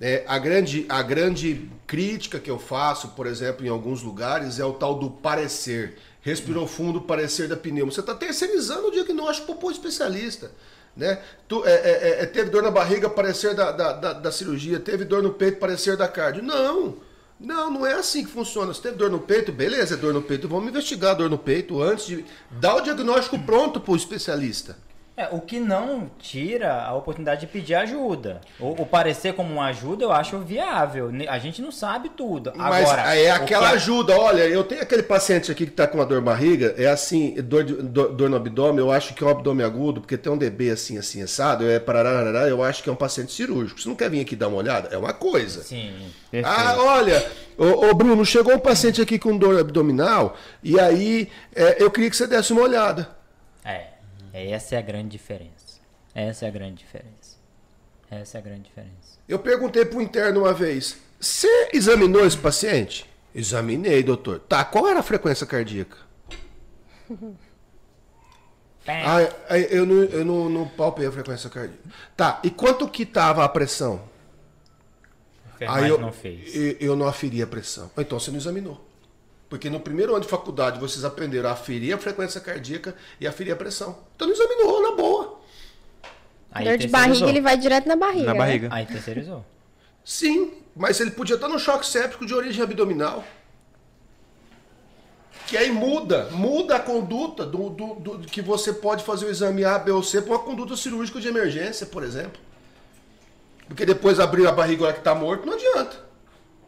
É, 0.00 0.24
a, 0.26 0.38
grande, 0.38 0.86
a 0.88 1.02
grande 1.02 1.70
crítica 1.86 2.38
que 2.40 2.50
eu 2.50 2.58
faço, 2.58 3.08
por 3.08 3.26
exemplo, 3.26 3.66
em 3.66 3.68
alguns 3.68 4.02
lugares, 4.02 4.58
é 4.58 4.64
o 4.64 4.72
tal 4.72 4.94
do 4.94 5.10
parecer. 5.10 5.98
Respirou 6.22 6.66
fundo, 6.66 7.02
parecer 7.02 7.48
da 7.48 7.56
pneumo. 7.56 7.92
Você 7.92 8.00
está 8.00 8.14
terceirizando 8.14 8.88
o 8.88 8.90
diagnóstico 8.90 9.54
para 9.54 9.68
o 9.68 9.70
especialista. 9.70 10.50
Né? 10.96 11.20
Tu, 11.46 11.64
é, 11.66 11.72
é, 11.72 12.22
é, 12.22 12.26
teve 12.26 12.48
dor 12.48 12.62
na 12.62 12.70
barriga, 12.70 13.10
parecer 13.10 13.54
da, 13.54 13.72
da, 13.72 13.92
da, 13.92 14.12
da 14.14 14.32
cirurgia. 14.32 14.80
Teve 14.80 15.04
dor 15.04 15.22
no 15.22 15.34
peito, 15.34 15.58
parecer 15.58 15.96
da 15.96 16.08
cardio. 16.08 16.42
Não! 16.42 16.96
Não, 17.38 17.70
não 17.70 17.86
é 17.86 17.94
assim 17.94 18.24
que 18.24 18.30
funciona. 18.30 18.72
Se 18.74 18.82
teve 18.82 18.96
dor 18.96 19.10
no 19.10 19.18
peito, 19.18 19.50
beleza, 19.50 19.94
é 19.94 19.96
dor 19.96 20.12
no 20.12 20.20
peito. 20.20 20.46
Vamos 20.46 20.68
investigar 20.68 21.12
a 21.12 21.14
dor 21.14 21.30
no 21.30 21.38
peito 21.38 21.82
antes 21.82 22.06
de 22.06 22.24
dar 22.50 22.76
o 22.76 22.80
diagnóstico 22.82 23.38
pronto 23.38 23.80
para 23.80 23.92
o 23.92 23.96
especialista. 23.96 24.76
É, 25.20 25.28
o 25.32 25.40
que 25.40 25.60
não 25.60 26.10
tira 26.18 26.82
a 26.82 26.94
oportunidade 26.94 27.42
de 27.42 27.46
pedir 27.46 27.74
ajuda. 27.74 28.40
O, 28.58 28.82
o 28.82 28.86
parecer 28.86 29.34
como 29.34 29.52
uma 29.52 29.66
ajuda 29.66 30.04
eu 30.04 30.12
acho 30.12 30.38
viável. 30.38 31.10
A 31.28 31.38
gente 31.38 31.60
não 31.60 31.70
sabe 31.70 32.08
tudo. 32.08 32.52
Mas 32.56 32.88
Agora, 32.88 33.14
é 33.14 33.30
aquela 33.30 33.66
que 33.68 33.72
a- 33.72 33.76
ajuda. 33.76 34.16
Olha, 34.18 34.42
eu 34.48 34.64
tenho 34.64 34.80
aquele 34.80 35.02
paciente 35.02 35.52
aqui 35.52 35.66
que 35.66 35.72
tá 35.72 35.86
com 35.86 35.98
uma 35.98 36.06
dor 36.06 36.20
de 36.20 36.24
barriga, 36.24 36.74
é 36.78 36.86
assim, 36.86 37.34
dor, 37.42 37.64
de- 37.64 37.74
dor, 37.74 38.12
dor 38.14 38.30
no 38.30 38.36
abdômen, 38.36 38.78
eu 38.78 38.90
acho 38.90 39.12
que 39.12 39.22
é 39.22 39.26
um 39.26 39.30
abdômen 39.30 39.64
agudo, 39.66 40.00
porque 40.00 40.16
tem 40.16 40.32
um 40.32 40.38
DB 40.38 40.70
assim, 40.70 40.96
assim, 40.96 41.22
assado, 41.22 41.68
é 41.68 41.78
parararará, 41.78 42.48
eu 42.48 42.62
acho 42.62 42.82
que 42.82 42.88
é 42.88 42.92
um 42.92 42.96
paciente 42.96 43.32
cirúrgico. 43.32 43.80
Você 43.80 43.88
não 43.88 43.96
quer 43.96 44.08
vir 44.08 44.20
aqui 44.20 44.34
dar 44.34 44.48
uma 44.48 44.56
olhada? 44.56 44.88
É 44.90 44.96
uma 44.96 45.12
coisa. 45.12 45.62
Sim, 45.62 45.92
Ah, 45.98 46.30
perfeito. 46.30 46.80
olha, 46.80 47.26
ô, 47.58 47.88
ô, 47.90 47.94
Bruno, 47.94 48.24
chegou 48.24 48.54
um 48.54 48.58
paciente 48.58 49.02
aqui 49.02 49.18
com 49.18 49.36
dor 49.36 49.58
abdominal, 49.60 50.34
e 50.62 50.80
aí 50.80 51.28
é, 51.54 51.76
eu 51.82 51.90
queria 51.90 52.08
que 52.08 52.16
você 52.16 52.26
desse 52.26 52.52
uma 52.54 52.62
olhada. 52.62 53.19
É, 54.32 54.50
essa 54.50 54.74
é 54.74 54.78
a 54.78 54.82
grande 54.82 55.08
diferença. 55.08 55.80
Essa 56.14 56.46
é 56.46 56.48
a 56.48 56.50
grande 56.50 56.76
diferença. 56.76 57.38
Essa 58.10 58.38
é 58.38 58.40
a 58.40 58.42
grande 58.42 58.62
diferença. 58.62 59.18
Eu 59.28 59.38
perguntei 59.38 59.84
pro 59.84 60.02
interno 60.02 60.40
uma 60.40 60.52
vez: 60.52 60.96
você 61.18 61.68
examinou 61.72 62.26
esse 62.26 62.36
paciente? 62.36 63.08
Examinei, 63.34 64.02
doutor. 64.02 64.40
Tá, 64.40 64.64
qual 64.64 64.88
era 64.88 65.00
a 65.00 65.02
frequência 65.02 65.46
cardíaca? 65.46 65.96
Ah, 68.86 69.20
eu 69.70 69.86
não, 69.86 69.94
eu 70.04 70.24
não, 70.24 70.48
não 70.48 70.66
palpei 70.66 71.06
a 71.06 71.12
frequência 71.12 71.48
cardíaca. 71.48 71.82
Tá, 72.16 72.40
e 72.42 72.50
quanto 72.50 72.88
que 72.88 73.06
tava 73.06 73.44
a 73.44 73.48
pressão? 73.48 74.02
A 75.44 75.54
enfermagem 75.54 75.88
eu, 75.90 75.98
não 75.98 76.12
fez. 76.12 76.56
Eu, 76.56 76.76
eu 76.80 76.96
não 76.96 77.06
aferi 77.06 77.42
a 77.42 77.46
pressão. 77.46 77.90
Então 77.96 78.18
você 78.18 78.30
não 78.30 78.38
examinou. 78.38 78.84
Porque 79.50 79.68
no 79.68 79.80
primeiro 79.80 80.12
ano 80.14 80.22
de 80.22 80.28
faculdade 80.28 80.78
vocês 80.78 81.04
aprenderam 81.04 81.48
a 81.48 81.52
aferir 81.52 81.92
a 81.92 81.98
frequência 81.98 82.40
cardíaca 82.40 82.94
e 83.20 83.26
a 83.26 83.30
aferir 83.30 83.52
a 83.52 83.56
pressão. 83.56 83.98
Então 84.14 84.28
não 84.28 84.34
examinou, 84.34 84.80
na 84.80 84.92
boa. 84.96 85.40
Aí 86.52 86.64
Dor 86.64 86.78
de 86.78 86.86
barriga, 86.86 87.28
ele 87.28 87.40
vai 87.40 87.58
direto 87.58 87.86
na 87.88 87.96
barriga. 87.96 88.26
Na 88.26 88.32
né? 88.32 88.38
barriga. 88.38 88.68
Aí 88.70 88.86
terceirizou. 88.86 89.44
Sim, 90.04 90.54
mas 90.74 91.00
ele 91.00 91.10
podia 91.10 91.34
estar 91.34 91.48
no 91.48 91.58
choque 91.58 91.84
séptico 91.84 92.24
de 92.24 92.32
origem 92.32 92.62
abdominal. 92.62 93.24
Que 95.48 95.56
aí 95.56 95.72
muda, 95.72 96.28
muda 96.30 96.76
a 96.76 96.80
conduta 96.80 97.44
do, 97.44 97.70
do, 97.70 97.94
do- 97.94 98.18
que 98.20 98.40
você 98.40 98.72
pode 98.72 99.02
fazer 99.02 99.26
o 99.26 99.30
exame 99.30 99.64
A, 99.64 99.80
B 99.80 99.90
ou 99.90 100.02
C 100.02 100.22
para 100.22 100.30
uma 100.30 100.38
conduta 100.38 100.76
cirúrgica 100.76 101.20
de 101.20 101.26
emergência, 101.26 101.86
por 101.86 102.04
exemplo. 102.04 102.40
Porque 103.66 103.84
depois 103.84 104.20
abrir 104.20 104.46
a 104.46 104.52
barriga 104.52 104.82
na 104.82 104.86
hora 104.86 104.94
que 104.94 105.00
está 105.00 105.12
morto, 105.12 105.44
não 105.44 105.54
adianta. 105.54 106.09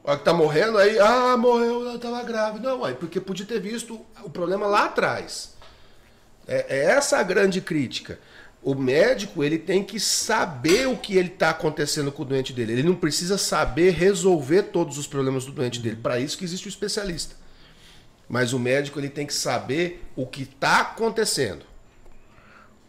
Hora 0.04 0.16
que 0.16 0.22
está 0.22 0.32
morrendo, 0.32 0.78
aí, 0.78 0.98
ah, 0.98 1.36
morreu, 1.36 1.82
ela 1.82 1.94
estava 1.94 2.22
grávida. 2.24 2.68
Não, 2.68 2.84
aí, 2.84 2.94
porque 2.94 3.20
podia 3.20 3.46
ter 3.46 3.60
visto 3.60 4.04
o 4.24 4.30
problema 4.30 4.66
lá 4.66 4.86
atrás. 4.86 5.54
É, 6.46 6.76
é 6.76 6.84
essa 6.86 7.18
a 7.18 7.22
grande 7.22 7.60
crítica. 7.60 8.18
O 8.62 8.74
médico 8.74 9.42
ele 9.42 9.58
tem 9.58 9.82
que 9.82 9.98
saber 10.00 10.86
o 10.88 10.96
que 10.96 11.16
ele 11.16 11.28
está 11.28 11.50
acontecendo 11.50 12.10
com 12.10 12.22
o 12.22 12.24
doente 12.24 12.52
dele. 12.52 12.72
Ele 12.72 12.82
não 12.82 12.94
precisa 12.94 13.38
saber 13.38 13.90
resolver 13.90 14.64
todos 14.64 14.98
os 14.98 15.06
problemas 15.06 15.44
do 15.44 15.52
doente 15.52 15.80
dele. 15.80 15.96
Para 15.96 16.18
isso 16.18 16.36
que 16.36 16.44
existe 16.44 16.66
o 16.66 16.68
especialista. 16.68 17.36
Mas 18.28 18.52
o 18.52 18.58
médico 18.58 18.98
ele 18.98 19.08
tem 19.08 19.26
que 19.26 19.34
saber 19.34 20.04
o 20.16 20.26
que 20.26 20.42
está 20.42 20.80
acontecendo. 20.80 21.64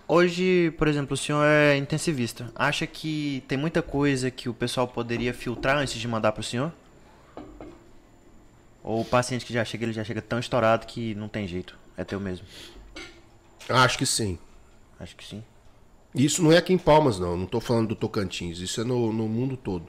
Hoje, 0.07 0.73
por 0.77 0.87
exemplo, 0.87 1.13
o 1.13 1.17
senhor 1.17 1.43
é 1.43 1.75
intensivista. 1.77 2.51
Acha 2.55 2.85
que 2.85 3.43
tem 3.47 3.57
muita 3.57 3.81
coisa 3.81 4.29
que 4.29 4.49
o 4.49 4.53
pessoal 4.53 4.87
poderia 4.87 5.33
filtrar 5.33 5.77
antes 5.77 5.95
de 5.95 6.07
mandar 6.07 6.33
pro 6.33 6.43
senhor? 6.43 6.71
Ou 8.83 9.01
o 9.01 9.05
paciente 9.05 9.45
que 9.45 9.53
já 9.53 9.63
chega, 9.63 9.85
ele 9.85 9.93
já 9.93 10.03
chega 10.03 10.21
tão 10.21 10.39
estourado 10.39 10.85
que 10.85 11.15
não 11.15 11.29
tem 11.29 11.47
jeito. 11.47 11.77
É 11.95 12.03
teu 12.03 12.19
mesmo. 12.19 12.45
Acho 13.69 13.97
que 13.97 14.05
sim. 14.05 14.37
Acho 14.99 15.15
que 15.15 15.25
sim. 15.25 15.43
Isso 16.13 16.43
não 16.43 16.51
é 16.51 16.57
aqui 16.57 16.73
em 16.73 16.77
Palmas, 16.77 17.17
não. 17.17 17.37
Não 17.37 17.45
estou 17.45 17.61
falando 17.61 17.89
do 17.89 17.95
Tocantins. 17.95 18.59
Isso 18.59 18.81
é 18.81 18.83
no, 18.83 19.13
no 19.13 19.27
mundo 19.27 19.55
todo. 19.55 19.87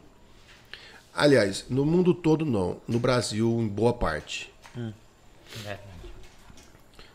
Aliás, 1.12 1.66
no 1.68 1.84
mundo 1.84 2.14
todo 2.14 2.44
não. 2.44 2.80
No 2.86 2.98
Brasil, 2.98 3.50
em 3.60 3.68
boa 3.68 3.92
parte. 3.92 4.52
É. 5.66 5.78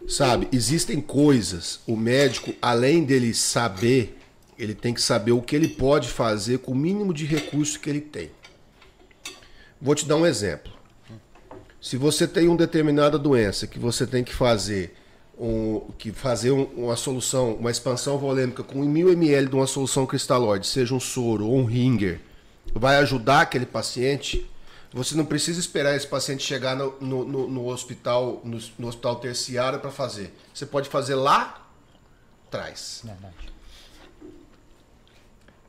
Sabe, 0.08 0.48
existem 0.52 1.02
coisas, 1.02 1.82
o 1.86 1.96
médico, 1.96 2.54
além 2.62 3.04
dele 3.04 3.34
saber, 3.34 4.18
ele 4.58 4.74
tem 4.74 4.94
que 4.94 5.02
saber 5.02 5.34
o 5.34 5.42
que 5.42 5.56
ele 5.56 5.68
pode 5.68 6.08
fazer 6.08 6.60
com 6.60 6.72
o 6.72 6.76
mínimo 6.76 7.14
de 7.14 7.26
recurso 7.26 7.80
que 7.80 7.90
ele 7.90 8.02
tem. 8.02 8.32
Vou 9.82 9.94
te 9.94 10.06
dar 10.06 10.16
um 10.16 10.26
exemplo. 10.26 10.79
Se 11.82 11.96
você 11.98 12.28
tem 12.28 12.48
uma 12.48 12.58
determinada 12.58 13.18
doença 13.18 13.66
que 13.68 13.80
você 13.80 14.06
tem 14.06 14.24
que 14.24 14.34
fazer 14.34 14.96
um, 15.40 15.80
que 15.98 16.12
fazer 16.12 16.52
um- 16.52 16.66
uma 16.76 16.96
solução, 16.98 17.54
uma 17.54 17.72
expansão 17.72 18.18
volêmica 18.18 18.62
com 18.64 18.80
1000 18.84 19.10
ml 19.14 19.48
de 19.48 19.56
uma 19.56 19.68
solução 19.68 20.06
cristalóide, 20.06 20.68
seja 20.68 20.94
um 20.94 21.00
soro 21.00 21.46
ou 21.48 21.58
um 21.58 21.64
ringer, 21.64 22.20
vai 22.74 22.98
ajudar 22.98 23.42
aquele 23.42 23.66
paciente, 23.66 24.46
você 24.92 25.16
não 25.16 25.24
precisa 25.26 25.58
esperar 25.60 25.96
esse 25.96 26.06
paciente 26.08 26.44
chegar 26.44 26.76
no, 26.76 26.94
no- 27.00 27.24
no- 27.24 27.48
no 27.48 27.68
hospital, 27.70 28.42
no, 28.44 28.88
hospital 28.88 29.16
terciário 29.16 29.80
para 29.80 29.92
fazer. 29.92 30.34
Você 30.54 30.66
pode 30.66 30.90
fazer 30.90 31.16
lá 31.16 31.66
atrás. 32.48 33.02
Verdade. 33.06 33.49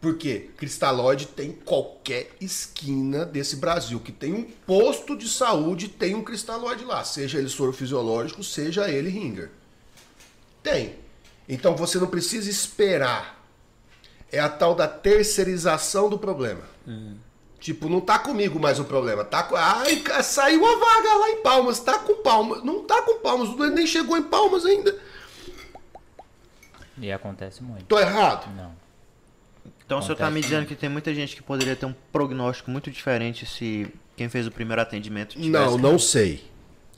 Porque 0.00 0.50
cristalóide 0.56 1.26
tem 1.26 1.52
qualquer 1.52 2.30
esquina 2.40 3.26
desse 3.26 3.56
Brasil. 3.56 4.00
Que 4.00 4.10
tem 4.10 4.32
um 4.32 4.44
posto 4.44 5.16
de 5.16 5.28
saúde, 5.28 5.88
tem 5.88 6.14
um 6.14 6.24
cristalóide 6.24 6.84
lá. 6.84 7.04
Seja 7.04 7.38
ele 7.38 7.50
soro 7.50 7.72
fisiológico, 7.72 8.42
seja 8.42 8.88
ele 8.88 9.10
ringer. 9.10 9.50
Tem. 10.62 10.96
Então 11.46 11.76
você 11.76 11.98
não 11.98 12.06
precisa 12.06 12.48
esperar. 12.48 13.44
É 14.32 14.38
a 14.38 14.48
tal 14.48 14.74
da 14.74 14.88
terceirização 14.88 16.08
do 16.08 16.18
problema. 16.18 16.62
Tipo, 17.58 17.90
não 17.90 18.00
tá 18.00 18.18
comigo 18.18 18.58
mais 18.58 18.78
o 18.78 18.84
problema. 18.84 19.22
Tá 19.22 19.42
com... 19.42 19.54
Ai, 19.54 20.02
saiu 20.22 20.64
a 20.64 20.76
vaga 20.76 21.14
lá 21.14 21.30
em 21.30 21.42
Palmas. 21.42 21.78
Tá 21.80 21.98
com 21.98 22.22
Palmas. 22.22 22.64
Não 22.64 22.84
tá 22.84 23.02
com 23.02 23.18
Palmas. 23.18 23.54
Nem 23.72 23.86
chegou 23.86 24.16
em 24.16 24.22
Palmas 24.22 24.64
ainda. 24.64 24.98
E 26.96 27.12
acontece 27.12 27.62
muito. 27.62 27.84
Tô 27.84 27.98
errado? 27.98 28.48
Não. 28.56 28.74
Então 29.90 29.98
o 29.98 30.02
senhor 30.02 30.14
tá 30.14 30.30
me 30.30 30.40
dizendo 30.40 30.66
que 30.66 30.76
tem 30.76 30.88
muita 30.88 31.12
gente 31.12 31.34
que 31.34 31.42
poderia 31.42 31.74
ter 31.74 31.84
um 31.84 31.92
prognóstico 32.12 32.70
muito 32.70 32.88
diferente 32.92 33.44
se 33.44 33.92
quem 34.16 34.28
fez 34.28 34.46
o 34.46 34.50
primeiro 34.52 34.80
atendimento 34.80 35.30
tivesse... 35.30 35.50
Não, 35.50 35.76
não 35.76 35.98
sei. 35.98 36.44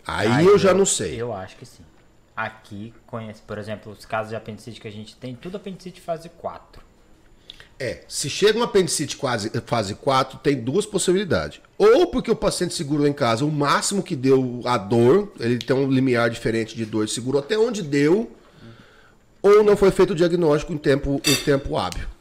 Aí 0.06 0.44
eu 0.44 0.58
já 0.58 0.74
não 0.74 0.84
sei. 0.84 1.18
Eu 1.18 1.32
acho 1.32 1.56
que 1.56 1.64
sim. 1.64 1.82
Aqui 2.36 2.92
conhece, 3.06 3.40
por 3.46 3.56
exemplo, 3.56 3.92
os 3.92 4.04
casos 4.04 4.28
de 4.28 4.36
apendicite 4.36 4.78
que 4.78 4.86
a 4.86 4.92
gente 4.92 5.16
tem, 5.16 5.34
tudo 5.34 5.56
apendicite 5.56 6.02
fase 6.02 6.28
4. 6.28 6.82
É, 7.80 8.02
se 8.06 8.28
chega 8.28 8.58
um 8.58 8.62
apendicite 8.62 9.16
quase, 9.16 9.50
fase 9.64 9.94
4, 9.94 10.40
tem 10.40 10.54
duas 10.60 10.84
possibilidades. 10.84 11.62
Ou 11.78 12.08
porque 12.08 12.30
o 12.30 12.36
paciente 12.36 12.74
segurou 12.74 13.06
em 13.06 13.14
casa 13.14 13.42
o 13.42 13.50
máximo 13.50 14.02
que 14.02 14.14
deu 14.14 14.60
a 14.66 14.76
dor, 14.76 15.32
ele 15.40 15.56
tem 15.56 15.74
um 15.74 15.90
limiar 15.90 16.28
diferente 16.28 16.76
de 16.76 16.84
dor, 16.84 17.08
segurou 17.08 17.40
até 17.40 17.56
onde 17.56 17.80
deu, 17.80 18.30
ou 19.40 19.64
não 19.64 19.78
foi 19.78 19.90
feito 19.90 20.10
o 20.10 20.14
diagnóstico 20.14 20.74
em 20.74 20.78
tempo, 20.78 21.22
em 21.24 21.36
tempo 21.36 21.78
hábil. 21.78 22.11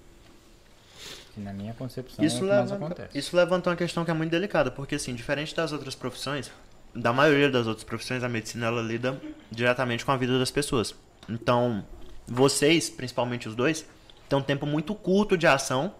Na 1.41 1.53
minha 1.53 1.73
concepção 1.73 2.23
Isso, 2.23 2.37
é 2.37 2.39
o 2.39 2.41
que 2.41 2.47
mais 2.47 2.71
levanta, 2.71 2.85
acontece. 2.85 3.17
isso 3.17 3.35
levanta 3.35 3.69
uma 3.69 3.75
questão 3.75 4.05
que 4.05 4.11
é 4.11 4.13
muito 4.13 4.31
delicada, 4.31 4.71
porque 4.71 4.95
assim, 4.95 5.13
diferente 5.13 5.55
das 5.55 5.71
outras 5.71 5.95
profissões, 5.95 6.51
da 6.93 7.11
maioria 7.11 7.49
das 7.49 7.67
outras 7.67 7.83
profissões, 7.83 8.23
a 8.23 8.29
medicina 8.29 8.67
ela 8.67 8.81
lida 8.81 9.19
diretamente 9.49 10.05
com 10.05 10.11
a 10.11 10.17
vida 10.17 10.37
das 10.37 10.51
pessoas. 10.51 10.93
Então, 11.29 11.85
vocês, 12.27 12.89
principalmente 12.89 13.47
os 13.47 13.55
dois, 13.55 13.85
têm 14.29 14.37
um 14.37 14.41
tempo 14.41 14.65
muito 14.65 14.93
curto 14.93 15.37
de 15.37 15.47
ação 15.47 15.93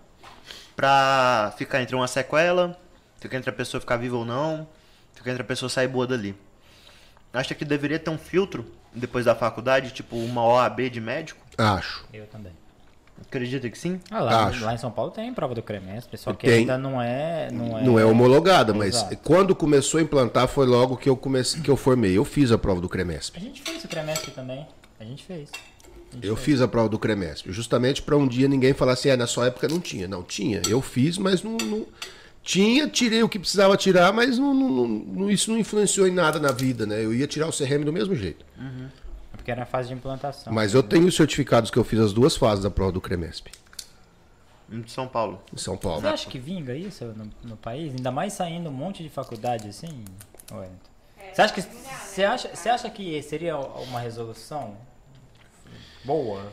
pra 0.76 1.54
ficar 1.58 1.82
entre 1.82 1.96
uma 1.96 2.08
sequela, 2.08 2.78
ficar 3.20 3.38
entre 3.38 3.50
a 3.50 3.54
pessoa 3.54 3.80
ficar 3.80 3.98
viva 3.98 4.18
ou 4.18 4.26
não, 4.26 4.68
ficar 5.14 5.32
entre 5.32 5.42
a 5.42 5.46
pessoa 5.46 5.70
sair 5.70 5.88
boa 5.88 6.08
dali. 6.08 6.36
Acha 7.34 7.56
que 7.56 7.64
deveria 7.64 7.98
ter 7.98 8.10
um 8.10 8.18
filtro 8.18 8.70
depois 8.94 9.24
da 9.24 9.34
faculdade, 9.34 9.92
tipo 9.92 10.18
uma 10.18 10.46
OAB 10.46 10.90
de 10.90 11.00
médico? 11.00 11.42
Acho. 11.58 12.06
Eu 12.12 12.28
também. 12.28 12.52
Acredita 13.28 13.70
que 13.70 13.78
sim? 13.78 14.00
Ah, 14.10 14.20
lá, 14.22 14.46
Acho. 14.48 14.66
lá 14.66 14.74
em 14.74 14.78
São 14.78 14.92
Paulo 14.92 15.12
tem 15.12 15.34
prova 15.34 15.56
do 15.56 15.62
CREMESP, 15.62 16.18
só 16.18 16.34
que 16.34 16.48
Tem. 16.48 16.60
ainda 16.60 16.78
não 16.78 17.02
é, 17.02 17.50
não 17.52 17.78
é. 17.78 17.84
Não 17.84 18.00
é 18.00 18.06
homologada, 18.06 18.74
mas 18.74 18.96
Exato. 18.96 19.18
quando 19.24 19.56
começou 19.56 20.00
a 20.00 20.04
implantar 20.04 20.48
foi 20.48 20.66
logo 20.66 20.98
que 20.98 21.08
eu 21.10 21.16
comecei, 21.16 21.62
que 21.62 21.70
eu 21.70 21.78
formei. 21.78 22.18
Eu 22.18 22.26
fiz 22.26 22.52
a 22.52 22.58
prova 22.58 22.82
do 22.82 22.90
CREMESP. 22.90 23.38
A 23.38 23.40
gente 23.42 23.62
fez 23.62 23.84
o 23.84 23.88
CREMESP 23.88 24.32
também. 24.32 24.66
A 25.00 25.04
gente 25.06 25.24
fez. 25.24 25.50
A 26.12 26.16
gente 26.16 26.28
Eu 26.28 26.36
fez. 26.36 26.46
fiz 26.46 26.62
a 26.62 26.68
prova 26.68 26.90
do 26.90 27.00
CREMESP, 27.00 27.52
justamente 27.52 28.02
para 28.02 28.18
um 28.18 28.28
dia 28.28 28.48
ninguém 28.48 28.74
falar 28.74 28.94
assim, 28.94 29.10
ah, 29.10 29.16
na 29.18 29.28
sua 29.28 29.48
época 29.48 29.68
não 29.68 29.80
tinha. 29.80 30.08
Não, 30.08 30.22
tinha. 30.24 30.62
Eu 30.68 30.82
fiz, 30.82 31.18
mas 31.18 31.42
não, 31.44 31.56
não- 31.58 31.86
Tinha, 32.44 32.88
tirei 32.90 33.22
o 33.22 33.30
que 33.30 33.38
precisava 33.38 33.78
tirar, 33.78 34.12
mas 34.12 34.40
não, 34.40 34.52
não- 34.52 34.88
não- 34.88 35.30
isso 35.30 35.52
não 35.52 35.60
influenciou 35.60 36.08
em 36.08 36.12
nada 36.12 36.40
na 36.40 36.52
vida, 36.52 36.88
né? 36.88 37.06
Eu 37.06 37.14
ia 37.14 37.28
tirar 37.28 37.48
o 37.48 37.52
CRM 37.52 37.84
do 37.86 37.94
mesmo 37.94 38.16
jeito. 38.16 38.44
É 38.60 38.64
Porque 39.42 39.50
era 39.52 39.64
a 39.64 39.66
fase 39.66 39.88
de 39.88 39.96
implantação. 39.96 40.54
Mas 40.54 40.76
eu 40.76 40.84
tenho 40.84 41.08
os 41.08 41.16
certificados 41.16 41.72
que 41.72 41.78
eu 41.78 41.84
fiz 41.84 42.00
as 42.00 42.14
duas 42.14 42.38
fases 42.38 42.64
da 42.64 42.70
prova 42.70 42.92
do 42.92 43.02
CREMESP, 43.02 43.50
Em 44.72 44.86
São 44.88 45.08
Paulo. 45.08 45.42
em 45.52 45.58
São 45.58 45.76
Paulo. 45.76 46.00
Você 46.00 46.08
acha 46.08 46.30
que 46.30 46.38
vinga 46.38 46.76
isso 46.76 47.06
no, 47.06 47.28
no 47.44 47.58
país? 47.58 47.92
Ainda 47.92 48.12
mais 48.12 48.34
saindo 48.34 48.70
um 48.70 48.74
monte 48.74 49.02
de 49.02 49.10
faculdade 49.10 49.68
assim? 49.68 50.06
Wellington? 50.52 50.92
Você 51.34 51.42
acha 51.42 51.54
que 51.56 51.62
você 51.62 52.24
acha, 52.24 52.56
você 52.56 52.70
acha 52.70 52.90
que 52.90 53.22
seria 53.24 53.58
uma 53.58 54.00
resolução 54.00 54.78
boa? 56.06 56.52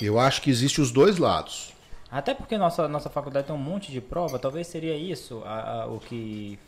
Eu 0.00 0.18
acho 0.18 0.42
que 0.42 0.50
existe 0.50 0.80
os 0.80 0.90
dois 0.92 1.18
lados. 1.18 1.72
Até 2.10 2.34
porque 2.34 2.56
nossa 2.56 2.86
nossa 2.88 3.08
faculdade 3.10 3.46
tem 3.48 3.56
um 3.56 3.58
monte 3.58 3.90
de 3.90 4.00
prova, 4.00 4.38
talvez 4.38 4.66
seria 4.68 4.94
isso 4.96 5.42
a- 5.44 5.82
a- 5.82 5.86
o 5.86 5.98
que 5.98 6.58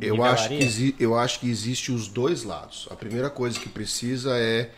Eu 0.00 0.22
acho, 0.22 0.48
que 0.48 0.94
eu 1.00 1.16
acho 1.18 1.40
que 1.40 1.48
existe 1.50 1.90
os 1.92 2.06
dois 2.08 2.44
lados. 2.44 2.86
A 2.90 2.94
primeira 2.94 3.30
coisa 3.30 3.58
que 3.58 3.68
precisa 3.68 4.36
é, 4.38 4.70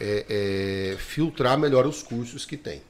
é- 0.00 0.92
é 0.92 0.96
filtrar 0.96 1.58
melhor 1.58 1.86
os 1.86 2.02
cursos 2.02 2.44
que 2.46 2.56
tem. 2.56 2.82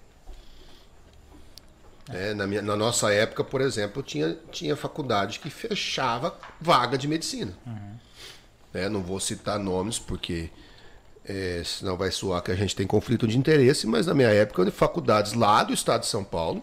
É, 2.08 2.34
na, 2.34 2.46
minha- 2.46 2.62
na 2.62 2.74
nossa 2.74 3.12
época, 3.12 3.44
por 3.44 3.60
exemplo, 3.60 4.02
tinha, 4.02 4.36
tinha 4.50 4.74
faculdade 4.76 5.38
que 5.38 5.48
fechava 5.48 6.36
vaga 6.60 6.98
de 6.98 7.06
medicina. 7.06 7.52
É, 8.74 8.88
não 8.88 9.02
vou 9.02 9.20
citar 9.20 9.58
nomes 9.58 9.98
porque 9.98 10.50
é, 11.24 11.62
senão 11.64 11.96
vai 11.96 12.10
soar 12.10 12.42
que 12.42 12.50
a 12.50 12.54
gente 12.56 12.74
tem 12.74 12.86
conflito 12.86 13.26
de 13.28 13.38
interesse, 13.38 13.86
mas 13.86 14.06
na 14.06 14.14
minha 14.14 14.28
época, 14.30 14.68
faculdades 14.72 15.34
lá 15.34 15.62
do 15.62 15.72
estado 15.72 16.00
de 16.00 16.06
São 16.08 16.24
Paulo, 16.24 16.62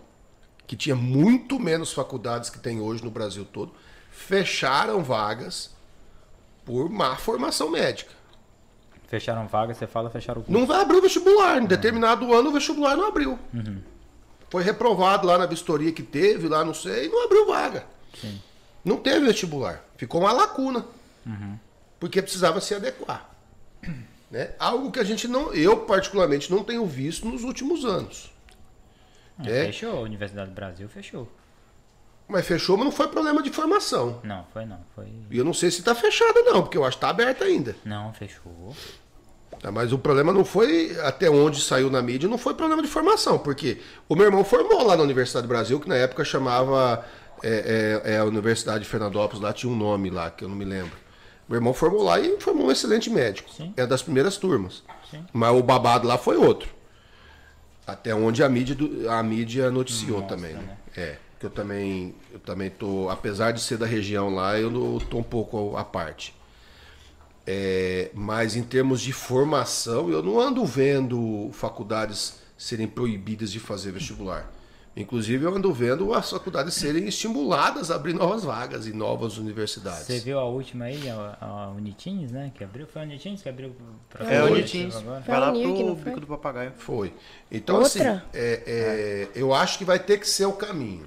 que 0.66 0.76
tinha 0.76 0.96
muito 0.96 1.58
menos 1.60 1.94
faculdades 1.94 2.50
que 2.50 2.60
tem 2.60 2.82
hoje 2.82 3.04
no 3.04 3.12
Brasil 3.12 3.46
todo, 3.46 3.72
fecharam 4.12 5.02
vagas 5.02 5.70
por 6.66 6.90
má 6.90 7.16
formação 7.16 7.70
médica. 7.70 8.12
Fecharam 9.08 9.48
vaga, 9.48 9.74
você 9.74 9.88
fala 9.88 10.10
fecharam 10.10 10.42
o 10.42 10.44
curso. 10.44 10.60
Não 10.60 10.68
vai 10.68 10.82
abrir 10.82 10.98
o 10.98 11.02
vestibular. 11.02 11.62
Em 11.62 11.66
determinado 11.66 12.34
ano 12.34 12.50
o 12.50 12.54
vestibular 12.54 12.96
não 12.96 13.08
abriu. 13.08 13.40
Foi 14.50 14.64
reprovado 14.64 15.26
lá 15.28 15.38
na 15.38 15.46
vistoria 15.46 15.92
que 15.92 16.04
teve, 16.04 16.48
lá 16.48 16.64
não 16.64 16.74
sei, 16.74 17.06
e 17.06 17.10
não 17.10 17.26
abriu 17.26 17.48
vaga. 17.48 17.86
Sim. 18.20 18.40
Não 18.84 18.98
teve 18.98 19.26
vestibular. 19.26 19.84
Ficou 19.98 20.22
uma 20.22 20.32
lacuna. 20.32 20.86
Porque 22.00 22.22
precisava 22.22 22.62
se 22.62 22.76
adequar. 22.76 23.30
Né? 24.30 24.52
Algo 24.60 24.92
que 24.92 25.00
a 25.00 25.06
gente 25.06 25.26
não, 25.26 25.54
eu 25.54 25.86
particularmente 25.86 26.52
não 26.52 26.62
tenho 26.62 26.86
visto 26.86 27.26
nos 27.26 27.46
últimos 27.46 27.86
anos. 27.86 28.30
É, 29.46 29.62
É. 29.62 29.66
Fechou, 29.68 30.00
a 30.00 30.02
Universidade 30.02 30.50
do 30.50 30.54
Brasil 30.54 30.90
fechou. 30.90 31.32
Mas 32.28 32.46
fechou, 32.46 32.76
mas 32.76 32.86
não 32.86 32.92
foi 32.92 33.08
problema 33.08 33.42
de 33.42 33.50
formação. 33.52 34.20
Não, 34.24 34.46
foi 34.54 34.66
não, 34.66 34.80
foi 34.94 35.06
E 35.32 35.38
eu 35.38 35.46
não 35.46 35.54
sei 35.54 35.72
se 35.72 35.80
está 35.80 35.96
fechada 35.96 36.42
não, 36.44 36.62
porque 36.62 36.78
eu 36.78 36.84
acho 36.84 36.98
que 36.98 37.06
está 37.06 37.10
aberta 37.10 37.46
ainda. 37.46 37.76
não 37.86 38.12
fechou. 38.14 38.76
Tá, 39.62 39.72
Mas 39.72 39.92
o 39.94 39.98
problema 39.98 40.34
não 40.34 40.44
foi, 40.46 40.96
até 41.04 41.30
onde 41.30 41.62
saiu 41.62 41.90
na 41.90 42.02
mídia, 42.02 42.28
não 42.30 42.38
foi 42.38 42.54
problema 42.54 42.82
de 42.82 42.88
formação, 42.88 43.40
porque 43.40 43.80
o 44.10 44.16
meu 44.16 44.26
irmão 44.26 44.44
formou 44.44 44.84
lá 44.86 44.96
na 44.98 45.04
Universidade 45.04 45.48
do 45.48 45.50
Brasil, 45.50 45.80
que 45.80 45.88
na 45.88 45.96
época 45.96 46.24
chamava 46.26 47.04
é, 47.42 48.02
é, 48.06 48.14
é, 48.14 48.18
a 48.20 48.26
Universidade 48.26 48.84
de 48.84 48.90
Fernandópolis, 48.90 49.42
lá 49.42 49.54
tinha 49.54 49.72
um 49.72 49.76
nome 49.76 50.10
lá, 50.10 50.30
que 50.30 50.44
eu 50.44 50.50
não 50.50 50.56
me 50.56 50.66
lembro. 50.66 50.98
Meu 51.48 51.58
irmão 51.58 51.74
formou 51.74 52.04
lá 52.04 52.20
e 52.20 52.38
formou 52.42 52.68
um 52.68 52.72
excelente 52.72 53.10
médico. 53.10 53.50
Sim. 53.52 53.74
É 53.78 53.88
das 53.88 54.02
primeiras 54.04 54.36
turmas. 54.36 54.84
Sim. 55.10 55.26
Mas 55.32 55.56
o 55.56 55.64
babado 55.64 56.06
lá 56.06 56.18
foi 56.18 56.36
outro. 56.36 56.70
Até 57.86 58.14
onde 58.14 58.44
a 58.44 58.50
mídia, 58.50 58.76
do- 58.76 59.10
a 59.10 59.24
mídia 59.24 59.72
noticiou 59.72 60.20
Mostra, 60.20 60.36
também. 60.36 60.54
né? 60.54 60.60
né? 60.62 60.78
É, 60.98 61.18
que 61.40 61.46
eu 61.46 61.50
também, 61.50 62.16
eu 62.32 62.40
também 62.40 62.70
tô, 62.70 63.10
apesar 63.10 63.52
de 63.52 63.62
ser 63.62 63.78
da 63.78 63.86
região 63.86 64.34
lá, 64.34 64.60
eu 64.60 64.72
tô 65.10 65.18
um 65.20 65.24
pouco 65.24 65.76
à 65.78 65.84
parte. 65.84 66.34
É, 67.46 68.10
mas 68.14 68.56
em 68.56 68.64
termos 68.64 69.00
de 69.02 69.14
formação, 69.14 70.10
eu 70.10 70.22
não 70.22 70.40
ando 70.40 70.66
vendo 70.66 71.50
faculdades 71.54 72.40
serem 72.58 72.88
proibidas 72.88 73.52
de 73.52 73.60
fazer 73.60 73.92
vestibular. 73.92 74.52
Inclusive, 74.98 75.46
eu 75.46 75.56
ando 75.56 75.72
vendo 75.72 76.12
as 76.12 76.28
faculdades 76.32 76.74
serem 76.74 77.08
estimuladas 77.08 77.92
a 77.92 77.96
abrir 77.96 78.14
novas 78.14 78.44
vagas 78.44 78.88
em 78.88 78.94
novas 78.94 79.38
universidades. 79.38 80.08
Você 80.08 80.20
viu 80.20 80.40
a 80.40 80.46
última 80.46 80.86
aí, 80.86 81.08
a, 81.08 81.38
a 81.40 81.70
Unitins, 81.70 82.32
né? 82.32 82.52
Que 82.56 82.64
abriu? 82.64 82.88
Foi 82.88 83.04
a 83.04 83.06
Unitins 83.06 83.44
que 83.44 83.48
abriu 83.48 83.76
pra 84.10 84.26
É, 84.26 84.42
Foi. 84.42 84.52
o 84.52 84.56
Nitins. 84.56 84.96
agora? 84.96 85.20
Vai 85.20 85.40
lá 85.40 85.52
pro 85.52 85.96
bico 85.96 86.20
do 86.20 86.26
papagaio. 86.26 86.74
Foi. 86.78 87.14
Então, 87.52 87.76
Outra? 87.80 88.12
assim, 88.14 88.22
é, 88.34 88.64
é, 88.66 89.30
eu 89.36 89.54
acho 89.54 89.78
que 89.78 89.86
vai 89.86 90.00
ter 90.00 90.20
que 90.20 90.28
ser 90.28 90.48
o 90.48 90.54
caminho. 90.54 91.06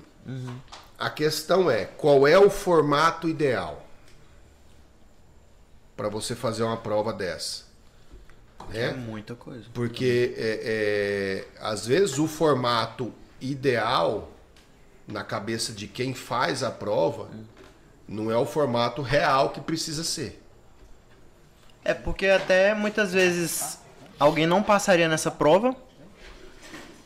A 0.98 1.08
questão 1.10 1.70
é, 1.70 1.84
qual 1.84 2.26
é 2.26 2.38
o 2.38 2.50
formato 2.50 3.28
ideal 3.28 3.84
para 5.96 6.08
você 6.08 6.34
fazer 6.34 6.62
uma 6.62 6.76
prova 6.76 7.12
dessa? 7.12 7.64
É 8.72 8.88
Né? 8.88 8.92
muita 8.92 9.34
coisa. 9.34 9.64
Porque, 9.72 10.34
é, 10.36 10.60
é, 10.62 11.62
às 11.64 11.86
vezes, 11.86 12.18
o 12.18 12.26
formato 12.26 13.12
ideal 13.40 14.30
na 15.08 15.24
cabeça 15.24 15.72
de 15.72 15.86
quem 15.86 16.14
faz 16.14 16.62
a 16.62 16.70
prova 16.70 17.28
não 18.06 18.30
é 18.30 18.36
o 18.36 18.46
formato 18.46 19.02
real 19.02 19.50
que 19.50 19.60
precisa 19.60 20.04
ser. 20.04 20.42
É 21.84 21.94
porque 21.94 22.26
até 22.26 22.74
muitas 22.74 23.12
vezes 23.12 23.78
alguém 24.18 24.46
não 24.46 24.62
passaria 24.62 25.08
nessa 25.08 25.30
prova, 25.30 25.74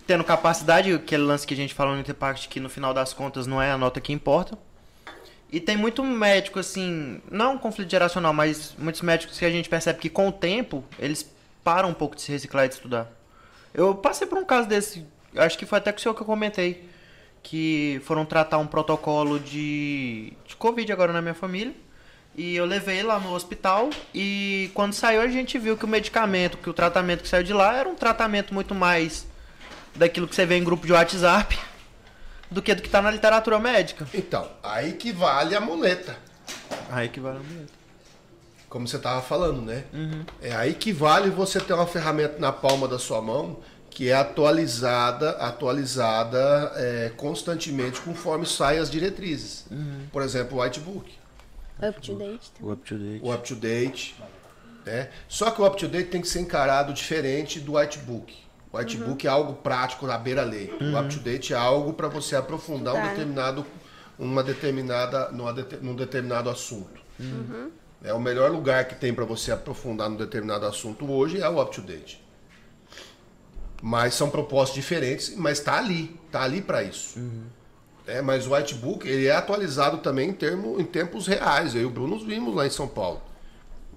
tendo 0.07 0.25
capacidade, 0.25 0.93
aquele 0.93 1.23
lance 1.23 1.47
que 1.47 1.55
a 1.55 1.57
gente 1.57 1.75
falou 1.75 1.95
no 1.95 2.01
Interpact, 2.01 2.49
que 2.49 2.61
no 2.61 2.69
final 2.69 2.93
das 2.93 3.13
contas 3.13 3.47
não 3.47 3.61
é 3.61 3.71
a 3.71 3.79
nota 3.79 4.01
que 4.01 4.13
importa. 4.13 4.59
E 5.51 5.61
tem 5.61 5.77
muito 5.77 6.03
médico, 6.03 6.59
assim, 6.59 7.21
não 7.31 7.55
um 7.55 7.59
conflito 7.59 7.91
geracional, 7.91 8.33
mas 8.33 8.75
muitos 8.77 9.03
médicos 9.03 9.39
que 9.39 9.45
a 9.45 9.51
gente 9.51 9.69
percebe 9.69 10.01
que 10.01 10.11
com 10.11 10.29
o 10.29 10.33
tempo 10.33 10.85
eles 10.99 11.33
param 11.63 11.91
um 11.91 11.95
pouco 11.95 12.17
de 12.17 12.23
se 12.23 12.33
reciclar 12.33 12.67
e 12.67 12.69
de 12.69 12.75
estudar. 12.75 13.09
Eu 13.73 13.95
passei 13.95 14.27
por 14.27 14.37
um 14.37 14.45
caso 14.45 14.69
desse, 14.69 15.07
acho 15.37 15.57
que 15.57 15.65
foi 15.65 15.79
até 15.79 15.93
com 15.93 15.99
o 15.99 16.03
senhor 16.03 16.15
que 16.15 16.23
eu 16.23 16.27
comentei, 16.27 16.89
que 17.43 18.01
foram 18.05 18.25
tratar 18.25 18.59
um 18.59 18.67
protocolo 18.67 19.39
de, 19.39 20.33
de 20.47 20.57
Covid 20.57 20.93
agora 20.93 21.13
na 21.13 21.23
minha 21.23 21.35
família. 21.35 21.75
E 22.37 22.57
eu 22.57 22.65
levei 22.65 23.03
lá 23.05 23.21
no 23.21 23.33
hospital 23.33 23.91
e 24.13 24.71
quando 24.75 24.93
saiu 24.93 25.21
a 25.21 25.29
gente 25.29 25.57
viu 25.57 25.77
que 25.77 25.85
o 25.85 25.89
medicamento, 25.89 26.59
que 26.59 26.69
o 26.69 26.73
tratamento 26.73 27.23
que 27.23 27.29
saiu 27.29 27.45
de 27.45 27.53
lá 27.53 27.77
era 27.77 27.89
um 27.89 27.95
tratamento 27.95 28.53
muito 28.53 28.75
mais 28.75 29.25
daquilo 29.95 30.27
que 30.29 30.35
você 30.35 30.47
vê 30.47 30.57
em 30.57 30.65
grupo 30.65 30.87
de 30.87 30.93
WhatsApp 30.93 31.59
do 32.51 32.63
que 32.63 32.75
do 32.75 32.83
que 32.83 32.89
tá 32.89 33.03
na 33.03 33.11
literatura 33.11 33.59
médica. 33.59 34.07
Então, 34.15 34.49
aí 34.63 34.93
que 34.93 35.13
vale 35.13 35.55
a 35.55 35.61
muleta. 35.61 36.17
Aí 36.91 37.09
que 37.09 37.21
vale 37.21 37.39
muito. 37.39 37.73
Como 38.69 38.89
você 38.89 38.97
estava 38.97 39.23
falando, 39.23 39.63
né? 39.63 39.85
É 40.43 40.55
aí 40.55 40.75
que 40.75 40.93
vale 40.93 41.31
você 41.31 41.61
ter 41.61 41.73
uma 41.73 41.87
ferramenta 41.87 42.39
na 42.39 42.51
palma 42.53 42.89
da 42.89 42.99
sua 42.99 43.23
mão 43.23 43.59
que 43.89 44.11
é 44.11 44.15
atualizada, 44.15 45.31
atualizada 45.39 46.73
é, 46.75 47.13
constantemente 47.17 48.01
conforme 48.01 48.45
saem 48.45 48.81
as 48.81 48.91
diretrizes. 48.91 49.67
Por 50.11 50.21
exemplo, 50.23 50.59
o 50.59 50.61
Whitebook, 50.61 51.13
Up 51.81 52.01
to 52.01 52.15
date. 52.15 52.53
O 52.61 52.73
up 52.73 52.83
to 52.85 52.99
date. 52.99 53.21
o 53.25 53.33
Up 53.35 53.49
to 53.49 53.55
Date. 53.55 54.17
Né? 54.85 55.09
Só 55.29 55.51
que 55.51 55.61
o 55.61 55.67
Up 55.67 55.77
to 55.77 55.89
Date 55.89 56.11
tem 56.11 56.21
que 56.21 56.29
ser 56.29 56.41
encarado 56.41 56.93
diferente 56.93 57.61
do 57.61 57.75
Whitebook. 57.75 58.35
O 58.75 58.77
Whitebook 58.77 59.25
é 59.25 59.31
algo 59.31 59.53
prático 59.53 60.05
na 60.05 60.19
beira-lei. 60.19 60.77
O 60.81 60.99
Up 60.99 61.09
to 61.09 61.21
Date 61.21 61.55
é 61.55 61.57
algo 61.57 61.93
para 61.93 62.09
você 62.09 62.35
aprofundar 62.35 62.93
um 62.93 62.97
Estudar. 62.97 63.15
determinado, 63.15 63.67
uma 64.19 64.43
determinada, 64.43 65.31
numa 65.31 65.53
num 65.81 65.95
determinado 65.95 66.51
assunto. 66.51 67.01
É 68.03 68.13
o 68.13 68.19
melhor 68.21 68.51
lugar 68.51 68.87
que 68.87 68.97
tem 68.97 69.15
para 69.15 69.25
você 69.25 69.53
aprofundar 69.53 70.11
num 70.11 70.17
determinado 70.17 70.67
assunto 70.67 71.09
hoje 71.09 71.41
é 71.41 71.49
o 71.49 71.63
Up 71.63 71.73
to 71.73 71.83
Date. 71.83 72.21
Mas 73.81 74.15
são 74.15 74.29
propostas 74.29 74.75
diferentes, 74.75 75.37
mas 75.37 75.59
está 75.59 75.79
ali, 75.79 76.19
está 76.27 76.43
ali 76.43 76.61
para 76.61 76.83
isso. 76.83 77.21
É, 78.09 78.21
mas 78.21 78.45
o 78.45 78.55
Whitebook 78.55 79.07
ele 79.07 79.27
é 79.27 79.37
atualizado 79.37 79.99
também 79.99 80.31
em, 80.31 80.33
termo, 80.33 80.81
em 80.81 80.85
tempos 80.85 81.29
reais. 81.29 81.77
Eu 81.77 81.83
e 81.83 81.87
o 81.87 81.91
Bruno 81.91 82.17
nos 82.17 82.27
vimos 82.27 82.53
lá 82.53 82.67
em 82.67 82.71
São 82.71 82.89
Paulo. 82.89 83.23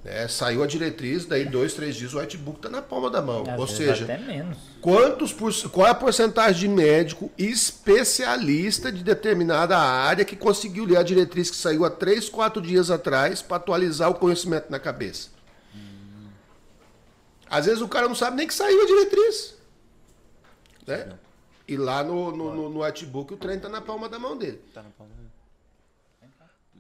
É, 0.09 0.25
saiu 0.25 0.63
a 0.63 0.67
diretriz, 0.67 1.25
daí 1.25 1.43
dois, 1.43 1.73
três 1.73 1.93
dias 1.93 2.13
o 2.13 2.19
Whitebook 2.19 2.59
está 2.59 2.69
na 2.69 2.81
palma 2.81 3.09
da 3.09 3.21
mão. 3.21 3.43
Às 3.45 3.59
Ou 3.59 3.67
seja, 3.67 4.05
até 4.05 4.17
menos. 4.17 4.57
quantos 4.79 5.34
por, 5.34 5.53
qual 5.69 5.85
é 5.85 5.89
a 5.89 5.95
porcentagem 5.95 6.61
de 6.61 6.67
médico 6.69 7.29
especialista 7.38 8.89
de 8.89 9.03
determinada 9.03 9.77
área 9.77 10.23
que 10.23 10.38
conseguiu 10.38 10.85
ler 10.85 10.95
a 10.95 11.03
diretriz 11.03 11.49
que 11.49 11.57
saiu 11.57 11.84
há 11.84 11.89
três, 11.89 12.29
quatro 12.29 12.61
dias 12.61 12.89
atrás 12.89 13.41
para 13.41 13.57
atualizar 13.57 14.09
o 14.09 14.15
conhecimento 14.15 14.71
na 14.71 14.79
cabeça? 14.79 15.29
Às 17.49 17.65
vezes 17.65 17.81
o 17.81 17.88
cara 17.89 18.07
não 18.07 18.15
sabe 18.15 18.38
nem 18.38 18.47
que 18.47 18.53
saiu 18.53 18.81
a 18.81 18.85
diretriz. 18.85 19.57
Né? 20.88 21.17
E 21.67 21.75
lá 21.75 22.01
no, 22.01 22.31
no, 22.31 22.55
no, 22.55 22.69
no 22.69 22.84
Whitebook 22.84 23.34
o 23.34 23.38
trem 23.38 23.59
tá 23.59 23.67
na 23.67 23.81
palma 23.81 24.07
da 24.07 24.17
mão 24.17 24.38
dele. 24.38 24.61
Tá 24.73 24.81
na 24.81 24.89
palma. 24.89 25.11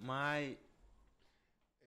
Mas 0.01 0.55